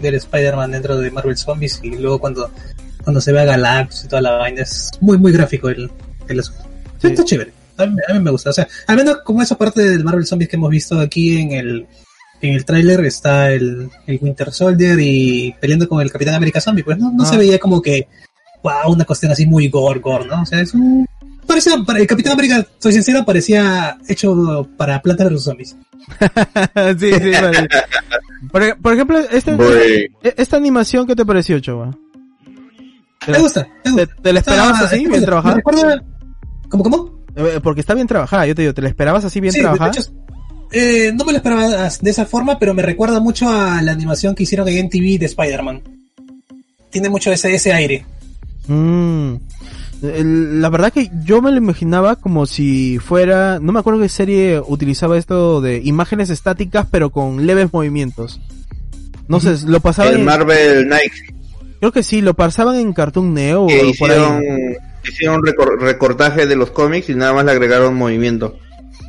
del 0.01 0.15
Spider-Man 0.17 0.73
dentro 0.73 0.99
de 0.99 1.11
Marvel 1.11 1.37
Zombies 1.37 1.81
y 1.83 1.91
luego 1.97 2.19
cuando, 2.19 2.51
cuando 3.03 3.21
se 3.21 3.33
ve 3.33 3.41
a 3.41 3.45
Galactus 3.45 4.05
y 4.05 4.09
toda 4.09 4.21
la 4.23 4.33
vaina 4.33 4.63
es 4.63 4.91
muy 5.01 5.17
muy 5.19 5.33
gráfico 5.33 5.69
el, 5.69 5.91
el 6.29 6.41
asunto. 6.41 6.63
Sí. 7.01 7.07
Está 7.09 7.25
chévere, 7.25 7.53
a 7.79 7.87
mí, 7.87 7.97
a 8.09 8.13
mí 8.15 8.21
me 8.21 8.31
gusta, 8.31 8.51
o 8.51 8.53
sea, 8.53 8.67
al 8.87 8.97
menos 8.97 9.19
como 9.25 9.41
esa 9.43 9.57
parte 9.57 9.83
del 9.83 10.05
Marvel 10.05 10.27
Zombies 10.27 10.49
que 10.51 10.57
hemos 10.57 10.71
visto 10.71 10.99
aquí 11.01 11.39
en 11.39 11.53
el 11.53 11.87
en 12.43 12.53
el 12.53 12.65
tráiler 12.67 13.03
está 13.07 13.51
el, 13.53 13.89
el 14.07 14.19
Winter 14.21 14.53
Soldier 14.53 14.99
y 15.01 15.55
peleando 15.61 15.89
con 15.89 16.03
el 16.03 16.11
Capitán 16.13 16.35
América 16.35 16.61
Zombie, 16.61 16.83
pues 16.85 16.99
no, 16.99 17.11
no 17.11 17.23
Ah. 17.23 17.27
se 17.27 17.39
veía 17.39 17.59
como 17.59 17.81
que 17.81 18.07
wow, 18.65 18.93
una 18.93 19.05
cuestión 19.05 19.31
así 19.31 19.47
muy 19.47 19.69
gore, 19.69 20.01
gore, 20.01 20.27
¿no? 20.27 20.43
O 20.43 20.47
sea, 20.47 20.61
es 20.61 20.75
un 20.75 21.07
parecía 21.47 21.75
para 21.87 22.01
el 22.01 22.07
Capitán 22.07 22.33
América, 22.33 22.67
soy 22.79 22.93
sincero, 22.95 23.25
parecía 23.25 23.97
hecho 24.09 24.67
para 24.77 25.01
plantas 25.03 25.27
de 25.27 25.31
los 25.35 25.45
zombies. 25.45 25.77
sí, 26.99 27.13
sí, 27.13 27.31
vale. 27.41 27.69
por, 28.51 28.79
por 28.81 28.93
ejemplo, 28.95 29.19
este, 29.31 29.55
Voy- 29.55 30.11
e- 30.23 30.35
esta 30.39 30.57
animación, 30.57 31.07
¿qué 31.07 31.15
te 31.15 31.25
pareció, 31.25 31.61
Chava? 31.61 31.91
Me 33.29 33.39
gusta, 33.39 33.67
me 33.67 33.83
¿Te, 33.83 33.91
gusta. 34.05 34.23
te 34.23 34.33
la 34.33 34.39
esperabas 34.41 34.81
así, 34.83 35.07
bien 35.07 35.25
trabajada? 35.25 35.55
Me 35.55 35.59
recuerda... 35.59 36.03
¿Cómo, 36.69 36.83
cómo? 36.85 37.25
Eh, 37.37 37.61
Porque 37.63 37.81
está 37.81 37.95
bien 37.95 38.07
trabajada, 38.07 38.47
yo 38.47 38.55
te 38.55 38.63
digo, 38.63 38.75
¿te 38.75 38.83
la 38.83 38.89
esperabas 38.89 39.25
así 39.25 39.41
bien 39.41 39.53
Sí, 39.53 39.59
de 39.61 39.65
trabajada? 39.65 39.91
hecho, 39.93 40.03
eh, 40.73 41.13
no 41.15 41.25
me 41.25 41.33
lo 41.33 41.39
esperaba 41.39 41.89
de 42.01 42.11
esa 42.11 42.27
forma, 42.27 42.59
pero 42.59 42.75
me 42.75 42.83
recuerda 42.83 43.21
mucho 43.21 43.49
a 43.49 43.81
la 43.83 43.93
animación 43.93 44.35
que 44.35 44.43
hicieron 44.43 44.67
ahí 44.69 44.79
en 44.79 44.89
TV 44.91 45.19
de 45.19 45.27
Spider-Man. 45.27 45.83
Tiene 46.91 47.09
mucho 47.09 47.33
ese, 47.33 47.55
ese 47.55 47.73
aire. 47.73 48.05
Mm. 48.69 49.35
El- 50.03 50.61
La 50.61 50.69
verdad 50.71 50.93
que 50.93 51.11
yo 51.25 51.41
me 51.41 51.51
lo 51.51 51.57
imaginaba 51.59 52.17
como 52.17 52.47
si 52.47 52.99
fuera, 52.99 53.59
no 53.61 53.73
me 53.73 53.81
acuerdo 53.81 54.01
qué 54.01 54.09
serie 54.09 54.61
utilizaba 54.67 55.17
esto 55.17 55.61
de 55.61 55.81
imágenes 55.85 56.31
estáticas 56.31 56.87
pero 56.91 57.11
con 57.11 57.47
leves 57.47 57.73
movimientos. 57.73 58.41
No 59.29 59.41
sé, 59.41 59.67
lo 59.67 59.81
pasaban 59.81 60.15
El 60.15 60.19
en- 60.21 60.25
Marvel 60.27 60.89
Nike 60.89 61.35
creo 61.81 61.93
que 61.93 62.03
sí, 62.03 62.21
lo 62.23 62.33
pasaban 62.35 62.77
en 62.77 62.93
Cartoon 62.95 63.35
Neo 63.35 63.65
o 63.65 63.67
que 63.67 63.77
por 63.79 63.87
hicieron, 63.89 64.33
ahí. 64.39 64.77
hicieron 65.07 65.43
recor- 65.43 65.79
recortaje 65.79 66.47
de 66.47 66.57
los 66.57 66.71
cómics 66.71 67.11
y 67.11 67.15
nada 67.15 67.35
más 67.35 67.45
le 67.45 67.51
agregaron 67.53 67.95
movimiento. 67.95 68.57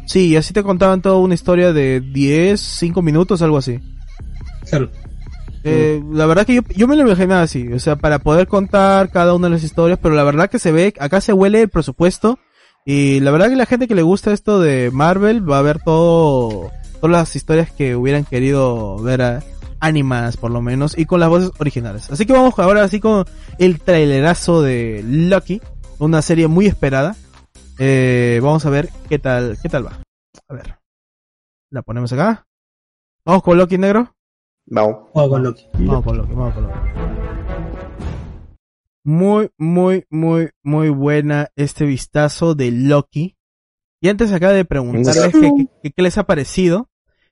Sí, 0.05 0.27
y 0.27 0.35
así 0.35 0.53
te 0.53 0.61
contaban 0.61 1.01
toda 1.01 1.17
una 1.17 1.33
historia 1.35 1.71
de 1.73 2.01
10, 2.01 2.59
5 2.59 3.01
minutos, 3.01 3.41
algo 3.41 3.57
así. 3.57 3.79
Claro. 4.69 4.89
Eh, 5.67 6.03
la 6.11 6.25
verdad 6.27 6.45
que 6.45 6.53
yo, 6.55 6.61
yo 6.75 6.87
me 6.87 6.95
lo 6.95 7.01
imaginaba 7.01 7.41
así, 7.41 7.71
o 7.73 7.79
sea, 7.79 7.95
para 7.95 8.19
poder 8.19 8.47
contar 8.47 9.09
cada 9.09 9.33
una 9.33 9.47
de 9.47 9.55
las 9.55 9.63
historias, 9.63 9.97
pero 10.01 10.13
la 10.13 10.23
verdad 10.23 10.49
que 10.49 10.59
se 10.59 10.71
ve, 10.71 10.93
acá 10.99 11.21
se 11.21 11.33
huele 11.33 11.61
el 11.63 11.69
presupuesto, 11.69 12.37
y 12.85 13.19
la 13.21 13.31
verdad 13.31 13.49
que 13.49 13.55
la 13.55 13.65
gente 13.65 13.87
que 13.87 13.95
le 13.95 14.03
gusta 14.03 14.31
esto 14.31 14.59
de 14.59 14.91
Marvel 14.91 15.49
va 15.49 15.57
a 15.57 15.63
ver 15.63 15.79
todo, 15.83 16.71
todas 17.01 17.11
las 17.11 17.35
historias 17.35 17.71
que 17.71 17.95
hubieran 17.95 18.25
querido 18.25 18.97
ver 18.99 19.21
a- 19.23 19.43
animadas 19.79 20.37
por 20.37 20.51
lo 20.51 20.61
menos, 20.61 20.95
y 20.97 21.05
con 21.05 21.19
las 21.19 21.29
voces 21.29 21.51
originales. 21.59 22.11
Así 22.11 22.25
que 22.27 22.33
vamos 22.33 22.57
ahora 22.59 22.83
así 22.83 22.99
con 22.99 23.25
el 23.57 23.79
trailerazo 23.81 24.61
de 24.61 25.03
Lucky, 25.03 25.61
una 25.99 26.21
serie 26.21 26.47
muy 26.47 26.67
esperada. 26.67 27.15
Eh, 27.79 28.39
vamos 28.41 28.65
a 28.65 28.69
ver 28.69 28.89
qué 29.09 29.19
tal, 29.19 29.57
qué 29.61 29.67
tal 29.67 29.85
va. 29.87 29.99
A 30.47 30.53
ver. 30.53 30.75
La 31.71 31.81
ponemos 31.81 32.13
acá. 32.13 32.45
Vamos 33.25 33.43
con 33.43 33.57
Loki 33.57 33.77
negro. 33.77 34.14
Vamos. 34.67 35.09
Juego 35.11 35.29
con 35.29 35.43
Loki. 35.43 35.63
Vamos 35.79 36.03
con 36.03 36.17
Loki, 36.17 36.33
vamos 36.33 36.53
con 36.53 36.63
Loki. 36.63 36.79
Muy, 39.03 39.49
muy, 39.57 40.05
muy, 40.09 40.49
muy 40.63 40.89
buena 40.89 41.49
este 41.55 41.85
vistazo 41.85 42.55
de 42.55 42.71
Loki. 42.71 43.35
Y 44.01 44.09
antes 44.09 44.31
acá 44.31 44.51
de 44.51 44.65
preguntarles 44.65 45.31
qué, 45.33 45.51
qué- 45.83 45.91
qué 45.91 46.01
les 46.01 46.17
ha 46.17 46.23
parecido, 46.25 46.89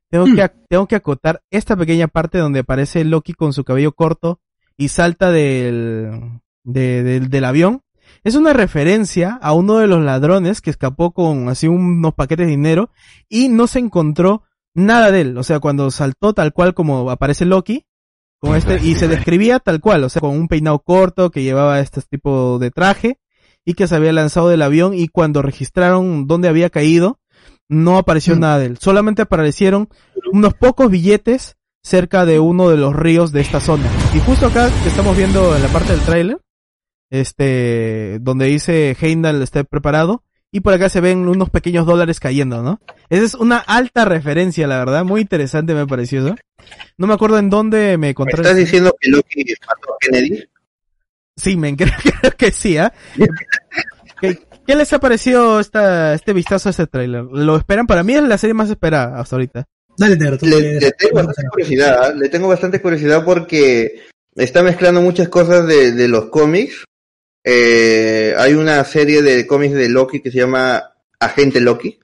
tengo 0.09 0.25
que, 0.25 0.49
tengo 0.69 0.87
que 0.87 0.95
acotar 0.95 1.41
esta 1.51 1.75
pequeña 1.75 2.07
parte 2.07 2.37
donde 2.37 2.59
aparece 2.59 3.03
Loki 3.03 3.33
con 3.33 3.53
su 3.53 3.63
cabello 3.63 3.91
corto 3.93 4.39
y 4.77 4.89
salta 4.89 5.31
del, 5.31 6.39
de- 6.63 7.03
del- 7.03 7.29
del 7.29 7.45
avión. 7.45 7.81
Es 8.23 8.35
una 8.35 8.53
referencia 8.53 9.39
a 9.41 9.53
uno 9.53 9.77
de 9.79 9.87
los 9.87 10.01
ladrones 10.03 10.61
que 10.61 10.69
escapó 10.69 11.11
con 11.11 11.49
así 11.49 11.67
unos 11.67 12.13
paquetes 12.13 12.45
de 12.45 12.51
dinero 12.51 12.91
y 13.27 13.49
no 13.49 13.65
se 13.65 13.79
encontró 13.79 14.43
nada 14.73 15.11
de 15.11 15.21
él. 15.21 15.37
O 15.37 15.43
sea, 15.43 15.59
cuando 15.59 15.89
saltó 15.91 16.33
tal 16.33 16.53
cual 16.53 16.73
como 16.73 17.09
aparece 17.09 17.45
Loki, 17.45 17.85
con 18.39 18.55
este, 18.55 18.79
y 18.83 18.95
se 18.95 19.07
describía 19.07 19.59
tal 19.59 19.79
cual, 19.79 20.03
o 20.03 20.09
sea, 20.09 20.19
con 20.19 20.31
un 20.31 20.47
peinado 20.49 20.79
corto 20.79 21.31
que 21.31 21.43
llevaba 21.43 21.79
este 21.79 22.01
tipo 22.01 22.59
de 22.59 22.71
traje 22.71 23.19
y 23.63 23.73
que 23.73 23.87
se 23.87 23.95
había 23.95 24.11
lanzado 24.11 24.49
del 24.49 24.61
avión 24.61 24.93
y 24.93 25.07
cuando 25.07 25.41
registraron 25.41 26.27
dónde 26.27 26.49
había 26.49 26.69
caído, 26.69 27.19
no 27.69 27.97
apareció 27.97 28.35
Mm. 28.35 28.39
nada 28.39 28.59
de 28.59 28.65
él. 28.65 28.77
Solamente 28.79 29.21
aparecieron 29.21 29.87
unos 30.33 30.53
pocos 30.55 30.91
billetes 30.91 31.55
cerca 31.81 32.25
de 32.25 32.39
uno 32.39 32.69
de 32.69 32.77
los 32.77 32.93
ríos 32.95 33.31
de 33.31 33.41
esta 33.41 33.61
zona. 33.61 33.89
Y 34.13 34.19
justo 34.19 34.47
acá 34.47 34.69
que 34.83 34.89
estamos 34.89 35.15
viendo 35.15 35.55
en 35.55 35.61
la 35.61 35.69
parte 35.69 35.93
del 35.93 36.01
tráiler, 36.01 36.39
este, 37.09 38.19
donde 38.21 38.45
dice 38.47 38.97
Heimdall 38.99 39.41
esté 39.41 39.63
preparado, 39.63 40.23
y 40.53 40.59
por 40.59 40.71
acá 40.71 40.87
se 40.87 41.01
ven 41.01 41.27
unos 41.27 41.49
pequeños 41.49 41.87
dólares 41.87 42.19
cayendo, 42.19 42.61
¿no? 42.61 42.79
Esa 43.09 43.23
es 43.25 43.33
una 43.33 43.57
alta 43.57 44.05
referencia, 44.05 44.67
la 44.67 44.77
verdad, 44.77 45.03
muy 45.03 45.21
interesante 45.21 45.73
me 45.73 45.87
pareció 45.87 46.25
eso. 46.25 46.35
No 46.95 47.07
me 47.07 47.15
acuerdo 47.15 47.39
en 47.39 47.49
dónde 47.49 47.97
me 47.97 48.09
¿Me 48.09 48.13
contaron. 48.13 48.45
estás 48.45 48.57
diciendo 48.57 48.95
que 49.01 49.09
Loki 49.09 49.43
mató 49.67 49.93
a 49.93 49.97
Kennedy? 49.99 50.43
Sí, 51.35 51.57
men, 51.57 51.75
creo, 51.77 51.91
creo 52.21 52.31
que 52.37 52.51
sí, 52.51 52.77
¿ah? 52.77 52.93
¿Qué, 54.21 54.39
qué 54.65 54.75
les 54.75 54.93
ha 54.93 54.99
parecido 54.99 55.59
esta, 55.59 56.13
este 56.13 56.33
vistazo 56.33 56.69
a 56.69 56.71
este 56.71 56.85
tráiler? 56.85 57.23
¿Lo 57.23 57.57
esperan? 57.57 57.87
Para 57.87 58.03
mí 58.03 58.13
es 58.13 58.21
la 58.21 58.37
serie 58.37 58.53
más 58.53 58.69
esperada 58.69 59.19
hasta 59.19 59.35
ahorita. 59.35 59.65
Dale, 59.97 60.17
negro, 60.17 60.37
tú 60.37 60.45
Le, 60.45 60.79
le 60.79 60.91
tengo 60.91 61.15
bastante 61.15 61.49
curiosidad, 61.49 62.03
¿ah? 62.03 62.13
le 62.13 62.29
tengo 62.29 62.47
bastante 62.47 62.79
curiosidad 62.79 63.25
porque 63.25 64.03
está 64.35 64.61
mezclando 64.61 65.01
muchas 65.01 65.29
cosas 65.29 65.65
de, 65.67 65.93
de 65.93 66.07
los 66.07 66.25
cómics. 66.25 66.85
Eh, 67.43 68.33
hay 68.37 68.53
una 68.53 68.83
serie 68.85 69.21
de 69.21 69.45
cómics 69.45 69.73
de 69.73 69.89
Loki 69.89 70.21
que 70.21 70.31
se 70.31 70.37
llama 70.39 70.93
Agente 71.19 71.59
Loki. 71.59 71.99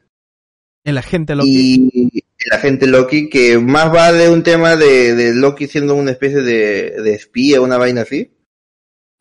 El 0.84 0.98
agente 0.98 1.36
Loki. 1.36 1.50
Y 1.50 2.24
el 2.46 2.54
agente 2.54 2.88
Loki, 2.88 3.30
que 3.30 3.58
más 3.60 3.94
va 3.94 4.12
de 4.12 4.30
un 4.30 4.44
tema 4.44 4.76
de, 4.76 5.16
de 5.16 5.34
Loki 5.34 5.68
siendo 5.68 5.96
una 5.96 6.12
especie 6.12 6.42
de, 6.42 6.92
de 7.02 7.14
espía, 7.14 7.62
una 7.62 7.78
vaina 7.78 8.02
así. 8.02 8.32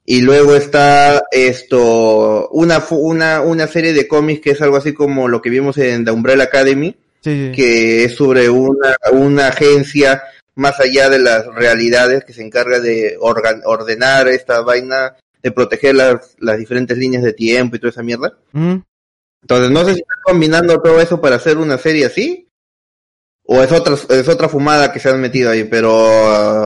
Y 0.05 0.23
luego 0.23 0.57
está 0.57 1.23
esto, 1.31 2.49
una, 2.49 2.83
una, 2.91 3.43
una 3.43 3.67
serie 3.67 3.93
de 3.93 4.09
cómics 4.09 4.41
que 4.41 4.51
es 4.53 4.63
algo 4.63 4.77
así 4.79 4.95
como 4.95 5.29
lo 5.29 5.43
que 5.43 5.51
vimos 5.51 5.77
en 5.79 6.05
The 6.05 6.11
Umbrella 6.13 6.45
Academy, 6.45 6.97
Sí, 7.21 7.49
sí. 7.49 7.53
que 7.55 8.05
es 8.05 8.15
sobre 8.15 8.49
una, 8.49 8.97
una 9.13 9.49
agencia 9.49 10.23
más 10.55 10.81
allá 10.81 11.11
de 11.11 11.19
las 11.19 11.45
realidades 11.47 12.25
que 12.25 12.33
se 12.33 12.43
encarga 12.43 12.81
de 12.81 13.19
organ- 13.21 13.61
ordenar 13.65 14.29
esta 14.29 14.63
vaina, 14.63 15.17
de 15.43 15.53
proteger 15.53 15.95
las, 15.95 16.35
las 16.39 16.59
diferentes 16.59 16.97
líneas 16.99 17.23
de 17.23 17.33
tiempo 17.33 17.77
y 17.77 17.79
toda 17.79 17.91
esa 17.91 18.03
mierda. 18.03 18.37
Mm. 18.53 18.77
Entonces, 19.43 19.71
no 19.71 19.85
sé 19.85 19.95
si 19.95 20.01
están 20.01 20.19
combinando 20.25 20.81
todo 20.81 21.01
eso 21.01 21.21
para 21.21 21.37
hacer 21.37 21.59
una 21.59 21.79
serie 21.79 22.07
así, 22.07 22.49
o 23.45 23.63
es 23.63 23.71
otra, 23.73 23.95
es 23.95 24.29
otra 24.29 24.49
fumada 24.49 24.93
que 24.93 24.99
se 25.01 25.09
han 25.09 25.21
metido 25.21 25.51
ahí, 25.51 25.65
pero 25.65 26.61
uh, 26.61 26.65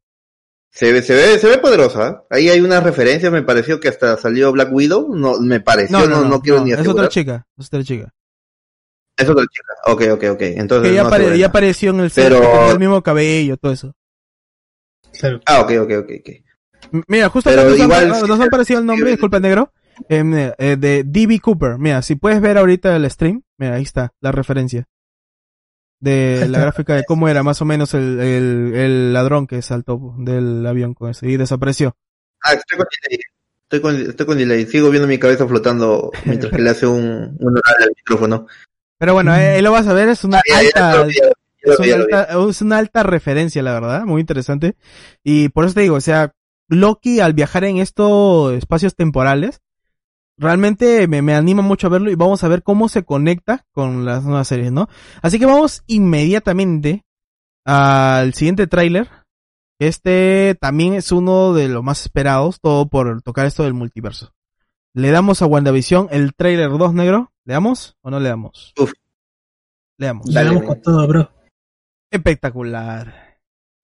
se 0.70 0.91
ve, 0.93 1.03
se 1.03 1.14
ve, 1.14 1.39
se 1.39 1.49
ve 1.49 1.59
poderosa. 1.59 2.25
Ahí 2.31 2.49
hay 2.49 2.61
unas 2.61 2.83
referencias, 2.83 3.31
me 3.31 3.43
pareció 3.43 3.79
que 3.79 3.89
hasta 3.89 4.16
salió 4.16 4.51
Black 4.53 4.73
Widow, 4.73 5.14
no, 5.14 5.39
me 5.39 5.61
pareció, 5.61 6.09
no, 6.09 6.25
no, 6.25 6.41
quiero 6.41 6.59
no, 6.61 6.64
ni 6.64 6.73
Es 6.73 6.79
asegurar. 6.79 7.05
otra 7.05 7.09
chica, 7.12 7.47
es 7.59 7.66
otra 7.66 7.85
chica. 7.85 8.14
Es 9.16 9.29
otra 9.29 9.45
chica. 9.53 9.75
Ok, 9.87 10.03
ok, 10.14 10.25
ok. 10.33 10.41
Entonces, 10.43 10.89
Que 10.89 10.95
ya, 10.97 11.03
no 11.03 11.09
apare- 11.11 11.14
aseguré 11.25 11.39
ya 11.39 11.43
nada. 11.43 11.49
apareció 11.51 11.91
en 11.91 12.01
el 12.01 12.11
set, 12.11 12.25
Pero- 12.31 12.41
tenía 12.41 12.70
el 12.73 12.79
mismo 12.79 13.03
cabello, 13.03 13.57
todo 13.59 13.73
eso. 13.73 13.95
Claro. 15.20 15.41
Ah, 15.45 15.61
ok, 15.61 15.70
ok, 15.83 15.91
ok, 16.01 16.11
ok. 16.20 16.31
Mira, 17.09 17.28
justo 17.28 17.51
nos, 17.55 17.78
igual 17.78 18.05
han, 18.05 18.09
nos 18.26 18.39
se- 18.39 18.45
han 18.45 18.51
parecido 18.51 18.80
el 18.80 18.87
nombre, 18.87 19.11
disculpa 19.11 19.41
negro, 19.41 19.72
em, 20.09 20.35
eh, 20.35 20.76
de 20.78 21.05
D.B. 21.05 21.41
Cooper. 21.41 21.78
Mira, 21.78 22.03
si 22.03 22.16
puedes 22.16 22.41
ver 22.41 22.59
ahorita 22.59 22.95
el 22.97 23.11
stream, 23.11 23.43
mira, 23.59 23.74
ahí 23.74 23.83
está, 23.83 24.12
la 24.20 24.33
referencia. 24.33 24.87
De 26.01 26.49
la 26.49 26.59
gráfica 26.59 26.97
de 26.97 27.05
cómo 27.05 27.28
era 27.28 27.45
más 27.45 27.62
o 27.62 27.64
menos 27.64 27.95
el, 27.95 28.18
el, 28.18 28.74
el 28.74 29.12
ladrón 29.12 29.47
que 29.47 29.62
saltó 29.62 30.14
del 30.18 30.66
avión 30.66 30.95
con 30.95 31.11
eso 31.11 31.26
y 31.26 31.37
desapareció. 31.37 31.97
Ah, 32.43 32.55
estoy 32.55 32.76
con 32.78 32.87
delay. 33.05 33.20
Estoy 33.62 33.80
con, 33.80 34.11
estoy 34.11 34.26
con 34.26 34.39
delay. 34.39 34.66
Sigo 34.66 34.91
viendo 34.91 35.07
mi 35.07 35.18
cabeza 35.18 35.47
flotando 35.47 36.11
mientras 36.24 36.53
que 36.53 36.61
le 36.61 36.70
hace 36.70 36.89
un, 36.89 37.37
un 37.39 37.57
oral 37.57 37.83
al 37.83 37.93
micrófono. 37.97 38.47
Pero 38.99 39.14
bueno, 39.14 39.33
eh, 39.37 39.51
ahí 39.51 39.62
lo 39.62 39.70
vas 39.70 39.87
a 39.87 39.93
ver, 39.95 40.09
es 40.09 40.24
una 40.24 40.41
alta, 40.53 41.07
es 41.62 41.78
una 41.78 41.95
alta, 41.95 42.28
es 42.51 42.62
una 42.62 42.78
alta 42.78 43.03
referencia, 43.05 43.62
la 43.62 43.72
verdad, 43.72 44.03
muy 44.05 44.20
interesante. 44.20 44.74
Y 45.22 45.51
por 45.51 45.64
eso 45.66 45.74
te 45.74 45.83
digo, 45.83 45.95
o 45.97 46.01
sea, 46.01 46.33
Loki 46.73 47.20
al 47.20 47.35
viajar 47.35 47.64
en 47.64 47.77
estos 47.77 48.55
espacios 48.55 48.97
temporales, 48.97 49.61
realmente 50.39 51.07
me, 51.07 51.20
me 51.20 51.35
anima 51.35 51.62
mucho 51.62 51.87
a 51.87 51.91
verlo 51.91 52.11
y 52.11 52.14
vamos 52.14 52.43
a 52.43 52.49
ver 52.49 52.62
cómo 52.62 52.89
se 52.89 53.05
conecta 53.05 53.66
con 53.73 54.05
las 54.05 54.25
nuevas 54.25 54.49
series, 54.49 54.73
¿no? 54.73 54.89
Así 55.20 55.39
que 55.39 55.47
vamos 55.47 55.85
inmediatamente 55.87 57.05
al 57.64 58.33
siguiente 58.35 58.66
tráiler. 58.66 59.09
Este 59.79 60.57
también 60.61 60.95
es 60.95 61.12
uno 61.12 61.53
de 61.53 61.68
los 61.68 61.83
más 61.83 62.03
esperados, 62.03 62.61
todo 62.61 62.89
por 62.89 63.20
tocar 63.23 63.47
esto 63.47 63.64
del 63.64 63.75
multiverso. 63.75 64.33
Le 64.95 65.11
damos 65.11 65.43
a 65.43 65.47
WandaVision 65.47 66.09
el 66.11 66.35
tráiler 66.35 66.70
2 66.70 66.95
negro. 66.95 67.33
¿Le 67.45 67.55
damos 67.55 67.97
o 68.01 68.11
no 68.11 68.20
le 68.20 68.29
damos? 68.29 68.73
Uf. 68.79 68.93
Le 69.99 70.07
damos. 70.07 70.27
Le 70.27 70.45
damos 70.45 70.62
con 70.62 70.81
todo, 70.81 71.07
bro. 71.07 71.31
Espectacular. 72.11 73.22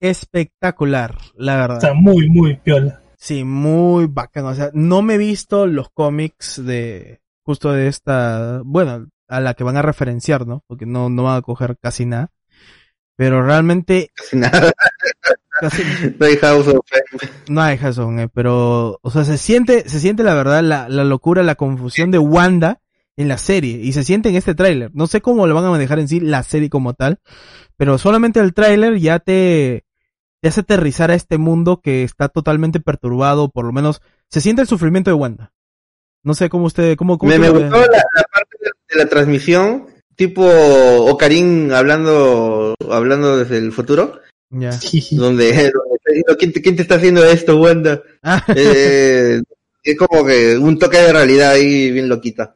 Espectacular, 0.01 1.17
la 1.35 1.57
verdad. 1.57 1.77
Está 1.79 1.95
muy, 1.95 2.29
muy 2.29 2.57
piola. 2.57 3.01
Sí, 3.17 3.45
muy 3.45 4.07
bacán. 4.07 4.47
O 4.47 4.55
sea, 4.55 4.71
no 4.73 5.03
me 5.03 5.15
he 5.15 5.19
visto 5.19 5.67
los 5.67 5.91
cómics 5.91 6.65
de 6.65 7.21
justo 7.43 7.73
de 7.73 7.89
esta, 7.89 8.61
bueno, 8.65 9.09
a 9.27 9.41
la 9.41 9.55
que 9.55 9.65
van 9.65 9.77
a 9.77 9.83
referenciar, 9.83 10.47
¿no? 10.47 10.63
Porque 10.67 10.87
no, 10.87 11.11
no 11.11 11.25
van 11.25 11.39
a 11.39 11.43
coger 11.43 11.77
casi 11.81 12.07
nada. 12.07 12.31
Pero 13.17 13.43
realmente 13.45 14.11
Casi 14.15 14.37
nada. 14.37 14.73
casi 15.61 15.83
No 16.19 16.27
hay 16.27 16.37
House 16.37 16.69
of 16.69 16.75
M. 16.93 17.31
no 17.49 17.61
hay 17.63 17.77
razón, 17.77 18.21
eh, 18.21 18.29
pero, 18.33 19.01
o 19.03 19.11
sea, 19.11 19.25
se 19.25 19.37
siente, 19.39 19.89
se 19.89 19.99
siente 19.99 20.23
la 20.23 20.35
verdad 20.35 20.63
la, 20.63 20.89
la 20.89 21.03
locura, 21.03 21.43
la 21.43 21.57
confusión 21.57 22.13
de 22.13 22.19
Wanda 22.19 22.81
en 23.17 23.27
la 23.27 23.39
serie 23.39 23.81
y 23.83 23.93
se 23.93 24.05
siente 24.05 24.29
en 24.29 24.37
este 24.37 24.55
tráiler. 24.55 24.93
No 24.95 25.09
sé 25.09 25.21
cómo 25.21 25.49
lo 25.49 25.55
van 25.57 25.65
a 25.65 25.71
manejar 25.71 25.99
en 25.99 26.07
sí 26.07 26.21
la 26.21 26.45
serie 26.45 26.71
como 26.71 26.95
tal, 26.95 27.19
pero 27.77 27.99
solamente 27.99 28.39
el 28.39 28.55
tráiler 28.55 28.99
ya 29.01 29.19
te, 29.19 29.85
te 30.41 30.49
hace 30.49 30.61
aterrizar 30.61 31.11
a 31.11 31.15
este 31.15 31.39
mundo 31.39 31.81
que 31.83 32.05
está 32.05 32.29
totalmente 32.29 32.81
perturbado, 32.81 33.51
por 33.51 33.65
lo 33.65 33.73
menos 33.73 34.01
se 34.29 34.41
siente 34.41 34.63
el 34.63 34.69
sufrimiento 34.69 35.11
de 35.11 35.15
Wanda. 35.15 35.53
No 36.23 36.35
sé 36.35 36.49
cómo 36.49 36.67
usted, 36.67 36.97
cómo, 36.97 37.19
cómo 37.19 37.31
Me, 37.31 37.39
me 37.39 37.51
gustó 37.51 37.77
la, 37.77 37.87
la 37.87 38.23
parte 38.33 38.57
de, 38.61 38.71
de 38.91 39.05
la 39.05 39.09
transmisión, 39.09 39.87
tipo 40.17 40.45
Ocarín 40.45 41.73
hablando, 41.73 42.75
hablando 42.91 43.39
desde 43.39 43.59
el 43.59 43.73
futuro, 43.73 44.21
Ya. 44.51 44.71
donde, 44.71 45.11
donde 45.13 45.51
está 45.51 46.11
diciendo, 46.11 46.37
¿quién 46.39 46.53
te, 46.53 46.63
quién 46.63 46.77
te 46.77 46.83
está 46.83 46.95
haciendo 46.97 47.25
esto, 47.25 47.57
Wanda? 47.59 48.03
Ah, 48.23 48.45
Eh, 48.55 49.43
es 49.83 49.97
como 49.97 50.25
que 50.27 50.59
un 50.59 50.79
toque 50.79 50.99
de 50.99 51.13
realidad 51.13 51.53
ahí 51.53 51.91
bien 51.93 52.09
loquita. 52.09 52.55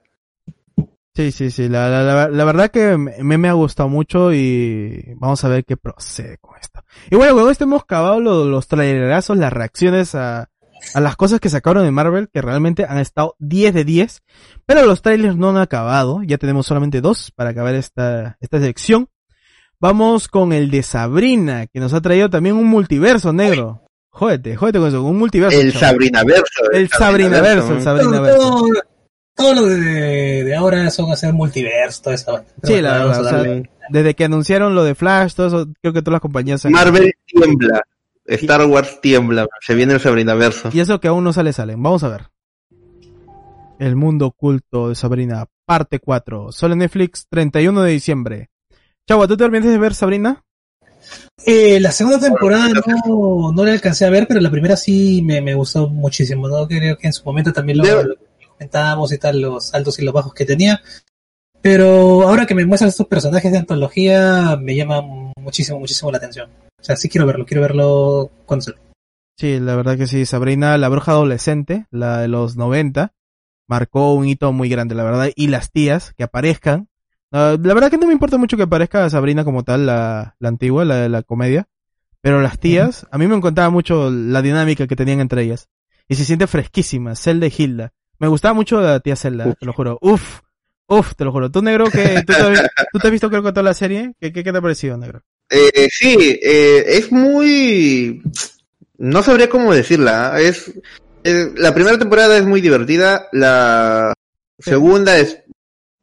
Sí, 1.14 1.30
sí, 1.30 1.50
sí, 1.50 1.68
la, 1.68 1.88
la, 1.90 2.02
la, 2.02 2.28
la 2.28 2.44
verdad 2.44 2.70
que 2.70 2.96
me, 2.96 3.36
me 3.38 3.48
ha 3.48 3.52
gustado 3.52 3.88
mucho 3.88 4.32
y 4.32 5.12
vamos 5.16 5.44
a 5.44 5.48
ver 5.48 5.64
qué 5.64 5.76
procede 5.76 6.38
con 6.38 6.56
esto. 6.58 6.71
Y 7.10 7.16
bueno, 7.16 7.34
con 7.34 7.50
esto 7.50 7.64
hemos 7.64 7.82
acabado 7.82 8.20
lo- 8.20 8.44
los 8.46 8.68
trailerazos, 8.68 9.36
las 9.36 9.52
reacciones 9.52 10.14
a, 10.14 10.48
a 10.94 11.00
las 11.00 11.16
cosas 11.16 11.40
que 11.40 11.48
sacaron 11.48 11.84
de 11.84 11.90
Marvel, 11.90 12.28
que 12.32 12.42
realmente 12.42 12.84
han 12.88 12.98
estado 12.98 13.34
10 13.38 13.74
de 13.74 13.84
10, 13.84 14.22
pero 14.66 14.84
los 14.86 15.02
trailers 15.02 15.36
no 15.36 15.50
han 15.50 15.56
acabado, 15.58 16.22
ya 16.24 16.38
tenemos 16.38 16.66
solamente 16.66 17.00
dos 17.00 17.30
para 17.34 17.50
acabar 17.50 17.74
esta, 17.74 18.36
esta 18.40 18.60
sección. 18.60 19.08
Vamos 19.80 20.28
con 20.28 20.52
el 20.52 20.70
de 20.70 20.82
Sabrina, 20.84 21.66
que 21.66 21.80
nos 21.80 21.92
ha 21.92 22.00
traído 22.00 22.30
también 22.30 22.54
un 22.56 22.66
multiverso 22.66 23.32
negro. 23.32 23.82
Jódete, 24.10 24.54
jódete 24.56 24.78
con 24.78 24.88
eso, 24.88 25.02
un 25.02 25.18
multiverso. 25.18 25.58
El 25.60 25.72
chaval. 25.72 25.88
Sabrina 25.90 26.22
Verso. 26.22 26.62
El 26.72 26.88
Sabrinaverso, 26.90 27.68
el 27.72 27.74
Todo, 27.74 27.80
Sabrinaverso. 27.82 28.66
Todo, 29.34 29.54
lo 29.54 29.66
de, 29.66 30.44
de 30.44 30.54
ahora 30.54 30.90
son 30.90 31.10
hacer 31.12 31.32
multiverso, 31.32 32.02
toda 32.02 32.14
esa 32.14 32.32
vaina. 32.32 32.46
Sí, 32.62 32.80
la 32.80 32.92
verdad, 33.06 33.20
o 33.20 33.28
sea, 33.28 33.62
Desde 33.88 34.14
que 34.14 34.24
anunciaron 34.24 34.74
lo 34.74 34.84
de 34.84 34.94
Flash, 34.94 35.34
todo 35.34 35.46
eso, 35.48 35.68
creo 35.80 35.92
que 35.92 36.00
todas 36.02 36.12
las 36.14 36.20
compañías 36.20 36.64
han- 36.64 36.72
Marvel 36.72 37.12
tiembla. 37.26 37.82
Star 38.24 38.64
Wars 38.66 39.00
tiembla. 39.00 39.46
Se 39.60 39.74
viene 39.74 39.94
el 39.94 40.00
Sabrina 40.00 40.34
Verso. 40.34 40.70
Y 40.72 40.80
eso 40.80 41.00
que 41.00 41.08
aún 41.08 41.24
no 41.24 41.32
sale, 41.32 41.52
salen. 41.52 41.82
Vamos 41.82 42.04
a 42.04 42.08
ver. 42.08 42.28
El 43.78 43.96
mundo 43.96 44.26
oculto 44.26 44.90
de 44.90 44.94
Sabrina, 44.94 45.46
parte 45.66 45.98
4. 45.98 46.52
Solo 46.52 46.74
en 46.74 46.78
Netflix, 46.80 47.26
31 47.28 47.82
de 47.82 47.90
diciembre. 47.90 48.50
Chavo, 49.08 49.26
¿tú 49.26 49.36
te 49.36 49.42
olvidaste 49.44 49.70
de 49.70 49.78
ver 49.78 49.94
Sabrina? 49.94 50.44
Eh, 51.44 51.80
la 51.80 51.90
segunda 51.90 52.20
temporada 52.20 52.68
no, 52.68 53.50
no 53.52 53.64
la 53.64 53.72
alcancé 53.72 54.04
a 54.06 54.10
ver, 54.10 54.26
pero 54.28 54.40
la 54.40 54.50
primera 54.52 54.76
sí 54.76 55.20
me, 55.24 55.40
me 55.40 55.54
gustó 55.54 55.88
muchísimo, 55.88 56.46
¿no? 56.48 56.68
Creo 56.68 56.96
que 56.96 57.08
en 57.08 57.12
su 57.12 57.24
momento 57.24 57.52
también 57.52 57.78
lo, 57.78 57.84
Debo- 57.84 58.04
lo 58.04 58.14
comentábamos 58.62 59.12
y 59.12 59.18
tal, 59.18 59.40
los 59.40 59.74
altos 59.74 59.98
y 59.98 60.04
los 60.04 60.14
bajos 60.14 60.34
que 60.34 60.44
tenía. 60.44 60.80
Pero 61.60 62.22
ahora 62.22 62.46
que 62.46 62.54
me 62.54 62.66
muestran 62.66 62.88
estos 62.88 63.06
personajes 63.06 63.52
de 63.52 63.58
antología, 63.58 64.56
me 64.60 64.74
llama 64.74 65.02
muchísimo, 65.36 65.78
muchísimo 65.78 66.10
la 66.10 66.18
atención. 66.18 66.50
O 66.80 66.84
sea, 66.84 66.96
sí 66.96 67.08
quiero 67.08 67.26
verlo, 67.26 67.46
quiero 67.46 67.62
verlo 67.62 68.30
cuando 68.46 68.64
se... 68.64 68.74
Sí, 69.38 69.58
la 69.60 69.76
verdad 69.76 69.96
que 69.96 70.06
sí. 70.06 70.26
Sabrina, 70.26 70.76
la 70.78 70.88
bruja 70.88 71.12
adolescente, 71.12 71.86
la 71.90 72.18
de 72.18 72.28
los 72.28 72.56
90, 72.56 73.12
marcó 73.68 74.14
un 74.14 74.28
hito 74.28 74.52
muy 74.52 74.68
grande, 74.68 74.94
la 74.94 75.04
verdad. 75.04 75.30
Y 75.34 75.48
las 75.48 75.70
tías 75.70 76.12
que 76.16 76.24
aparezcan. 76.24 76.88
Ah, 77.32 77.56
la 77.60 77.74
verdad 77.74 77.90
que 77.90 77.98
no 77.98 78.06
me 78.06 78.12
importa 78.12 78.38
mucho 78.38 78.56
que 78.56 78.64
aparezca 78.64 79.08
Sabrina 79.08 79.44
como 79.44 79.62
tal, 79.62 79.86
la, 79.86 80.36
la 80.38 80.48
antigua, 80.48 80.84
la 80.84 80.96
de 80.96 81.08
la 81.08 81.22
comedia. 81.22 81.68
Pero 82.20 82.40
las 82.40 82.58
tías, 82.58 83.06
a 83.10 83.18
mí 83.18 83.26
me 83.26 83.36
encantaba 83.36 83.70
mucho 83.70 84.10
la 84.10 84.42
dinámica 84.42 84.86
que 84.86 84.96
tenían 84.96 85.20
entre 85.20 85.42
ellas. 85.42 85.68
Y 86.08 86.16
se 86.16 86.24
siente 86.24 86.46
fresquísima, 86.46 87.16
Zelda 87.16 87.46
y 87.46 87.54
Hilda. 87.56 87.92
Me 88.22 88.28
gustaba 88.28 88.54
mucho 88.54 88.80
la 88.80 89.00
tía 89.00 89.16
Zelda, 89.16 89.52
te 89.54 89.66
lo 89.66 89.72
juro. 89.72 89.98
Uf, 90.00 90.40
uf, 90.86 91.14
te 91.16 91.24
lo 91.24 91.32
juro. 91.32 91.50
Tú, 91.50 91.60
negro, 91.60 91.90
que 91.90 92.22
tú, 92.24 92.32
te, 92.32 92.40
has- 92.40 92.62
tú 92.92 92.98
te 93.00 93.08
has 93.08 93.10
visto 93.12 93.28
creo 93.28 93.42
que 93.42 93.50
toda 93.50 93.64
la 93.64 93.74
serie. 93.74 94.14
¿Qué, 94.20 94.32
qué, 94.32 94.44
qué 94.44 94.52
te 94.52 94.58
ha 94.58 94.62
parecido, 94.62 94.96
negro? 94.96 95.22
Eh, 95.50 95.88
sí, 95.90 96.38
eh, 96.42 96.84
es 96.86 97.10
muy... 97.12 98.22
No 98.98 99.22
sabría 99.22 99.48
cómo 99.48 99.74
decirla. 99.74 100.34
¿ah? 100.34 100.40
Es 100.40 100.72
Eh, 101.24 101.50
la 101.56 101.74
primera 101.74 101.98
temporada 101.98 102.36
es 102.38 102.44
muy 102.44 102.60
divertida, 102.60 103.28
la 103.32 104.14
Sí. 104.58 104.70
segunda 104.70 105.18
es 105.18 105.38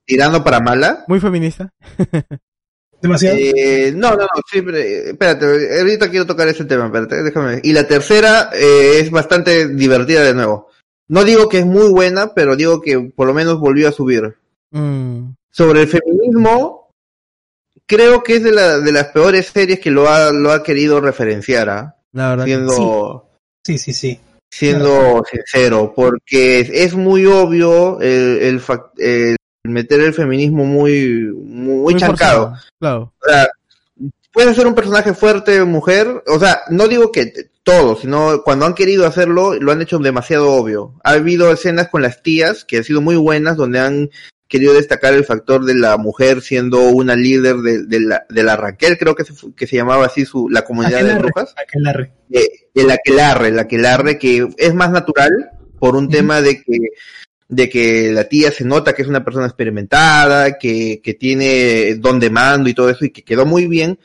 tirando 0.05 0.43
para 0.43 0.59
mala. 0.59 1.05
Muy 1.07 1.19
feminista. 1.21 1.71
Demasiado. 3.01 3.37
Eh, 3.39 3.93
no, 3.95 4.11
no, 4.11 4.23
no, 4.23 4.27
sí, 4.51 4.61
pero, 4.61 4.77
eh, 4.77 5.11
espérate, 5.11 5.45
ahorita 5.79 6.09
quiero 6.09 6.25
tocar 6.25 6.49
ese 6.49 6.65
tema, 6.65 6.87
espérate, 6.87 7.23
déjame. 7.23 7.61
Y 7.63 7.71
la 7.71 7.87
tercera 7.87 8.49
eh, 8.53 8.99
es 8.99 9.09
bastante 9.09 9.69
divertida 9.69 10.21
de 10.23 10.33
nuevo. 10.33 10.68
No 11.09 11.23
digo 11.23 11.49
que 11.49 11.59
es 11.59 11.65
muy 11.65 11.89
buena, 11.89 12.33
pero 12.33 12.55
digo 12.55 12.81
que 12.81 13.11
por 13.15 13.27
lo 13.27 13.33
menos 13.33 13.59
volvió 13.59 13.89
a 13.89 13.91
subir. 13.91 14.35
Mm, 14.71 15.31
Sobre 15.51 15.81
el 15.81 15.87
feminismo, 15.87 16.91
creo 17.87 18.23
que 18.23 18.35
es 18.35 18.43
de, 18.43 18.51
la, 18.51 18.79
de 18.79 18.91
las 18.91 19.07
peores 19.07 19.47
series 19.47 19.79
que 19.79 19.89
lo 19.89 20.07
ha, 20.07 20.31
lo 20.31 20.51
ha 20.51 20.61
querido 20.61 21.01
referenciar, 21.01 21.69
¿ah? 21.69 21.95
la 22.13 22.29
verdad. 22.29 22.45
que 22.45 22.51
siendo, 22.51 23.29
Sí, 23.65 23.77
sí, 23.79 23.93
sí. 23.93 24.19
siendo 24.51 25.23
sincero, 25.29 25.93
porque 25.95 26.59
es, 26.59 26.93
muy 26.93 27.25
obvio 27.25 27.99
el, 27.99 28.61
el, 28.61 29.35
meter 29.63 30.01
el 30.01 30.13
feminismo 30.13 30.63
muy, 30.63 31.33
muy, 31.33 31.95
chancado. 31.95 32.53
Claro. 32.79 33.13
O 33.19 33.27
sea, 33.27 33.47
puede 34.39 34.55
ser 34.55 34.67
un 34.67 34.73
personaje 34.75 35.13
fuerte, 35.13 35.65
mujer, 35.65 36.23
o 36.27 36.39
sea, 36.39 36.61
no 36.69 36.87
digo 36.87 37.11
que 37.11 37.25
t- 37.25 37.49
todo, 37.63 37.97
sino 37.97 38.41
cuando 38.43 38.65
han 38.65 38.73
querido 38.73 39.05
hacerlo, 39.05 39.53
lo 39.55 39.73
han 39.73 39.81
hecho 39.81 39.99
demasiado 39.99 40.53
obvio. 40.53 40.93
Ha 41.03 41.11
habido 41.11 41.51
escenas 41.51 41.89
con 41.89 42.01
las 42.01 42.23
tías 42.23 42.63
que 42.63 42.77
han 42.77 42.85
sido 42.85 43.01
muy 43.01 43.17
buenas, 43.17 43.57
donde 43.57 43.79
han 43.79 44.09
querido 44.47 44.73
destacar 44.73 45.13
el 45.13 45.25
factor 45.25 45.65
de 45.65 45.75
la 45.75 45.97
mujer 45.97 46.41
siendo 46.41 46.79
una 46.83 47.17
líder 47.17 47.57
de, 47.57 47.83
de 47.85 47.99
la, 47.99 48.25
de 48.29 48.43
la 48.43 48.55
Raquel, 48.55 48.97
creo 48.97 49.13
que 49.13 49.25
se, 49.25 49.33
que 49.57 49.67
se 49.67 49.75
llamaba 49.75 50.05
así 50.05 50.25
su, 50.25 50.47
la 50.49 50.61
comunidad 50.63 50.99
de 50.99 51.11
Aquelarre, 51.11 51.19
brujas 51.21 51.55
aquelarre. 51.61 52.11
eh, 52.31 52.49
el 52.75 52.89
aquelarre, 52.91 53.47
el 53.49 53.59
aquelarre 53.59 54.17
que 54.17 54.47
es 54.57 54.73
más 54.73 54.89
natural 54.91 55.49
por 55.79 55.97
un 55.97 56.07
tema 56.09 56.41
de 56.41 56.63
que 56.63 56.77
de 57.51 57.67
que 57.67 58.11
la 58.11 58.25
tía 58.25 58.51
se 58.51 58.63
nota 58.63 58.93
que 58.93 59.01
es 59.01 59.07
una 59.07 59.23
persona 59.23 59.47
experimentada, 59.47 60.59
que, 60.59 61.01
que 61.03 61.15
tiene 61.15 61.95
don 61.95 62.19
de 62.19 62.29
mando 62.29 62.69
y 62.69 62.75
todo 62.75 62.91
eso 62.91 63.05
y 63.05 63.09
que 63.09 63.23
quedó 63.23 63.43
muy 63.47 63.65
bien, 63.65 63.97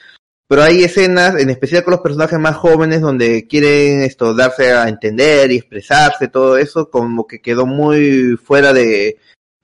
pero 0.47 0.63
hay 0.63 0.85
escenas, 0.85 1.37
en 1.41 1.51
especial 1.51 1.85
con 1.85 1.93
los 1.93 2.01
personajes 2.01 2.39
más 2.39 2.57
jóvenes, 2.57 3.01
donde 3.01 3.47
quieren 3.47 4.03
esto 4.03 4.35
darse 4.35 4.73
a 4.73 4.89
entender 4.89 5.51
y 5.53 5.57
expresarse, 5.57 6.29
todo 6.29 6.57
eso, 6.59 6.91
como 6.91 7.27
que 7.27 7.41
quedó 7.41 7.67
muy 7.67 8.37
fuera 8.37 8.73
de, 8.73 9.19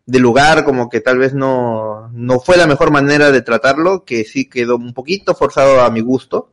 de 0.06 0.18
lugar, 0.18 0.64
como 0.64 0.88
que 0.88 1.00
tal 1.00 1.18
vez 1.18 1.34
no, 1.34 2.08
no 2.12 2.40
fue 2.40 2.56
la 2.56 2.66
mejor 2.66 2.90
manera 2.90 3.30
de 3.30 3.42
tratarlo, 3.42 4.04
que 4.04 4.24
sí 4.24 4.48
quedó 4.48 4.76
un 4.76 4.94
poquito 4.94 5.34
forzado 5.34 5.80
a 5.82 5.90
mi 5.90 6.00
gusto. 6.00 6.50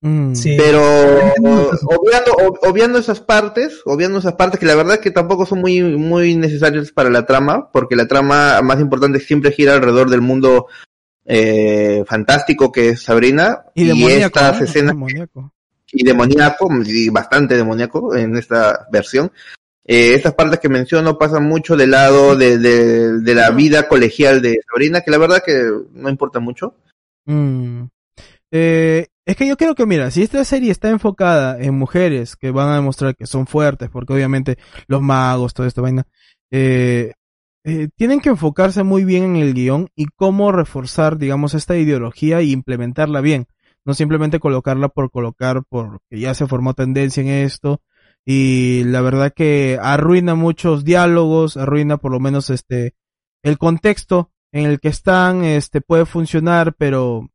Mm, 0.00 0.34
Sí. 0.34 0.56
Pero 0.56 0.80
obviando, 1.86 2.32
ob- 2.32 2.58
obviando 2.62 2.98
esas 2.98 3.20
partes, 3.20 3.80
obviando 3.84 4.18
esas 4.20 4.34
partes 4.34 4.60
que 4.60 4.66
la 4.66 4.76
verdad 4.76 5.00
que 5.00 5.10
tampoco 5.10 5.44
son 5.46 5.60
muy, 5.60 5.82
muy 5.82 6.36
necesarias 6.36 6.92
para 6.92 7.10
la 7.10 7.26
trama, 7.26 7.70
porque 7.72 7.96
la 7.96 8.06
trama 8.06 8.60
más 8.62 8.80
importante 8.80 9.18
siempre 9.20 9.50
gira 9.50 9.74
alrededor 9.74 10.08
del 10.10 10.20
mundo 10.20 10.66
eh, 11.28 12.04
fantástico 12.06 12.72
que 12.72 12.88
es 12.90 13.02
Sabrina 13.02 13.64
Y 13.74 13.90
y, 13.92 14.04
estas 14.06 14.58
¿no? 14.58 14.64
escenas 14.64 14.94
Demoníaco. 14.94 15.52
y 15.92 16.02
demoníaco, 16.02 16.68
y 16.86 17.10
bastante 17.10 17.54
demoníaco 17.56 18.16
en 18.16 18.36
esta 18.36 18.88
versión. 18.90 19.30
Eh, 19.84 20.14
estas 20.14 20.34
partes 20.34 20.58
que 20.58 20.68
menciono 20.68 21.16
pasan 21.18 21.44
mucho 21.44 21.76
del 21.76 21.90
lado 21.92 22.34
de, 22.34 22.58
de, 22.58 23.20
de 23.20 23.34
la 23.34 23.50
vida 23.50 23.88
colegial 23.88 24.40
de 24.42 24.58
Sabrina, 24.70 25.02
que 25.02 25.10
la 25.10 25.18
verdad 25.18 25.42
que 25.44 25.70
no 25.92 26.08
importa 26.08 26.40
mucho. 26.40 26.74
Mm. 27.26 27.84
Eh, 28.50 29.06
es 29.26 29.36
que 29.36 29.46
yo 29.46 29.58
creo 29.58 29.74
que, 29.74 29.84
mira, 29.84 30.10
si 30.10 30.22
esta 30.22 30.42
serie 30.44 30.70
está 30.72 30.88
enfocada 30.88 31.58
en 31.60 31.74
mujeres 31.74 32.36
que 32.36 32.50
van 32.50 32.68
a 32.70 32.76
demostrar 32.76 33.14
que 33.14 33.26
son 33.26 33.46
fuertes, 33.46 33.90
porque 33.90 34.14
obviamente 34.14 34.56
los 34.86 35.02
magos, 35.02 35.52
toda 35.52 35.68
esta 35.68 35.82
vaina, 35.82 36.06
eh, 36.50 37.12
eh, 37.68 37.88
tienen 37.96 38.20
que 38.20 38.30
enfocarse 38.30 38.82
muy 38.82 39.04
bien 39.04 39.24
en 39.24 39.36
el 39.36 39.54
guion 39.54 39.88
y 39.94 40.06
cómo 40.16 40.52
reforzar, 40.52 41.18
digamos, 41.18 41.54
esta 41.54 41.76
ideología 41.76 42.40
y 42.42 42.52
implementarla 42.52 43.20
bien. 43.20 43.46
No 43.84 43.94
simplemente 43.94 44.40
colocarla 44.40 44.88
por 44.88 45.10
colocar, 45.10 45.62
porque 45.68 46.18
ya 46.18 46.34
se 46.34 46.46
formó 46.46 46.74
tendencia 46.74 47.22
en 47.22 47.28
esto. 47.28 47.80
Y 48.24 48.84
la 48.84 49.00
verdad 49.00 49.32
que 49.34 49.78
arruina 49.80 50.34
muchos 50.34 50.84
diálogos, 50.84 51.56
arruina 51.56 51.96
por 51.96 52.12
lo 52.12 52.20
menos 52.20 52.50
este, 52.50 52.94
el 53.42 53.56
contexto 53.56 54.30
en 54.52 54.66
el 54.66 54.80
que 54.80 54.88
están, 54.88 55.44
este, 55.44 55.80
puede 55.80 56.04
funcionar, 56.04 56.74
pero 56.76 57.28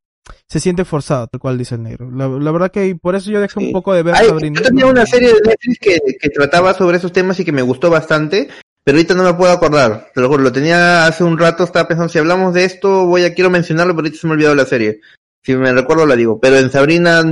se 0.48 0.60
siente 0.60 0.86
forzado, 0.86 1.28
tal 1.28 1.40
cual 1.42 1.58
dice 1.58 1.76
el 1.76 1.84
negro. 1.84 2.10
La, 2.12 2.28
la 2.28 2.52
verdad 2.52 2.72
que 2.72 2.96
por 2.96 3.16
eso 3.16 3.30
yo 3.32 3.42
dejé 3.42 3.60
Sí. 3.60 3.66
un 3.68 3.72
poco 3.74 3.94
de 3.94 4.04
ver 4.04 4.16
Ay, 4.16 4.28
Sabrina. 4.28 4.62
yo 4.62 4.68
tenía 4.68 4.86
una 4.86 5.06
serie 5.06 5.30
de 5.30 5.42
Netflix 5.46 5.80
que, 5.80 5.98
que 6.22 6.30
trataba 6.30 6.74
sobre 6.74 6.98
esos 6.98 7.12
temas 7.12 7.40
y 7.40 7.46
que 7.46 7.52
me 7.52 7.62
gustó 7.62 7.90
bastante, 7.90 8.48
pero 8.84 8.98
ahorita 8.98 9.14
no 9.14 9.24
me 9.24 9.34
puedo 9.34 9.52
acordar. 9.52 10.12
Te 10.14 10.22
lo 10.22 10.28
juro, 10.28 10.44
lo 10.44 10.52
tenía 10.52 11.06
hace 11.06 11.24
un 11.24 11.38
rato, 11.38 11.64
estaba 11.64 11.88
pensando, 11.88 12.10
si 12.10 12.20
hablamos 12.20 12.54
de 12.54 12.66
esto, 12.66 13.06
voy 13.06 13.24
a, 13.24 13.34
quiero 13.34 13.50
mencionarlo, 13.50 13.94
pero 13.94 14.06
ahorita 14.06 14.20
se 14.20 14.28
me 14.28 14.32
ha 14.32 14.36
olvidado 14.36 14.56
la 14.56 14.66
serie. 14.66 15.02
Si 15.42 15.56
me 15.56 15.74
recuerdo 15.74 16.06
la 16.06 16.16
digo. 16.16 16.40
Pero 16.40 16.58
en 16.58 16.72
Sabrina, 16.72 17.24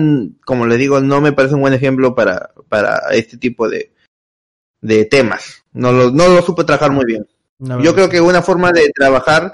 como 0.46 0.66
les 0.66 0.78
digo, 0.78 1.00
no 1.00 1.22
me 1.22 1.32
parece 1.32 1.56
un 1.56 1.62
buen 1.62 1.74
ejemplo 1.74 2.14
para, 2.14 2.52
para 2.68 3.00
este 3.12 3.38
tipo 3.38 3.70
de, 3.70 3.94
de 4.82 5.06
temas. 5.06 5.64
No 5.74 5.92
lo, 5.92 6.12
no 6.12 6.28
lo 6.28 6.42
supe 6.42 6.64
trabajar 6.64 6.92
muy 6.92 7.06
bien. 7.06 7.26
Yo 7.82 7.94
creo 7.94 8.10
que 8.10 8.20
una 8.20 8.42
forma 8.42 8.72
de 8.72 8.90
trabajar, 8.90 9.54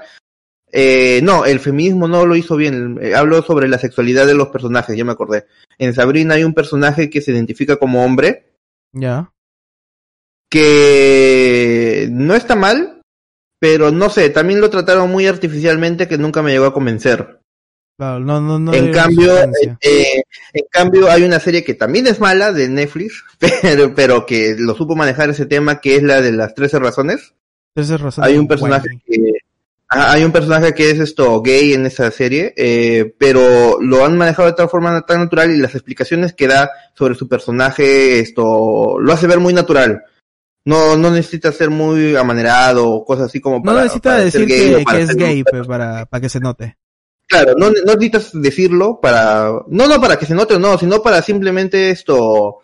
eh, 0.72 1.20
no, 1.22 1.44
el 1.44 1.60
feminismo 1.60 2.08
no 2.08 2.24
lo 2.24 2.36
hizo 2.36 2.56
bien. 2.56 2.98
Eh, 3.02 3.14
hablo 3.14 3.42
sobre 3.42 3.68
la 3.68 3.78
sexualidad 3.78 4.26
de 4.26 4.34
los 4.34 4.48
personajes, 4.48 4.96
ya 4.96 5.04
me 5.04 5.12
acordé. 5.12 5.46
En 5.76 5.92
Sabrina 5.92 6.34
hay 6.34 6.44
un 6.44 6.54
personaje 6.54 7.10
que 7.10 7.20
se 7.20 7.32
identifica 7.32 7.76
como 7.76 8.04
hombre, 8.04 8.46
Ya. 8.92 9.30
Que 10.50 12.08
no 12.10 12.34
está 12.34 12.54
mal, 12.54 13.02
pero 13.58 13.90
no 13.90 14.10
sé, 14.10 14.30
también 14.30 14.60
lo 14.60 14.70
trataron 14.70 15.10
muy 15.10 15.26
artificialmente 15.26 16.08
que 16.08 16.18
nunca 16.18 16.42
me 16.42 16.52
llegó 16.52 16.66
a 16.66 16.74
convencer. 16.74 17.40
Claro, 17.98 18.20
no, 18.20 18.40
no, 18.40 18.60
no. 18.60 18.72
en 18.72 18.92
cambio, 18.92 19.32
sustancia. 19.32 19.78
eh, 19.80 20.22
en 20.52 20.64
cambio 20.70 21.10
hay 21.10 21.24
una 21.24 21.40
serie 21.40 21.64
que 21.64 21.74
también 21.74 22.06
es 22.06 22.20
mala 22.20 22.52
de 22.52 22.68
Netflix, 22.68 23.24
pero, 23.62 23.92
pero 23.94 24.24
que 24.24 24.54
lo 24.56 24.76
supo 24.76 24.94
manejar 24.94 25.30
ese 25.30 25.46
tema 25.46 25.80
que 25.80 25.96
es 25.96 26.02
la 26.04 26.20
de 26.20 26.30
las 26.30 26.54
13 26.54 26.78
razones. 26.78 27.34
Esa 27.74 27.96
es 27.96 28.00
razón. 28.00 28.24
hay 28.24 28.38
un 28.38 28.46
personaje 28.46 28.88
que 29.04 29.32
hay 29.90 30.22
un 30.22 30.32
personaje 30.32 30.74
que 30.74 30.90
es 30.90 30.98
esto 30.98 31.40
gay 31.40 31.72
en 31.72 31.86
esa 31.86 32.10
serie 32.10 32.52
eh, 32.56 33.14
pero 33.16 33.80
lo 33.80 34.04
han 34.04 34.18
manejado 34.18 34.48
de 34.48 34.54
tal 34.54 34.68
forma 34.68 35.00
tan 35.06 35.20
natural 35.20 35.50
y 35.50 35.56
las 35.56 35.74
explicaciones 35.74 36.34
que 36.34 36.46
da 36.46 36.70
sobre 36.94 37.14
su 37.14 37.26
personaje 37.26 38.18
esto 38.18 38.98
lo 38.98 39.12
hace 39.12 39.26
ver 39.26 39.40
muy 39.40 39.54
natural 39.54 40.04
no 40.68 40.96
no 40.96 41.10
necesita 41.10 41.50
ser 41.52 41.70
muy 41.70 42.14
amanerado 42.16 42.88
o 42.90 43.04
cosas 43.04 43.26
así 43.26 43.40
como 43.40 43.56
No 43.58 43.62
para, 43.64 43.82
necesita 43.82 44.10
para 44.10 44.30
ser 44.30 44.46
decir 44.46 44.48
gay 44.48 44.68
que, 44.70 44.76
o 44.76 44.84
para 44.84 44.96
que 44.98 45.02
es 45.04 45.16
gay 45.16 45.44
pues, 45.44 45.66
para, 45.66 46.06
para 46.06 46.20
que 46.20 46.28
se 46.28 46.40
note. 46.40 46.76
claro 47.26 47.54
no, 47.56 47.70
no 47.70 47.94
necesitas 47.94 48.30
decirlo 48.34 49.00
para 49.00 49.50
no 49.68 49.86
no 49.88 50.00
para 50.00 50.16
que 50.18 50.26
se 50.26 50.34
note 50.34 50.54
o 50.54 50.58
no 50.58 50.76
sino 50.78 51.02
para 51.02 51.22
simplemente 51.22 51.90
esto 51.90 52.58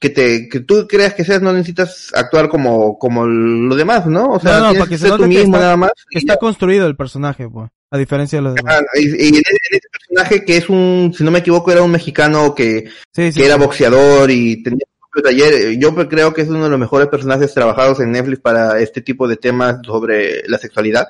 que 0.00 0.10
te 0.10 0.48
que 0.48 0.60
tú 0.60 0.86
creas 0.88 1.14
que 1.14 1.24
seas 1.24 1.40
no 1.40 1.52
necesitas 1.52 2.10
actuar 2.14 2.48
como 2.48 2.98
como 2.98 3.26
los 3.26 3.76
demás 3.76 4.06
no 4.06 4.32
o 4.32 4.40
sea 4.40 4.58
No, 4.60 4.72
no, 4.72 4.78
para 4.80 4.88
que 4.90 4.98
se 4.98 5.08
note 5.08 5.22
tú 5.24 5.28
que 5.30 5.36
mismo 5.38 5.54
está- 5.56 5.58
nada 5.60 5.76
más 5.76 5.90
Está 6.10 6.36
construido 6.36 6.86
el 6.86 6.96
personaje, 6.96 7.48
pues, 7.48 7.70
a 7.90 7.98
diferencia 7.98 8.38
de 8.38 8.42
los 8.42 8.54
demás. 8.54 8.76
Ah, 8.80 8.98
y, 8.98 9.04
y 9.04 9.28
en, 9.28 9.42
ese 9.70 9.88
personaje 9.92 10.44
que 10.44 10.56
es 10.56 10.68
un, 10.68 11.12
si 11.16 11.22
no 11.24 11.30
me 11.30 11.38
equivoco, 11.40 11.70
era 11.70 11.82
un 11.82 11.90
mexicano 11.92 12.54
que, 12.54 12.84
Sí, 13.14 13.30
sí. 13.32 13.40
que 13.40 13.46
era 13.46 13.56
boxeador 13.56 14.30
y 14.30 14.62
tenía 14.62 14.84
taller. 15.22 15.78
Yo 15.78 15.94
pues 15.94 16.08
creo 16.08 16.32
que 16.34 16.42
es 16.42 16.48
uno 16.48 16.64
de 16.64 16.70
los 16.70 16.78
mejores 16.78 17.08
personajes 17.08 17.52
trabajados 17.54 18.00
en 18.00 18.12
Netflix 18.12 18.40
para 18.40 18.80
este 18.80 19.00
tipo 19.00 19.26
de 19.28 19.36
temas 19.36 19.78
sobre 19.84 20.42
la 20.48 20.58
sexualidad. 20.58 21.08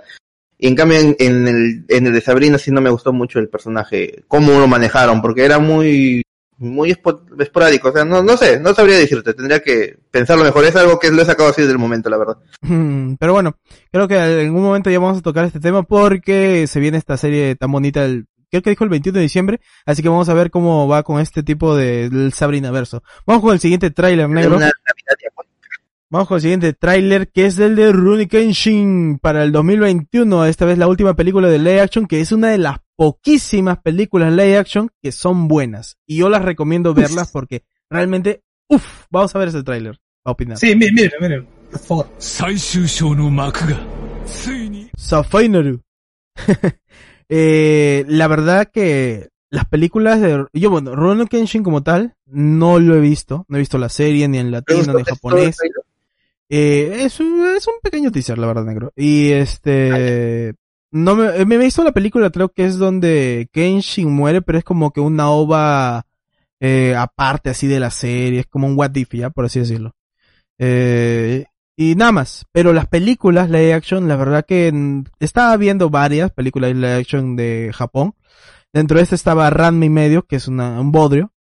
Y 0.59 0.68
en 0.68 0.76
cambio 0.76 0.98
en, 0.98 1.48
el, 1.48 1.85
en 1.89 2.06
el 2.06 2.12
de 2.12 2.20
Sabrina 2.20 2.59
sí 2.59 2.70
no 2.70 2.81
me 2.81 2.90
gustó 2.90 3.12
mucho 3.12 3.39
el 3.39 3.48
personaje, 3.48 4.22
cómo 4.28 4.52
lo 4.59 4.68
manejaron, 4.68 5.20
porque 5.20 5.44
era 5.44 5.59
muy, 5.59 6.22
muy 6.59 6.93
espo- 6.93 7.22
esporádico. 7.43 7.89
O 7.89 7.93
sea, 7.93 8.05
no, 8.05 8.22
no 8.22 8.36
sé, 8.36 8.60
no 8.60 8.72
sabría 8.72 8.97
decirte, 8.97 9.35
tendría 9.35 9.60
que 9.60 9.98
pensarlo 10.10 10.44
mejor. 10.44 10.64
Es 10.64 10.76
algo 10.76 10.98
que 10.98 11.10
lo 11.10 11.20
he 11.22 11.24
sacado 11.24 11.51
así 11.51 11.62
del 11.62 11.76
momento, 11.78 12.09
la 12.09 12.18
verdad. 12.18 12.36
Mm, 12.62 13.14
Pero 13.18 13.32
bueno, 13.32 13.56
creo 13.90 14.06
que 14.09 14.14
en 14.14 14.47
algún 14.47 14.62
momento 14.62 14.90
ya 14.90 15.01
vamos 15.01 15.18
a 15.18 15.22
tocar 15.22 15.44
este 15.44 15.60
tema 15.60 15.82
porque 15.82 16.66
se 16.68 16.81
viene 16.81 16.98
esta 16.98 17.16
serie 17.16 17.56
tan 17.56 17.72
bonita 17.72 18.05
el, 18.05 18.26
creo 18.55 18.62
que 18.62 18.70
dijo 18.70 18.85
el 18.85 18.90
21 18.90 19.16
de 19.16 19.22
diciembre, 19.22 19.60
así 19.85 20.02
que 20.02 20.09
vamos 20.09 20.28
a 20.28 20.35
ver 20.35 20.51
cómo 20.51 20.86
va 20.86 21.02
con 21.02 21.20
este 21.20 21.43
tipo 21.43 21.74
de, 21.74 22.31
Sabrina 22.32 22.70
Verso. 22.70 23.02
Vamos 23.26 23.43
con 23.43 23.52
el 23.52 23.60
siguiente 23.60 23.90
tráiler 23.90 24.28
negro. 24.28 24.59
Vamos 26.10 26.28
con 26.28 26.36
el 26.36 26.43
siguiente 26.43 26.72
tráiler 26.72 27.32
que 27.32 27.47
es 27.47 27.59
el 27.59 27.74
de 27.74 27.90
Rurouni 27.90 28.28
Kenshin 28.28 29.18
para 29.20 29.43
el 29.43 29.51
2021, 29.51 30.44
esta 30.44 30.64
vez 30.64 30.78
la 30.78 30.86
última 30.86 31.14
película 31.14 31.48
de 31.48 31.59
live 31.59 31.81
action 31.81 32.06
que 32.06 32.20
es 32.20 32.31
una 32.31 32.51
de 32.51 32.59
las 32.59 32.78
poquísimas 32.94 33.78
películas 33.78 34.32
live 34.32 34.56
action 34.56 34.90
que 35.02 35.10
son 35.10 35.48
buenas 35.48 35.98
y 36.06 36.18
yo 36.18 36.28
las 36.28 36.43
recomiendo 36.43 36.94
verlas 36.94 37.32
porque 37.32 37.64
realmente 37.90 38.44
uff, 38.68 39.06
vamos 39.10 39.35
a 39.35 39.39
ver 39.40 39.48
ese 39.48 39.64
tráiler, 39.64 39.98
a 40.24 40.31
opinar. 40.31 40.59
Sí, 40.59 40.76
miren, 40.76 40.94
miren, 40.94 41.12
miren, 41.20 41.48
por 41.72 41.81
favor. 41.81 42.09
Safainaru 44.97 45.82
eh, 47.29 48.05
la 48.09 48.29
verdad 48.29 48.71
que 48.73 49.29
las 49.51 49.67
películas 49.67 50.21
de 50.21 50.47
yo 50.53 50.71
bueno, 50.71 50.95
Rurouni 50.95 51.27
Kenshin 51.27 51.63
como 51.63 51.83
tal 51.83 52.15
no 52.27 52.79
lo 52.79 52.97
he 52.97 53.01
visto, 53.01 53.45
no 53.49 53.57
he 53.57 53.61
visto 53.61 53.79
la 53.79 53.89
serie 53.89 54.27
ni 54.29 54.39
en 54.39 54.47
¿Te 54.47 54.53
latino 54.53 54.93
ni 54.93 55.01
en 55.01 55.05
japonés. 55.05 55.57
Eh, 56.49 56.99
es, 57.01 57.21
un, 57.21 57.47
es 57.57 57.67
un 57.67 57.75
pequeño 57.83 58.13
teaser, 58.13 58.39
la 58.39 58.47
verdad, 58.47 58.65
negro. 58.65 58.93
Y 58.97 59.31
este... 59.31 60.55
No 60.91 61.17
me, 61.17 61.37
eh, 61.37 61.45
me 61.45 61.57
he 61.57 61.59
visto 61.59 61.83
la 61.83 61.91
película, 61.91 62.31
creo 62.31 62.51
que 62.51 62.65
es 62.65 62.79
donde 62.79 63.49
Kenshin 63.53 64.13
muere, 64.13 64.43
pero 64.43 64.59
es 64.59 64.65
como 64.65 64.93
que 64.93 65.01
una 65.01 65.31
ova 65.31 66.07
eh, 66.61 66.95
aparte 66.97 67.51
así 67.51 67.67
de 67.67 67.81
la 67.81 67.91
serie, 67.91 68.41
es 68.41 68.47
como 68.47 68.67
un 68.67 68.79
what 68.79 68.95
if, 68.95 69.13
ya, 69.13 69.31
por 69.31 69.45
así 69.45 69.61
decirlo. 69.61 69.95
Eh, 70.59 71.45
y 71.77 71.97
nada 71.97 72.13
más, 72.13 72.47
pero 72.53 72.73
las 72.73 72.87
películas 72.87 73.51
live 73.51 73.75
action, 73.75 74.07
la 74.07 74.17
verdad 74.17 74.45
que 74.47 74.71
mm, 74.73 75.05
estaba 75.19 75.57
viendo 75.57 75.91
varias 75.91 76.31
películas 76.31 76.75
live 76.75 76.95
action 76.95 77.35
de 77.35 77.73
Japón. 77.75 78.15
Dentro 78.73 78.99
de 78.99 79.05
esta 79.05 79.15
estaba 79.15 79.51
Ranma 79.51 79.85
y 79.85 79.91
medio, 79.91 80.25
que 80.27 80.37
es 80.37 80.47
una, 80.49 80.81
un 80.81 80.93
bodrio. 80.93 81.33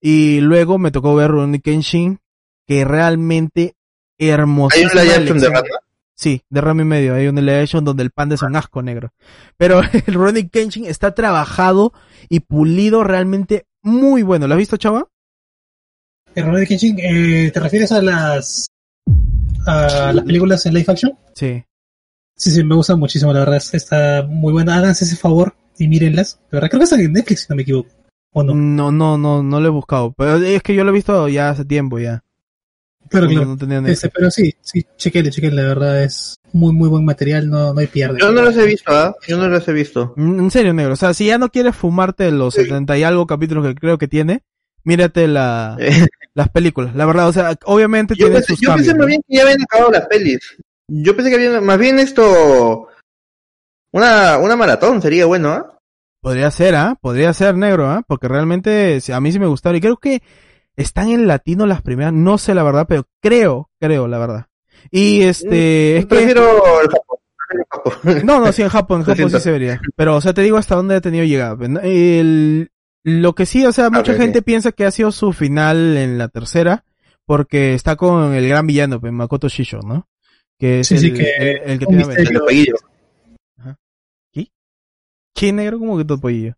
Y 0.00 0.40
luego 0.40 0.78
me 0.78 0.90
tocó 0.90 1.14
ver 1.14 1.30
Ronnie 1.30 1.60
Kenshin, 1.60 2.20
que 2.66 2.84
realmente 2.84 3.76
hermoso. 4.18 4.76
¿Hay 4.76 4.84
un 4.84 4.90
live 4.90 5.14
action 5.14 5.38
de 5.38 5.48
Ranma? 5.48 5.68
Sí, 6.14 6.42
de 6.48 6.60
Ranma 6.60 6.82
y 6.82 6.86
medio. 6.86 7.14
Hay 7.14 7.28
un 7.28 7.36
live 7.36 7.60
action 7.60 7.84
donde 7.84 8.02
el 8.02 8.10
panda 8.10 8.34
es 8.34 8.42
un 8.42 8.56
asco 8.56 8.82
negro. 8.82 9.12
Pero 9.56 9.80
el 10.06 10.14
Ronnie 10.14 10.48
Kenshin 10.48 10.86
está 10.86 11.14
trabajado 11.14 11.92
y 12.28 12.40
pulido 12.40 13.04
realmente 13.04 13.66
muy 13.82 14.22
bueno. 14.22 14.48
¿Lo 14.48 14.54
has 14.54 14.58
visto, 14.58 14.76
chava? 14.76 15.06
El 16.34 16.66
Kenshin, 16.66 16.98
eh, 16.98 17.50
¿te 17.52 17.60
refieres 17.60 17.92
a 17.92 18.02
las 18.02 18.68
a 19.66 20.12
las 20.12 20.24
películas 20.24 20.64
en 20.66 20.74
live 20.74 20.86
action? 20.88 21.12
Sí. 21.34 21.62
Sí, 22.36 22.50
sí, 22.50 22.62
me 22.64 22.74
gusta 22.74 22.96
muchísimo, 22.96 23.32
la 23.32 23.40
verdad, 23.40 23.62
está 23.72 24.26
muy 24.28 24.52
buena. 24.52 24.76
Háganse 24.76 25.04
ese 25.04 25.16
favor 25.16 25.54
y 25.78 25.88
mírenlas. 25.88 26.38
De 26.50 26.56
verdad, 26.56 26.68
creo 26.68 26.80
que 26.80 26.84
está 26.84 26.96
en 27.00 27.12
Netflix, 27.12 27.40
si 27.42 27.46
no 27.48 27.56
me 27.56 27.62
equivoco. 27.62 27.88
¿O 28.32 28.42
no? 28.42 28.54
No, 28.54 28.92
no, 28.92 29.16
no, 29.16 29.42
no 29.42 29.60
lo 29.60 29.66
he 29.66 29.70
buscado. 29.70 30.12
Pero 30.16 30.36
es 30.36 30.62
que 30.62 30.74
yo 30.74 30.84
lo 30.84 30.90
he 30.90 30.94
visto 30.94 31.28
ya 31.28 31.48
hace 31.50 31.64
tiempo 31.64 31.98
ya. 31.98 32.22
Claro, 33.08 33.26
No, 33.26 33.32
claro. 33.32 33.46
no 33.48 33.56
tenía 33.56 33.80
Netflix. 33.80 34.04
Este, 34.04 34.08
pero 34.10 34.30
sí, 34.30 34.54
sí, 34.60 34.84
chequenle, 34.96 35.30
chequenle, 35.30 35.62
la 35.62 35.68
verdad 35.68 36.02
es 36.02 36.36
muy, 36.52 36.72
muy 36.74 36.88
buen 36.88 37.04
material, 37.04 37.48
no, 37.48 37.72
no 37.72 37.80
hay 37.80 37.86
pierde. 37.86 38.18
Yo 38.20 38.32
no 38.32 38.42
los 38.42 38.56
he 38.56 38.66
visto, 38.66 38.92
¿ah? 38.92 39.14
Yo 39.26 39.38
no 39.38 39.48
los 39.48 39.66
he 39.68 39.72
visto. 39.72 40.12
Mm, 40.16 40.40
En 40.40 40.50
serio, 40.50 40.74
negro. 40.74 40.92
O 40.92 40.96
sea, 40.96 41.14
si 41.14 41.26
ya 41.26 41.38
no 41.38 41.48
quieres 41.50 41.74
fumarte 41.76 42.30
los 42.32 42.52
Sí. 42.54 42.62
70 42.64 42.98
y 42.98 43.04
algo 43.04 43.26
capítulos 43.26 43.64
que 43.64 43.74
creo 43.76 43.96
que 43.96 44.08
tiene, 44.08 44.42
mírate 44.84 45.28
la, 45.28 45.76
las 46.36 46.50
películas. 46.50 46.94
La 46.94 47.06
verdad, 47.06 47.28
o 47.28 47.32
sea, 47.32 47.56
obviamente 47.64 48.14
Yo 48.14 48.26
tiene 48.26 48.34
pensé, 48.34 48.52
sus 48.52 48.60
yo 48.60 48.74
pensé 48.74 48.94
más 48.94 49.06
bien 49.06 49.22
que 49.26 49.36
ya 49.36 49.42
habían 49.42 49.62
acabado 49.62 49.90
las 49.90 50.06
pelis. 50.06 50.38
Yo 50.86 51.16
pensé 51.16 51.30
que 51.30 51.36
habían, 51.36 51.64
más 51.64 51.78
bien 51.78 51.98
esto, 51.98 52.88
una, 53.90 54.36
una 54.36 54.54
maratón 54.54 55.00
sería 55.00 55.24
bueno, 55.24 55.48
¿ah? 55.48 55.78
Podría 56.20 56.50
ser, 56.50 56.74
¿ah? 56.74 56.98
Podría 57.00 57.32
ser 57.32 57.56
negro, 57.56 57.88
¿ah? 57.88 58.02
Porque 58.06 58.28
realmente 58.28 59.00
a 59.12 59.20
mí 59.20 59.32
sí 59.32 59.38
me 59.38 59.46
gustaron. 59.46 59.76
Y 59.76 59.80
creo 59.80 59.96
que 59.96 60.22
están 60.76 61.08
en 61.08 61.26
latino 61.26 61.66
las 61.66 61.80
primeras. 61.80 62.12
No 62.12 62.36
sé 62.36 62.54
la 62.54 62.62
verdad, 62.62 62.84
pero 62.86 63.04
creo, 63.22 63.70
creo 63.80 64.06
la 64.06 64.18
verdad. 64.18 64.46
Y 64.90 65.22
este, 65.22 65.96
es 65.96 66.04
que... 66.04 66.16
Prefiero 66.16 66.82
el 66.82 66.88
Japón. 66.90 67.18
prefiero 67.48 67.62
el 67.62 67.66
Japón. 67.70 68.26
No, 68.26 68.40
no, 68.40 68.52
sí, 68.52 68.60
en 68.60 68.68
Japón, 68.68 69.00
en 69.00 69.06
Japón 69.06 69.30
sí 69.30 69.40
se 69.40 69.50
vería. 69.50 69.80
Pero, 69.96 70.16
o 70.16 70.20
sea, 70.20 70.34
te 70.34 70.42
digo 70.42 70.58
hasta 70.58 70.74
dónde 70.74 70.96
ha 70.96 71.00
tenido 71.00 71.24
llegada. 71.24 71.56
pues. 71.56 71.70
El, 71.82 72.70
lo 73.08 73.36
que 73.36 73.46
sí, 73.46 73.64
o 73.64 73.70
sea, 73.70 73.88
mucha 73.88 74.14
gente 74.14 74.42
piensa 74.42 74.72
que 74.72 74.84
ha 74.84 74.90
sido 74.90 75.12
su 75.12 75.32
final 75.32 75.96
en 75.96 76.18
la 76.18 76.26
tercera, 76.26 76.84
porque 77.24 77.72
está 77.74 77.94
con 77.94 78.34
el 78.34 78.48
gran 78.48 78.66
villano, 78.66 79.00
pues, 79.00 79.12
Makoto 79.12 79.48
Shisho, 79.48 79.78
¿no? 79.78 80.08
Que 80.58 80.80
es 80.80 80.88
Sí, 80.88 80.94
el, 80.96 81.00
sí, 81.00 81.12
que 81.12 81.30
el, 81.38 81.70
el 81.70 81.78
que 81.78 81.86
tiene 81.86 82.04
misterio. 82.04 82.40
Fueguillo. 82.40 82.74
¿Quién 85.36 85.56
negro 85.56 85.78
como 85.78 85.98
que 85.98 86.04
todo 86.04 86.18
pollillo? 86.18 86.54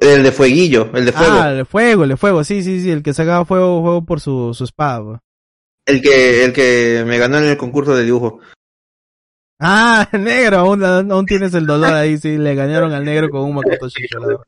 El 0.00 0.22
de 0.22 0.32
Fueguillo, 0.32 0.88
el 0.94 1.04
de 1.04 1.12
Fuego. 1.12 1.34
Ah, 1.34 1.50
el 1.50 1.56
de 1.58 1.64
fuego, 1.66 2.02
el 2.04 2.08
de 2.10 2.16
fuego, 2.16 2.44
sí, 2.44 2.62
sí, 2.62 2.80
sí, 2.80 2.90
el 2.90 3.02
que 3.02 3.12
sacaba 3.12 3.44
fuego, 3.44 3.82
fuego 3.82 4.04
por 4.06 4.20
su, 4.20 4.54
su 4.54 4.64
espada. 4.64 5.02
pues. 5.04 5.20
El 5.84 6.00
que, 6.00 6.44
el 6.44 6.52
que 6.54 7.04
me 7.06 7.18
ganó 7.18 7.38
en 7.38 7.44
el 7.46 7.56
concurso 7.58 7.94
de 7.94 8.04
dibujo. 8.04 8.40
Ah, 9.58 10.08
negro, 10.18 10.58
aún, 10.58 10.82
aún 10.84 11.26
tienes 11.26 11.52
el 11.52 11.66
dolor 11.66 11.92
ahí, 11.92 12.16
sí, 12.16 12.38
le 12.38 12.54
ganaron 12.54 12.92
al 12.92 13.04
negro 13.04 13.28
con 13.28 13.42
un 13.42 13.56
Makoto 13.56 13.88
Shisho, 13.88 14.20
la 14.20 14.26
verdad. 14.28 14.44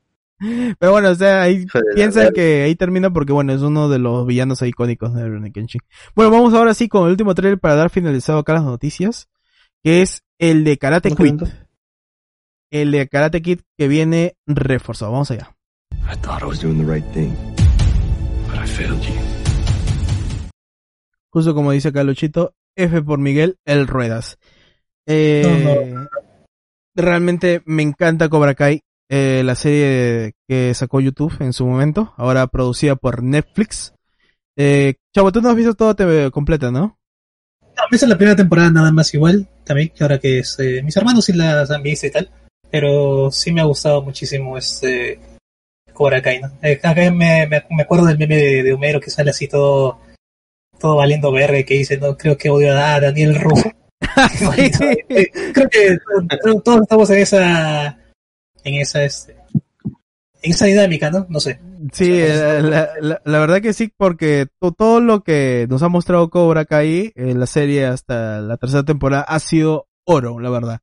Pero 0.78 0.92
bueno, 0.92 1.10
o 1.10 1.14
sea, 1.14 1.42
ahí 1.42 1.56
Hijo 1.62 1.78
de 1.78 1.84
la 1.90 1.94
piensan 1.94 2.22
verga. 2.24 2.32
que 2.34 2.62
ahí 2.62 2.74
termina 2.74 3.10
porque 3.12 3.32
bueno, 3.32 3.52
es 3.52 3.60
uno 3.62 3.88
de 3.88 3.98
los 3.98 4.26
villanos 4.26 4.62
icónicos 4.62 5.14
de 5.14 5.24
Rurouni 5.26 5.52
Kenshin. 5.52 5.80
Bueno, 6.14 6.30
vamos 6.30 6.54
ahora 6.54 6.72
sí 6.74 6.88
con 6.88 7.04
el 7.04 7.10
último 7.10 7.34
trailer 7.34 7.58
para 7.58 7.74
dar 7.74 7.90
finalizado 7.90 8.38
acá 8.38 8.54
las 8.54 8.64
noticias, 8.64 9.28
que 9.84 10.00
es 10.02 10.22
el 10.38 10.64
de 10.64 10.78
Karate 10.78 11.10
¿Cómo 11.14 11.24
Kid. 11.38 11.48
El 12.70 12.90
de 12.92 13.06
Karate 13.08 13.42
Kid 13.42 13.60
que 13.76 13.88
viene 13.88 14.36
reforzado. 14.46 15.12
Vamos 15.12 15.30
allá. 15.30 15.54
I 16.10 16.16
thought 16.22 16.42
I 16.42 16.46
was 16.46 16.60
doing 16.60 16.78
the 16.78 16.90
right 16.90 17.04
thing, 17.12 17.32
but 18.48 18.58
I 18.58 18.66
failed 18.66 19.00
you. 19.02 19.14
Justo 21.32 21.54
como 21.54 21.72
dice 21.72 21.88
acá 21.88 22.02
Luchito, 22.02 22.54
F 22.76 23.02
por 23.02 23.18
Miguel, 23.18 23.58
el 23.64 23.86
Ruedas. 23.86 24.38
Eh, 25.06 25.94
Realmente 26.94 27.62
me 27.66 27.82
encanta 27.82 28.28
Cobra 28.28 28.54
Kai, 28.54 28.82
eh, 29.10 29.42
la 29.44 29.56
serie 29.56 30.34
que 30.48 30.72
sacó 30.72 31.00
YouTube 31.00 31.36
en 31.40 31.52
su 31.52 31.66
momento, 31.66 32.14
ahora 32.16 32.46
producida 32.46 32.94
por 32.94 33.24
Netflix. 33.24 33.92
Eh, 34.56 34.94
Chavo, 35.12 35.32
tú 35.32 35.42
no 35.42 35.50
has 35.50 35.56
visto 35.56 35.74
todo 35.74 35.96
TV 35.96 36.30
completa, 36.30 36.70
¿no? 36.70 36.96
A 37.76 37.90
veces 37.90 38.08
la 38.08 38.16
primera 38.16 38.36
temporada 38.36 38.70
nada 38.70 38.92
más 38.92 39.12
igual, 39.12 39.48
también, 39.64 39.88
que 39.88 40.04
ahora 40.04 40.18
que 40.18 40.38
es, 40.38 40.56
eh, 40.60 40.80
mis 40.84 40.96
hermanos 40.96 41.24
sí 41.24 41.32
las 41.32 41.70
han 41.72 41.82
visto 41.82 42.06
y 42.06 42.10
tal, 42.10 42.30
pero 42.70 43.32
sí 43.32 43.50
me 43.50 43.60
ha 43.60 43.64
gustado 43.64 44.00
muchísimo 44.02 44.56
este 44.56 45.18
Cobra 45.92 46.22
Kai, 46.22 46.40
¿no? 46.40 46.52
Eh, 46.62 46.78
acá 46.82 46.94
me, 46.94 47.10
me, 47.10 47.48
me 47.48 47.82
acuerdo 47.82 48.06
del 48.06 48.18
meme 48.18 48.36
de, 48.36 48.62
de 48.62 48.72
Homero 48.72 49.00
que 49.00 49.10
sale 49.10 49.30
así 49.30 49.48
todo, 49.48 49.98
todo 50.78 50.96
valiendo 50.96 51.32
verga, 51.32 51.64
que 51.64 51.74
dice, 51.74 51.98
no, 51.98 52.16
creo 52.16 52.36
que 52.36 52.48
odio 52.48 52.78
a 52.78 53.00
Daniel. 53.00 53.38
Eh, 55.08 55.30
creo 55.52 55.68
que 55.68 55.98
todos 56.64 56.82
estamos 56.82 57.10
en 57.10 57.18
esa, 57.18 57.99
en 58.64 58.74
esa, 58.74 59.04
este, 59.04 59.36
en 60.42 60.52
esa 60.52 60.66
dinámica, 60.66 61.10
¿no? 61.10 61.26
No 61.28 61.40
sé. 61.40 61.60
Sí, 61.92 62.10
eh, 62.12 62.60
la, 62.62 62.88
la- 63.00 63.20
la 63.24 63.38
verdad 63.38 63.60
que 63.60 63.72
sí, 63.72 63.92
porque 63.96 64.46
to- 64.58 64.72
todo 64.72 65.00
lo 65.00 65.22
que 65.22 65.66
nos 65.68 65.82
ha 65.82 65.88
mostrado 65.88 66.30
Cobra 66.30 66.64
Kai 66.64 67.12
en 67.14 67.38
la 67.40 67.46
serie 67.46 67.86
hasta 67.86 68.40
la 68.40 68.56
tercera 68.56 68.82
temporada 68.84 69.22
ha 69.22 69.38
sido 69.38 69.86
oro, 70.04 70.38
la 70.40 70.50
verdad. 70.50 70.80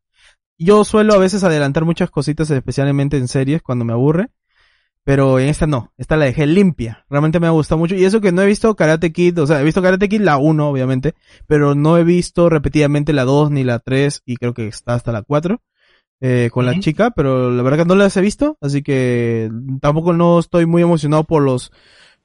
Yo 0.59 0.83
suelo 0.85 1.13
a 1.13 1.19
veces 1.19 1.43
adelantar 1.43 1.85
muchas 1.85 2.09
cositas, 2.09 2.49
especialmente 2.51 3.17
en 3.17 3.27
series, 3.27 3.61
cuando 3.61 3.85
me 3.85 3.93
aburre. 3.93 4.29
Pero 5.03 5.39
en 5.39 5.47
esta 5.47 5.67
no, 5.67 5.93
esta 5.97 6.17
la 6.17 6.25
dejé 6.25 6.45
limpia. 6.45 7.05
Realmente 7.09 7.39
me 7.39 7.47
ha 7.47 7.51
gustado 7.51 7.79
mucho. 7.79 7.95
Y 7.95 8.03
eso 8.03 8.19
que 8.19 8.33
no 8.33 8.41
he 8.41 8.45
visto 8.45 8.75
Karate 8.75 9.13
Kid, 9.13 9.39
o 9.39 9.47
sea, 9.47 9.61
he 9.61 9.63
visto 9.63 9.81
Karate 9.81 10.09
Kid 10.09 10.19
la 10.19 10.35
1, 10.37 10.67
obviamente, 10.69 11.15
pero 11.47 11.75
no 11.75 11.97
he 11.97 12.03
visto 12.03 12.49
repetidamente 12.49 13.13
la 13.13 13.23
2 13.23 13.49
ni 13.49 13.63
la 13.63 13.79
3, 13.79 14.21
y 14.25 14.35
creo 14.35 14.53
que 14.53 14.67
está 14.67 14.95
hasta 14.95 15.13
la 15.13 15.21
4, 15.21 15.61
eh, 16.21 16.49
con 16.51 16.65
la 16.65 16.79
chica, 16.79 17.11
pero 17.11 17.51
la 17.51 17.61
verdad 17.63 17.79
que 17.79 17.85
no 17.85 17.95
las 17.95 18.15
he 18.17 18.21
visto, 18.21 18.57
así 18.61 18.81
que 18.81 19.49
tampoco 19.81 20.13
no 20.13 20.39
estoy 20.39 20.65
muy 20.65 20.81
emocionado 20.81 21.23
por 21.25 21.43
los 21.43 21.71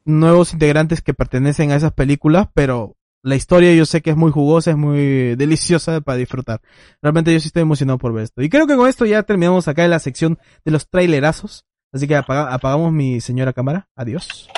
nuevos 0.05 0.53
integrantes 0.53 1.03
que 1.03 1.15
pertenecen 1.15 1.71
a 1.71 1.77
esas 1.77 1.93
películas, 1.93 2.49
pero 2.55 2.97
la 3.23 3.37
historia 3.37 3.73
yo 3.75 3.87
sé 3.87 4.01
que 4.01 4.11
es 4.11 4.17
muy 4.17 4.33
jugosa, 4.33 4.73
es 4.73 4.77
muy 4.77 5.37
deliciosa 5.37 6.01
para 6.01 6.19
disfrutar. 6.19 6.61
Realmente 7.01 7.33
yo 7.33 7.39
sí 7.39 7.47
estoy 7.49 7.63
emocionado 7.63 7.99
por 7.99 8.13
ver 8.13 8.25
esto. 8.25 8.43
Y 8.43 8.49
creo 8.49 8.67
que 8.67 8.75
con 8.77 8.89
esto 8.89 9.05
ya 9.07 9.23
terminamos 9.23 9.69
acá 9.69 9.85
en 9.85 9.91
la 9.91 10.01
sección 10.01 10.39
de 10.65 10.73
los 10.73 10.89
trailerazos. 10.89 11.65
Así 11.93 12.09
que 12.09 12.17
apaga- 12.17 12.53
apagamos 12.53 12.93
mi 12.93 13.21
señora 13.21 13.53
cámara. 13.53 13.87
Adiós. 13.95 14.49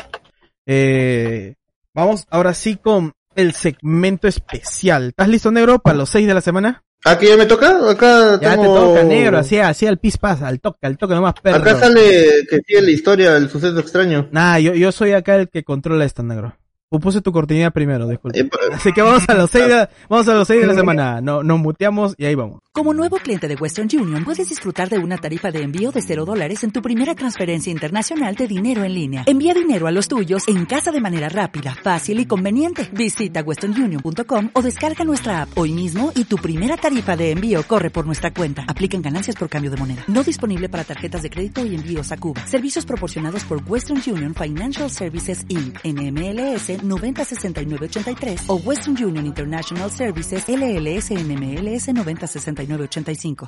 Eh, 0.66 1.56
vamos 1.92 2.26
ahora 2.30 2.54
sí 2.54 2.76
con 2.76 3.12
el 3.34 3.52
segmento 3.52 4.28
especial. 4.28 5.08
¿Estás 5.08 5.28
listo, 5.28 5.50
negro, 5.50 5.80
para 5.80 5.98
los 5.98 6.08
seis 6.08 6.26
de 6.26 6.34
la 6.34 6.40
semana? 6.40 6.84
¿Ah, 7.06 7.18
que 7.18 7.28
ya 7.28 7.36
me 7.36 7.44
toca? 7.44 7.90
Acá 7.90 8.40
Ya 8.40 8.56
te 8.56 8.64
toca, 8.64 9.02
negro, 9.02 9.38
así, 9.38 9.58
así 9.58 9.86
al 9.86 9.98
pis 9.98 10.16
pasa, 10.16 10.48
al 10.48 10.60
toque, 10.60 10.86
al 10.86 10.96
toque 10.96 11.14
nomás, 11.14 11.34
perro. 11.34 11.58
Acá 11.58 11.78
sale 11.78 12.46
que 12.48 12.60
sigue 12.66 12.80
la 12.80 12.90
historia, 12.90 13.36
el 13.36 13.50
suceso 13.50 13.78
extraño. 13.78 14.28
Nah, 14.32 14.58
yo, 14.58 14.72
yo 14.72 14.90
soy 14.90 15.12
acá 15.12 15.36
el 15.36 15.50
que 15.50 15.64
controla 15.64 16.06
esto, 16.06 16.22
negro. 16.22 16.56
Puse 16.90 17.20
tu 17.20 17.32
cortinilla 17.32 17.70
primero, 17.70 18.06
disculpe. 18.06 18.38
Eh, 18.40 18.48
Así 18.72 18.92
que 18.92 19.02
vamos 19.02 19.28
a 19.28 19.34
los 19.34 19.50
seis 19.50 19.66
de, 19.66 19.88
vamos 20.08 20.28
a 20.28 20.34
los 20.34 20.46
seis 20.46 20.60
de 20.60 20.66
la 20.66 20.74
semana. 20.74 21.20
No, 21.20 21.42
nos 21.42 21.58
muteamos 21.58 22.14
y 22.16 22.24
ahí 22.24 22.34
vamos. 22.34 22.60
Como 22.72 22.92
nuevo 22.92 23.18
cliente 23.18 23.46
de 23.48 23.54
Western 23.54 23.88
Union, 23.92 24.24
puedes 24.24 24.48
disfrutar 24.48 24.88
de 24.88 24.98
una 24.98 25.16
tarifa 25.18 25.50
de 25.50 25.62
envío 25.62 25.92
de 25.92 26.02
0 26.02 26.24
dólares 26.24 26.64
en 26.64 26.72
tu 26.72 26.82
primera 26.82 27.14
transferencia 27.14 27.70
internacional 27.70 28.34
de 28.34 28.48
dinero 28.48 28.82
en 28.82 28.94
línea. 28.94 29.24
Envía 29.26 29.54
dinero 29.54 29.86
a 29.86 29.92
los 29.92 30.08
tuyos 30.08 30.48
en 30.48 30.66
casa 30.66 30.90
de 30.90 31.00
manera 31.00 31.28
rápida, 31.28 31.76
fácil 31.82 32.18
y 32.20 32.26
conveniente. 32.26 32.88
Visita 32.92 33.42
westernunion.com 33.42 34.50
o 34.52 34.62
descarga 34.62 35.04
nuestra 35.04 35.42
app 35.42 35.56
hoy 35.56 35.72
mismo 35.72 36.12
y 36.14 36.24
tu 36.24 36.36
primera 36.36 36.76
tarifa 36.76 37.16
de 37.16 37.30
envío 37.30 37.62
corre 37.64 37.90
por 37.90 38.06
nuestra 38.06 38.32
cuenta. 38.32 38.64
Aplican 38.66 39.02
ganancias 39.02 39.36
por 39.36 39.48
cambio 39.48 39.70
de 39.70 39.76
moneda. 39.76 40.04
No 40.08 40.22
disponible 40.22 40.68
para 40.68 40.84
tarjetas 40.84 41.22
de 41.22 41.30
crédito 41.30 41.64
y 41.64 41.74
envíos 41.74 42.10
a 42.12 42.16
Cuba. 42.16 42.44
Servicios 42.46 42.84
proporcionados 42.84 43.44
por 43.44 43.60
Western 43.66 44.00
Union 44.06 44.34
Financial 44.34 44.90
Services 44.90 45.44
Inc. 45.48 45.78
NMLS 45.84 46.73
906983 46.82 48.40
o 48.48 48.60
Western 48.66 49.04
Union 49.04 49.26
International 49.26 49.90
Services 49.90 50.44
LLS 50.48 51.10
NMLS 51.10 51.88
906985. 51.88 53.34